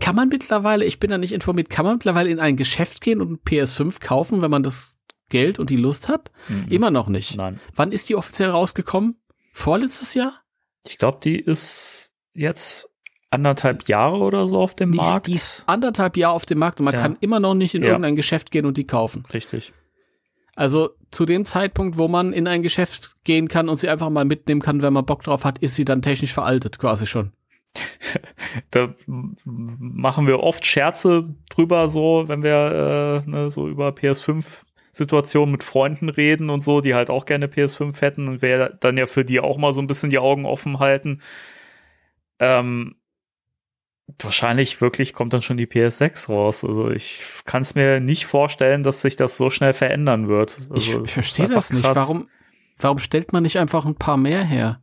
kann 0.00 0.16
man 0.16 0.28
mittlerweile, 0.28 0.84
ich 0.84 0.98
bin 0.98 1.10
da 1.10 1.18
nicht 1.18 1.32
informiert, 1.32 1.70
kann 1.70 1.84
man 1.84 1.94
mittlerweile 1.94 2.30
in 2.30 2.40
ein 2.40 2.56
Geschäft 2.56 3.00
gehen 3.00 3.20
und 3.20 3.30
ein 3.30 3.38
PS5 3.38 4.00
kaufen, 4.00 4.42
wenn 4.42 4.50
man 4.50 4.62
das 4.62 4.98
Geld 5.28 5.58
und 5.58 5.70
die 5.70 5.76
Lust 5.76 6.08
hat? 6.08 6.30
Mhm. 6.48 6.66
Immer 6.70 6.90
noch 6.90 7.08
nicht. 7.08 7.36
Nein. 7.36 7.60
Wann 7.74 7.92
ist 7.92 8.08
die 8.08 8.16
offiziell 8.16 8.50
rausgekommen? 8.50 9.16
Vorletztes 9.52 10.14
Jahr? 10.14 10.40
Ich 10.86 10.98
glaube, 10.98 11.18
die 11.22 11.38
ist 11.38 12.12
jetzt 12.34 12.88
anderthalb 13.30 13.88
Jahre 13.88 14.18
oder 14.18 14.46
so 14.46 14.60
auf 14.60 14.74
dem 14.74 14.92
die, 14.92 14.98
Markt. 14.98 15.26
Die 15.26 15.32
ist 15.32 15.64
anderthalb 15.66 16.16
Jahre 16.16 16.34
auf 16.34 16.46
dem 16.46 16.58
Markt 16.58 16.80
und 16.80 16.84
man 16.84 16.94
ja. 16.94 17.00
kann 17.00 17.16
immer 17.20 17.40
noch 17.40 17.54
nicht 17.54 17.74
in 17.74 17.82
ja. 17.82 17.88
irgendein 17.88 18.16
Geschäft 18.16 18.50
gehen 18.50 18.66
und 18.66 18.76
die 18.76 18.86
kaufen. 18.86 19.24
Richtig. 19.32 19.72
Also 20.54 20.90
zu 21.10 21.24
dem 21.24 21.44
Zeitpunkt, 21.44 21.96
wo 21.96 22.08
man 22.08 22.32
in 22.32 22.46
ein 22.46 22.62
Geschäft 22.62 23.16
gehen 23.24 23.48
kann 23.48 23.68
und 23.68 23.78
sie 23.78 23.88
einfach 23.88 24.10
mal 24.10 24.24
mitnehmen 24.24 24.60
kann, 24.60 24.82
wenn 24.82 24.92
man 24.92 25.06
Bock 25.06 25.22
drauf 25.22 25.44
hat, 25.44 25.58
ist 25.58 25.76
sie 25.76 25.84
dann 25.84 26.02
technisch 26.02 26.34
veraltet 26.34 26.78
quasi 26.78 27.06
schon. 27.06 27.32
Da 28.70 28.92
machen 29.06 30.26
wir 30.26 30.40
oft 30.40 30.66
Scherze 30.66 31.34
drüber, 31.50 31.88
so, 31.88 32.24
wenn 32.26 32.42
wir 32.42 33.24
äh, 33.26 33.30
ne, 33.30 33.50
so 33.50 33.68
über 33.68 33.88
PS5 33.90 34.64
Situationen 34.92 35.50
mit 35.50 35.64
Freunden 35.64 36.10
reden 36.10 36.50
und 36.50 36.60
so, 36.60 36.82
die 36.82 36.94
halt 36.94 37.08
auch 37.08 37.24
gerne 37.24 37.46
PS5 37.46 37.98
hätten 38.02 38.28
und 38.28 38.42
wir 38.42 38.68
dann 38.68 38.98
ja 38.98 39.06
für 39.06 39.24
die 39.24 39.40
auch 39.40 39.56
mal 39.56 39.72
so 39.72 39.80
ein 39.80 39.86
bisschen 39.86 40.10
die 40.10 40.18
Augen 40.18 40.44
offen 40.44 40.80
halten. 40.80 41.22
Ähm, 42.38 42.96
wahrscheinlich 44.20 44.82
wirklich 44.82 45.14
kommt 45.14 45.32
dann 45.32 45.40
schon 45.40 45.56
die 45.56 45.66
PS6 45.66 46.28
raus. 46.28 46.62
Also 46.64 46.90
ich 46.90 47.22
kann 47.46 47.62
es 47.62 47.74
mir 47.74 48.00
nicht 48.00 48.26
vorstellen, 48.26 48.82
dass 48.82 49.00
sich 49.00 49.16
das 49.16 49.38
so 49.38 49.48
schnell 49.48 49.72
verändern 49.72 50.28
wird. 50.28 50.58
Also 50.70 51.04
ich 51.04 51.10
verstehe 51.10 51.48
das 51.48 51.72
nicht. 51.72 51.84
Warum, 51.84 52.28
warum 52.78 52.98
stellt 52.98 53.32
man 53.32 53.44
nicht 53.44 53.58
einfach 53.58 53.86
ein 53.86 53.96
paar 53.96 54.18
mehr 54.18 54.44
her? 54.44 54.81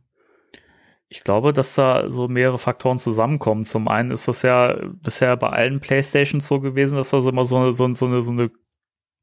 Ich 1.12 1.24
glaube, 1.24 1.52
dass 1.52 1.74
da 1.74 2.08
so 2.08 2.28
mehrere 2.28 2.58
Faktoren 2.58 3.00
zusammenkommen. 3.00 3.64
Zum 3.64 3.88
einen 3.88 4.12
ist 4.12 4.28
das 4.28 4.42
ja 4.42 4.76
bisher 5.02 5.36
bei 5.36 5.48
allen 5.48 5.80
Playstations 5.80 6.46
so 6.46 6.60
gewesen, 6.60 6.96
dass 6.96 7.10
da 7.10 7.20
so 7.20 7.30
immer 7.30 7.44
so, 7.44 7.72
so, 7.72 7.92
so, 7.92 8.06
eine, 8.06 8.22
so 8.22 8.30
eine 8.30 8.52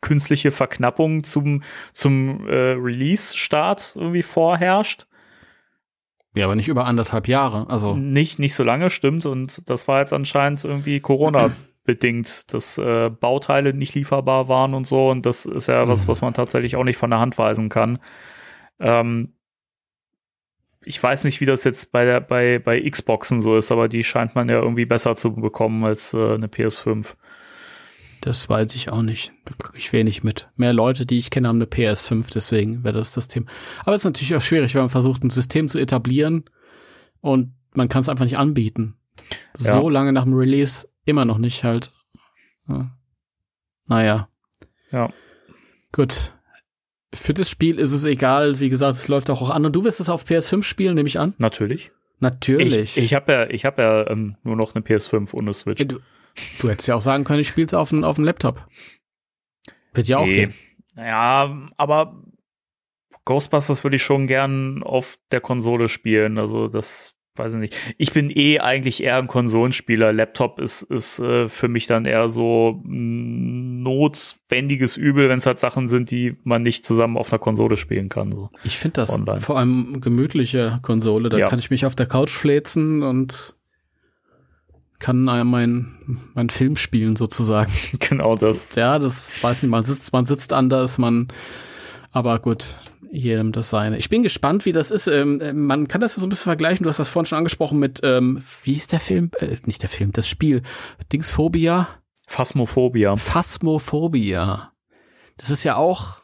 künstliche 0.01 0.51
Verknappung 0.51 1.23
zum, 1.23 1.63
zum 1.93 2.45
äh, 2.45 2.73
Release-Start 2.73 3.93
irgendwie 3.95 4.21
vorherrscht. 4.21 5.07
Ja, 6.35 6.43
aber 6.43 6.57
nicht 6.57 6.67
über 6.67 6.85
anderthalb 6.85 7.29
Jahre. 7.29 7.69
Also 7.69 7.95
nicht 7.95 8.37
nicht 8.37 8.53
so 8.53 8.65
lange 8.65 8.89
stimmt 8.89 9.25
und 9.25 9.69
das 9.69 9.87
war 9.87 10.01
jetzt 10.01 10.11
anscheinend 10.11 10.65
irgendwie 10.65 10.99
Corona 10.99 11.51
bedingt, 11.85 12.43
dass 12.53 12.77
äh, 12.77 13.09
Bauteile 13.09 13.73
nicht 13.73 13.95
lieferbar 13.95 14.49
waren 14.49 14.73
und 14.73 14.85
so 14.85 15.09
und 15.09 15.25
das 15.25 15.45
ist 15.45 15.67
ja 15.67 15.87
was, 15.87 16.05
mhm. 16.05 16.11
was 16.11 16.21
man 16.21 16.33
tatsächlich 16.33 16.75
auch 16.75 16.83
nicht 16.83 16.97
von 16.97 17.11
der 17.11 17.19
Hand 17.19 17.37
weisen 17.37 17.69
kann. 17.69 17.99
Ähm, 18.77 19.36
ich 20.87 21.03
weiß 21.03 21.25
nicht, 21.25 21.41
wie 21.41 21.45
das 21.45 21.65
jetzt 21.65 21.91
bei 21.91 22.05
der 22.05 22.21
bei 22.21 22.59
bei 22.59 22.89
Xboxen 22.89 23.41
so 23.41 23.57
ist, 23.57 23.71
aber 23.71 23.89
die 23.89 24.03
scheint 24.03 24.35
man 24.35 24.47
ja 24.47 24.59
irgendwie 24.59 24.85
besser 24.85 25.15
zu 25.15 25.33
bekommen 25.33 25.83
als 25.83 26.13
äh, 26.13 26.33
eine 26.33 26.47
PS5. 26.47 27.15
Das 28.21 28.49
weiß 28.49 28.73
ich 28.75 28.89
auch 28.89 29.01
nicht. 29.01 29.31
Ich 29.75 29.93
wenig 29.93 30.23
mit. 30.23 30.49
Mehr 30.55 30.73
Leute, 30.73 31.05
die 31.05 31.19
ich 31.19 31.29
kenne, 31.29 31.49
haben 31.49 31.57
eine 31.57 31.65
PS5, 31.65 32.31
deswegen 32.33 32.83
wäre 32.83 32.95
das 32.95 33.11
das 33.11 33.27
Thema. 33.27 33.47
Aber 33.81 33.95
es 33.95 34.01
ist 34.01 34.05
natürlich 34.05 34.35
auch 34.35 34.41
schwierig, 34.41 34.73
wenn 34.73 34.81
man 34.81 34.89
versucht, 34.89 35.23
ein 35.23 35.29
System 35.29 35.69
zu 35.69 35.77
etablieren 35.77 36.45
und 37.21 37.53
man 37.73 37.89
kann 37.89 38.01
es 38.01 38.09
einfach 38.09 38.25
nicht 38.25 38.37
anbieten. 38.37 38.95
Ja. 39.59 39.73
So 39.73 39.89
lange 39.89 40.13
nach 40.13 40.23
dem 40.23 40.33
Release 40.33 40.87
immer 41.05 41.25
noch 41.25 41.37
nicht 41.37 41.63
halt. 41.63 41.91
Ja. 42.67 42.91
Naja. 43.87 44.29
Ja. 44.91 45.11
Gut 45.91 46.33
für 47.13 47.33
das 47.33 47.49
Spiel 47.49 47.79
ist 47.79 47.93
es 47.93 48.05
egal. 48.05 48.59
Wie 48.59 48.69
gesagt, 48.69 48.95
es 48.95 49.07
läuft 49.07 49.29
auch, 49.29 49.49
an. 49.49 49.65
Und 49.65 49.75
du 49.75 49.83
wirst 49.83 49.99
es 49.99 50.09
auf 50.09 50.25
PS5 50.25 50.63
spielen, 50.63 50.95
nehme 50.95 51.07
ich 51.07 51.19
an? 51.19 51.35
Natürlich. 51.37 51.91
Natürlich. 52.19 52.97
Ich, 52.97 53.03
ich 53.05 53.13
habe 53.13 53.31
ja, 53.31 53.49
ich 53.49 53.65
hab 53.65 53.77
ja 53.77 54.09
ähm, 54.09 54.37
nur 54.43 54.55
noch 54.55 54.73
eine 54.73 54.83
PS5 54.83 55.33
und 55.33 55.41
eine 55.41 55.53
Switch. 55.53 55.85
Du, 55.87 55.99
du 56.59 56.69
hättest 56.69 56.87
ja 56.87 56.95
auch 56.95 57.01
sagen 57.01 57.23
können, 57.23 57.39
ich 57.39 57.47
spiele 57.47 57.67
es 57.67 57.73
auf 57.73 57.89
dem 57.89 58.03
auf 58.03 58.17
Laptop. 58.17 58.67
Wird 59.93 60.07
ja 60.07 60.17
auch 60.17 60.25
nee. 60.25 60.35
gehen. 60.35 60.53
Ja, 60.95 61.69
aber 61.77 62.23
Ghostbusters 63.25 63.83
würde 63.83 63.97
ich 63.97 64.03
schon 64.03 64.25
gern 64.25 64.81
auf 64.83 65.19
der 65.31 65.41
Konsole 65.41 65.89
spielen. 65.89 66.37
Also 66.37 66.67
das 66.67 67.16
weiß 67.37 67.53
ich 67.53 67.59
nicht. 67.59 67.75
Ich 67.97 68.13
bin 68.13 68.29
eh 68.29 68.59
eigentlich 68.59 69.03
eher 69.03 69.17
ein 69.17 69.27
Konsolenspieler. 69.27 70.13
Laptop 70.13 70.59
ist, 70.59 70.83
ist 70.83 71.19
äh, 71.19 71.49
für 71.49 71.67
mich 71.67 71.87
dann 71.87 72.05
eher 72.05 72.29
so 72.29 72.81
notwendiges 72.85 74.97
Übel, 74.97 75.29
wenn 75.29 75.37
es 75.37 75.45
halt 75.45 75.59
Sachen 75.59 75.87
sind, 75.87 76.11
die 76.11 76.37
man 76.43 76.63
nicht 76.63 76.85
zusammen 76.85 77.17
auf 77.17 77.31
einer 77.31 77.39
Konsole 77.39 77.77
spielen 77.77 78.09
kann. 78.09 78.31
So. 78.31 78.49
Ich 78.63 78.77
finde 78.77 78.95
das 78.95 79.15
Online. 79.15 79.39
vor 79.39 79.57
allem 79.57 80.01
gemütliche 80.01 80.79
Konsole. 80.81 81.29
Da 81.29 81.37
ja. 81.37 81.47
kann 81.47 81.59
ich 81.59 81.69
mich 81.69 81.85
auf 81.85 81.95
der 81.95 82.05
Couch 82.05 82.31
fläzen 82.31 83.03
und 83.03 83.55
kann 84.99 85.23
mein, 85.23 85.87
mein 86.33 86.49
Film 86.49 86.75
spielen 86.75 87.15
sozusagen. 87.15 87.71
Genau 87.99 88.35
das. 88.35 88.75
Ja, 88.75 88.99
das 88.99 89.43
weiß 89.43 89.63
nicht, 89.63 89.71
man 89.71 89.83
sitzt, 89.83 90.13
man 90.13 90.25
sitzt 90.25 90.53
anders, 90.53 90.97
man, 90.97 91.27
aber 92.11 92.39
gut. 92.39 92.77
Jedem 93.11 93.51
das 93.51 93.69
seine. 93.69 93.97
Ich 93.97 94.09
bin 94.09 94.23
gespannt, 94.23 94.65
wie 94.65 94.71
das 94.71 94.91
ist. 94.91 95.07
Ähm, 95.07 95.41
äh, 95.41 95.53
man 95.53 95.87
kann 95.87 96.01
das 96.01 96.15
ja 96.15 96.19
so 96.19 96.25
ein 96.25 96.29
bisschen 96.29 96.45
vergleichen. 96.45 96.83
Du 96.83 96.89
hast 96.89 96.99
das 96.99 97.09
vorhin 97.09 97.25
schon 97.25 97.37
angesprochen 97.37 97.79
mit, 97.79 98.01
ähm, 98.03 98.43
wie 98.63 98.73
ist 98.73 98.91
der 98.91 98.99
Film? 98.99 99.31
Äh, 99.39 99.57
nicht 99.65 99.81
der 99.81 99.89
Film, 99.89 100.11
das 100.11 100.27
Spiel. 100.27 100.61
Dingsphobia. 101.11 101.87
Phasmophobia. 102.27 103.15
Phasmophobia. 103.15 104.73
Das 105.37 105.49
ist 105.49 105.63
ja 105.63 105.75
auch, 105.75 106.17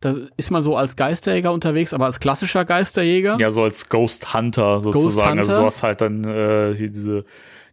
da 0.00 0.16
ist 0.36 0.50
man 0.50 0.62
so 0.62 0.76
als 0.76 0.96
Geisterjäger 0.96 1.52
unterwegs, 1.52 1.94
aber 1.94 2.06
als 2.06 2.20
klassischer 2.20 2.64
Geisterjäger. 2.64 3.36
Ja, 3.38 3.50
so 3.50 3.62
als 3.62 3.88
Ghost 3.88 4.34
Hunter 4.34 4.82
sozusagen. 4.82 5.02
Ghost 5.02 5.20
Hunter. 5.20 5.38
Also 5.38 5.60
du 5.60 5.66
hast 5.66 5.82
halt 5.82 6.00
dann 6.00 6.24
äh, 6.24 6.74
diese, 6.74 7.24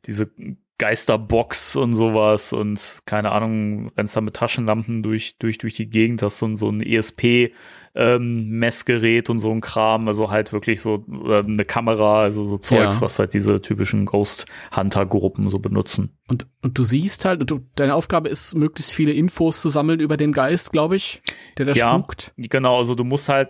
diese 0.06 0.30
Geisterbox 0.78 1.76
und 1.76 1.94
sowas 1.94 2.54
und 2.54 3.00
keine 3.06 3.32
Ahnung, 3.32 3.90
rennst 3.98 4.16
da 4.16 4.22
mit 4.22 4.36
Taschenlampen 4.36 5.02
durch, 5.02 5.38
durch, 5.40 5.58
durch 5.58 5.74
die 5.74 5.90
Gegend, 5.90 6.22
hast 6.22 6.38
so, 6.38 6.56
so 6.56 6.70
ein 6.70 6.82
ESP 6.82 7.52
ähm, 7.98 8.50
Messgerät 8.50 9.28
und 9.30 9.39
so 9.39 9.52
ein 9.52 9.60
Kram, 9.60 10.08
also 10.08 10.30
halt 10.30 10.54
wirklich 10.54 10.82
so 10.82 11.04
äh, 11.26 11.39
eine 11.39 11.66
Kamera, 11.66 12.22
also 12.22 12.45
so 12.45 12.60
Zeugs, 12.60 12.98
ja. 12.98 13.02
was 13.02 13.18
halt 13.18 13.34
diese 13.34 13.60
typischen 13.60 14.06
Ghost 14.06 14.45
Hunter 14.76 15.08
Gruppen 15.08 15.50
so 15.50 15.58
benutzen. 15.58 16.16
Und, 16.28 16.45
und 16.62 16.78
du 16.78 16.84
siehst 16.84 17.26
halt, 17.26 17.50
du, 17.50 17.62
deine 17.76 17.95
Aufgabe 17.95 18.30
ist, 18.30 18.54
möglichst 18.54 18.93
viele 18.93 19.14
Infos 19.14 19.64
zu 19.64 19.70
sammeln 19.70 20.00
über 20.00 20.16
den 20.16 20.32
Geist, 20.32 20.72
glaube 20.72 20.95
ich, 20.95 21.22
der 21.58 21.66
da 21.66 21.72
ja, 21.72 21.95
spukt. 21.95 22.34
Genau, 22.38 22.78
also 22.78 22.93
du 22.93 23.04
musst 23.04 23.30
halt, 23.30 23.50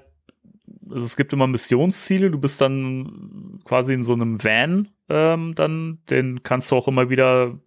also 0.90 1.06
es 1.06 1.18
gibt 1.18 1.34
immer 1.34 1.48
Missionsziele, 1.48 2.32
du 2.32 2.40
bist 2.40 2.62
dann 2.62 3.60
quasi 3.66 3.94
in 3.94 4.04
so 4.04 4.14
einem 4.14 4.42
Van, 4.42 4.88
ähm, 5.10 5.56
dann, 5.56 6.00
den 6.10 6.42
kannst 6.44 6.72
du 6.72 6.78
auch 6.78 6.88
immer 6.88 7.10
wieder 7.10 7.60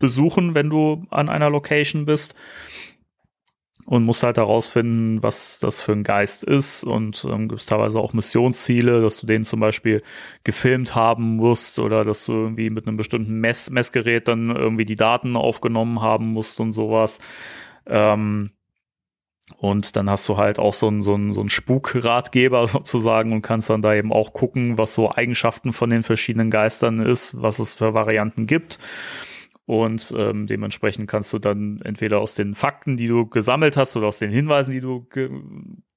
besuchen, 0.00 0.56
wenn 0.56 0.68
du 0.68 1.06
an 1.10 1.28
einer 1.28 1.48
Location 1.48 2.06
bist 2.06 2.34
und 3.92 4.04
musst 4.04 4.22
halt 4.22 4.38
herausfinden, 4.38 5.22
was 5.22 5.58
das 5.58 5.82
für 5.82 5.92
ein 5.92 6.02
Geist 6.02 6.44
ist 6.44 6.82
und 6.82 7.26
ähm, 7.28 7.48
gibt 7.48 7.60
es 7.60 7.66
teilweise 7.66 8.00
auch 8.00 8.14
Missionsziele, 8.14 9.02
dass 9.02 9.20
du 9.20 9.26
den 9.26 9.44
zum 9.44 9.60
Beispiel 9.60 10.02
gefilmt 10.44 10.94
haben 10.94 11.36
musst 11.36 11.78
oder 11.78 12.02
dass 12.02 12.24
du 12.24 12.32
irgendwie 12.32 12.70
mit 12.70 12.86
einem 12.86 12.96
bestimmten 12.96 13.38
Mess 13.38 13.68
Messgerät 13.68 14.28
dann 14.28 14.48
irgendwie 14.48 14.86
die 14.86 14.96
Daten 14.96 15.36
aufgenommen 15.36 16.00
haben 16.00 16.28
musst 16.28 16.58
und 16.58 16.72
sowas. 16.72 17.20
Ähm, 17.84 18.52
und 19.58 19.94
dann 19.94 20.08
hast 20.08 20.26
du 20.26 20.38
halt 20.38 20.58
auch 20.58 20.72
so 20.72 20.88
einen 20.88 21.02
so 21.02 21.12
einen, 21.12 21.34
so 21.34 21.40
einen 21.40 21.50
Spukratgeber 21.50 22.66
sozusagen 22.68 23.34
und 23.34 23.42
kannst 23.42 23.68
dann 23.68 23.82
da 23.82 23.92
eben 23.94 24.10
auch 24.10 24.32
gucken, 24.32 24.78
was 24.78 24.94
so 24.94 25.12
Eigenschaften 25.12 25.74
von 25.74 25.90
den 25.90 26.02
verschiedenen 26.02 26.48
Geistern 26.48 26.98
ist, 27.00 27.42
was 27.42 27.58
es 27.58 27.74
für 27.74 27.92
Varianten 27.92 28.46
gibt. 28.46 28.78
Und 29.72 30.12
ähm, 30.18 30.46
dementsprechend 30.46 31.08
kannst 31.08 31.32
du 31.32 31.38
dann 31.38 31.80
entweder 31.82 32.20
aus 32.20 32.34
den 32.34 32.54
Fakten, 32.54 32.98
die 32.98 33.08
du 33.08 33.26
gesammelt 33.26 33.78
hast, 33.78 33.96
oder 33.96 34.06
aus 34.06 34.18
den 34.18 34.30
Hinweisen, 34.30 34.72
die 34.72 34.82
du 34.82 35.06
ge 35.08 35.30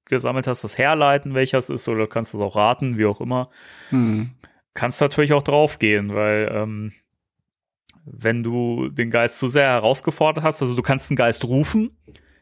gesammelt 0.05 0.47
hast, 0.47 0.63
das 0.63 0.77
herleiten, 0.77 1.33
welcher 1.33 1.57
es 1.57 1.69
ist, 1.69 1.89
oder 1.89 2.07
kannst 2.07 2.33
du 2.33 2.37
es 2.37 2.43
auch 2.45 2.55
raten, 2.55 2.97
wie 2.97 3.05
auch 3.05 3.19
immer. 3.19 3.49
Hm. 3.89 4.29
Kannst 4.75 5.01
natürlich 5.01 5.33
auch 5.33 5.43
draufgehen, 5.43 6.15
weil 6.15 6.49
ähm, 6.53 6.93
wenn 8.05 8.43
du 8.43 8.87
den 8.87 9.09
Geist 9.09 9.39
zu 9.39 9.49
sehr 9.49 9.67
herausgefordert 9.67 10.41
hast, 10.41 10.61
also 10.61 10.73
du 10.73 10.81
kannst 10.81 11.09
den 11.09 11.17
Geist 11.17 11.43
rufen, 11.43 11.97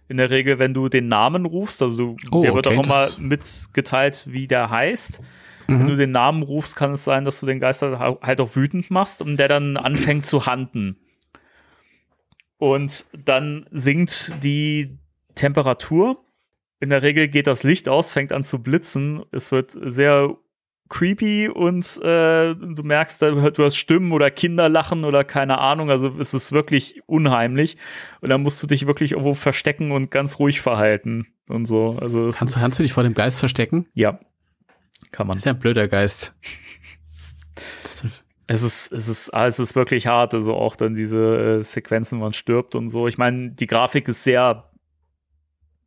in 0.08 0.18
der 0.18 0.30
Regel, 0.30 0.60
wenn 0.60 0.76
du 0.76 0.88
den 0.88 1.08
Namen 1.08 1.48
rufst, 1.48 1.82
also 1.82 1.98
du, 1.98 2.16
oh, 2.30 2.44
der 2.44 2.54
wird 2.54 2.68
okay, 2.68 2.78
auch 2.78 2.84
immer 2.84 3.08
mitgeteilt, 3.18 4.28
wie 4.30 4.46
der 4.46 4.70
heißt. 4.70 5.20
Mhm. 5.68 5.80
Wenn 5.80 5.88
du 5.88 5.96
den 5.96 6.12
Namen 6.12 6.44
rufst, 6.44 6.76
kann 6.76 6.94
es 6.94 7.04
sein, 7.04 7.26
dass 7.26 7.40
du 7.40 7.48
den 7.48 7.60
Geist 7.60 7.82
halt 7.82 8.40
auch 8.40 8.56
wütend 8.56 8.92
machst 8.92 9.24
und 9.24 9.38
der 9.38 9.48
dann 9.48 9.78
anfängt 9.78 10.28
zu 10.28 10.46
handen. 10.46 11.00
Und 12.58 13.06
dann 13.14 13.66
sinkt 13.72 14.44
die 14.44 14.98
Temperatur. 15.36 16.24
In 16.80 16.90
der 16.90 17.02
Regel 17.02 17.28
geht 17.28 17.48
das 17.48 17.64
Licht 17.64 17.90
aus, 17.90 18.14
fängt 18.14 18.32
an 18.32 18.44
zu 18.44 18.60
blitzen. 18.60 19.24
Es 19.32 19.52
wird 19.52 19.72
sehr 19.72 20.36
creepy 20.90 21.50
und 21.50 22.00
äh, 22.04 22.54
du 22.56 22.84
merkst, 22.84 23.22
du 23.22 23.64
hast 23.64 23.76
Stimmen 23.76 24.12
oder 24.12 24.30
Kinder 24.30 24.70
lachen 24.70 25.06
oder 25.06 25.24
keine 25.24 25.58
Ahnung. 25.58 25.90
Also 25.90 26.16
es 26.20 26.34
ist 26.34 26.52
wirklich 26.52 27.02
unheimlich. 27.06 27.78
Und 28.22 28.30
dann 28.30 28.44
musst 28.44 28.62
du 28.62 28.68
dich 28.68 28.86
wirklich 28.86 29.14
irgendwo 29.14 29.34
verstecken 29.34 29.92
und 29.92 30.12
ganz 30.12 30.40
ruhig 30.40 30.62
verhalten 30.62 31.28
und 31.48 31.66
so. 31.66 31.98
Also 32.00 32.30
kannst, 32.32 32.56
du, 32.56 32.60
kannst 32.60 32.80
du 32.80 32.84
dich 32.84 32.94
vor 32.94 33.04
dem 33.04 33.14
Geist 33.14 33.40
verstecken? 33.40 33.88
Ja, 33.94 34.20
kann 35.12 35.28
man. 35.28 35.36
Das 35.36 35.42
ist 35.42 35.46
ja 35.46 35.54
ein 35.54 35.60
blöder 35.60 35.88
Geist. 35.88 36.36
Es 38.48 38.62
ist, 38.62 38.92
es 38.92 39.08
ist, 39.08 39.34
ah, 39.34 39.48
es 39.48 39.60
ist 39.60 39.76
wirklich 39.76 40.08
hart, 40.08 40.34
also 40.34 40.56
auch 40.56 40.76
dann 40.76 40.96
diese 40.96 41.60
äh, 41.60 41.64
Sequenzen, 41.64 42.20
man 42.20 42.34
stirbt 42.34 42.76
und 42.76 42.90
so. 42.90 43.08
Ich 43.08 43.18
meine, 43.18 43.52
die 43.52 43.68
Grafik 43.68 44.08
ist 44.08 44.24
sehr, 44.24 44.70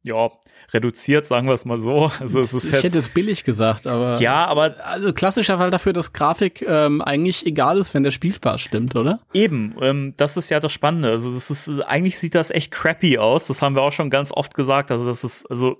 ja, 0.03 0.31
reduziert, 0.73 1.27
sagen 1.27 1.47
wir 1.47 1.55
es 1.55 1.65
mal 1.65 1.79
so. 1.79 2.11
Also 2.21 2.41
es 2.41 2.53
ist 2.53 2.65
ich 2.65 2.73
jetzt, 2.73 2.85
hätte 2.85 2.99
es 2.99 3.09
billig 3.09 3.45
gesagt, 3.45 3.87
aber 3.87 4.19
ja, 4.21 4.47
aber 4.47 4.75
also 4.85 5.13
klassischer 5.13 5.59
Fall 5.59 5.71
dafür, 5.71 5.93
dass 5.93 6.13
Grafik 6.13 6.63
ähm, 6.63 7.03
eigentlich 7.03 7.47
egal 7.47 7.79
ist, 7.79 7.95
wenn 7.95 8.03
der 8.03 8.11
Spielspaß 8.11 8.61
stimmt, 8.61 8.97
oder? 8.97 9.21
Eben, 9.33 9.77
ähm, 9.81 10.15
das 10.17 10.37
ist 10.37 10.51
ja 10.51 10.61
das 10.61 10.73
Spannende. 10.73 11.11
Also 11.11 11.33
das 11.35 11.51
ist 11.51 11.81
eigentlich 11.81 12.19
sieht 12.19 12.35
das 12.35 12.51
echt 12.51 12.73
crappy 12.73 13.19
aus. 13.19 13.47
Das 13.47 13.63
haben 13.63 13.77
wir 13.77 13.83
auch 13.83 13.93
schon 13.93 14.11
ganz 14.11 14.33
oft 14.33 14.55
gesagt. 14.55 14.91
Also 14.91 15.07
das 15.07 15.25
ist 15.25 15.47
also 15.51 15.77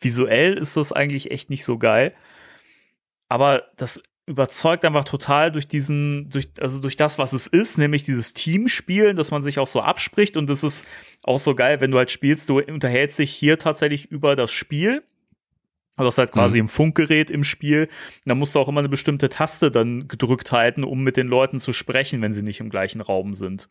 visuell 0.00 0.54
ist 0.54 0.76
das 0.76 0.92
eigentlich 0.92 1.30
echt 1.30 1.50
nicht 1.50 1.64
so 1.64 1.78
geil. 1.78 2.14
Aber 3.28 3.64
das 3.76 4.02
überzeugt 4.28 4.84
einfach 4.84 5.04
total 5.04 5.50
durch 5.50 5.66
diesen, 5.66 6.28
durch, 6.30 6.50
also 6.60 6.80
durch 6.80 6.96
das, 6.96 7.18
was 7.18 7.32
es 7.32 7.46
ist, 7.46 7.78
nämlich 7.78 8.04
dieses 8.04 8.34
Teamspielen, 8.34 9.16
dass 9.16 9.30
man 9.30 9.42
sich 9.42 9.58
auch 9.58 9.66
so 9.66 9.80
abspricht 9.80 10.36
und 10.36 10.48
das 10.48 10.62
ist 10.62 10.86
auch 11.22 11.38
so 11.38 11.54
geil, 11.54 11.80
wenn 11.80 11.90
du 11.90 11.98
halt 11.98 12.10
spielst, 12.10 12.48
du 12.48 12.60
unterhältst 12.60 13.18
dich 13.18 13.32
hier 13.32 13.58
tatsächlich 13.58 14.06
über 14.06 14.36
das 14.36 14.52
Spiel. 14.52 15.02
Du 15.96 16.04
hast 16.04 16.18
halt 16.18 16.30
quasi 16.30 16.58
mhm. 16.58 16.66
ein 16.66 16.68
Funkgerät 16.68 17.28
im 17.28 17.42
Spiel. 17.42 17.88
Da 18.24 18.36
musst 18.36 18.54
du 18.54 18.60
auch 18.60 18.68
immer 18.68 18.78
eine 18.78 18.88
bestimmte 18.88 19.28
Taste 19.28 19.72
dann 19.72 20.06
gedrückt 20.06 20.52
halten, 20.52 20.84
um 20.84 21.02
mit 21.02 21.16
den 21.16 21.26
Leuten 21.26 21.58
zu 21.58 21.72
sprechen, 21.72 22.22
wenn 22.22 22.32
sie 22.32 22.42
nicht 22.42 22.60
im 22.60 22.70
gleichen 22.70 23.00
Raum 23.00 23.34
sind. 23.34 23.68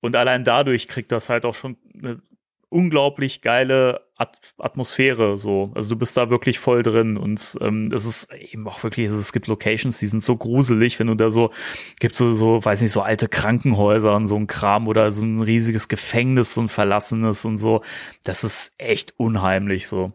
Und 0.00 0.14
allein 0.14 0.44
dadurch 0.44 0.86
kriegt 0.86 1.10
das 1.10 1.30
halt 1.30 1.44
auch 1.44 1.54
schon 1.54 1.76
eine 1.98 2.20
unglaublich 2.74 3.40
geile 3.40 4.00
At 4.16 4.36
Atmosphäre 4.58 5.38
so. 5.38 5.70
Also 5.74 5.90
du 5.94 5.98
bist 5.98 6.16
da 6.16 6.28
wirklich 6.28 6.58
voll 6.58 6.82
drin 6.82 7.16
und 7.16 7.56
ähm, 7.60 7.90
es 7.92 8.04
ist 8.04 8.32
eben 8.32 8.66
auch 8.66 8.82
wirklich, 8.82 9.06
es 9.06 9.32
gibt 9.32 9.46
Locations, 9.46 9.96
die 9.98 10.08
sind 10.08 10.24
so 10.24 10.36
gruselig, 10.36 10.98
wenn 10.98 11.06
du 11.06 11.14
da 11.14 11.30
so, 11.30 11.52
gibt 12.00 12.16
so, 12.16 12.32
so, 12.32 12.64
weiß 12.64 12.82
nicht, 12.82 12.90
so 12.90 13.02
alte 13.02 13.28
Krankenhäuser 13.28 14.14
und 14.16 14.26
so 14.26 14.34
ein 14.36 14.48
Kram 14.48 14.88
oder 14.88 15.12
so 15.12 15.24
ein 15.24 15.40
riesiges 15.40 15.86
Gefängnis, 15.86 16.54
so 16.54 16.62
ein 16.62 16.68
verlassenes 16.68 17.44
und 17.44 17.58
so. 17.58 17.82
Das 18.24 18.42
ist 18.42 18.72
echt 18.76 19.14
unheimlich 19.18 19.86
so. 19.86 20.12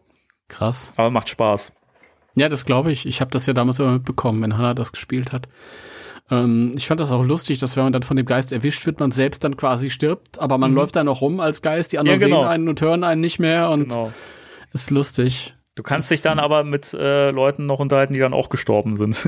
Krass. 0.48 0.92
Aber 0.96 1.10
macht 1.10 1.30
Spaß. 1.30 1.72
Ja, 2.34 2.50
das 2.50 2.66
glaube 2.66 2.92
ich. 2.92 3.06
Ich 3.06 3.22
habe 3.22 3.30
das 3.30 3.46
ja 3.46 3.54
damals 3.54 3.80
immer 3.80 3.92
mitbekommen, 3.92 4.42
wenn 4.42 4.58
Hannah 4.58 4.74
das 4.74 4.92
gespielt 4.92 5.32
hat. 5.32 5.48
Ähm, 6.30 6.74
ich 6.76 6.86
fand 6.86 7.00
das 7.00 7.10
auch 7.10 7.24
lustig, 7.24 7.58
dass 7.58 7.76
wenn 7.76 7.84
man 7.84 7.92
dann 7.92 8.02
von 8.02 8.16
dem 8.16 8.26
Geist 8.26 8.52
erwischt 8.52 8.86
wird, 8.86 9.00
man 9.00 9.12
selbst 9.12 9.44
dann 9.44 9.56
quasi 9.56 9.90
stirbt, 9.90 10.38
aber 10.38 10.58
man 10.58 10.70
mhm. 10.70 10.76
läuft 10.76 10.96
da 10.96 11.04
noch 11.04 11.20
rum 11.20 11.40
als 11.40 11.62
Geist, 11.62 11.92
die 11.92 11.98
anderen 11.98 12.20
ja, 12.20 12.26
genau. 12.26 12.42
sehen 12.42 12.48
einen 12.48 12.68
und 12.68 12.80
hören 12.80 13.04
einen 13.04 13.20
nicht 13.20 13.38
mehr 13.38 13.70
und 13.70 13.88
genau. 13.90 14.12
ist 14.72 14.90
lustig. 14.90 15.54
Du 15.76 15.84
kannst 15.84 16.10
das, 16.10 16.18
dich 16.18 16.22
dann 16.22 16.38
aber 16.38 16.64
mit 16.64 16.92
äh, 16.92 17.30
Leuten 17.30 17.64
noch 17.64 17.78
unterhalten, 17.78 18.12
die 18.12 18.18
dann 18.18 18.34
auch 18.34 18.50
gestorben 18.50 18.96
sind. 18.96 19.26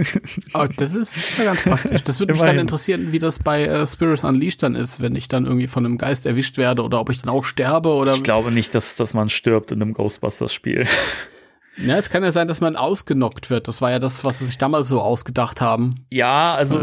oh, 0.54 0.66
das 0.76 0.92
ist 0.92 1.38
ja 1.38 1.44
ganz 1.44 1.62
praktisch. 1.64 2.02
Das 2.02 2.20
würde 2.20 2.34
mich 2.34 2.42
dann 2.42 2.58
interessieren, 2.58 3.12
wie 3.12 3.18
das 3.18 3.38
bei 3.38 3.64
äh, 3.64 3.86
Spirit 3.86 4.22
Unleashed 4.22 4.62
dann 4.62 4.74
ist, 4.74 5.00
wenn 5.00 5.16
ich 5.16 5.28
dann 5.28 5.46
irgendwie 5.46 5.68
von 5.68 5.86
einem 5.86 5.98
Geist 5.98 6.26
erwischt 6.26 6.58
werde 6.58 6.82
oder 6.82 7.00
ob 7.00 7.10
ich 7.10 7.20
dann 7.20 7.30
auch 7.30 7.44
sterbe 7.44 7.88
oder. 7.90 8.12
Ich 8.12 8.22
glaube 8.22 8.50
nicht, 8.50 8.74
dass, 8.74 8.96
dass 8.96 9.14
man 9.14 9.28
stirbt 9.28 9.72
in 9.72 9.80
einem 9.80 9.94
Ghostbusters-Spiel. 9.94 10.84
Ja, 11.76 11.96
es 11.96 12.10
kann 12.10 12.22
ja 12.22 12.32
sein, 12.32 12.48
dass 12.48 12.60
man 12.60 12.76
ausgenockt 12.76 13.50
wird. 13.50 13.66
Das 13.66 13.80
war 13.80 13.90
ja 13.90 13.98
das, 13.98 14.24
was 14.24 14.38
sie 14.38 14.44
sich 14.46 14.58
damals 14.58 14.88
so 14.88 15.00
ausgedacht 15.00 15.60
haben. 15.60 16.04
Ja, 16.10 16.52
also 16.52 16.78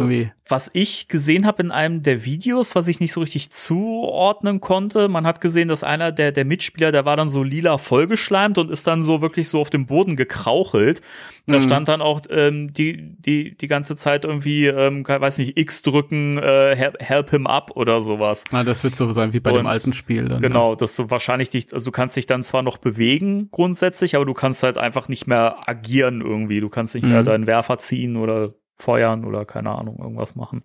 was 0.49 0.69
ich 0.73 1.07
gesehen 1.07 1.45
habe 1.45 1.61
in 1.63 1.71
einem 1.71 2.01
der 2.01 2.25
Videos, 2.25 2.75
was 2.75 2.87
ich 2.87 2.99
nicht 2.99 3.13
so 3.13 3.21
richtig 3.21 3.51
zuordnen 3.51 4.59
konnte, 4.61 5.07
man 5.07 5.25
hat 5.25 5.41
gesehen, 5.41 5.67
dass 5.67 5.83
einer 5.83 6.11
der, 6.11 6.31
der 6.31 6.45
Mitspieler, 6.45 6.91
der 6.91 7.05
war 7.05 7.15
dann 7.15 7.29
so 7.29 7.43
lila 7.43 7.77
vollgeschleimt 7.77 8.57
und 8.57 8.71
ist 8.71 8.87
dann 8.87 9.03
so 9.03 9.21
wirklich 9.21 9.49
so 9.49 9.59
auf 9.61 9.69
dem 9.69 9.85
Boden 9.85 10.15
gekrauchelt. 10.15 11.01
Da 11.45 11.57
mhm. 11.57 11.61
stand 11.61 11.87
dann 11.87 12.01
auch 12.01 12.21
ähm, 12.29 12.73
die, 12.73 13.15
die, 13.19 13.55
die 13.57 13.67
ganze 13.67 13.95
Zeit 13.95 14.25
irgendwie, 14.25 14.67
ähm, 14.67 15.07
weiß 15.07 15.37
nicht, 15.37 15.57
X 15.57 15.81
drücken, 15.81 16.37
äh, 16.37 16.75
help 16.99 17.29
him 17.29 17.47
up 17.47 17.71
oder 17.75 18.01
sowas. 18.01 18.43
Ah, 18.51 18.63
das 18.63 18.83
wird 18.83 18.95
so 18.95 19.11
sein 19.11 19.33
wie 19.33 19.39
bei 19.39 19.51
und, 19.51 19.57
dem 19.57 19.67
alten 19.67 19.93
Spiel 19.93 20.27
dann. 20.27 20.41
Genau, 20.41 20.71
ja. 20.71 20.75
dass 20.75 20.95
du 20.95 21.09
wahrscheinlich 21.09 21.49
dich, 21.49 21.73
also 21.73 21.85
du 21.85 21.91
kannst 21.91 22.15
dich 22.15 22.25
dann 22.25 22.43
zwar 22.43 22.63
noch 22.63 22.77
bewegen 22.77 23.49
grundsätzlich, 23.51 24.15
aber 24.15 24.25
du 24.25 24.33
kannst 24.33 24.63
halt 24.63 24.77
einfach 24.77 25.09
nicht 25.09 25.27
mehr 25.27 25.57
agieren 25.67 26.21
irgendwie. 26.21 26.59
Du 26.59 26.69
kannst 26.69 26.95
nicht 26.95 27.03
mhm. 27.03 27.11
mehr 27.11 27.23
deinen 27.23 27.47
Werfer 27.47 27.77
ziehen 27.77 28.15
oder 28.17 28.53
feuern 28.79 29.25
oder 29.25 29.45
keine 29.45 29.71
Ahnung, 29.71 29.97
irgendwas 29.99 30.35
machen. 30.35 30.63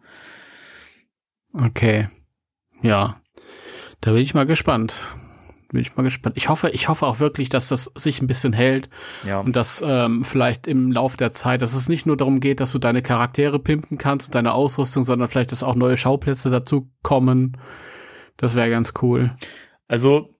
Okay. 1.53 2.09
Ja. 2.83 3.21
Da 4.01 4.13
bin 4.13 4.23
ich 4.23 4.35
mal 4.35 4.47
gespannt. 4.47 5.15
Bin 5.71 5.81
ich 5.81 5.97
mal 5.97 6.05
gespannt. 6.05 6.37
Ich 6.37 6.49
hoffe, 6.49 6.71
ich 6.71 6.89
hoffe 6.89 7.07
auch 7.07 7.19
wirklich, 7.21 7.49
dass 7.49 7.69
das 7.69 7.91
sich 7.97 8.23
ein 8.23 8.27
bisschen 8.27 8.53
hält 8.53 8.89
ja. 9.27 9.41
und 9.41 9.57
dass 9.57 9.83
ähm, 9.85 10.25
vielleicht 10.25 10.67
im 10.67 10.93
Lauf 10.93 11.17
der 11.17 11.33
Zeit, 11.33 11.63
dass 11.63 11.75
es 11.75 11.89
nicht 11.89 12.07
nur 12.07 12.17
darum 12.17 12.41
geht, 12.41 12.61
dass 12.61 12.73
du 12.73 12.79
deine 12.79 13.03
Charaktere 13.03 13.59
pimpen 13.59 13.99
kannst, 13.99 14.35
deine 14.35 14.55
Ausrüstung, 14.55 15.03
sondern 15.03 15.29
vielleicht, 15.29 15.53
dass 15.53 15.65
auch 15.65 15.75
neue 15.75 15.97
Schauplätze 15.97 16.51
dazu 16.51 16.91
kommen. 17.03 17.57
Das 18.37 18.55
wäre 18.55 18.71
ganz 18.71 18.93
cool. 19.03 19.35
Also 19.89 20.34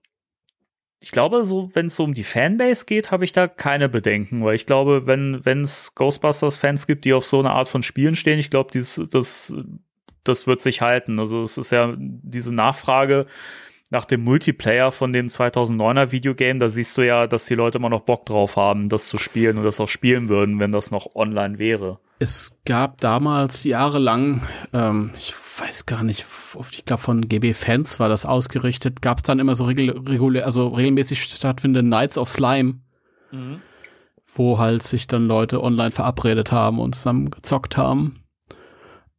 ich 0.99 1.11
glaube, 1.11 1.45
so, 1.45 1.69
wenn 1.73 1.87
es 1.87 1.95
so 1.95 2.03
um 2.03 2.13
die 2.13 2.23
Fanbase 2.23 2.85
geht, 2.85 3.11
habe 3.11 3.25
ich 3.25 3.31
da 3.31 3.47
keine 3.47 3.89
Bedenken, 3.89 4.43
weil 4.43 4.55
ich 4.55 4.65
glaube, 4.65 5.05
wenn 5.05 5.45
wenn 5.45 5.63
es 5.63 5.93
Ghostbusters-Fans 5.95 6.87
gibt, 6.87 7.05
die 7.05 7.13
auf 7.13 7.25
so 7.25 7.39
eine 7.39 7.51
Art 7.51 7.69
von 7.69 7.83
Spielen 7.83 8.15
stehen, 8.15 8.39
ich 8.39 8.49
glaube, 8.49 8.71
dieses 8.73 9.09
das 9.09 9.53
das 10.23 10.47
wird 10.47 10.61
sich 10.61 10.81
halten. 10.81 11.19
Also 11.19 11.43
es 11.43 11.57
ist 11.57 11.71
ja 11.71 11.93
diese 11.97 12.53
Nachfrage 12.53 13.27
nach 13.91 14.05
dem 14.05 14.23
Multiplayer 14.23 14.91
von 14.91 15.13
dem 15.13 15.27
2009er 15.27 16.11
Videogame, 16.11 16.59
da 16.59 16.69
siehst 16.69 16.97
du 16.97 17.03
ja, 17.03 17.27
dass 17.27 17.45
die 17.45 17.55
Leute 17.55 17.77
immer 17.77 17.89
noch 17.89 18.01
Bock 18.01 18.25
drauf 18.25 18.55
haben, 18.55 18.89
das 18.89 19.07
zu 19.07 19.17
spielen 19.17 19.57
und 19.57 19.63
das 19.63 19.79
auch 19.79 19.87
spielen 19.87 20.27
würden, 20.27 20.59
wenn 20.59 20.71
das 20.71 20.89
noch 20.89 21.15
online 21.15 21.59
wäre. 21.59 21.99
Es 22.17 22.57
gab 22.65 22.99
damals 22.99 23.63
jahrelang, 23.63 24.41
ähm, 24.73 25.11
ich 25.17 25.35
weiß 25.59 25.85
gar 25.85 26.03
nicht, 26.03 26.25
ich 26.71 26.85
glaube 26.85 27.01
von 27.01 27.27
GB 27.27 27.53
Fans 27.53 27.99
war 27.99 28.09
das 28.09 28.25
ausgerichtet, 28.25 29.01
gab 29.01 29.17
es 29.17 29.23
dann 29.23 29.39
immer 29.39 29.55
so 29.55 29.65
regul 29.65 29.91
regulär, 29.91 30.45
also 30.45 30.67
regelmäßig 30.67 31.21
stattfindende 31.23 31.87
Nights 31.87 32.17
of 32.17 32.29
Slime, 32.29 32.79
mhm. 33.31 33.61
wo 34.33 34.59
halt 34.59 34.83
sich 34.83 35.07
dann 35.07 35.27
Leute 35.27 35.63
online 35.63 35.91
verabredet 35.91 36.51
haben 36.51 36.79
und 36.79 36.95
zusammen 36.95 37.29
gezockt 37.31 37.77
haben. 37.77 38.25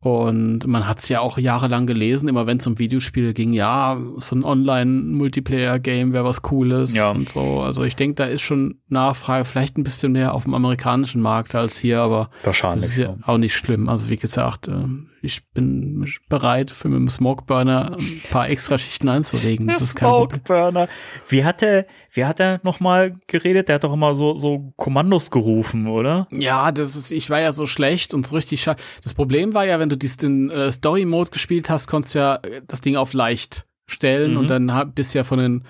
Und 0.06 0.66
man 0.66 0.86
hat 0.86 1.00
es 1.00 1.08
ja 1.08 1.18
auch 1.18 1.36
jahrelang 1.36 1.88
gelesen, 1.88 2.28
immer 2.28 2.46
wenn 2.46 2.58
es 2.58 2.66
um 2.68 2.78
Videospiele 2.78 3.34
ging, 3.34 3.52
ja, 3.52 3.98
so 4.18 4.36
ein 4.36 4.44
Online-Multiplayer-Game 4.44 6.12
wäre 6.12 6.24
was 6.24 6.42
Cooles 6.42 6.94
ja. 6.94 7.10
und 7.10 7.28
so. 7.28 7.60
Also 7.60 7.82
ich 7.82 7.96
denke, 7.96 8.14
da 8.14 8.24
ist 8.26 8.42
schon 8.42 8.78
Nachfrage, 8.88 9.44
vielleicht 9.44 9.76
ein 9.76 9.82
bisschen 9.82 10.12
mehr 10.12 10.34
auf 10.34 10.44
dem 10.44 10.54
amerikanischen 10.54 11.22
Markt 11.22 11.56
als 11.56 11.78
hier, 11.78 12.02
aber 12.02 12.30
Wahrscheinlich, 12.44 12.82
das 12.82 12.90
ist 12.92 12.98
ja, 12.98 13.16
auch 13.24 13.38
nicht 13.38 13.56
schlimm. 13.56 13.88
Also 13.88 14.08
wie 14.08 14.16
gesagt, 14.16 14.68
äh, 14.68 14.84
ich 15.26 15.48
bin 15.50 16.08
bereit, 16.28 16.70
für 16.70 16.88
mit 16.88 16.98
dem 16.98 17.08
Smokeburner 17.08 17.96
ein 17.98 18.22
paar 18.30 18.48
extra 18.48 18.78
Schichten 18.78 19.08
einzulegen. 19.08 19.66
Das 19.66 19.80
ist 19.80 19.96
kein 19.96 20.08
Smokeburner. 20.08 20.88
Wie 21.28 21.44
hat 21.44 21.62
er, 21.62 21.86
wie 22.12 22.24
hat 22.24 22.40
er 22.40 22.60
nochmal 22.62 23.18
geredet? 23.26 23.68
Der 23.68 23.74
hat 23.74 23.84
doch 23.84 23.92
immer 23.92 24.14
so, 24.14 24.36
so 24.36 24.72
Kommandos 24.76 25.30
gerufen, 25.30 25.88
oder? 25.88 26.28
Ja, 26.30 26.72
das 26.72 26.96
ist, 26.96 27.10
ich 27.10 27.28
war 27.28 27.40
ja 27.40 27.52
so 27.52 27.66
schlecht 27.66 28.14
und 28.14 28.26
so 28.26 28.36
richtig 28.36 28.62
schade. 28.62 28.82
Das 29.02 29.12
Problem 29.12 29.52
war 29.52 29.66
ja, 29.66 29.78
wenn 29.78 29.88
du 29.88 29.96
dies, 29.96 30.16
den 30.16 30.50
äh, 30.50 30.70
Story-Mode 30.70 31.30
gespielt 31.30 31.68
hast, 31.68 31.88
konntest 31.88 32.14
ja 32.14 32.36
äh, 32.36 32.62
das 32.66 32.80
Ding 32.80 32.96
auf 32.96 33.12
leicht 33.12 33.66
stellen 33.86 34.32
mhm. 34.32 34.36
und 34.38 34.50
dann 34.50 34.92
bist 34.94 35.14
ja 35.14 35.24
von 35.24 35.38
den, 35.38 35.64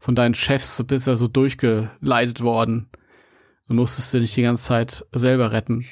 von 0.00 0.14
deinen 0.14 0.34
Chefs 0.34 0.82
bist 0.84 1.06
ja 1.06 1.14
so 1.14 1.28
durchgeleitet 1.28 2.40
worden. 2.40 2.88
Du 3.68 3.74
musstest 3.74 4.12
du 4.12 4.18
nicht 4.18 4.36
die 4.36 4.42
ganze 4.42 4.64
Zeit 4.64 5.06
selber 5.12 5.52
retten. 5.52 5.86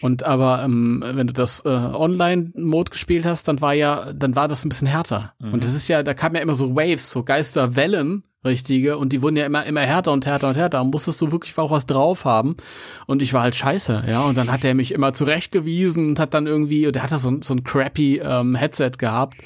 Und 0.00 0.22
aber 0.24 0.62
ähm, 0.64 1.02
wenn 1.04 1.26
du 1.26 1.32
das 1.32 1.64
äh, 1.64 1.68
Online-Mode 1.68 2.90
gespielt 2.90 3.26
hast, 3.26 3.48
dann 3.48 3.60
war 3.60 3.74
ja, 3.74 4.12
dann 4.12 4.36
war 4.36 4.48
das 4.48 4.64
ein 4.64 4.68
bisschen 4.68 4.86
härter. 4.86 5.34
Mhm. 5.38 5.54
Und 5.54 5.64
das 5.64 5.74
ist 5.74 5.88
ja, 5.88 6.02
da 6.02 6.14
kamen 6.14 6.36
ja 6.36 6.42
immer 6.42 6.54
so 6.54 6.76
Waves, 6.76 7.10
so 7.10 7.24
Geisterwellen, 7.24 8.22
richtige, 8.44 8.98
und 8.98 9.12
die 9.12 9.20
wurden 9.20 9.36
ja 9.36 9.46
immer, 9.46 9.64
immer 9.66 9.80
härter 9.80 10.12
und 10.12 10.24
härter 10.24 10.48
und 10.48 10.56
härter. 10.56 10.78
Da 10.78 10.84
musstest 10.84 11.20
du 11.20 11.32
wirklich 11.32 11.56
auch 11.58 11.70
was 11.70 11.86
drauf 11.86 12.24
haben. 12.24 12.56
Und 13.06 13.22
ich 13.22 13.32
war 13.32 13.42
halt 13.42 13.56
scheiße, 13.56 14.04
ja. 14.08 14.22
Und 14.22 14.36
dann 14.36 14.52
hat 14.52 14.64
er 14.64 14.74
mich 14.74 14.92
immer 14.92 15.12
zurechtgewiesen 15.12 16.10
und 16.10 16.20
hat 16.20 16.34
dann 16.34 16.46
irgendwie, 16.46 16.86
und 16.86 16.94
der 16.94 17.02
hatte 17.02 17.16
so, 17.16 17.36
so 17.42 17.54
ein 17.54 17.64
crappy 17.64 18.20
ähm, 18.22 18.54
Headset 18.54 18.92
gehabt. 18.98 19.38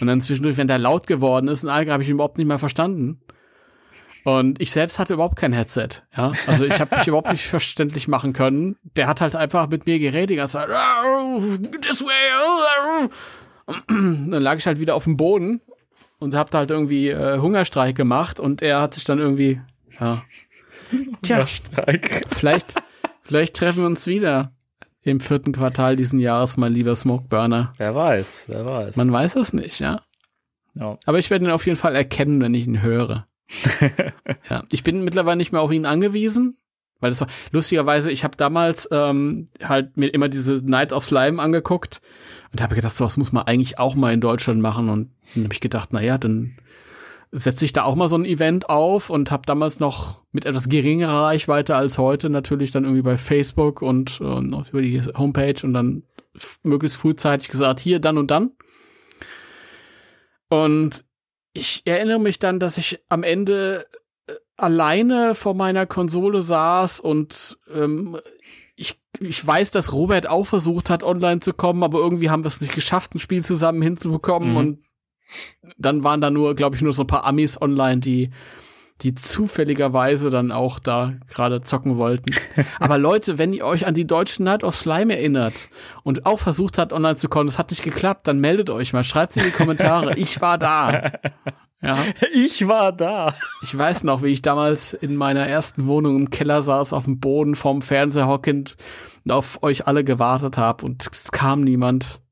Und 0.00 0.06
dann 0.06 0.20
zwischendurch, 0.20 0.56
wenn 0.58 0.68
der 0.68 0.78
laut 0.78 1.06
geworden 1.06 1.48
ist, 1.48 1.64
und 1.64 1.70
habe 1.70 2.02
ich 2.02 2.08
ihn 2.08 2.14
überhaupt 2.14 2.38
nicht 2.38 2.46
mehr 2.46 2.58
verstanden. 2.58 3.20
Und 4.24 4.60
ich 4.60 4.72
selbst 4.72 4.98
hatte 4.98 5.14
überhaupt 5.14 5.36
kein 5.36 5.52
Headset. 5.52 5.88
Ja, 6.16 6.32
also 6.46 6.64
ich 6.64 6.80
habe 6.80 6.96
mich 6.96 7.06
überhaupt 7.06 7.30
nicht 7.30 7.46
verständlich 7.46 8.08
machen 8.08 8.32
können. 8.32 8.76
Der 8.96 9.06
hat 9.06 9.20
halt 9.20 9.36
einfach 9.36 9.68
mit 9.68 9.86
mir 9.86 9.98
geredet, 9.98 10.30
die 10.30 10.36
ganze 10.36 10.54
Zeit. 10.54 10.68
This 11.82 12.02
way. 12.02 13.08
Dann 13.88 14.42
lag 14.42 14.56
ich 14.56 14.66
halt 14.66 14.80
wieder 14.80 14.94
auf 14.94 15.04
dem 15.04 15.16
Boden 15.16 15.60
und 16.18 16.34
hab 16.34 16.50
da 16.50 16.58
halt 16.58 16.70
irgendwie 16.70 17.10
äh, 17.10 17.38
Hungerstreik 17.38 17.96
gemacht 17.96 18.40
und 18.40 18.62
er 18.62 18.80
hat 18.80 18.94
sich 18.94 19.04
dann 19.04 19.18
irgendwie, 19.18 19.60
ja. 20.00 20.22
Tja, 21.22 21.44
vielleicht, 22.28 22.74
vielleicht 23.22 23.56
treffen 23.56 23.82
wir 23.82 23.86
uns 23.86 24.06
wieder 24.06 24.52
im 25.02 25.20
vierten 25.20 25.52
Quartal 25.52 25.96
diesen 25.96 26.18
Jahres, 26.18 26.56
mein 26.56 26.72
lieber 26.72 26.94
Smokeburner. 26.94 27.74
Wer 27.76 27.94
weiß, 27.94 28.44
wer 28.48 28.64
weiß. 28.64 28.96
Man 28.96 29.12
weiß 29.12 29.36
es 29.36 29.52
nicht, 29.52 29.80
ja. 29.80 30.00
ja. 30.74 30.98
Aber 31.04 31.18
ich 31.18 31.30
werde 31.30 31.44
ihn 31.44 31.50
auf 31.50 31.66
jeden 31.66 31.76
Fall 31.76 31.94
erkennen, 31.94 32.40
wenn 32.40 32.54
ich 32.54 32.66
ihn 32.66 32.80
höre. 32.80 33.26
Ja, 34.50 34.62
ich 34.70 34.82
bin 34.82 35.04
mittlerweile 35.04 35.36
nicht 35.36 35.52
mehr 35.52 35.60
auf 35.60 35.72
ihn 35.72 35.86
angewiesen, 35.86 36.56
weil 37.00 37.10
das 37.10 37.20
war 37.20 37.28
lustigerweise, 37.50 38.10
ich 38.10 38.24
habe 38.24 38.36
damals 38.36 38.88
ähm, 38.90 39.46
halt 39.62 39.96
mir 39.96 40.08
immer 40.08 40.28
diese 40.28 40.54
Night 40.64 40.92
of 40.92 41.04
Slime 41.04 41.40
angeguckt 41.40 42.00
und 42.52 42.62
habe 42.62 42.74
gedacht, 42.74 42.96
so 42.96 43.04
was 43.04 43.16
muss 43.16 43.32
man 43.32 43.44
eigentlich 43.44 43.78
auch 43.78 43.94
mal 43.94 44.12
in 44.12 44.20
Deutschland 44.20 44.60
machen 44.60 44.88
und 44.88 45.10
dann 45.34 45.44
habe 45.44 45.54
ich 45.54 45.60
gedacht, 45.60 45.92
naja, 45.92 46.18
dann 46.18 46.56
setze 47.32 47.64
ich 47.64 47.72
da 47.72 47.82
auch 47.82 47.96
mal 47.96 48.08
so 48.08 48.16
ein 48.16 48.24
Event 48.24 48.68
auf 48.70 49.10
und 49.10 49.32
habe 49.32 49.42
damals 49.44 49.80
noch 49.80 50.22
mit 50.30 50.46
etwas 50.46 50.68
geringerer 50.68 51.24
Reichweite 51.24 51.74
als 51.74 51.98
heute 51.98 52.30
natürlich 52.30 52.70
dann 52.70 52.84
irgendwie 52.84 53.02
bei 53.02 53.16
Facebook 53.16 53.82
und, 53.82 54.20
und 54.20 54.68
über 54.70 54.80
die 54.80 55.00
Homepage 55.00 55.56
und 55.64 55.74
dann 55.74 56.04
möglichst 56.62 56.96
frühzeitig 56.96 57.48
gesagt, 57.48 57.80
hier, 57.80 57.98
dann 57.98 58.18
und 58.18 58.30
dann. 58.30 58.52
Und 60.48 61.04
ich 61.54 61.82
erinnere 61.86 62.18
mich 62.18 62.38
dann, 62.38 62.60
dass 62.60 62.76
ich 62.76 63.00
am 63.08 63.22
Ende 63.22 63.86
äh, 64.26 64.32
alleine 64.56 65.34
vor 65.34 65.54
meiner 65.54 65.86
Konsole 65.86 66.42
saß 66.42 67.00
und 67.00 67.58
ähm, 67.72 68.18
ich, 68.76 69.00
ich 69.20 69.46
weiß, 69.46 69.70
dass 69.70 69.92
Robert 69.92 70.28
auch 70.28 70.46
versucht 70.46 70.90
hat, 70.90 71.04
online 71.04 71.40
zu 71.40 71.54
kommen, 71.54 71.84
aber 71.84 72.00
irgendwie 72.00 72.28
haben 72.28 72.42
wir 72.42 72.48
es 72.48 72.60
nicht 72.60 72.74
geschafft, 72.74 73.14
ein 73.14 73.20
Spiel 73.20 73.44
zusammen 73.44 73.80
hinzubekommen. 73.82 74.50
Mhm. 74.50 74.56
Und 74.56 74.84
dann 75.78 76.02
waren 76.02 76.20
da 76.20 76.30
nur, 76.30 76.54
glaube 76.56 76.74
ich, 76.76 76.82
nur 76.82 76.92
so 76.92 77.04
ein 77.04 77.08
paar 77.08 77.24
Amis 77.24 77.60
online, 77.60 78.00
die 78.00 78.30
die 79.04 79.14
zufälligerweise 79.14 80.30
dann 80.30 80.50
auch 80.50 80.78
da 80.78 81.12
gerade 81.28 81.60
zocken 81.60 81.98
wollten. 81.98 82.34
Aber 82.80 82.96
Leute, 82.96 83.36
wenn 83.38 83.52
ihr 83.52 83.66
euch 83.66 83.86
an 83.86 83.94
die 83.94 84.06
deutschen 84.06 84.44
Night 84.44 84.64
of 84.64 84.74
Slime 84.74 85.14
erinnert 85.14 85.68
und 86.02 86.24
auch 86.24 86.40
versucht 86.40 86.78
hat, 86.78 86.92
online 86.92 87.16
zu 87.16 87.28
kommen, 87.28 87.46
das 87.46 87.58
hat 87.58 87.70
nicht 87.70 87.82
geklappt, 87.82 88.26
dann 88.26 88.40
meldet 88.40 88.70
euch 88.70 88.92
mal, 88.94 89.04
schreibt 89.04 89.36
in 89.36 89.44
die 89.44 89.50
Kommentare. 89.50 90.14
Ich 90.24 90.40
war 90.40 90.58
da. 90.58 91.12
Ja. 91.82 91.98
Ich 92.32 92.66
war 92.66 92.92
da. 92.92 93.34
Ich 93.62 93.76
weiß 93.76 94.04
noch, 94.04 94.22
wie 94.22 94.28
ich 94.28 94.40
damals 94.40 94.94
in 94.94 95.16
meiner 95.16 95.46
ersten 95.46 95.86
Wohnung 95.86 96.16
im 96.16 96.30
Keller 96.30 96.62
saß, 96.62 96.94
auf 96.94 97.04
dem 97.04 97.20
Boden 97.20 97.56
vorm 97.56 97.82
Fernseher 97.82 98.26
hockend 98.26 98.76
und 99.24 99.32
auf 99.32 99.62
euch 99.62 99.86
alle 99.86 100.02
gewartet 100.02 100.56
habe 100.56 100.86
und 100.86 101.06
es 101.12 101.30
kam 101.30 101.60
niemand. 101.62 102.22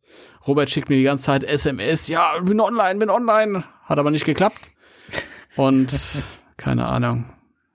Robert 0.46 0.70
schickt 0.70 0.88
mir 0.88 0.96
die 0.96 1.02
ganze 1.02 1.24
Zeit 1.24 1.44
SMS, 1.44 2.08
ja, 2.08 2.38
bin 2.40 2.60
online, 2.60 2.98
bin 2.98 3.10
online. 3.10 3.64
Hat 3.84 3.98
aber 3.98 4.10
nicht 4.10 4.24
geklappt. 4.24 4.70
Und 5.56 5.92
keine 6.56 6.86
Ahnung. 6.86 7.24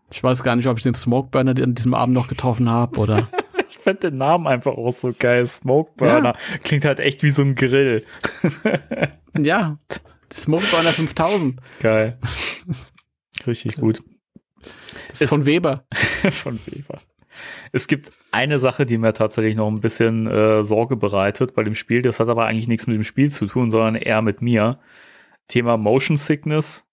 Ich 0.09 0.23
weiß 0.23 0.43
gar 0.43 0.55
nicht, 0.55 0.67
ob 0.67 0.77
ich 0.77 0.83
den 0.83 0.93
Smokeburner 0.93 1.51
an 1.61 1.75
diesem 1.75 1.93
Abend 1.93 2.15
noch 2.15 2.27
getroffen 2.27 2.69
habe 2.69 2.99
oder. 2.99 3.27
ich 3.69 3.77
finde 3.77 4.11
den 4.11 4.17
Namen 4.17 4.47
einfach 4.47 4.73
auch 4.73 4.93
so 4.93 5.13
geil. 5.17 5.45
Smokeburner. 5.45 6.33
Ja. 6.33 6.57
Klingt 6.63 6.85
halt 6.85 6.99
echt 6.99 7.23
wie 7.23 7.29
so 7.29 7.41
ein 7.41 7.55
Grill. 7.55 8.05
ja. 9.37 9.77
Smokeburner 10.31 10.91
5000. 10.91 11.59
Geil. 11.81 12.17
Richtig 13.47 13.77
gut. 13.77 14.03
Das 15.09 15.21
ist 15.21 15.29
von 15.29 15.45
Weber. 15.45 15.85
von 16.31 16.59
Weber. 16.67 16.99
Es 17.71 17.87
gibt 17.87 18.11
eine 18.31 18.59
Sache, 18.59 18.85
die 18.85 18.97
mir 18.97 19.13
tatsächlich 19.13 19.55
noch 19.55 19.67
ein 19.67 19.81
bisschen 19.81 20.27
äh, 20.27 20.63
Sorge 20.63 20.95
bereitet 20.95 21.53
bei 21.53 21.63
dem 21.63 21.75
Spiel. 21.75 22.01
Das 22.01 22.19
hat 22.19 22.29
aber 22.29 22.45
eigentlich 22.45 22.67
nichts 22.67 22.87
mit 22.87 22.95
dem 22.95 23.03
Spiel 23.03 23.31
zu 23.31 23.45
tun, 23.45 23.71
sondern 23.71 23.95
eher 23.95 24.21
mit 24.21 24.41
mir. 24.41 24.79
Thema 25.47 25.77
Motion 25.77 26.17
Sickness 26.17 26.86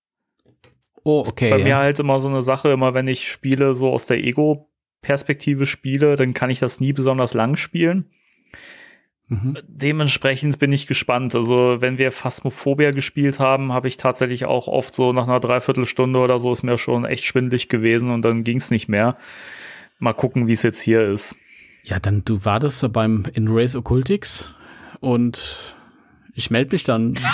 Oh, 1.04 1.22
okay. 1.26 1.50
bei 1.50 1.62
mir 1.62 1.76
halt 1.76 2.00
immer 2.00 2.18
so 2.18 2.28
eine 2.28 2.42
Sache, 2.42 2.70
immer 2.70 2.94
wenn 2.94 3.08
ich 3.08 3.30
Spiele 3.30 3.74
so 3.74 3.90
aus 3.90 4.06
der 4.06 4.24
Ego-Perspektive 4.24 5.66
spiele, 5.66 6.16
dann 6.16 6.32
kann 6.32 6.50
ich 6.50 6.58
das 6.58 6.80
nie 6.80 6.94
besonders 6.94 7.34
lang 7.34 7.56
spielen. 7.56 8.10
Mhm. 9.28 9.58
Dementsprechend 9.66 10.58
bin 10.58 10.72
ich 10.72 10.86
gespannt. 10.86 11.34
Also, 11.34 11.80
wenn 11.80 11.98
wir 11.98 12.12
Phasmophobia 12.12 12.90
gespielt 12.90 13.38
haben, 13.38 13.72
habe 13.72 13.88
ich 13.88 13.96
tatsächlich 13.96 14.46
auch 14.46 14.66
oft 14.66 14.94
so 14.94 15.12
nach 15.12 15.24
einer 15.24 15.40
Dreiviertelstunde 15.40 16.18
oder 16.18 16.38
so 16.38 16.52
ist 16.52 16.62
mir 16.62 16.78
schon 16.78 17.04
echt 17.04 17.24
schwindlig 17.24 17.68
gewesen 17.68 18.10
und 18.10 18.22
dann 18.22 18.44
ging 18.44 18.58
es 18.58 18.70
nicht 18.70 18.88
mehr. 18.88 19.16
Mal 19.98 20.12
gucken, 20.12 20.46
wie 20.46 20.52
es 20.52 20.62
jetzt 20.62 20.80
hier 20.80 21.08
ist. 21.08 21.36
Ja, 21.82 21.98
dann 21.98 22.24
du 22.24 22.44
wartest 22.44 22.90
beim 22.92 23.26
In 23.34 23.48
Race 23.48 23.76
Occultix 23.76 24.56
und 25.00 25.74
ich 26.34 26.50
melde 26.50 26.74
mich 26.74 26.84
dann. 26.84 27.18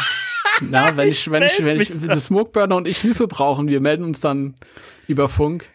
Na, 0.61 0.95
wenn 0.97 1.09
ich, 1.09 1.31
wenn 1.31 1.43
ich, 1.43 1.65
wenn 1.65 1.81
ich, 1.81 2.03
wenn 2.03 2.21
Smokeburner 2.21 2.77
und 2.77 2.89
ich 2.89 2.99
Hilfe 2.99 3.27
brauchen, 3.27 3.69
wir 3.69 3.81
melden 3.81 4.05
uns 4.05 4.21
dann 4.21 4.55
über 5.07 5.29
Funk. 5.29 5.71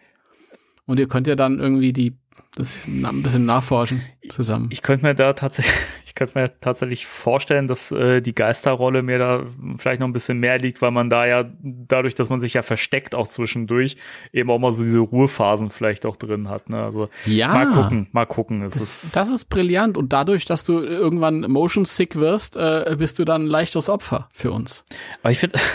Und 0.86 1.00
ihr 1.00 1.08
könnt 1.08 1.28
ja 1.28 1.36
dann 1.36 1.60
irgendwie 1.60 1.94
die 1.94 2.16
das 2.56 2.84
ein 2.86 3.22
bisschen 3.22 3.46
nachforschen 3.46 4.02
zusammen. 4.30 4.70
Ich 4.72 4.82
könnte 4.82 5.06
mir 5.06 5.14
da 5.14 5.34
tatsächlich, 5.34 5.76
ich 6.06 6.16
könnte 6.16 6.40
mir 6.40 6.60
tatsächlich 6.60 7.06
vorstellen, 7.06 7.68
dass 7.68 7.92
äh, 7.92 8.22
die 8.22 8.34
Geisterrolle 8.34 9.02
mir 9.02 9.20
da 9.20 9.44
vielleicht 9.78 10.00
noch 10.00 10.08
ein 10.08 10.14
bisschen 10.14 10.40
mehr 10.40 10.58
liegt, 10.58 10.82
weil 10.82 10.92
man 10.92 11.10
da 11.10 11.26
ja 11.26 11.50
dadurch, 11.62 12.16
dass 12.16 12.30
man 12.30 12.40
sich 12.40 12.54
ja 12.54 12.62
versteckt 12.62 13.14
auch 13.14 13.28
zwischendurch, 13.28 13.98
eben 14.32 14.50
auch 14.50 14.60
mal 14.60 14.72
so 14.72 14.84
diese 14.84 15.00
Ruhephasen 15.00 15.70
vielleicht 15.70 16.06
auch 16.06 16.16
drin 16.16 16.48
hat. 16.48 16.70
Ne? 16.70 16.82
Also 16.82 17.10
ja, 17.26 17.50
mal 17.50 17.72
gucken, 17.72 18.08
mal 18.14 18.26
gucken. 18.26 18.64
Es 18.64 18.74
das, 18.74 19.04
ist, 19.04 19.16
das 19.16 19.30
ist 19.30 19.46
brillant 19.46 19.98
und 19.98 20.14
dadurch, 20.14 20.46
dass 20.46 20.64
du 20.64 20.80
irgendwann 20.80 21.42
motion 21.42 21.84
sick 21.84 22.16
wirst, 22.16 22.56
äh, 22.56 22.96
bist 22.98 23.20
du 23.20 23.26
dann 23.26 23.44
ein 23.44 23.48
leichtes 23.48 23.90
Opfer 23.90 24.30
für 24.32 24.52
uns. 24.52 24.86
Aber 25.22 25.32
ich 25.32 25.40
finde 25.40 25.60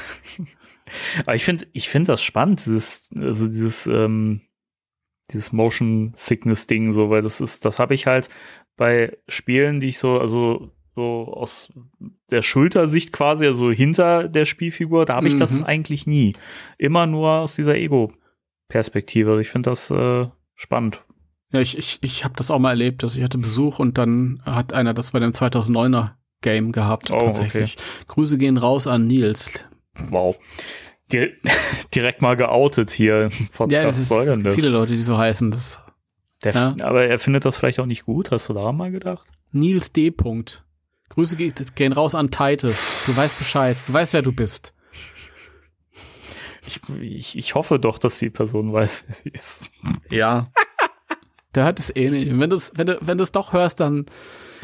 Aber 1.24 1.34
ich 1.34 1.44
finde, 1.44 1.66
ich 1.72 1.88
finde 1.88 2.12
das 2.12 2.22
spannend, 2.22 2.64
dieses, 2.66 3.08
also 3.14 3.46
dieses, 3.46 3.86
ähm, 3.86 4.40
dieses 5.32 5.52
Motion 5.52 6.10
Sickness 6.14 6.66
Ding, 6.66 6.92
so, 6.92 7.10
weil 7.10 7.22
das 7.22 7.40
ist, 7.40 7.64
das 7.64 7.78
habe 7.78 7.94
ich 7.94 8.06
halt 8.06 8.28
bei 8.76 9.16
Spielen, 9.28 9.80
die 9.80 9.88
ich 9.88 9.98
so, 9.98 10.18
also 10.18 10.70
so 10.94 11.32
aus 11.32 11.72
der 12.30 12.42
Schultersicht 12.42 13.12
quasi, 13.12 13.46
also 13.46 13.70
hinter 13.70 14.28
der 14.28 14.44
Spielfigur, 14.44 15.04
da 15.04 15.16
habe 15.16 15.28
ich 15.28 15.34
mhm. 15.34 15.38
das 15.38 15.62
eigentlich 15.62 16.06
nie. 16.06 16.34
Immer 16.78 17.06
nur 17.06 17.30
aus 17.30 17.54
dieser 17.54 17.76
Ego-Perspektive. 17.76 19.30
Also 19.30 19.40
ich 19.40 19.50
finde 19.50 19.70
das 19.70 19.90
äh, 19.90 20.26
spannend. 20.54 21.04
Ja, 21.52 21.60
ich, 21.60 21.78
ich, 21.78 21.98
ich 22.02 22.24
habe 22.24 22.34
das 22.36 22.50
auch 22.50 22.58
mal 22.58 22.70
erlebt. 22.70 23.02
Also 23.02 23.18
ich 23.18 23.24
hatte 23.24 23.38
Besuch 23.38 23.78
und 23.78 23.98
dann 23.98 24.42
hat 24.44 24.72
einer 24.72 24.94
das 24.94 25.10
bei 25.10 25.18
dem 25.18 25.32
2009er 25.32 26.12
Game 26.42 26.72
gehabt, 26.72 27.10
oh, 27.10 27.18
tatsächlich. 27.18 27.76
Okay. 27.76 28.04
Grüße 28.06 28.38
gehen 28.38 28.56
raus 28.56 28.86
an 28.86 29.06
Nils. 29.06 29.64
Wow. 30.08 30.38
Di 31.12 31.32
direkt 31.94 32.22
mal 32.22 32.36
geoutet 32.36 32.90
hier. 32.90 33.30
Podcast. 33.52 33.72
Ja, 33.72 33.84
das 33.84 33.98
ist, 33.98 34.54
viele 34.54 34.68
Leute, 34.68 34.92
die 34.92 34.98
so 34.98 35.18
heißen. 35.18 35.50
Das, 35.50 35.80
der, 36.44 36.52
ja. 36.52 36.76
Aber 36.82 37.04
er 37.04 37.18
findet 37.18 37.44
das 37.44 37.56
vielleicht 37.56 37.80
auch 37.80 37.86
nicht 37.86 38.04
gut. 38.04 38.30
Hast 38.30 38.48
du 38.48 38.52
daran 38.52 38.76
mal 38.76 38.90
gedacht? 38.90 39.28
Nils 39.52 39.92
D. 39.92 40.08
-Punkt. 40.08 40.62
Grüße 41.10 41.36
gehen 41.36 41.92
raus 41.92 42.14
an 42.14 42.30
Titus. 42.30 42.92
Du 43.06 43.16
weißt 43.16 43.38
Bescheid. 43.38 43.76
Du 43.86 43.92
weißt, 43.92 44.12
wer 44.12 44.22
du 44.22 44.32
bist. 44.32 44.74
Ich, 46.66 46.80
ich, 47.00 47.36
ich 47.36 47.54
hoffe 47.54 47.80
doch, 47.80 47.98
dass 47.98 48.18
die 48.20 48.30
Person 48.30 48.72
weiß, 48.72 49.04
wer 49.06 49.14
sie 49.14 49.28
ist. 49.30 49.72
Ja. 50.08 50.48
Der 51.54 51.64
hat 51.64 51.80
es 51.80 51.94
eh 51.94 52.10
nicht. 52.10 52.38
wenn 52.38 52.48
du 52.48 52.54
es 52.54 52.72
wenn 52.76 52.86
du, 52.86 52.98
wenn 53.00 53.18
doch 53.18 53.52
hörst, 53.52 53.80
dann 53.80 54.06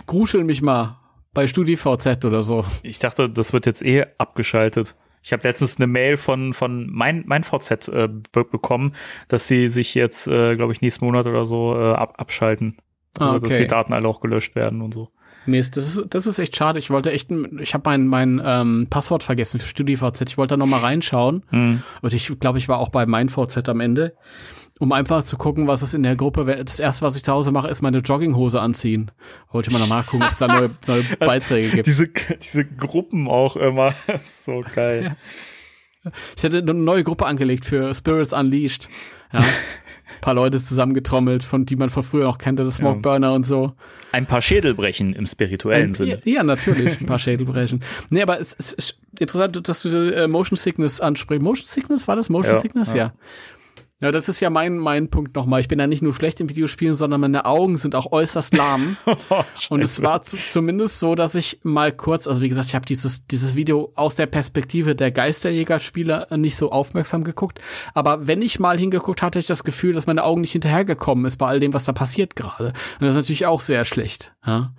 gruschel 0.06 0.44
mich 0.44 0.62
mal 0.62 1.00
bei 1.34 1.48
StudiVZ 1.48 2.24
oder 2.24 2.42
so. 2.42 2.64
Ich 2.82 3.00
dachte, 3.00 3.28
das 3.28 3.52
wird 3.52 3.66
jetzt 3.66 3.82
eh 3.82 4.06
abgeschaltet. 4.18 4.94
Ich 5.26 5.32
habe 5.32 5.42
letztens 5.42 5.76
eine 5.78 5.88
Mail 5.88 6.16
von, 6.16 6.52
von 6.52 6.88
mein, 6.88 7.24
mein 7.26 7.42
VZ 7.42 7.88
äh, 7.88 8.08
bekommen, 8.30 8.94
dass 9.26 9.48
sie 9.48 9.68
sich 9.68 9.96
jetzt, 9.96 10.28
äh, 10.28 10.54
glaube 10.54 10.72
ich, 10.72 10.82
nächsten 10.82 11.04
Monat 11.04 11.26
oder 11.26 11.44
so 11.44 11.76
äh, 11.76 11.94
ab, 11.94 12.14
abschalten. 12.18 12.76
Also, 13.18 13.38
okay. 13.38 13.48
dass 13.48 13.58
die 13.58 13.66
Daten 13.66 13.92
alle 13.92 14.06
auch 14.06 14.20
gelöscht 14.20 14.54
werden 14.54 14.82
und 14.82 14.94
so. 14.94 15.08
Mist, 15.44 15.76
das 15.76 15.96
ist, 15.96 16.14
das 16.14 16.28
ist 16.28 16.38
echt 16.38 16.54
schade. 16.54 16.78
Ich 16.78 16.90
wollte 16.90 17.10
echt, 17.10 17.32
ich 17.58 17.74
habe 17.74 17.90
mein, 17.90 18.06
mein 18.06 18.40
ähm, 18.44 18.86
Passwort 18.88 19.24
vergessen 19.24 19.58
für 19.58 19.66
StudiVZ. 19.66 20.20
Ich 20.28 20.38
wollte 20.38 20.52
da 20.52 20.58
noch 20.58 20.66
mal 20.66 20.78
reinschauen. 20.78 21.42
Mhm. 21.50 21.82
Und 22.02 22.12
ich 22.14 22.38
glaube, 22.38 22.58
ich 22.58 22.68
war 22.68 22.78
auch 22.78 22.90
bei 22.90 23.04
mein 23.04 23.28
VZ 23.28 23.68
am 23.68 23.80
Ende 23.80 24.14
um 24.78 24.92
einfach 24.92 25.22
zu 25.22 25.36
gucken, 25.36 25.66
was 25.66 25.82
es 25.82 25.94
in 25.94 26.02
der 26.02 26.16
Gruppe, 26.16 26.44
das 26.44 26.80
erste, 26.80 27.04
was 27.04 27.16
ich 27.16 27.24
zu 27.24 27.32
Hause 27.32 27.50
mache, 27.50 27.68
ist 27.68 27.80
meine 27.80 27.98
Jogginghose 27.98 28.60
anziehen. 28.60 29.10
Wollte 29.50 29.70
ich 29.70 29.78
mal 29.78 29.86
nachgucken, 29.88 30.22
ob 30.22 30.30
es 30.30 30.36
da 30.36 30.48
neue, 30.48 30.70
neue 30.86 31.02
Beiträge 31.18 31.70
gibt. 31.70 31.86
Diese, 31.86 32.08
diese 32.08 32.64
Gruppen 32.64 33.28
auch 33.28 33.56
immer, 33.56 33.94
so 34.22 34.62
geil. 34.74 35.16
Ja. 36.04 36.12
Ich 36.36 36.42
hätte 36.42 36.58
eine 36.58 36.74
neue 36.74 37.04
Gruppe 37.04 37.26
angelegt 37.26 37.64
für 37.64 37.92
Spirits 37.94 38.32
Unleashed. 38.32 38.88
Ja. 39.32 39.40
Ein 39.40 39.46
paar 40.20 40.34
Leute 40.34 40.62
zusammengetrommelt, 40.62 41.42
von 41.42 41.66
die 41.66 41.74
man 41.74 41.88
von 41.88 42.02
früher 42.02 42.28
auch 42.28 42.38
kannte, 42.38 42.62
das 42.62 42.76
Smokeburner 42.76 43.28
ja. 43.28 43.34
und 43.34 43.44
so. 43.44 43.72
Ein 44.12 44.26
paar 44.26 44.42
Schädelbrechen 44.42 45.14
im 45.14 45.26
spirituellen 45.26 45.90
ein, 45.90 45.94
Sinne. 45.94 46.20
Ja, 46.24 46.42
natürlich, 46.44 47.00
ein 47.00 47.06
paar 47.06 47.18
Schädelbrechen. 47.18 47.82
Nee, 48.10 48.22
aber 48.22 48.38
es, 48.38 48.52
ist 48.52 48.98
interessant, 49.18 49.68
dass 49.68 49.80
du 49.82 49.88
äh, 49.88 50.28
Motion 50.28 50.56
Sickness 50.56 51.00
ansprichst. 51.00 51.42
Motion 51.42 51.66
Sickness, 51.66 52.06
war 52.06 52.14
das 52.14 52.28
Motion 52.28 52.54
ja, 52.54 52.60
Sickness? 52.60 52.94
Ja. 52.94 53.12
Ja. 54.00 54.10
Das 54.10 54.28
ist 54.28 54.40
ja 54.40 54.50
mein, 54.50 54.78
mein 54.78 55.08
Punkt 55.08 55.34
nochmal. 55.34 55.60
Ich 55.60 55.68
bin 55.68 55.78
ja 55.78 55.86
nicht 55.86 56.02
nur 56.02 56.12
schlecht 56.12 56.40
in 56.40 56.48
Videospielen, 56.48 56.94
sondern 56.94 57.20
meine 57.20 57.44
Augen 57.44 57.78
sind 57.78 57.94
auch 57.94 58.12
äußerst 58.12 58.54
lahm. 58.56 58.96
oh, 59.30 59.42
und 59.70 59.82
es 59.82 60.02
war 60.02 60.22
zu, 60.22 60.36
zumindest 60.36 61.00
so, 61.00 61.14
dass 61.14 61.34
ich 61.34 61.60
mal 61.62 61.92
kurz, 61.92 62.26
also 62.26 62.42
wie 62.42 62.48
gesagt, 62.48 62.68
ich 62.68 62.74
habe 62.74 62.86
dieses, 62.86 63.26
dieses 63.26 63.56
Video 63.56 63.92
aus 63.94 64.14
der 64.14 64.26
Perspektive 64.26 64.94
der 64.94 65.10
Geisterjäger-Spieler 65.10 66.28
nicht 66.36 66.56
so 66.56 66.70
aufmerksam 66.72 67.24
geguckt. 67.24 67.60
Aber 67.94 68.26
wenn 68.26 68.42
ich 68.42 68.58
mal 68.58 68.78
hingeguckt 68.78 69.22
hatte, 69.22 69.38
ich 69.38 69.46
das 69.46 69.64
Gefühl, 69.64 69.92
dass 69.92 70.06
meine 70.06 70.24
Augen 70.24 70.40
nicht 70.40 70.52
hinterhergekommen 70.52 71.24
ist 71.24 71.36
bei 71.36 71.46
all 71.46 71.60
dem, 71.60 71.74
was 71.74 71.84
da 71.84 71.92
passiert 71.92 72.36
gerade. 72.36 72.68
Und 72.68 72.74
das 73.00 73.10
ist 73.10 73.16
natürlich 73.16 73.46
auch 73.46 73.60
sehr 73.60 73.84
schlecht. 73.84 74.34
Ja? 74.46 74.72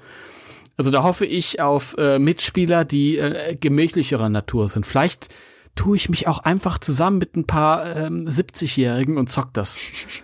Also 0.78 0.92
da 0.92 1.04
hoffe 1.04 1.26
ich 1.26 1.60
auf 1.60 1.96
äh, 1.98 2.20
Mitspieler, 2.20 2.86
die 2.86 3.18
äh, 3.18 3.56
gemächlicherer 3.56 4.30
Natur 4.30 4.68
sind. 4.68 4.86
Vielleicht 4.86 5.30
tue 5.78 5.96
ich 5.96 6.10
mich 6.10 6.28
auch 6.28 6.40
einfach 6.40 6.78
zusammen 6.80 7.20
mit 7.20 7.38
ein 7.38 7.48
paar 7.48 7.96
ähm, 7.96 8.28
70-Jährigen 8.28 9.18
und 9.18 9.32
zock 9.32 9.54
das. 9.54 9.80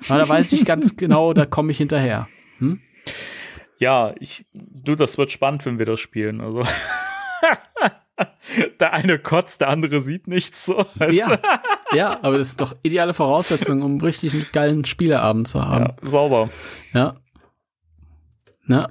Weil 0.07 0.19
da 0.19 0.27
weiß 0.27 0.51
ich 0.51 0.65
ganz 0.65 0.97
genau, 0.97 1.31
da 1.33 1.45
komme 1.45 1.71
ich 1.71 1.77
hinterher. 1.77 2.27
Hm? 2.57 2.81
Ja, 3.77 4.13
ich, 4.19 4.45
du, 4.53 4.95
das 4.95 5.17
wird 5.17 5.31
spannend, 5.31 5.65
wenn 5.65 5.79
wir 5.79 5.85
das 5.85 5.99
spielen. 5.99 6.41
Also. 6.41 6.63
der 8.79 8.93
eine 8.93 9.19
kotzt, 9.19 9.61
der 9.61 9.69
andere 9.69 10.01
sieht 10.01 10.27
nichts 10.27 10.65
so. 10.65 10.85
Ja, 11.09 11.39
ja, 11.93 12.19
aber 12.21 12.37
das 12.37 12.49
ist 12.49 12.61
doch 12.61 12.75
ideale 12.83 13.13
Voraussetzung, 13.13 13.81
um 13.81 13.99
richtig 14.01 14.33
einen 14.33 14.45
geilen 14.51 14.85
Spieleabend 14.85 15.47
zu 15.47 15.65
haben. 15.65 15.85
Ja, 15.85 16.09
sauber. 16.09 16.49
Ja. 16.93 17.15
Na. 18.65 18.89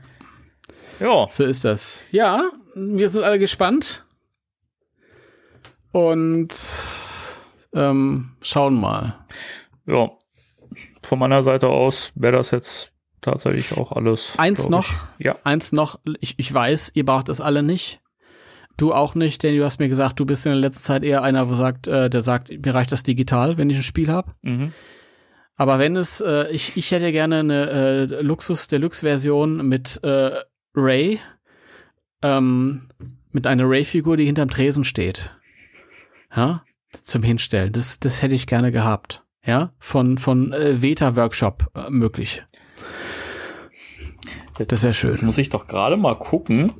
Ja. 1.01 1.26
So 1.30 1.44
ist 1.44 1.64
das. 1.64 2.02
Ja, 2.10 2.51
wir 2.74 3.09
sind 3.09 3.24
alle 3.24 3.39
gespannt. 3.39 4.05
Und 5.93 6.55
ähm, 7.74 8.31
schauen 8.40 8.81
mal. 8.81 9.14
Ja, 9.86 10.10
von 11.02 11.19
meiner 11.19 11.43
Seite 11.43 11.69
aus 11.69 12.12
wäre 12.14 12.36
das 12.36 12.51
jetzt 12.51 12.93
tatsächlich 13.20 13.77
auch 13.77 13.93
alles. 13.93 14.32
Eins 14.39 14.69
noch, 14.69 14.89
ich. 15.19 15.27
ja. 15.27 15.36
eins 15.44 15.73
noch, 15.73 16.01
ich, 16.20 16.39
ich 16.39 16.52
weiß, 16.52 16.93
ihr 16.94 17.05
braucht 17.05 17.28
das 17.28 17.40
alle 17.40 17.62
nicht. 17.62 18.01
Du 18.78 18.94
auch 18.94 19.14
nicht, 19.14 19.43
denn 19.43 19.56
du 19.56 19.64
hast 19.64 19.78
mir 19.81 19.89
gesagt, 19.89 20.19
du 20.19 20.24
bist 20.24 20.47
in 20.47 20.52
der 20.52 20.60
letzten 20.60 20.82
Zeit 20.82 21.05
eher 21.05 21.23
einer, 21.23 21.51
wo 21.51 21.55
sagt, 21.55 21.89
äh, 21.89 22.09
der 22.09 22.23
sagt, 22.23 22.51
mir 22.64 22.74
reicht 22.74 22.90
das 22.90 23.02
digital, 23.02 23.59
wenn 23.59 23.69
ich 23.69 23.77
ein 23.77 23.82
Spiel 23.82 24.10
habe. 24.10 24.32
Mhm. 24.40 24.73
Aber 25.56 25.78
wenn 25.78 25.94
es, 25.97 26.20
äh, 26.23 26.51
ich, 26.51 26.77
ich 26.77 26.90
hätte 26.90 27.12
gerne 27.12 27.40
eine 27.40 27.70
äh, 27.70 28.23
Luxus 28.23 28.69
Deluxe-Version 28.69 29.69
mit 29.69 30.02
äh, 30.02 30.40
Ray, 30.74 31.20
ähm, 32.23 32.89
mit 33.31 33.47
einer 33.47 33.69
Ray-Figur, 33.69 34.16
die 34.16 34.24
hinterm 34.24 34.48
Tresen 34.48 34.85
steht 34.85 35.35
ja, 36.34 36.64
zum 37.02 37.22
Hinstellen. 37.22 37.72
Das, 37.72 38.00
das 38.00 38.22
hätte 38.22 38.34
ich 38.34 38.46
gerne 38.46 38.70
gehabt. 38.70 39.24
Ja, 39.44 39.72
von, 39.78 40.18
von 40.18 40.52
äh, 40.52 40.80
Veta-Workshop 40.82 41.70
äh, 41.74 41.90
möglich. 41.90 42.44
Das 44.68 44.82
wäre 44.82 44.94
schön. 44.94 45.10
Jetzt 45.10 45.22
muss 45.22 45.38
ich 45.38 45.48
doch 45.48 45.66
gerade 45.66 45.96
mal 45.96 46.14
gucken, 46.14 46.72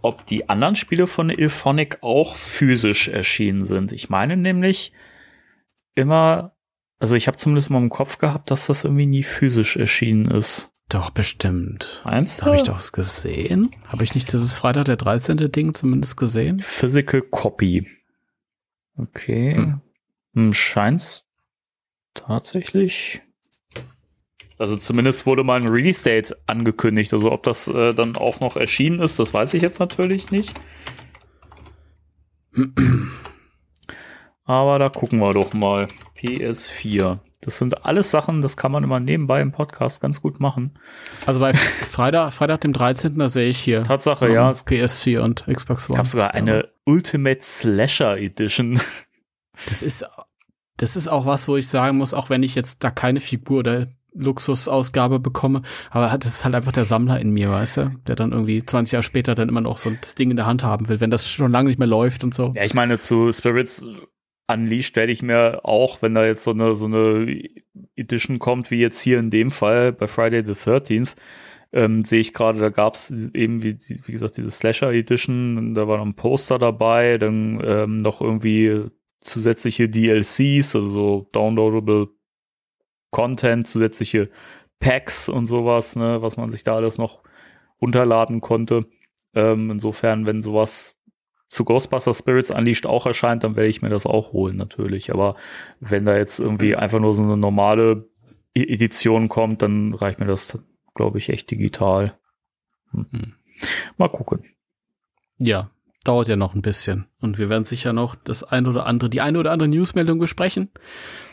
ob 0.00 0.24
die 0.26 0.48
anderen 0.48 0.76
Spiele 0.76 1.06
von 1.06 1.28
Ilphonic 1.28 1.98
auch 2.02 2.36
physisch 2.36 3.08
erschienen 3.08 3.64
sind. 3.64 3.92
Ich 3.92 4.08
meine 4.08 4.36
nämlich 4.36 4.92
immer, 5.94 6.56
also 6.98 7.16
ich 7.16 7.26
habe 7.26 7.36
zumindest 7.36 7.70
mal 7.70 7.82
im 7.82 7.90
Kopf 7.90 8.18
gehabt, 8.18 8.50
dass 8.50 8.66
das 8.66 8.84
irgendwie 8.84 9.06
nie 9.06 9.24
physisch 9.24 9.76
erschienen 9.76 10.30
ist. 10.30 10.72
Doch, 10.88 11.10
bestimmt. 11.10 12.00
Meinst 12.04 12.40
du? 12.40 12.46
Habe 12.46 12.56
ich 12.56 12.62
doch 12.62 12.76
was 12.76 12.92
gesehen? 12.92 13.74
Habe 13.88 14.04
ich 14.04 14.14
nicht 14.14 14.32
dieses 14.32 14.54
Freitag 14.54 14.86
der 14.86 14.96
13. 14.96 15.36
Ding 15.52 15.74
zumindest 15.74 16.16
gesehen? 16.16 16.62
Physical 16.62 17.20
Copy. 17.20 17.86
Okay. 18.96 19.54
Hm. 19.54 19.80
Hm, 20.34 20.52
scheint's 20.54 21.24
tatsächlich. 22.14 23.20
Also 24.58 24.76
zumindest 24.76 25.26
wurde 25.26 25.44
mal 25.44 25.60
ein 25.60 25.68
Release 25.68 26.02
Date 26.02 26.34
angekündigt. 26.46 27.12
Also 27.12 27.30
ob 27.32 27.42
das 27.42 27.68
äh, 27.68 27.94
dann 27.94 28.16
auch 28.16 28.40
noch 28.40 28.56
erschienen 28.56 29.00
ist, 29.00 29.18
das 29.18 29.34
weiß 29.34 29.54
ich 29.54 29.62
jetzt 29.62 29.78
natürlich 29.78 30.30
nicht. 30.30 30.58
Aber 34.44 34.78
da 34.78 34.88
gucken 34.88 35.18
wir 35.20 35.34
doch 35.34 35.52
mal. 35.52 35.88
PS4. 36.16 37.18
Das 37.40 37.58
sind 37.58 37.84
alles 37.84 38.10
Sachen, 38.10 38.42
das 38.42 38.56
kann 38.56 38.72
man 38.72 38.82
immer 38.82 38.98
nebenbei 38.98 39.40
im 39.40 39.52
Podcast 39.52 40.00
ganz 40.00 40.20
gut 40.20 40.40
machen. 40.40 40.76
Also 41.24 41.38
bei 41.38 41.54
Freitag, 41.54 42.32
Freitag 42.32 42.62
dem 42.62 42.72
13. 42.72 43.16
da 43.16 43.28
sehe 43.28 43.48
ich 43.48 43.58
hier. 43.58 43.84
Tatsache, 43.84 44.26
um, 44.26 44.32
ja. 44.32 44.50
PS4 44.50 45.20
und 45.20 45.46
Xbox 45.46 45.88
One. 45.88 45.94
Es 45.94 45.96
gab 45.96 46.06
sogar 46.06 46.34
eine 46.34 46.56
ja. 46.56 46.64
Ultimate 46.84 47.40
Slasher 47.42 48.18
Edition. 48.18 48.80
Das 49.68 49.82
ist, 49.82 50.04
das 50.78 50.96
ist 50.96 51.08
auch 51.08 51.26
was, 51.26 51.48
wo 51.48 51.56
ich 51.56 51.68
sagen 51.68 51.98
muss, 51.98 52.14
auch 52.14 52.30
wenn 52.30 52.42
ich 52.42 52.54
jetzt 52.54 52.82
da 52.82 52.90
keine 52.90 53.20
Figur 53.20 53.60
oder 53.60 53.88
Luxusausgabe 54.14 55.20
bekomme, 55.20 55.62
aber 55.90 56.16
das 56.18 56.26
ist 56.28 56.44
halt 56.44 56.54
einfach 56.54 56.72
der 56.72 56.84
Sammler 56.84 57.20
in 57.20 57.30
mir, 57.30 57.50
weißt 57.50 57.76
du, 57.76 57.90
der 58.06 58.16
dann 58.16 58.32
irgendwie 58.32 58.64
20 58.64 58.92
Jahre 58.92 59.02
später 59.02 59.34
dann 59.34 59.48
immer 59.48 59.60
noch 59.60 59.78
so 59.78 59.90
das 59.90 60.14
Ding 60.14 60.30
in 60.30 60.36
der 60.36 60.46
Hand 60.46 60.64
haben 60.64 60.88
will, 60.88 61.00
wenn 61.00 61.10
das 61.10 61.30
schon 61.30 61.52
lange 61.52 61.68
nicht 61.68 61.78
mehr 61.78 61.88
läuft 61.88 62.24
und 62.24 62.34
so. 62.34 62.52
Ja, 62.56 62.64
ich 62.64 62.74
meine, 62.74 62.98
zu 62.98 63.30
Spirits 63.32 63.84
Unleashed 64.50 64.88
stelle 64.88 65.12
ich 65.12 65.22
mir 65.22 65.60
auch, 65.64 66.00
wenn 66.02 66.14
da 66.14 66.24
jetzt 66.24 66.44
so 66.44 66.52
eine, 66.52 66.74
so 66.74 66.86
eine 66.86 67.48
Edition 67.96 68.38
kommt, 68.38 68.70
wie 68.70 68.80
jetzt 68.80 69.00
hier 69.00 69.18
in 69.18 69.30
dem 69.30 69.50
Fall 69.50 69.92
bei 69.92 70.06
Friday 70.06 70.42
the 70.42 70.52
13th, 70.52 71.16
ähm, 71.72 72.02
sehe 72.02 72.20
ich 72.20 72.32
gerade, 72.32 72.58
da 72.58 72.70
gab 72.70 72.94
es 72.94 73.10
eben, 73.34 73.62
wie, 73.62 73.78
wie 74.06 74.12
gesagt, 74.12 74.38
diese 74.38 74.50
Slasher 74.50 74.90
Edition, 74.90 75.74
da 75.74 75.86
war 75.86 75.98
noch 75.98 76.06
ein 76.06 76.14
Poster 76.14 76.58
dabei, 76.58 77.18
dann 77.18 77.60
ähm, 77.62 77.96
noch 77.98 78.22
irgendwie 78.22 78.86
zusätzliche 79.20 79.88
DLCs, 79.88 80.76
also 80.76 81.28
downloadable 81.32 82.08
Content, 83.10 83.68
zusätzliche 83.68 84.30
Packs 84.80 85.28
und 85.28 85.46
sowas, 85.46 85.96
ne, 85.96 86.22
was 86.22 86.36
man 86.36 86.48
sich 86.50 86.64
da 86.64 86.76
alles 86.76 86.98
noch 86.98 87.22
runterladen 87.80 88.40
konnte. 88.40 88.86
Ähm, 89.34 89.70
insofern, 89.70 90.24
wenn 90.24 90.40
sowas 90.40 90.97
zu 91.48 91.64
Ghostbusters 91.64 92.18
Spirits 92.18 92.50
Unleashed 92.50 92.86
auch 92.86 93.06
erscheint, 93.06 93.44
dann 93.44 93.56
werde 93.56 93.70
ich 93.70 93.82
mir 93.82 93.88
das 93.88 94.06
auch 94.06 94.32
holen, 94.32 94.56
natürlich. 94.56 95.12
Aber 95.12 95.36
wenn 95.80 96.04
da 96.04 96.16
jetzt 96.16 96.40
irgendwie 96.40 96.76
einfach 96.76 97.00
nur 97.00 97.14
so 97.14 97.22
eine 97.22 97.36
normale 97.36 98.08
e- 98.54 98.72
Edition 98.72 99.28
kommt, 99.28 99.62
dann 99.62 99.94
reicht 99.94 100.20
mir 100.20 100.26
das, 100.26 100.58
glaube 100.94 101.18
ich, 101.18 101.30
echt 101.30 101.50
digital. 101.50 102.18
Hm. 102.90 103.06
hm. 103.10 103.32
Mal 103.96 104.08
gucken. 104.08 104.44
Ja, 105.38 105.70
dauert 106.04 106.28
ja 106.28 106.36
noch 106.36 106.54
ein 106.54 106.62
bisschen. 106.62 107.06
Und 107.20 107.38
wir 107.38 107.48
werden 107.48 107.64
sicher 107.64 107.92
noch 107.92 108.14
das 108.14 108.44
ein 108.44 108.66
oder 108.66 108.86
andere, 108.86 109.10
die 109.10 109.20
eine 109.20 109.38
oder 109.38 109.50
andere 109.50 109.68
Newsmeldung 109.68 110.18
besprechen. 110.18 110.70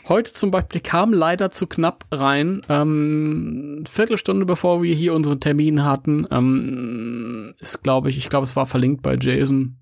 Heute 0.08 0.32
zum 0.32 0.50
Beispiel 0.50 0.80
kam 0.80 1.12
leider 1.12 1.50
zu 1.50 1.66
knapp 1.66 2.04
rein. 2.10 2.62
Ähm, 2.68 3.84
Viertelstunde 3.88 4.44
bevor 4.44 4.82
wir 4.82 4.94
hier 4.94 5.14
unseren 5.14 5.40
Termin 5.40 5.84
hatten, 5.84 6.26
ähm, 6.30 7.54
ist 7.58 7.82
glaube 7.82 8.10
ich, 8.10 8.18
ich 8.18 8.28
glaube, 8.28 8.44
es 8.44 8.56
war 8.56 8.66
verlinkt 8.66 9.02
bei 9.02 9.16
Jason 9.20 9.78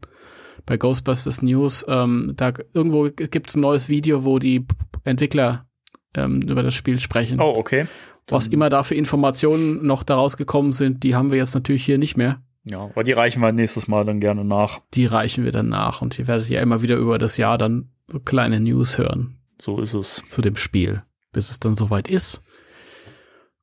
bei 0.67 0.77
Ghostbusters 0.77 1.43
News. 1.43 1.85
Ähm, 1.89 2.35
da 2.37 2.53
irgendwo 2.73 3.09
gibt 3.11 3.51
es 3.51 3.57
ein 3.57 3.61
neues 3.61 3.89
Video, 3.89 4.25
wo 4.25 4.39
die 4.39 4.67
Entwickler 5.05 5.67
ähm, 6.15 6.43
über 6.43 6.63
das 6.63 6.75
Spiel 6.75 7.01
sprechen. 7.01 7.41
Oh, 7.41 7.55
okay. 7.57 7.87
Dann 8.27 8.37
Was 8.37 8.47
immer 8.47 8.71
da 8.71 8.83
für 8.83 8.95
Informationen 8.95 9.87
noch 9.87 10.03
daraus 10.03 10.37
gekommen 10.37 10.73
sind, 10.73 11.03
die 11.03 11.15
haben 11.15 11.31
wir 11.31 11.39
jetzt 11.39 11.55
natürlich 11.55 11.85
hier 11.85 11.99
nicht 11.99 12.17
mehr. 12.17 12.41
Ja, 12.65 12.81
aber 12.81 13.05
die 13.05 13.13
reichen 13.13 13.41
wir 13.41 13.53
nächstes 13.53 13.89
Mal 13.89 14.07
dann 14.07 14.21
gerne 14.21 14.45
nach. 14.45 14.81
Die 14.95 15.05
reichen 15.05 15.45
wir 15.45 15.53
dann 15.53 15.69
nach 15.69 16.01
und 16.01 16.19
ihr 16.19 16.27
werdet 16.27 16.49
ja 16.49 16.63
immer 16.63 16.81
wieder 16.81 16.97
über 16.97 17.19
das 17.19 17.37
Jahr 17.37 17.59
dann 17.59 17.91
so 18.11 18.21
kleine 18.21 18.61
News 18.61 18.97
hören. 18.97 19.37
So 19.61 19.81
ist 19.81 19.93
es. 19.93 20.23
Zu 20.25 20.41
dem 20.41 20.57
Spiel, 20.57 21.03
bis 21.33 21.51
es 21.51 21.61
dann 21.61 21.75
soweit 21.75 22.09
ist. 22.09 22.43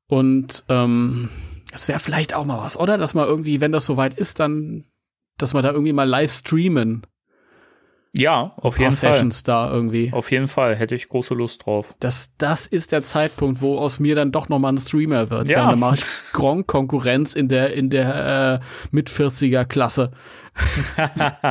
Und 0.08 0.66
ähm, 0.70 1.30
das 1.72 1.88
wäre 1.88 2.00
vielleicht 2.00 2.36
auch 2.36 2.46
mal 2.46 2.60
was, 2.60 2.78
oder? 2.78 2.98
Dass 2.98 3.14
man 3.14 3.26
irgendwie, 3.26 3.62
wenn 3.62 3.72
das 3.72 3.86
soweit 3.86 4.14
ist, 4.14 4.40
dann, 4.40 4.84
dass 5.42 5.54
wir 5.54 5.62
da 5.62 5.72
irgendwie 5.72 5.94
mal 5.94 6.08
live 6.08 6.32
streamen. 6.32 7.06
Ja, 8.14 8.54
auf 8.58 8.78
jeden 8.78 8.92
Sessions 8.92 9.42
Fall. 9.42 9.68
da 9.68 9.74
irgendwie. 9.74 10.12
Auf 10.12 10.32
jeden 10.32 10.50
Fall, 10.50 10.76
hätte 10.76 10.96
ich 10.96 11.08
große 11.08 11.34
Lust 11.34 11.66
drauf. 11.66 11.96
Das, 12.00 12.36
das 12.38 12.68
ist 12.68 12.92
der 12.92 13.04
Zeitpunkt, 13.04 13.62
wo 13.62 13.78
aus 13.78 14.00
mir 14.00 14.16
dann 14.16 14.34
doch 14.34 14.50
noch 14.50 14.60
mal 14.60 14.74
ein 14.74 14.78
Streamer 14.78 15.30
wird. 15.30 15.48
Ja. 15.48 15.60
ja 15.60 15.70
dann 15.70 15.80
mache 15.80 15.96
ich 15.96 16.04
Gronk 16.34 16.68
Konkurrenz 16.68 17.34
in 17.34 17.48
der 17.48 17.74
in 17.74 17.90
der 17.90 18.60
äh, 18.62 18.66
mit 18.92 19.10
40er 19.10 19.64
Klasse. 19.64 20.12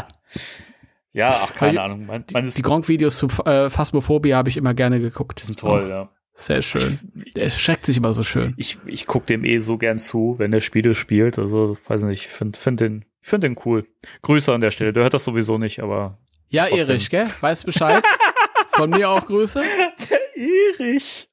ja, 1.12 1.30
ach 1.30 1.54
keine 1.54 1.72
ich, 1.72 1.80
Ahnung. 1.80 2.04
Man, 2.04 2.24
man 2.34 2.44
die, 2.46 2.52
die 2.52 2.62
Gronk 2.62 2.88
Videos 2.88 3.16
zu 3.16 3.28
äh, 3.46 3.70
Phasmophobia 3.70 4.36
habe 4.36 4.50
ich 4.50 4.58
immer 4.58 4.74
gerne 4.74 5.00
geguckt. 5.00 5.40
Die 5.40 5.46
sind 5.46 5.58
toll, 5.58 5.88
ja. 5.88 6.10
Sehr 6.34 6.62
schön. 6.62 6.98
Der 7.36 7.50
schreckt 7.50 7.84
sich 7.86 7.98
immer 7.98 8.12
so 8.12 8.22
schön. 8.22 8.54
Ich, 8.56 8.78
ich 8.86 9.06
gucke 9.06 9.26
dem 9.26 9.44
eh 9.44 9.58
so 9.58 9.76
gern 9.76 9.98
zu, 9.98 10.36
wenn 10.38 10.50
der 10.50 10.62
Spiele 10.62 10.94
spielt. 10.94 11.38
Also, 11.38 11.76
weiß 11.86 12.04
nicht, 12.04 12.26
ich 12.26 12.28
finde 12.28 12.58
find 12.58 12.80
den, 12.80 13.04
find 13.20 13.42
den 13.44 13.56
cool. 13.64 13.86
Grüße 14.22 14.52
an 14.52 14.60
der 14.60 14.70
Stelle. 14.70 14.92
Der 14.92 15.02
hört 15.02 15.14
das 15.14 15.24
sowieso 15.24 15.58
nicht, 15.58 15.80
aber 15.80 16.18
ja, 16.48 16.66
Trotzdem. 16.66 16.88
Erich, 16.88 17.10
gell? 17.10 17.30
Weißt 17.40 17.64
Bescheid? 17.64 18.04
Von 18.72 18.90
mir 18.90 19.10
auch 19.10 19.24
Grüße. 19.26 19.62
Der 20.10 20.36
Erich. 20.36 21.28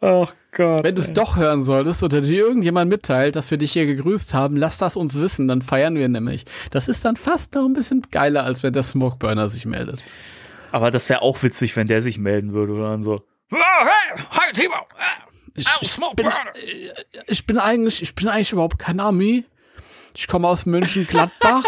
Ach 0.00 0.34
Gott. 0.52 0.84
Wenn 0.84 0.94
du 0.94 1.00
es 1.00 1.12
doch 1.12 1.36
hören 1.36 1.62
solltest 1.62 2.02
oder 2.02 2.20
dir 2.20 2.46
irgendjemand 2.46 2.90
mitteilt, 2.90 3.36
dass 3.36 3.50
wir 3.50 3.58
dich 3.58 3.72
hier 3.72 3.86
gegrüßt 3.86 4.34
haben, 4.34 4.56
lass 4.56 4.78
das 4.78 4.96
uns 4.96 5.18
wissen, 5.18 5.48
dann 5.48 5.62
feiern 5.62 5.96
wir 5.96 6.08
nämlich. 6.08 6.44
Das 6.70 6.88
ist 6.88 7.04
dann 7.04 7.16
fast 7.16 7.54
noch 7.54 7.64
ein 7.64 7.72
bisschen 7.72 8.02
geiler, 8.10 8.44
als 8.44 8.62
wenn 8.62 8.72
der 8.72 8.82
Smokeburner 8.82 9.48
sich 9.48 9.66
meldet. 9.66 10.02
Aber 10.72 10.90
das 10.90 11.08
wäre 11.08 11.22
auch 11.22 11.42
witzig, 11.42 11.76
wenn 11.76 11.86
der 11.86 12.02
sich 12.02 12.18
melden 12.18 12.52
würde 12.52 12.72
oder 12.72 12.90
dann 12.90 13.02
so. 13.02 13.22
Oh, 13.50 13.56
hey, 13.56 14.18
hi 14.30 14.52
Timo. 14.52 14.74
Ich, 15.54 15.68
ich, 15.80 15.96
bin, 16.16 16.30
ich 17.28 17.46
bin 17.46 17.58
eigentlich, 17.58 18.02
ich 18.02 18.14
bin 18.14 18.28
eigentlich 18.28 18.52
überhaupt 18.52 18.78
kein 18.78 18.98
Ami. 18.98 19.44
Ich 20.16 20.28
komme 20.28 20.48
aus 20.48 20.66
München 20.66 21.06
Gladbach. 21.06 21.64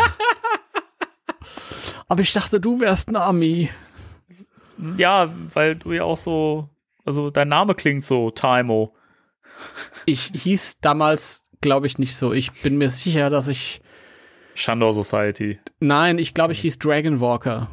Aber 2.09 2.23
ich 2.23 2.33
dachte, 2.33 2.61
du 2.61 2.81
wärst 2.81 3.09
ein 3.09 3.17
Ami. 3.17 3.71
Ja, 4.97 5.33
weil 5.53 5.77
du 5.77 5.93
ja 5.93 6.05
auch 6.05 6.17
so, 6.17 6.69
also 7.05 7.31
dein 7.31 7.49
Name 7.49 7.75
klingt 7.75 8.05
so, 8.05 8.31
Taimo. 8.31 8.95
Ich 10.05 10.31
hieß 10.35 10.81
damals, 10.81 11.51
glaube 11.61 11.87
ich, 11.87 11.99
nicht 11.99 12.17
so. 12.17 12.33
Ich 12.33 12.53
bin 12.63 12.79
mir 12.79 12.91
sicher, 12.91 13.31
dass 13.31 13.49
ich. 13.49 13.81
Shandor 14.55 14.93
Society. 14.93 15.59
Nein, 15.81 16.19
ich 16.19 16.35
glaube, 16.35 16.53
ich 16.53 16.61
hieß 16.61 16.79
Dragon 16.79 17.21
Walker. 17.21 17.69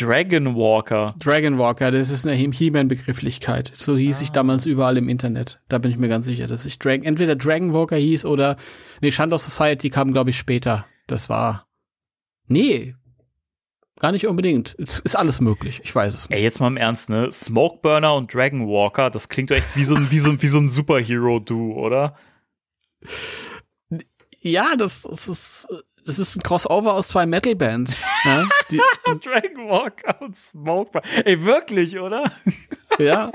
Dragon 0.00 0.54
Walker. 0.54 1.14
Dragon 1.18 1.58
Walker, 1.58 1.90
das 1.90 2.10
ist 2.10 2.26
eine 2.26 2.36
He-Man-Begrifflichkeit. 2.36 3.72
So 3.74 3.96
hieß 3.96 4.20
ah. 4.20 4.22
ich 4.22 4.32
damals 4.32 4.66
überall 4.66 4.96
im 4.96 5.08
Internet. 5.08 5.60
Da 5.68 5.78
bin 5.78 5.90
ich 5.90 5.98
mir 5.98 6.08
ganz 6.08 6.24
sicher, 6.24 6.46
dass 6.46 6.66
ich 6.66 6.78
Dragon, 6.78 7.04
entweder 7.04 7.36
Dragon 7.36 7.72
Walker 7.72 7.96
hieß 7.96 8.24
oder, 8.24 8.56
nee, 9.00 9.10
Shandor 9.10 9.38
Society 9.38 9.90
kam, 9.90 10.12
glaube 10.12 10.30
ich, 10.30 10.38
später. 10.38 10.86
Das 11.06 11.28
war, 11.28 11.66
nee, 12.46 12.94
Gar 13.98 14.12
nicht 14.12 14.26
unbedingt. 14.26 14.76
Es 14.78 15.00
ist 15.00 15.16
alles 15.16 15.40
möglich. 15.40 15.80
Ich 15.82 15.94
weiß 15.94 16.14
es 16.14 16.28
nicht. 16.28 16.38
Ey, 16.38 16.42
jetzt 16.42 16.60
mal 16.60 16.68
im 16.68 16.76
Ernst, 16.76 17.10
ne? 17.10 17.30
Smokeburner 17.32 18.14
und 18.14 18.32
Dragon 18.32 18.68
Walker, 18.68 19.10
das 19.10 19.28
klingt 19.28 19.50
doch 19.50 19.56
echt 19.56 19.74
wie 19.74 19.84
so 19.84 19.96
ein, 19.96 20.10
wie 20.10 20.20
so, 20.20 20.40
wie 20.40 20.46
so 20.46 20.58
ein 20.58 20.68
Superhero-Duo, 20.68 21.84
oder? 21.84 22.16
Ja, 24.40 24.76
das, 24.76 25.02
das 25.02 25.28
ist, 25.28 25.68
das 26.08 26.18
ist 26.18 26.36
ein 26.36 26.42
Crossover 26.42 26.94
aus 26.94 27.08
zwei 27.08 27.26
Metal-Bands. 27.26 28.02
ne? 28.24 28.48
Dragon 29.04 29.68
Walker 29.68 30.22
und 30.22 30.34
Smokeburner. 30.34 31.06
Ey, 31.26 31.44
wirklich, 31.44 31.98
oder? 31.98 32.32
ja. 32.98 33.30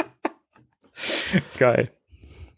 Geil. 1.60 1.91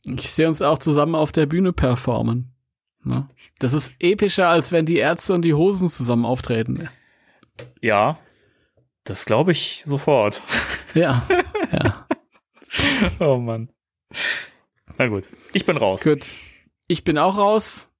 Ich 0.06 0.32
sehe 0.32 0.48
uns 0.48 0.62
auch 0.62 0.78
zusammen 0.78 1.16
auf 1.16 1.34
der 1.34 1.48
Bühne 1.48 1.74
performen. 1.74 2.56
Ne? 3.04 3.28
Das 3.60 3.74
ist 3.74 3.94
epischer, 4.00 4.48
als 4.48 4.72
wenn 4.72 4.86
die 4.86 4.96
Ärzte 4.96 5.34
und 5.34 5.42
die 5.42 5.54
Hosen 5.54 5.90
zusammen 5.90 6.24
auftreten. 6.24 6.88
Ja, 7.82 8.18
das 9.04 9.26
glaube 9.26 9.52
ich 9.52 9.84
sofort. 9.86 10.44
Ja, 10.94 11.28
ja. 11.74 12.08
oh 13.20 13.36
Mann. 13.36 13.70
Na 14.98 15.08
gut, 15.08 15.28
ich 15.52 15.66
bin 15.66 15.76
raus. 15.76 16.04
Gut, 16.04 16.38
ich 16.88 17.04
bin 17.04 17.18
auch 17.18 17.38
raus. 17.38 17.92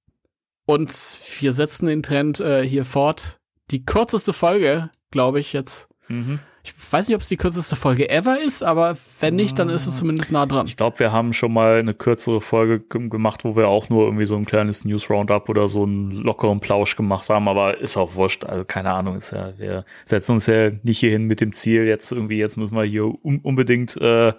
Und 0.66 1.20
wir 1.40 1.52
setzen 1.52 1.86
den 1.86 2.02
Trend 2.02 2.40
äh, 2.40 2.62
hier 2.62 2.84
fort. 2.84 3.38
Die 3.70 3.84
kürzeste 3.84 4.32
Folge, 4.32 4.90
glaube 5.10 5.40
ich, 5.40 5.52
jetzt. 5.52 5.88
Mhm. 6.08 6.40
Ich 6.64 6.74
weiß 6.92 7.06
nicht, 7.06 7.14
ob 7.14 7.20
es 7.20 7.28
die 7.28 7.36
kürzeste 7.36 7.76
Folge 7.76 8.10
ever 8.10 8.40
ist, 8.40 8.64
aber 8.64 8.96
wenn 9.20 9.36
nicht, 9.36 9.56
dann 9.56 9.68
ist 9.68 9.86
es 9.86 9.98
zumindest 9.98 10.32
nah 10.32 10.46
dran. 10.46 10.66
Ich 10.66 10.76
glaube, 10.76 10.98
wir 10.98 11.12
haben 11.12 11.32
schon 11.32 11.52
mal 11.52 11.76
eine 11.76 11.94
kürzere 11.94 12.40
Folge 12.40 12.80
gemacht, 12.80 13.44
wo 13.44 13.54
wir 13.54 13.68
auch 13.68 13.88
nur 13.88 14.06
irgendwie 14.06 14.26
so 14.26 14.34
ein 14.34 14.46
kleines 14.46 14.84
News 14.84 15.08
Roundup 15.08 15.48
oder 15.48 15.68
so 15.68 15.84
einen 15.84 16.10
lockeren 16.10 16.58
Plausch 16.58 16.96
gemacht 16.96 17.28
haben, 17.28 17.46
aber 17.46 17.78
ist 17.78 17.96
auch 17.96 18.16
wurscht. 18.16 18.44
Also 18.44 18.64
keine 18.64 18.90
Ahnung, 18.90 19.14
ist 19.14 19.30
ja, 19.30 19.56
wir 19.58 19.84
setzen 20.04 20.32
uns 20.32 20.46
ja 20.48 20.72
nicht 20.82 20.98
hierhin 20.98 21.24
mit 21.24 21.40
dem 21.40 21.52
Ziel, 21.52 21.84
jetzt 21.86 22.10
irgendwie, 22.10 22.38
jetzt 22.38 22.56
müssen 22.56 22.74
wir 22.74 22.82
hier 22.82 23.04
un 23.04 23.38
unbedingt 23.44 23.96
äh, 24.00 24.32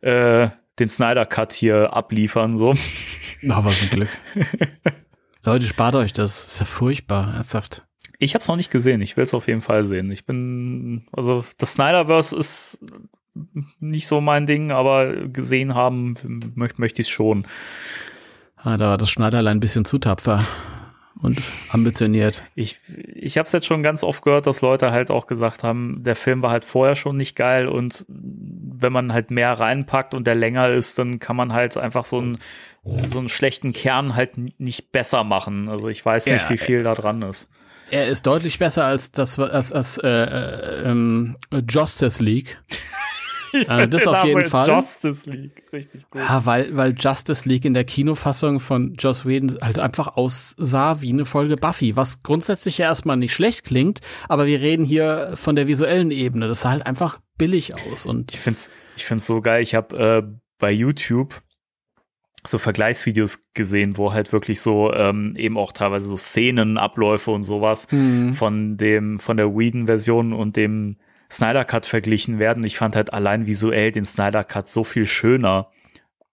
äh, 0.00 0.48
den 0.78 0.88
Snyder 0.88 1.26
Cut 1.26 1.52
hier 1.52 1.92
abliefern, 1.92 2.56
so. 2.56 2.74
Na, 3.42 3.62
was 3.62 3.82
ein 3.82 3.90
Glück. 3.90 4.08
Leute, 5.48 5.66
spart 5.66 5.94
euch 5.94 6.12
das. 6.12 6.46
Ist 6.46 6.60
ja 6.60 6.66
furchtbar, 6.66 7.32
ernsthaft. 7.32 7.86
Ich 8.18 8.34
habe 8.34 8.42
es 8.42 8.48
noch 8.48 8.56
nicht 8.56 8.70
gesehen. 8.70 9.00
Ich 9.00 9.16
will 9.16 9.24
es 9.24 9.32
auf 9.32 9.48
jeden 9.48 9.62
Fall 9.62 9.86
sehen. 9.86 10.10
Ich 10.10 10.26
bin, 10.26 11.06
also 11.10 11.42
das 11.56 11.72
Snyderverse 11.72 12.36
ist 12.36 12.84
nicht 13.80 14.06
so 14.06 14.20
mein 14.20 14.44
Ding, 14.44 14.72
aber 14.72 15.28
gesehen 15.28 15.74
haben 15.74 16.14
möchte 16.54 16.82
möcht 16.82 16.98
ich 16.98 17.06
es 17.06 17.10
schon. 17.10 17.46
Ah, 18.56 18.76
da 18.76 18.90
war 18.90 18.98
das 18.98 19.08
Schneiderlein 19.08 19.56
ein 19.56 19.60
bisschen 19.60 19.86
zu 19.86 19.98
tapfer 19.98 20.44
und 21.22 21.40
ambitioniert. 21.70 22.44
Ich, 22.54 22.80
ich 23.14 23.38
habe 23.38 23.46
es 23.46 23.52
jetzt 23.52 23.66
schon 23.66 23.82
ganz 23.82 24.04
oft 24.04 24.22
gehört, 24.22 24.46
dass 24.46 24.60
Leute 24.60 24.90
halt 24.90 25.10
auch 25.10 25.26
gesagt 25.26 25.62
haben, 25.62 26.02
der 26.02 26.16
Film 26.16 26.42
war 26.42 26.50
halt 26.50 26.66
vorher 26.66 26.94
schon 26.94 27.16
nicht 27.16 27.36
geil 27.36 27.68
und 27.68 28.04
wenn 28.08 28.92
man 28.92 29.12
halt 29.12 29.30
mehr 29.30 29.52
reinpackt 29.52 30.12
und 30.12 30.26
der 30.26 30.34
länger 30.34 30.68
ist, 30.68 30.98
dann 30.98 31.18
kann 31.18 31.36
man 31.36 31.52
halt 31.52 31.78
einfach 31.78 32.04
so 32.04 32.18
einen 32.18 32.38
so 33.10 33.18
einen 33.18 33.28
schlechten 33.28 33.72
Kern 33.72 34.14
halt 34.14 34.38
nicht 34.58 34.92
besser 34.92 35.24
machen. 35.24 35.68
Also 35.68 35.88
ich 35.88 36.04
weiß 36.04 36.26
nicht, 36.26 36.42
ja, 36.42 36.50
wie 36.50 36.58
viel 36.58 36.82
da 36.82 36.94
dran 36.94 37.22
ist. 37.22 37.48
Er 37.90 38.06
ist 38.08 38.26
deutlich 38.26 38.58
besser 38.58 38.84
als 38.84 39.12
das 39.12 39.38
als, 39.38 39.72
als 39.72 39.98
äh, 39.98 40.08
äh, 40.08 40.90
ähm, 40.90 41.36
Justice 41.68 42.22
League. 42.22 42.58
also 43.68 43.86
das 43.86 44.06
auf 44.06 44.24
jeden 44.24 44.44
Fall. 44.46 44.68
Justice 44.68 45.28
League, 45.30 45.64
richtig 45.72 46.08
gut. 46.10 46.20
Ja, 46.20 46.44
weil, 46.44 46.76
weil 46.76 46.94
Justice 46.98 47.48
League 47.48 47.64
in 47.64 47.74
der 47.74 47.84
Kinofassung 47.84 48.60
von 48.60 48.94
Joss 48.98 49.24
Whedon 49.24 49.56
halt 49.62 49.78
einfach 49.78 50.16
aussah 50.16 51.00
wie 51.00 51.12
eine 51.12 51.24
Folge 51.24 51.56
Buffy, 51.56 51.96
was 51.96 52.22
grundsätzlich 52.22 52.78
ja 52.78 52.86
erstmal 52.86 53.16
nicht 53.16 53.32
schlecht 53.32 53.64
klingt, 53.64 54.00
aber 54.28 54.46
wir 54.46 54.60
reden 54.60 54.84
hier 54.84 55.32
von 55.34 55.56
der 55.56 55.66
visuellen 55.66 56.10
Ebene. 56.10 56.48
Das 56.48 56.60
sah 56.60 56.70
halt 56.70 56.86
einfach 56.86 57.20
billig 57.38 57.74
aus. 57.74 58.04
Und 58.04 58.32
ich 58.32 58.40
find's, 58.40 58.70
ich 58.96 59.06
find's 59.06 59.26
so 59.26 59.40
geil. 59.40 59.62
Ich 59.62 59.74
habe 59.74 59.96
äh, 59.96 60.38
bei 60.58 60.70
YouTube 60.70 61.40
so 62.48 62.58
Vergleichsvideos 62.58 63.40
gesehen, 63.54 63.96
wo 63.96 64.12
halt 64.12 64.32
wirklich 64.32 64.60
so 64.60 64.92
ähm, 64.92 65.34
eben 65.36 65.58
auch 65.58 65.72
teilweise 65.72 66.08
so 66.08 66.16
Szenen, 66.16 66.78
Abläufe 66.78 67.30
und 67.30 67.44
sowas 67.44 67.90
mhm. 67.90 68.34
von 68.34 68.76
dem 68.76 69.18
von 69.18 69.36
der 69.36 69.54
Whedon-Version 69.54 70.32
und 70.32 70.56
dem 70.56 70.96
Snyder 71.30 71.64
Cut 71.64 71.86
verglichen 71.86 72.38
werden. 72.38 72.64
Ich 72.64 72.78
fand 72.78 72.96
halt 72.96 73.12
allein 73.12 73.46
visuell 73.46 73.92
den 73.92 74.04
Snyder 74.04 74.44
Cut 74.44 74.68
so 74.68 74.84
viel 74.84 75.06
schöner. 75.06 75.70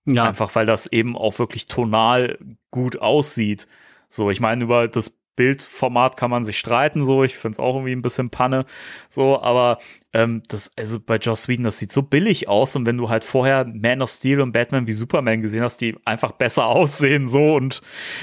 Ja. 0.06 0.24
Einfach 0.24 0.54
weil 0.56 0.66
das 0.66 0.88
eben 0.88 1.18
auch 1.18 1.40
wirklich 1.40 1.68
tonal 1.68 2.38
gut 2.72 3.02
aussieht. 3.02 3.68
So, 4.08 4.30
ich 4.30 4.40
meine, 4.40 4.64
über 4.64 4.88
das 4.88 5.18
Bildformat 5.36 6.18
kann 6.18 6.32
man 6.32 6.44
sich 6.44 6.58
streiten, 6.58 7.06
so. 7.06 7.24
Ich 7.24 7.36
finde 7.36 7.54
es 7.54 7.60
auch 7.60 7.76
irgendwie 7.76 7.94
ein 7.94 8.02
bisschen 8.02 8.30
Panne, 8.30 8.66
so. 9.10 9.42
Aber 9.42 9.80
ähm, 10.14 10.44
das, 10.48 10.72
also 10.78 11.00
bei 11.00 11.18
Joss 11.18 11.48
Whedon, 11.48 11.66
das 11.66 11.78
sieht 11.78 11.92
so 11.92 12.02
billig 12.02 12.48
aus. 12.48 12.76
Und 12.76 12.86
wenn 12.86 12.98
du 12.98 13.10
halt 13.10 13.24
vorher 13.24 13.66
Man 13.66 14.02
of 14.02 14.10
Steel 14.10 14.42
und 14.42 14.52
Batman 14.52 14.88
wie 14.88 14.94
Superman 14.94 15.42
gesehen 15.42 15.62
hast, 15.62 15.82
die 15.82 15.96
einfach 16.06 16.32
besser 16.32 16.66
aussehen, 16.68 17.28
so. 17.28 17.56
Und 17.56 17.82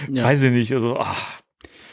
ja. 0.08 0.24
weiß 0.24 0.42
ich 0.42 0.52
nicht, 0.52 0.72
also, 0.72 0.98
ach, 0.98 1.42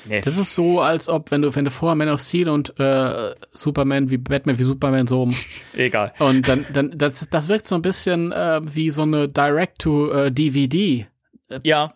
Nee. 0.06 0.22
Das 0.22 0.38
ist 0.38 0.56
so, 0.56 0.80
als 0.80 1.10
ob, 1.10 1.30
wenn 1.30 1.42
du, 1.42 1.54
wenn 1.54 1.66
du 1.66 1.72
vorher 1.72 1.96
Man 1.96 2.10
of 2.10 2.22
Steel 2.22 2.50
und 2.50 2.80
äh, 2.80 3.36
Superman 3.52 4.10
wie 4.10 4.18
Batman 4.18 4.58
wie 4.58 4.64
Superman 4.64 5.08
so. 5.08 5.30
Egal. 5.76 6.14
Und 6.20 6.48
dann, 6.48 6.66
dann, 6.72 6.98
das, 6.98 7.30
das 7.30 7.50
wirkt 7.50 7.68
so 7.68 7.76
ein 7.76 7.82
bisschen 7.82 8.32
äh, 8.32 8.62
wie 8.64 8.90
so 8.90 9.02
eine 9.04 9.28
Direct-to-DVD. 9.28 11.08
Äh, 11.50 11.60
ja. 11.64 11.90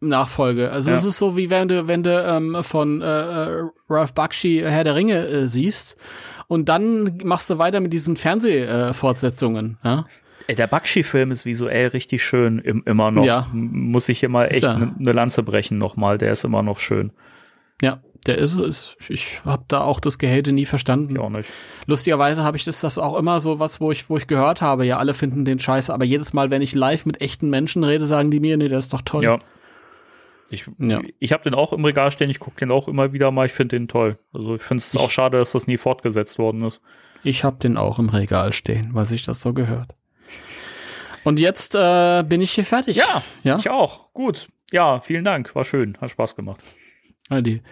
Nachfolge. 0.00 0.70
Also 0.70 0.90
ja. 0.90 0.96
es 0.96 1.04
ist 1.04 1.18
so 1.18 1.36
wie 1.36 1.50
wenn 1.50 1.68
du, 1.68 1.88
wenn 1.88 2.02
du 2.02 2.10
ähm, 2.10 2.62
von 2.62 3.00
äh, 3.02 3.06
äh 3.06 3.62
Ralph 3.88 4.12
Bakshi 4.12 4.62
Herr 4.64 4.84
der 4.84 4.94
Ringe 4.94 5.26
äh, 5.26 5.46
siehst 5.48 5.96
und 6.46 6.68
dann 6.68 7.18
machst 7.24 7.48
du 7.50 7.58
weiter 7.58 7.80
mit 7.80 7.92
diesen 7.92 8.16
Fernsehfortsetzungen. 8.16 9.78
Äh, 9.82 9.88
ja? 9.88 10.06
Der 10.48 10.66
Bakshi-Film 10.66 11.30
ist 11.30 11.46
visuell 11.46 11.88
richtig 11.88 12.22
schön, 12.22 12.58
im, 12.58 12.82
immer 12.84 13.10
noch. 13.10 13.24
Ja. 13.24 13.46
Muss 13.52 14.10
ich 14.10 14.20
hier 14.20 14.28
mal 14.28 14.46
echt 14.46 14.64
eine 14.64 14.94
ne 14.98 15.12
Lanze 15.12 15.42
brechen 15.42 15.78
nochmal, 15.78 16.18
der 16.18 16.32
ist 16.32 16.44
immer 16.44 16.62
noch 16.62 16.78
schön. 16.80 17.12
Ja, 17.80 18.02
der 18.26 18.38
ist 18.38 18.58
es. 18.58 18.96
Ich 19.08 19.40
habe 19.44 19.64
da 19.68 19.80
auch 19.80 20.00
das 20.00 20.18
Gehälter 20.18 20.52
nie 20.52 20.66
verstanden. 20.66 21.14
Ich 21.14 21.18
auch 21.18 21.30
nicht. 21.30 21.48
Lustigerweise 21.86 22.44
habe 22.44 22.56
ich 22.56 22.64
das, 22.64 22.80
das 22.80 22.98
auch 22.98 23.16
immer 23.18 23.40
so 23.40 23.58
was, 23.58 23.80
wo 23.80 23.90
ich, 23.90 24.08
wo 24.10 24.16
ich 24.16 24.26
gehört 24.26 24.60
habe, 24.60 24.84
ja, 24.84 24.98
alle 24.98 25.14
finden 25.14 25.44
den 25.44 25.58
scheiße, 25.58 25.92
aber 25.92 26.04
jedes 26.04 26.34
Mal, 26.34 26.50
wenn 26.50 26.62
ich 26.62 26.74
live 26.74 27.06
mit 27.06 27.20
echten 27.20 27.48
Menschen 27.48 27.82
rede, 27.82 28.06
sagen 28.06 28.30
die 28.30 28.40
mir, 28.40 28.56
nee, 28.56 28.68
der 28.68 28.78
ist 28.78 28.92
doch 28.92 29.02
toll. 29.02 29.24
Ja. 29.24 29.38
Ich, 30.50 30.66
ja. 30.78 31.00
ich 31.18 31.32
habe 31.32 31.44
den 31.44 31.54
auch 31.54 31.72
im 31.72 31.84
Regal 31.84 32.10
stehen, 32.10 32.30
ich 32.30 32.38
gucke 32.38 32.58
den 32.58 32.70
auch 32.70 32.86
immer 32.86 33.12
wieder 33.12 33.30
mal, 33.30 33.46
ich 33.46 33.52
finde 33.52 33.76
den 33.76 33.88
toll. 33.88 34.18
Also 34.32 34.56
ich 34.56 34.62
finde 34.62 34.82
es 34.82 34.96
auch 34.96 35.10
schade, 35.10 35.38
dass 35.38 35.52
das 35.52 35.66
nie 35.66 35.78
fortgesetzt 35.78 36.38
worden 36.38 36.62
ist. 36.62 36.80
Ich 37.22 37.44
habe 37.44 37.56
den 37.56 37.76
auch 37.76 37.98
im 37.98 38.10
Regal 38.10 38.52
stehen, 38.52 38.90
weil 38.92 39.06
sich 39.06 39.22
das 39.22 39.40
so 39.40 39.54
gehört. 39.54 39.94
Und 41.24 41.40
jetzt 41.40 41.74
äh, 41.74 42.22
bin 42.22 42.42
ich 42.42 42.52
hier 42.52 42.66
fertig. 42.66 42.98
Ja, 42.98 43.22
ja, 43.42 43.56
ich 43.56 43.70
auch. 43.70 44.12
Gut. 44.12 44.48
Ja, 44.70 45.00
vielen 45.00 45.24
Dank. 45.24 45.54
War 45.54 45.64
schön. 45.64 45.96
Hat 46.00 46.10
Spaß 46.10 46.36
gemacht. 46.36 46.60
Die, 47.30 47.62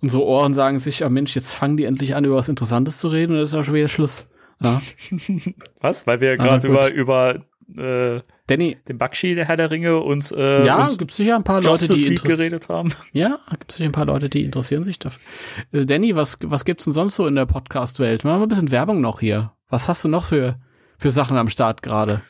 unsere 0.00 0.24
Ohren 0.24 0.54
sagen 0.54 0.78
sich, 0.78 1.04
oh 1.04 1.10
Mensch, 1.10 1.36
jetzt 1.36 1.52
fangen 1.52 1.76
die 1.76 1.84
endlich 1.84 2.14
an, 2.14 2.24
über 2.24 2.36
was 2.36 2.48
Interessantes 2.48 2.98
zu 2.98 3.08
reden 3.08 3.34
und 3.34 3.40
das 3.40 3.50
ist 3.50 3.54
auch 3.54 3.64
schon 3.64 3.74
wieder 3.74 3.88
Schluss. 3.88 4.30
Ja. 4.60 4.80
was? 5.80 6.06
Weil 6.06 6.20
wir 6.20 6.36
gerade 6.36 6.66
über, 6.66 6.90
über 6.90 7.44
äh, 7.76 8.20
Danny. 8.46 8.76
den 8.88 8.98
Bakshi, 8.98 9.34
der 9.34 9.46
Herr 9.46 9.56
der 9.56 9.70
Ringe 9.70 9.98
und 10.00 10.30
äh, 10.32 10.64
Ja, 10.64 10.88
gibt 10.96 11.12
sicher 11.12 11.36
ein 11.36 11.44
paar 11.44 11.62
Leute, 11.62 11.88
die 11.88 12.14
geredet 12.14 12.68
haben. 12.68 12.92
Ja, 13.12 13.40
gibt 13.50 13.72
sicher 13.72 13.88
ein 13.88 13.92
paar 13.92 14.06
Leute, 14.06 14.28
die 14.28 14.44
interessieren 14.44 14.84
sich 14.84 14.98
dafür. 14.98 15.20
Äh, 15.72 15.86
Danny, 15.86 16.16
was, 16.16 16.38
was 16.42 16.64
gibt's 16.64 16.84
denn 16.84 16.92
sonst 16.92 17.16
so 17.16 17.26
in 17.26 17.34
der 17.34 17.46
Podcast-Welt? 17.46 18.24
Machen 18.24 18.40
wir 18.40 18.46
ein 18.46 18.48
bisschen 18.48 18.70
Werbung 18.70 19.00
noch 19.00 19.20
hier. 19.20 19.52
Was 19.68 19.88
hast 19.88 20.04
du 20.04 20.08
noch 20.08 20.24
für, 20.24 20.58
für 20.98 21.10
Sachen 21.10 21.36
am 21.36 21.48
Start 21.50 21.82
gerade? 21.82 22.22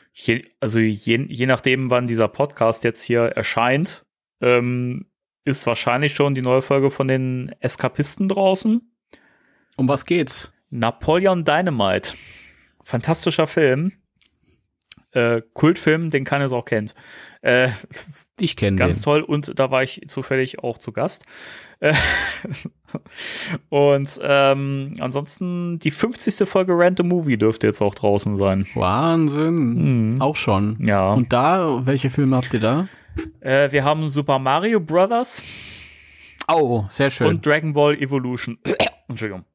also 0.59 0.79
je, 0.79 1.25
je 1.29 1.45
nachdem, 1.45 1.89
wann 1.89 2.07
dieser 2.07 2.27
Podcast 2.27 2.83
jetzt 2.83 3.03
hier 3.03 3.21
erscheint, 3.21 4.05
ähm, 4.41 5.05
ist 5.45 5.65
wahrscheinlich 5.65 6.13
schon 6.13 6.35
die 6.35 6.41
neue 6.41 6.61
Folge 6.61 6.89
von 6.91 7.07
den 7.07 7.51
Eskapisten 7.59 8.27
draußen. 8.27 8.81
Um 9.77 9.87
was 9.87 10.05
geht's? 10.05 10.53
Napoleon 10.69 11.45
Dynamite. 11.45 12.13
Fantastischer 12.83 13.47
Film. 13.47 13.93
Äh, 15.11 15.41
Kultfilm, 15.53 16.11
den 16.11 16.23
keiner 16.23 16.47
so 16.47 16.57
auch 16.57 16.65
kennt. 16.65 16.93
Äh, 17.41 17.69
ich 18.39 18.55
kenne 18.55 18.77
den. 18.77 18.77
Ganz 18.77 19.01
toll 19.01 19.21
und 19.21 19.57
da 19.59 19.71
war 19.71 19.83
ich 19.83 20.01
zufällig 20.07 20.63
auch 20.63 20.77
zu 20.77 20.91
Gast. 20.91 21.25
Äh, 21.79 21.93
und 23.69 24.19
ähm, 24.21 24.93
ansonsten 24.99 25.79
die 25.79 25.91
50. 25.91 26.47
Folge 26.47 26.73
Random 26.75 27.07
Movie 27.07 27.37
dürfte 27.37 27.67
jetzt 27.67 27.81
auch 27.81 27.95
draußen 27.95 28.37
sein. 28.37 28.67
Wahnsinn. 28.75 30.11
Mhm. 30.11 30.21
Auch 30.21 30.35
schon. 30.35 30.77
Ja. 30.81 31.13
Und 31.13 31.33
da, 31.33 31.85
welche 31.85 32.09
Filme 32.09 32.37
habt 32.37 32.53
ihr 32.53 32.59
da? 32.59 32.87
Äh, 33.41 33.71
wir 33.71 33.83
haben 33.83 34.09
Super 34.09 34.39
Mario 34.39 34.79
Brothers. 34.79 35.43
Oh, 36.47 36.85
sehr 36.89 37.09
schön. 37.09 37.27
Und 37.27 37.45
Dragon 37.45 37.73
Ball 37.73 37.95
Evolution. 37.97 38.57
Entschuldigung. 39.07 39.45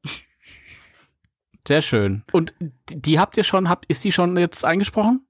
Sehr 1.67 1.81
schön. 1.81 2.23
Und 2.31 2.53
die, 2.59 3.01
die 3.01 3.19
habt 3.19 3.37
ihr 3.37 3.43
schon, 3.43 3.69
habt, 3.69 3.85
ist 3.87 4.03
die 4.03 4.11
schon 4.11 4.37
jetzt 4.37 4.63
eingesprochen? 4.63 5.24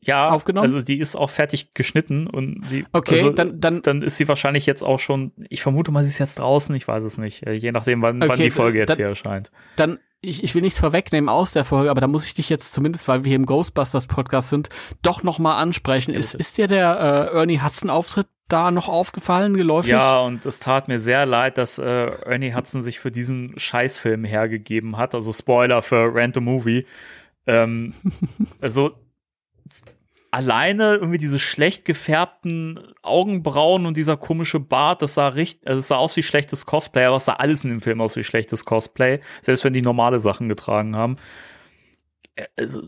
Ja, 0.00 0.30
aufgenommen? 0.30 0.64
also 0.64 0.80
die 0.80 0.98
ist 0.98 1.16
auch 1.16 1.30
fertig 1.30 1.72
geschnitten 1.74 2.26
und 2.26 2.62
die, 2.70 2.86
okay, 2.92 3.16
also, 3.16 3.30
dann, 3.30 3.60
dann, 3.60 3.82
dann 3.82 4.02
ist 4.02 4.16
sie 4.16 4.28
wahrscheinlich 4.28 4.66
jetzt 4.66 4.82
auch 4.82 5.00
schon, 5.00 5.32
ich 5.48 5.62
vermute 5.62 5.90
mal, 5.90 6.04
sie 6.04 6.10
ist 6.10 6.18
jetzt 6.18 6.38
draußen, 6.38 6.74
ich 6.74 6.86
weiß 6.86 7.04
es 7.04 7.18
nicht, 7.18 7.46
äh, 7.46 7.52
je 7.52 7.72
nachdem, 7.72 8.02
wann, 8.02 8.22
okay, 8.22 8.28
wann 8.28 8.38
die 8.38 8.50
Folge 8.50 8.78
jetzt 8.78 8.90
dann, 8.90 8.96
hier 8.96 9.06
erscheint. 9.06 9.50
Dann, 9.76 9.98
ich, 10.20 10.42
ich 10.42 10.54
will 10.54 10.62
nichts 10.62 10.80
vorwegnehmen 10.80 11.28
aus 11.28 11.52
der 11.52 11.64
Folge, 11.64 11.90
aber 11.90 12.00
da 12.00 12.06
muss 12.06 12.24
ich 12.24 12.34
dich 12.34 12.48
jetzt 12.48 12.74
zumindest, 12.74 13.08
weil 13.08 13.24
wir 13.24 13.28
hier 13.28 13.36
im 13.36 13.46
Ghostbusters 13.46 14.06
Podcast 14.06 14.50
sind, 14.50 14.68
doch 15.02 15.22
noch 15.22 15.38
mal 15.38 15.56
ansprechen. 15.56 16.14
Ist, 16.14 16.34
ist 16.34 16.58
dir 16.58 16.66
der 16.66 17.30
äh, 17.32 17.36
Ernie 17.36 17.60
Hudson 17.60 17.90
Auftritt 17.90 18.28
da 18.48 18.70
noch 18.70 18.88
aufgefallen, 18.88 19.54
geläufig? 19.54 19.90
Ja, 19.90 20.20
und 20.20 20.46
es 20.46 20.58
tat 20.58 20.88
mir 20.88 20.98
sehr 20.98 21.26
leid, 21.26 21.58
dass 21.58 21.78
äh, 21.78 21.84
Ernie 21.84 22.54
Hudson 22.54 22.82
sich 22.82 22.98
für 22.98 23.10
diesen 23.10 23.58
Scheißfilm 23.58 24.24
hergegeben 24.24 24.96
hat. 24.96 25.14
Also 25.14 25.32
Spoiler 25.32 25.82
für 25.82 26.14
Random 26.14 26.44
Movie. 26.44 26.86
Ähm, 27.46 27.94
also 28.60 28.92
alleine 30.30 30.96
irgendwie 30.96 31.18
diese 31.18 31.38
schlecht 31.38 31.84
gefärbten 31.84 32.80
Augenbrauen 33.02 33.86
und 33.86 33.96
dieser 33.96 34.16
komische 34.16 34.60
Bart, 34.60 35.02
das 35.02 35.14
sah 35.14 35.28
richtig, 35.28 35.66
also 35.66 35.80
es 35.80 35.88
sah 35.88 35.96
aus 35.96 36.16
wie 36.16 36.22
schlechtes 36.22 36.66
Cosplay, 36.66 37.04
aber 37.04 37.16
es 37.16 37.24
sah 37.24 37.34
alles 37.34 37.64
in 37.64 37.70
dem 37.70 37.80
Film 37.80 38.00
aus 38.00 38.16
wie 38.16 38.24
schlechtes 38.24 38.64
Cosplay, 38.64 39.20
selbst 39.42 39.64
wenn 39.64 39.72
die 39.72 39.82
normale 39.82 40.18
Sachen 40.18 40.48
getragen 40.48 40.96
haben. 40.96 41.16
Also, 42.56 42.82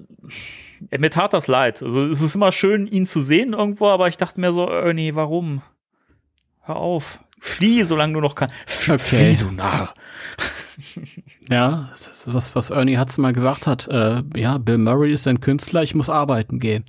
mir 0.97 1.11
tat 1.11 1.33
das 1.33 1.49
leid. 1.49 1.83
Also 1.83 2.07
es 2.07 2.23
ist 2.23 2.37
immer 2.37 2.53
schön, 2.53 2.87
ihn 2.87 3.07
zu 3.07 3.21
sehen 3.21 3.53
irgendwo, 3.53 3.89
aber 3.89 4.07
ich 4.07 4.17
dachte 4.17 4.41
mir 4.41 4.53
so, 4.53 4.69
Ernie, 4.69 5.15
warum? 5.15 5.63
Hör 6.61 6.77
auf. 6.77 7.19
Flieh, 7.41 7.83
solange 7.85 8.13
du 8.13 8.21
noch 8.21 8.35
kannst. 8.35 8.89
Okay. 8.89 8.99
Flieh, 8.99 9.37
du 9.37 9.51
Narr. 9.51 9.95
Ja, 11.51 11.91
ist 11.93 12.33
was, 12.33 12.55
was 12.55 12.71
Ernie 12.71 12.97
Hudson 12.97 13.23
mal 13.23 13.33
gesagt 13.33 13.67
hat. 13.67 13.89
Äh, 13.89 14.23
ja, 14.37 14.59
Bill 14.59 14.79
Murray 14.79 15.13
ist 15.13 15.27
ein 15.27 15.41
Künstler, 15.41 15.83
ich 15.83 15.97
muss 15.97 16.09
arbeiten 16.09 16.61
gehen. 16.61 16.85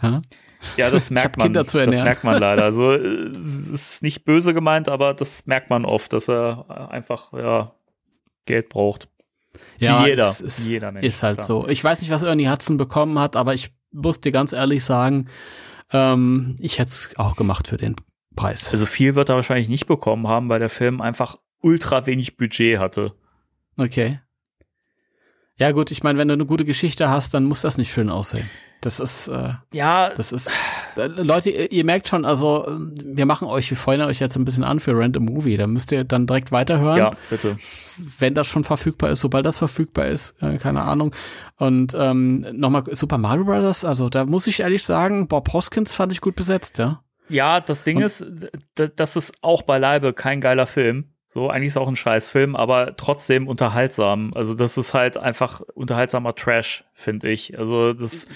Ja, 0.00 0.18
ja 0.76 0.90
das 0.90 1.10
merkt 1.10 1.36
man. 1.36 1.52
Das 1.52 1.74
merkt 1.74 2.22
man 2.22 2.38
leider. 2.38 2.62
Also 2.68 2.92
es 2.92 3.68
ist 3.68 4.02
nicht 4.02 4.24
böse 4.24 4.54
gemeint, 4.54 4.88
aber 4.88 5.14
das 5.14 5.46
merkt 5.46 5.68
man 5.68 5.84
oft, 5.84 6.12
dass 6.12 6.28
er 6.28 6.90
einfach 6.90 7.32
ja, 7.32 7.72
Geld 8.46 8.68
braucht. 8.68 9.08
Ja, 9.78 10.04
Wie 10.04 10.10
jeder. 10.10 10.28
Ist, 10.28 10.68
jeder 10.68 10.92
Mensch, 10.92 11.04
ist 11.04 11.22
halt 11.24 11.38
klar. 11.38 11.46
so. 11.46 11.68
Ich 11.68 11.82
weiß 11.82 12.00
nicht, 12.00 12.10
was 12.10 12.22
Ernie 12.22 12.48
Hudson 12.48 12.76
bekommen 12.76 13.18
hat, 13.18 13.34
aber 13.34 13.54
ich 13.54 13.72
muss 13.90 14.20
dir 14.20 14.30
ganz 14.30 14.52
ehrlich 14.52 14.84
sagen, 14.84 15.28
ähm, 15.92 16.54
ich 16.60 16.78
hätte 16.78 16.90
es 16.90 17.14
auch 17.16 17.34
gemacht 17.34 17.66
für 17.66 17.78
den 17.78 17.96
Preis. 18.36 18.72
Also 18.72 18.86
viel 18.86 19.16
wird 19.16 19.28
er 19.28 19.34
wahrscheinlich 19.34 19.68
nicht 19.68 19.86
bekommen 19.86 20.28
haben, 20.28 20.48
weil 20.50 20.60
der 20.60 20.68
Film 20.68 21.00
einfach 21.00 21.36
ultra 21.60 22.06
wenig 22.06 22.36
Budget 22.36 22.78
hatte. 22.78 23.14
Okay. 23.78 24.20
Ja 25.56 25.72
gut, 25.72 25.90
ich 25.90 26.02
meine, 26.02 26.18
wenn 26.18 26.28
du 26.28 26.34
eine 26.34 26.46
gute 26.46 26.64
Geschichte 26.64 27.08
hast, 27.08 27.34
dann 27.34 27.44
muss 27.44 27.62
das 27.62 27.78
nicht 27.78 27.92
schön 27.92 28.10
aussehen. 28.10 28.48
Das 28.80 29.00
ist 29.00 29.26
äh, 29.26 29.54
ja, 29.72 30.10
das 30.10 30.30
ist 30.30 30.48
äh, 30.94 31.06
Leute, 31.06 31.50
ihr, 31.50 31.72
ihr, 31.72 31.84
merkt 31.84 32.06
schon, 32.06 32.24
also 32.24 32.64
wir 32.94 33.26
machen 33.26 33.48
euch, 33.48 33.68
wir 33.70 33.76
freuen 33.76 34.02
euch 34.02 34.20
jetzt 34.20 34.36
ein 34.36 34.44
bisschen 34.44 34.62
an 34.62 34.78
für 34.78 34.96
Random 34.96 35.24
Movie. 35.24 35.56
Da 35.56 35.66
müsst 35.66 35.90
ihr 35.90 36.04
dann 36.04 36.28
direkt 36.28 36.52
weiterhören. 36.52 36.96
Ja, 36.96 37.12
bitte. 37.28 37.58
Wenn 38.18 38.34
das 38.34 38.46
schon 38.46 38.62
verfügbar 38.62 39.10
ist, 39.10 39.20
sobald 39.20 39.46
das 39.46 39.58
verfügbar 39.58 40.06
ist, 40.06 40.40
äh, 40.42 40.58
keine 40.58 40.82
Ahnung. 40.82 41.12
Und 41.56 41.92
ähm, 41.98 42.46
nochmal 42.52 42.84
Super 42.94 43.18
Mario 43.18 43.44
Brothers, 43.44 43.84
also 43.84 44.08
da 44.08 44.26
muss 44.26 44.46
ich 44.46 44.60
ehrlich 44.60 44.84
sagen, 44.84 45.26
Bob 45.26 45.52
Hoskins 45.52 45.92
fand 45.92 46.12
ich 46.12 46.20
gut 46.20 46.36
besetzt, 46.36 46.78
ja. 46.78 47.02
Ja, 47.28 47.60
das 47.60 47.82
Ding 47.82 47.96
Und, 47.96 48.04
ist, 48.04 48.24
das 48.74 49.16
ist 49.16 49.34
auch 49.42 49.62
beileibe 49.62 50.12
kein 50.12 50.40
geiler 50.40 50.66
Film. 50.66 51.12
So, 51.30 51.50
eigentlich 51.50 51.68
ist 51.68 51.76
auch 51.76 51.88
ein 51.88 51.96
Scheißfilm, 51.96 52.56
aber 52.56 52.96
trotzdem 52.96 53.48
unterhaltsam. 53.48 54.30
Also, 54.34 54.54
das 54.54 54.78
ist 54.78 54.94
halt 54.94 55.18
einfach 55.18 55.60
unterhaltsamer 55.74 56.34
Trash, 56.34 56.84
finde 56.94 57.28
ich. 57.28 57.58
Also, 57.58 57.92
das, 57.92 58.26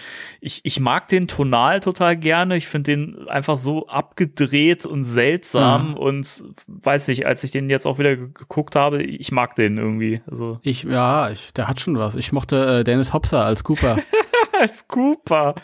ich, 0.43 0.60
ich 0.64 0.78
mag 0.78 1.09
den 1.09 1.27
tonal 1.27 1.81
total 1.81 2.19
gerne. 2.19 2.55
Ich 2.59 2.69
finde 2.69 2.93
den 2.93 3.28
einfach 3.28 3.56
so 3.56 3.86
abgedreht 3.86 4.85
und 4.85 5.05
seltsam 5.05 5.93
ja. 5.93 5.97
und 5.97 6.44
weiß 6.66 7.09
nicht, 7.09 7.24
als 7.24 7.43
ich 7.44 7.51
den 7.51 7.70
jetzt 7.70 7.86
auch 7.86 7.98
wieder 7.98 8.14
geguckt 8.14 8.77
habe, 8.77 9.02
ich 9.02 9.32
mag 9.32 9.55
den 9.55 9.78
irgendwie. 9.78 10.20
Also. 10.31 10.59
Ich, 10.60 10.82
ja, 10.82 11.31
ich, 11.31 11.55
der 11.55 11.69
hat 11.69 11.81
schon 11.81 11.97
was. 11.97 12.14
Ich 12.14 12.31
mochte 12.31 12.81
äh, 12.81 12.85
Dennis 12.85 13.14
Hopser 13.14 13.43
als 13.43 13.64
Cooper. 13.64 13.97
als 14.63 14.89
Cooper. 14.89 15.55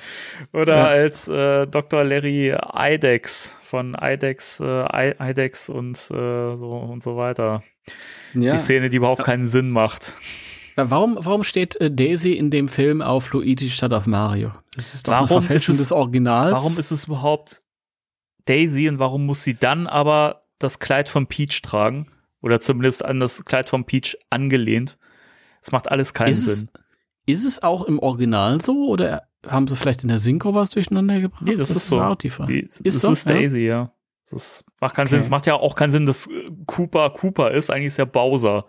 Oder 0.52 0.76
ja. 0.76 0.86
als 0.86 1.28
äh, 1.28 1.66
Dr. 1.66 2.04
Larry 2.04 2.56
Idex 2.74 3.56
von 3.62 3.96
IDEX, 4.00 4.60
äh, 4.60 5.30
IDEX 5.30 5.68
und 5.68 5.96
äh, 5.96 6.56
so 6.56 6.86
und 6.90 7.02
so 7.02 7.16
weiter. 7.16 7.62
Ja. 8.34 8.52
Die 8.52 8.58
Szene, 8.58 8.90
die 8.90 8.98
überhaupt 8.98 9.24
keinen 9.24 9.46
Sinn 9.46 9.70
macht. 9.70 10.14
Warum, 10.76 11.18
warum 11.20 11.42
steht 11.42 11.76
äh, 11.80 11.90
Daisy 11.90 12.34
in 12.34 12.50
dem 12.50 12.68
Film 12.68 13.02
auf 13.02 13.32
Luigi 13.32 13.68
statt 13.68 13.92
auf 13.92 14.06
Mario? 14.06 14.52
Das 14.74 14.94
ist 14.94 15.08
doch 15.08 15.12
warum 15.12 15.28
eine 15.28 15.40
Verfälschung 15.40 15.74
es, 15.74 15.80
des 15.80 15.92
Originals. 15.92 16.52
Warum 16.52 16.78
ist 16.78 16.90
es 16.90 17.06
überhaupt 17.06 17.62
Daisy 18.44 18.88
und 18.88 18.98
warum 18.98 19.26
muss 19.26 19.42
sie 19.42 19.54
dann 19.54 19.86
aber 19.86 20.44
das 20.58 20.78
Kleid 20.78 21.08
von 21.08 21.26
Peach 21.26 21.62
tragen. 21.62 22.06
Oder 22.40 22.60
zumindest 22.60 23.04
an 23.04 23.20
das 23.20 23.44
Kleid 23.44 23.68
von 23.68 23.84
Peach 23.84 24.16
angelehnt. 24.30 24.98
Es 25.60 25.72
macht 25.72 25.90
alles 25.90 26.14
keinen 26.14 26.32
ist 26.32 26.46
Sinn. 26.46 26.70
Es, 26.72 26.80
ist 27.28 27.44
es 27.44 27.62
auch 27.62 27.84
im 27.84 27.98
Original 27.98 28.60
so 28.60 28.88
oder 28.88 29.22
haben 29.46 29.68
sie 29.68 29.76
vielleicht 29.76 30.02
in 30.02 30.08
der 30.08 30.18
Synchro 30.18 30.54
was 30.54 30.70
durcheinander 30.70 31.20
gebracht? 31.20 31.42
Nee, 31.42 31.56
das, 31.56 31.68
das 31.68 31.76
ist, 31.76 31.88
so. 31.88 32.00
Auch 32.00 32.16
die 32.16 32.28
ist 32.28 32.82
das 32.84 33.02
so? 33.02 33.12
ist 33.12 33.28
Daisy, 33.28 33.60
ja. 33.60 33.66
ja. 33.66 33.92
Das 34.30 34.64
macht 34.80 34.94
keinen 34.94 35.06
okay. 35.06 35.14
Sinn. 35.14 35.20
Es 35.20 35.30
macht 35.30 35.46
ja 35.46 35.54
auch 35.54 35.74
keinen 35.74 35.90
Sinn, 35.90 36.06
dass 36.06 36.28
Cooper 36.66 37.10
Cooper 37.10 37.50
ist. 37.50 37.70
Eigentlich 37.70 37.86
ist 37.86 37.98
ja 37.98 38.04
Bowser. 38.04 38.66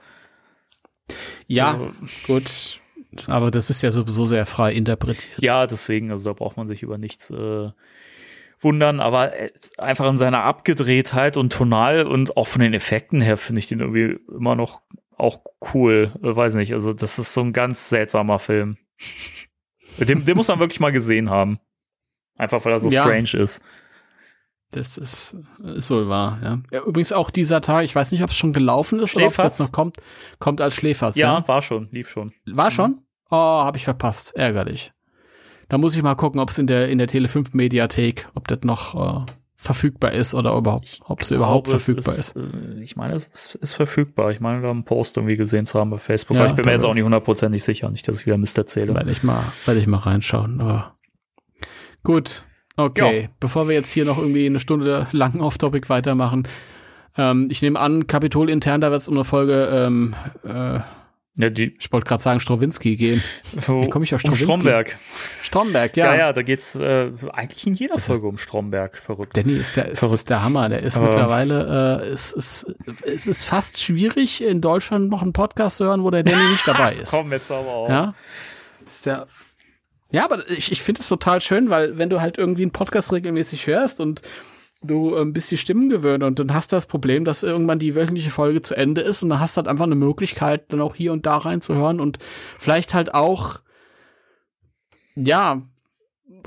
Ja, 1.48 1.74
also, 1.74 1.92
gut. 2.28 2.80
Aber 3.28 3.50
das 3.50 3.70
ist 3.70 3.82
ja 3.82 3.92
sowieso 3.92 4.26
sehr 4.26 4.46
frei 4.46 4.74
interpretiert. 4.74 5.44
Ja, 5.44 5.66
deswegen, 5.66 6.12
also 6.12 6.30
da 6.30 6.34
braucht 6.34 6.58
man 6.58 6.68
sich 6.68 6.84
über 6.84 6.98
nichts 6.98 7.30
äh, 7.32 7.70
wundern, 8.60 9.00
aber 9.00 9.36
äh, 9.36 9.52
einfach 9.78 10.08
in 10.10 10.18
seiner 10.18 10.44
Abgedrehtheit 10.44 11.36
und 11.36 11.52
tonal 11.52 12.06
und 12.06 12.38
auch 12.38 12.48
von 12.48 12.62
den 12.62 12.74
Effekten 12.74 13.22
her 13.22 13.38
finde 13.38 13.60
ich 13.60 13.68
den 13.68 13.80
irgendwie 13.80 14.20
immer 14.34 14.56
noch 14.56 14.82
auch 15.20 15.42
cool. 15.74 16.14
Äh, 16.24 16.36
weiß 16.36 16.56
nicht, 16.56 16.74
also 16.74 16.94
das 16.94 17.20
ist 17.20 17.34
so 17.34 17.42
ein 17.42 17.54
ganz 17.54 17.90
seltsamer 17.90 18.40
Film. 18.40 18.78
den, 19.98 20.26
den 20.26 20.38
muss 20.38 20.48
man 20.48 20.60
wirklich 20.60 20.80
mal 20.80 20.92
gesehen 20.92 21.30
haben. 21.30 21.60
Einfach 22.36 22.64
weil 22.64 22.74
er 22.74 22.80
so 22.80 22.90
ja. 22.90 23.02
strange 23.02 23.34
ist. 23.42 23.62
Das 24.72 24.98
ist, 24.98 25.36
ist 25.64 25.90
wohl 25.90 26.10
wahr, 26.10 26.40
ja. 26.44 26.62
ja. 26.72 26.84
Übrigens 26.86 27.12
auch 27.12 27.32
dieser 27.32 27.60
Tag, 27.60 27.84
ich 27.86 27.96
weiß 27.96 28.12
nicht, 28.12 28.22
ob 28.22 28.30
es 28.30 28.38
schon 28.38 28.54
gelaufen 28.54 29.00
ist 29.00 29.12
Schläfers? 29.12 29.40
oder 29.40 29.46
ob 29.46 29.52
es 29.52 29.58
jetzt 29.58 29.68
noch 29.68 29.72
kommt, 29.72 29.98
kommt 30.38 30.62
als 30.62 30.76
Schläfers. 30.76 31.16
Ja, 31.16 31.40
ja, 31.40 31.48
war 31.48 31.64
schon, 31.64 31.90
lief 31.92 32.08
schon. 32.08 32.34
War 32.46 32.70
schon? 32.70 33.02
Oh, 33.32 33.36
habe 33.36 33.78
ich 33.78 33.84
verpasst. 33.84 34.36
Ärgerlich. 34.36 34.94
Da 35.70 35.78
muss 35.78 35.96
ich 35.96 36.04
mal 36.04 36.16
gucken, 36.16 36.40
ob 36.40 36.50
es 36.50 36.60
in 36.60 36.68
der, 36.68 36.90
in 36.90 37.00
der 37.00 37.08
Tele 37.08 37.28
5 37.28 37.54
Mediathek, 37.54 38.28
ob 38.36 38.48
das 38.48 38.60
noch 38.62 39.26
äh, 39.26 39.26
verfügbar 39.62 40.14
ist 40.14 40.34
oder 40.34 40.56
überhaupt, 40.56 41.02
ob 41.04 41.20
es 41.20 41.32
überhaupt 41.32 41.68
verfügbar 41.68 42.14
ist, 42.14 42.34
ist. 42.34 42.36
Äh, 42.38 42.82
ich 42.82 42.96
meine, 42.96 43.14
es 43.14 43.28
ist, 43.28 43.56
ist, 43.56 43.74
verfügbar. 43.74 44.32
Ich 44.32 44.40
meine, 44.40 44.62
da 44.62 44.72
einen 44.72 44.86
Post 44.86 45.18
irgendwie 45.18 45.36
gesehen 45.36 45.66
zu 45.66 45.78
haben 45.78 45.90
bei 45.90 45.98
Facebook. 45.98 46.38
Ja, 46.38 46.44
aber 46.44 46.52
ich 46.52 46.56
bin 46.56 46.64
mir 46.64 46.72
jetzt 46.72 46.86
auch 46.86 46.94
nicht 46.94 47.04
hundertprozentig 47.04 47.62
sicher, 47.62 47.90
nicht, 47.90 48.08
dass 48.08 48.22
ich 48.22 48.26
wieder 48.26 48.38
Mist 48.38 48.58
erzähle. 48.58 48.96
Werde 48.96 49.12
ich 49.12 49.22
mal, 49.22 49.44
werde 49.66 49.82
ich 49.82 49.86
mal 49.86 49.98
reinschauen. 49.98 50.62
Aber 50.62 50.96
gut. 52.04 52.46
Okay, 52.78 53.24
ja. 53.24 53.28
bevor 53.42 53.68
wir 53.68 53.76
jetzt 53.76 53.92
hier 53.92 54.06
noch 54.06 54.18
irgendwie 54.18 54.46
eine 54.46 54.60
Stunde 54.60 55.08
lang 55.12 55.42
auf 55.42 55.58
Topic 55.58 55.90
weitermachen, 55.90 56.48
ähm, 57.18 57.48
ich 57.50 57.62
nehme 57.62 57.78
an, 57.78 58.08
Kapitol 58.08 58.50
intern, 58.50 58.80
da 58.80 58.92
wird 58.92 59.02
es 59.02 59.10
um 59.10 59.16
eine 59.16 59.26
Folge, 59.26 59.66
ähm, 59.74 60.16
äh, 60.46 60.80
ja, 61.40 61.50
die, 61.50 61.74
ich 61.80 61.90
wollte 61.94 62.06
gerade 62.06 62.22
sagen 62.22 62.42
Strawinski 62.42 62.98
gehen. 62.98 63.24
Wie 63.54 63.90
komme 63.90 64.04
ich 64.04 64.14
auf 64.14 64.20
Strawinski? 64.20 64.46
Um 64.46 64.60
Stromberg. 64.60 64.98
Stromberg, 65.42 65.96
ja. 65.96 66.08
Ja, 66.08 66.18
ja, 66.18 66.34
da 66.34 66.42
geht's 66.42 66.76
äh, 66.76 67.12
eigentlich 67.32 67.66
in 67.66 67.76
jeder 67.76 67.98
Folge 67.98 68.28
um 68.28 68.38
Stromberg. 68.38 68.98
Verrückt. 68.98 69.38
Danny 69.38 69.54
ist 69.54 69.78
der, 69.78 69.88
ist, 69.88 70.04
ist 70.04 70.30
der 70.30 70.44
Hammer. 70.44 70.68
Der 70.68 70.84
ist 70.84 70.98
Aber 70.98 71.06
mittlerweile, 71.06 72.02
äh, 72.04 72.08
es, 72.10 72.34
ist, 72.34 72.76
es 73.06 73.26
ist 73.26 73.46
fast 73.46 73.82
schwierig, 73.82 74.44
in 74.44 74.60
Deutschland 74.60 75.10
noch 75.10 75.22
einen 75.22 75.32
Podcast 75.32 75.78
zu 75.78 75.86
hören, 75.86 76.04
wo 76.04 76.12
der 76.12 76.24
Danny 76.24 76.44
nicht 76.52 76.68
dabei 76.68 76.94
ist. 77.02 77.12
Komm 77.12 77.32
jetzt 77.32 77.50
aber 77.50 77.74
auch. 77.74 77.90
Ja, 77.90 78.14
ist 78.86 79.06
der 79.06 79.28
ja, 80.12 80.26
aber 80.26 80.50
ich, 80.50 80.72
ich 80.72 80.82
finde 80.82 81.02
es 81.02 81.08
total 81.08 81.40
schön, 81.40 81.70
weil 81.70 81.98
wenn 81.98 82.10
du 82.10 82.20
halt 82.20 82.38
irgendwie 82.38 82.64
einen 82.64 82.72
Podcast 82.72 83.14
regelmäßig 83.14 83.68
hörst 83.68 84.02
und 84.02 84.24
du 84.82 85.16
ähm, 85.18 85.34
bist 85.34 85.52
die 85.52 85.58
Stimmen 85.58 85.90
gewöhnt 85.90 86.24
und 86.24 86.40
dann 86.40 86.54
hast 86.54 86.72
du 86.72 86.76
das 86.76 86.86
Problem, 86.86 87.26
dass 87.26 87.44
irgendwann 87.44 87.80
die 87.80 87.96
wöchentliche 87.96 88.30
Folge 88.30 88.62
zu 88.62 88.76
Ende 88.76 89.02
ist 89.02 89.24
und 89.24 89.30
dann 89.30 89.40
hast 89.40 89.56
du 89.56 89.60
halt 89.60 89.68
einfach 89.68 89.86
eine 89.86 89.96
Möglichkeit, 89.96 90.72
dann 90.72 90.82
auch 90.82 90.96
hier 90.96 91.12
und 91.12 91.26
da 91.26 91.38
reinzuhören 91.38 92.00
und 92.00 92.20
vielleicht 92.58 92.94
halt 92.94 93.14
auch, 93.14 93.60
ja, 95.16 95.62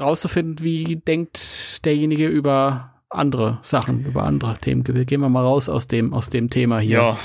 rauszufinden, 0.01 0.65
wie 0.65 0.97
denkt 0.97 1.85
derjenige 1.85 2.27
über 2.27 2.95
andere 3.11 3.59
Sachen, 3.63 4.07
über 4.07 4.23
andere 4.23 4.55
Themen. 4.55 4.85
Gehen 4.85 5.21
wir 5.21 5.29
mal 5.29 5.45
raus 5.45 5.69
aus 5.69 5.87
dem, 5.87 6.15
aus 6.15 6.31
dem 6.31 6.49
Thema 6.49 6.79
hier. 6.79 6.99
Ja. 6.99 7.19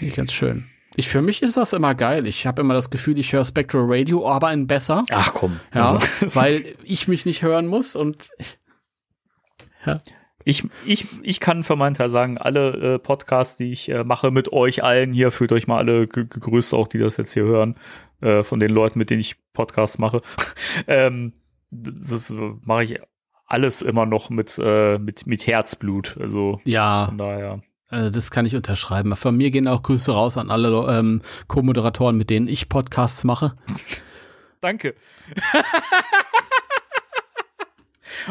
Nicht 0.00 0.16
ganz 0.16 0.32
schön. 0.32 0.66
Ich 0.96 1.08
für 1.08 1.22
mich 1.22 1.42
ist 1.42 1.56
das 1.56 1.72
immer 1.72 1.96
geil. 1.96 2.26
Ich 2.28 2.46
habe 2.46 2.62
immer 2.62 2.74
das 2.74 2.88
Gefühl, 2.88 3.18
ich 3.18 3.32
höre 3.32 3.44
Spectral 3.44 3.84
Radio, 3.86 4.28
aber 4.28 4.48
ein 4.48 4.68
besser. 4.68 5.04
Ach 5.10 5.34
komm. 5.34 5.58
Ja, 5.74 5.98
also. 6.20 6.36
weil 6.36 6.76
ich 6.84 7.08
mich 7.08 7.26
nicht 7.26 7.42
hören 7.42 7.66
muss 7.66 7.96
und 7.96 8.30
ja. 9.84 9.98
Ich, 10.44 10.66
ich, 10.84 11.06
ich 11.22 11.40
kann 11.40 11.62
für 11.62 11.76
meinen 11.76 11.94
Teil 11.94 12.10
sagen, 12.10 12.38
alle 12.38 12.94
äh, 12.94 12.98
Podcasts, 12.98 13.56
die 13.56 13.72
ich 13.72 13.90
äh, 13.90 14.04
mache 14.04 14.30
mit 14.30 14.52
euch 14.52 14.84
allen 14.84 15.12
hier, 15.12 15.30
fühlt 15.30 15.52
euch 15.52 15.66
mal 15.66 15.78
alle 15.78 16.06
gegrüßt, 16.06 16.74
auch 16.74 16.86
die 16.86 16.98
das 16.98 17.16
jetzt 17.16 17.32
hier 17.32 17.44
hören, 17.44 17.76
äh, 18.20 18.42
von 18.42 18.60
den 18.60 18.70
Leuten, 18.70 18.98
mit 18.98 19.10
denen 19.10 19.20
ich 19.20 19.36
Podcasts 19.52 19.98
mache. 19.98 20.20
ähm, 20.86 21.32
das 21.70 22.32
mache 22.62 22.84
ich 22.84 23.00
alles 23.46 23.82
immer 23.82 24.06
noch 24.06 24.30
mit, 24.30 24.58
äh, 24.62 24.98
mit, 24.98 25.26
mit 25.26 25.46
Herzblut. 25.46 26.16
Also 26.20 26.60
ja. 26.64 27.06
von 27.06 27.18
daher. 27.18 27.62
Also 27.88 28.10
das 28.10 28.30
kann 28.30 28.46
ich 28.46 28.56
unterschreiben. 28.56 29.14
Von 29.16 29.36
mir 29.36 29.50
gehen 29.50 29.68
auch 29.68 29.82
Grüße 29.82 30.12
raus 30.12 30.36
an 30.36 30.50
alle 30.50 30.68
ähm, 30.90 31.22
Co-Moderatoren, 31.48 32.16
mit 32.16 32.30
denen 32.30 32.48
ich 32.48 32.68
Podcasts 32.68 33.24
mache. 33.24 33.56
Danke. 34.60 34.94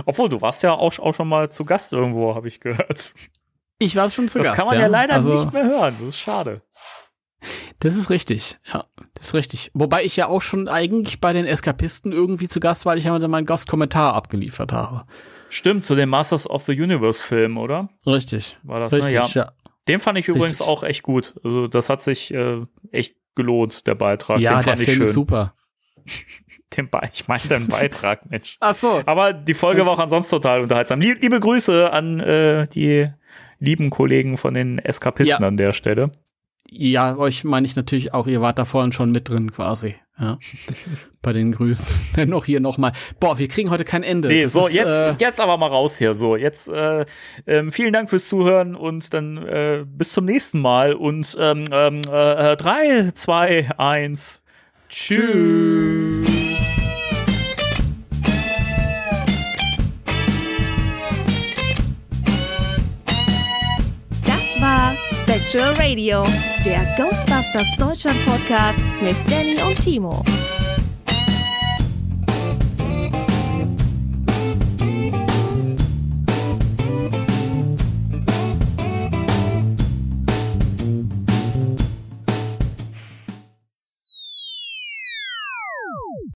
Obwohl, 0.06 0.30
du 0.30 0.42
warst 0.42 0.64
ja 0.64 0.74
auch, 0.74 0.98
auch 1.00 1.14
schon 1.14 1.28
mal 1.28 1.52
zu 1.52 1.66
Gast 1.66 1.94
irgendwo, 1.94 2.36
habe 2.36 2.48
ich 2.48 2.60
gehört. 2.60 3.14
Ich 3.80 3.96
war 3.96 4.10
schon 4.10 4.28
zu 4.28 4.40
das 4.40 4.48
Gast. 4.48 4.60
Das 4.60 4.66
kann 4.66 4.68
man 4.68 4.76
ja, 4.76 4.82
ja 4.84 4.88
leider 4.88 5.14
also, 5.14 5.34
nicht 5.34 5.52
mehr 5.54 5.66
hören. 5.66 5.96
Das 6.00 6.10
ist 6.10 6.20
schade. 6.20 6.62
Das 7.80 7.96
ist 7.96 8.10
richtig, 8.10 8.58
ja, 8.72 8.86
das 9.14 9.28
ist 9.28 9.34
richtig. 9.34 9.72
Wobei 9.74 10.06
ich 10.06 10.16
ja 10.16 10.28
auch 10.28 10.42
schon 10.42 10.70
eigentlich 10.70 11.20
bei 11.20 11.34
den 11.34 11.46
Eskapisten 11.46 12.14
irgendwie 12.14 12.48
zu 12.48 12.62
Gast 12.62 12.86
war, 12.86 12.92
weil 12.92 13.00
ich 13.00 13.06
ja 13.06 13.28
meinen 13.28 13.46
Gastkommentar 13.46 14.14
abgeliefert 14.14 14.72
habe. 14.72 15.06
Stimmt, 15.50 15.84
zu 15.84 15.96
dem 15.96 16.10
Masters 16.10 16.50
of 16.50 16.64
the 16.64 16.72
Universe 16.72 17.22
Film, 17.22 17.58
oder? 17.58 17.90
Richtig. 18.06 18.58
War 18.64 18.80
das, 18.80 18.94
ne? 18.94 19.00
Richtig, 19.00 19.14
ne? 19.16 19.20
ja. 19.20 19.28
ja. 19.46 19.52
Den 19.88 20.00
fand 20.00 20.18
ich 20.18 20.30
übrigens 20.30 20.62
Richtig. 20.62 20.68
auch 20.68 20.84
echt 20.84 21.04
gut. 21.04 21.34
Also 21.44 21.68
das 21.68 21.90
hat 21.90 22.02
sich 22.02 22.34
äh, 22.34 22.62
echt 22.92 23.16
gelohnt, 23.36 23.86
der 23.86 23.96
Beitrag. 23.96 24.40
Ja, 24.40 24.62
den 24.62 24.66
der 24.66 24.78
Film 24.78 24.98
schön. 24.98 25.02
ist 25.04 25.14
super. 25.14 25.54
Den 26.76 26.90
Be 26.90 27.00
ich 27.14 27.28
meine 27.28 27.42
deinen 27.50 27.68
Beitrag, 27.70 28.30
Mensch. 28.30 28.58
Ach 28.60 28.76
so. 28.76 29.02
Aber 29.06 29.34
die 29.34 29.54
Folge 29.54 29.82
okay. 29.82 29.88
war 29.88 29.98
auch 29.98 30.04
ansonsten 30.04 30.32
total 30.32 30.62
unterhaltsam. 30.62 31.00
Lieb, 31.02 31.22
liebe 31.22 31.40
Grüße 31.40 31.92
an 31.92 32.20
äh, 32.20 32.68
die 32.68 33.10
lieben 33.60 33.90
Kollegen 33.90 34.38
von 34.38 34.54
den 34.54 34.80
Eskapisten 34.80 35.42
ja. 35.42 35.48
an 35.48 35.58
der 35.58 35.74
Stelle. 35.74 36.12
Ja, 36.70 37.18
euch 37.18 37.44
meine 37.44 37.66
ich 37.66 37.76
natürlich 37.76 38.14
auch, 38.14 38.28
ihr 38.28 38.42
wart 38.42 38.58
da 38.58 38.66
vorhin 38.66 38.92
schon 38.92 39.12
mit 39.12 39.30
drin 39.30 39.52
quasi. 39.52 39.96
Ja. 40.20 40.38
Bei 41.22 41.34
den 41.34 41.52
Grüßen. 41.52 42.08
Dennoch 42.16 42.46
hier 42.46 42.60
nochmal. 42.60 42.92
Boah, 43.20 43.40
wir 43.40 43.48
kriegen 43.48 43.70
heute 43.70 43.84
kein 43.84 44.04
Ende. 44.04 44.28
Nee, 44.28 44.44
das 44.44 44.54
so, 44.54 44.68
ist, 44.68 44.76
jetzt, 44.76 45.10
äh, 45.10 45.16
jetzt 45.18 45.40
aber 45.40 45.58
mal 45.58 45.68
raus 45.68 45.98
hier. 45.98 46.14
So, 46.14 46.36
jetzt 46.36 46.70
äh, 46.70 47.06
ähm, 47.48 47.72
vielen 47.72 47.94
Dank 47.94 48.10
fürs 48.10 48.28
Zuhören 48.28 48.76
und 48.76 49.14
dann 49.14 49.38
äh, 49.38 49.86
bis 49.88 50.14
zum 50.14 50.26
nächsten 50.26 50.60
Mal. 50.60 50.94
Und 50.94 51.36
ähm, 51.40 51.66
ähm, 51.72 52.02
äh, 52.02 52.56
3, 52.58 53.12
2, 53.14 53.72
1. 53.78 54.42
Tschüss. 54.90 56.26
Das 56.26 56.33
Spectral 65.54 65.76
Radio, 65.76 66.26
der 66.66 66.84
Ghostbusters 66.98 67.68
Deutschland 67.78 68.18
Podcast 68.26 68.80
mit 69.04 69.16
Danny 69.30 69.62
und 69.62 69.80
Timo. 69.80 70.24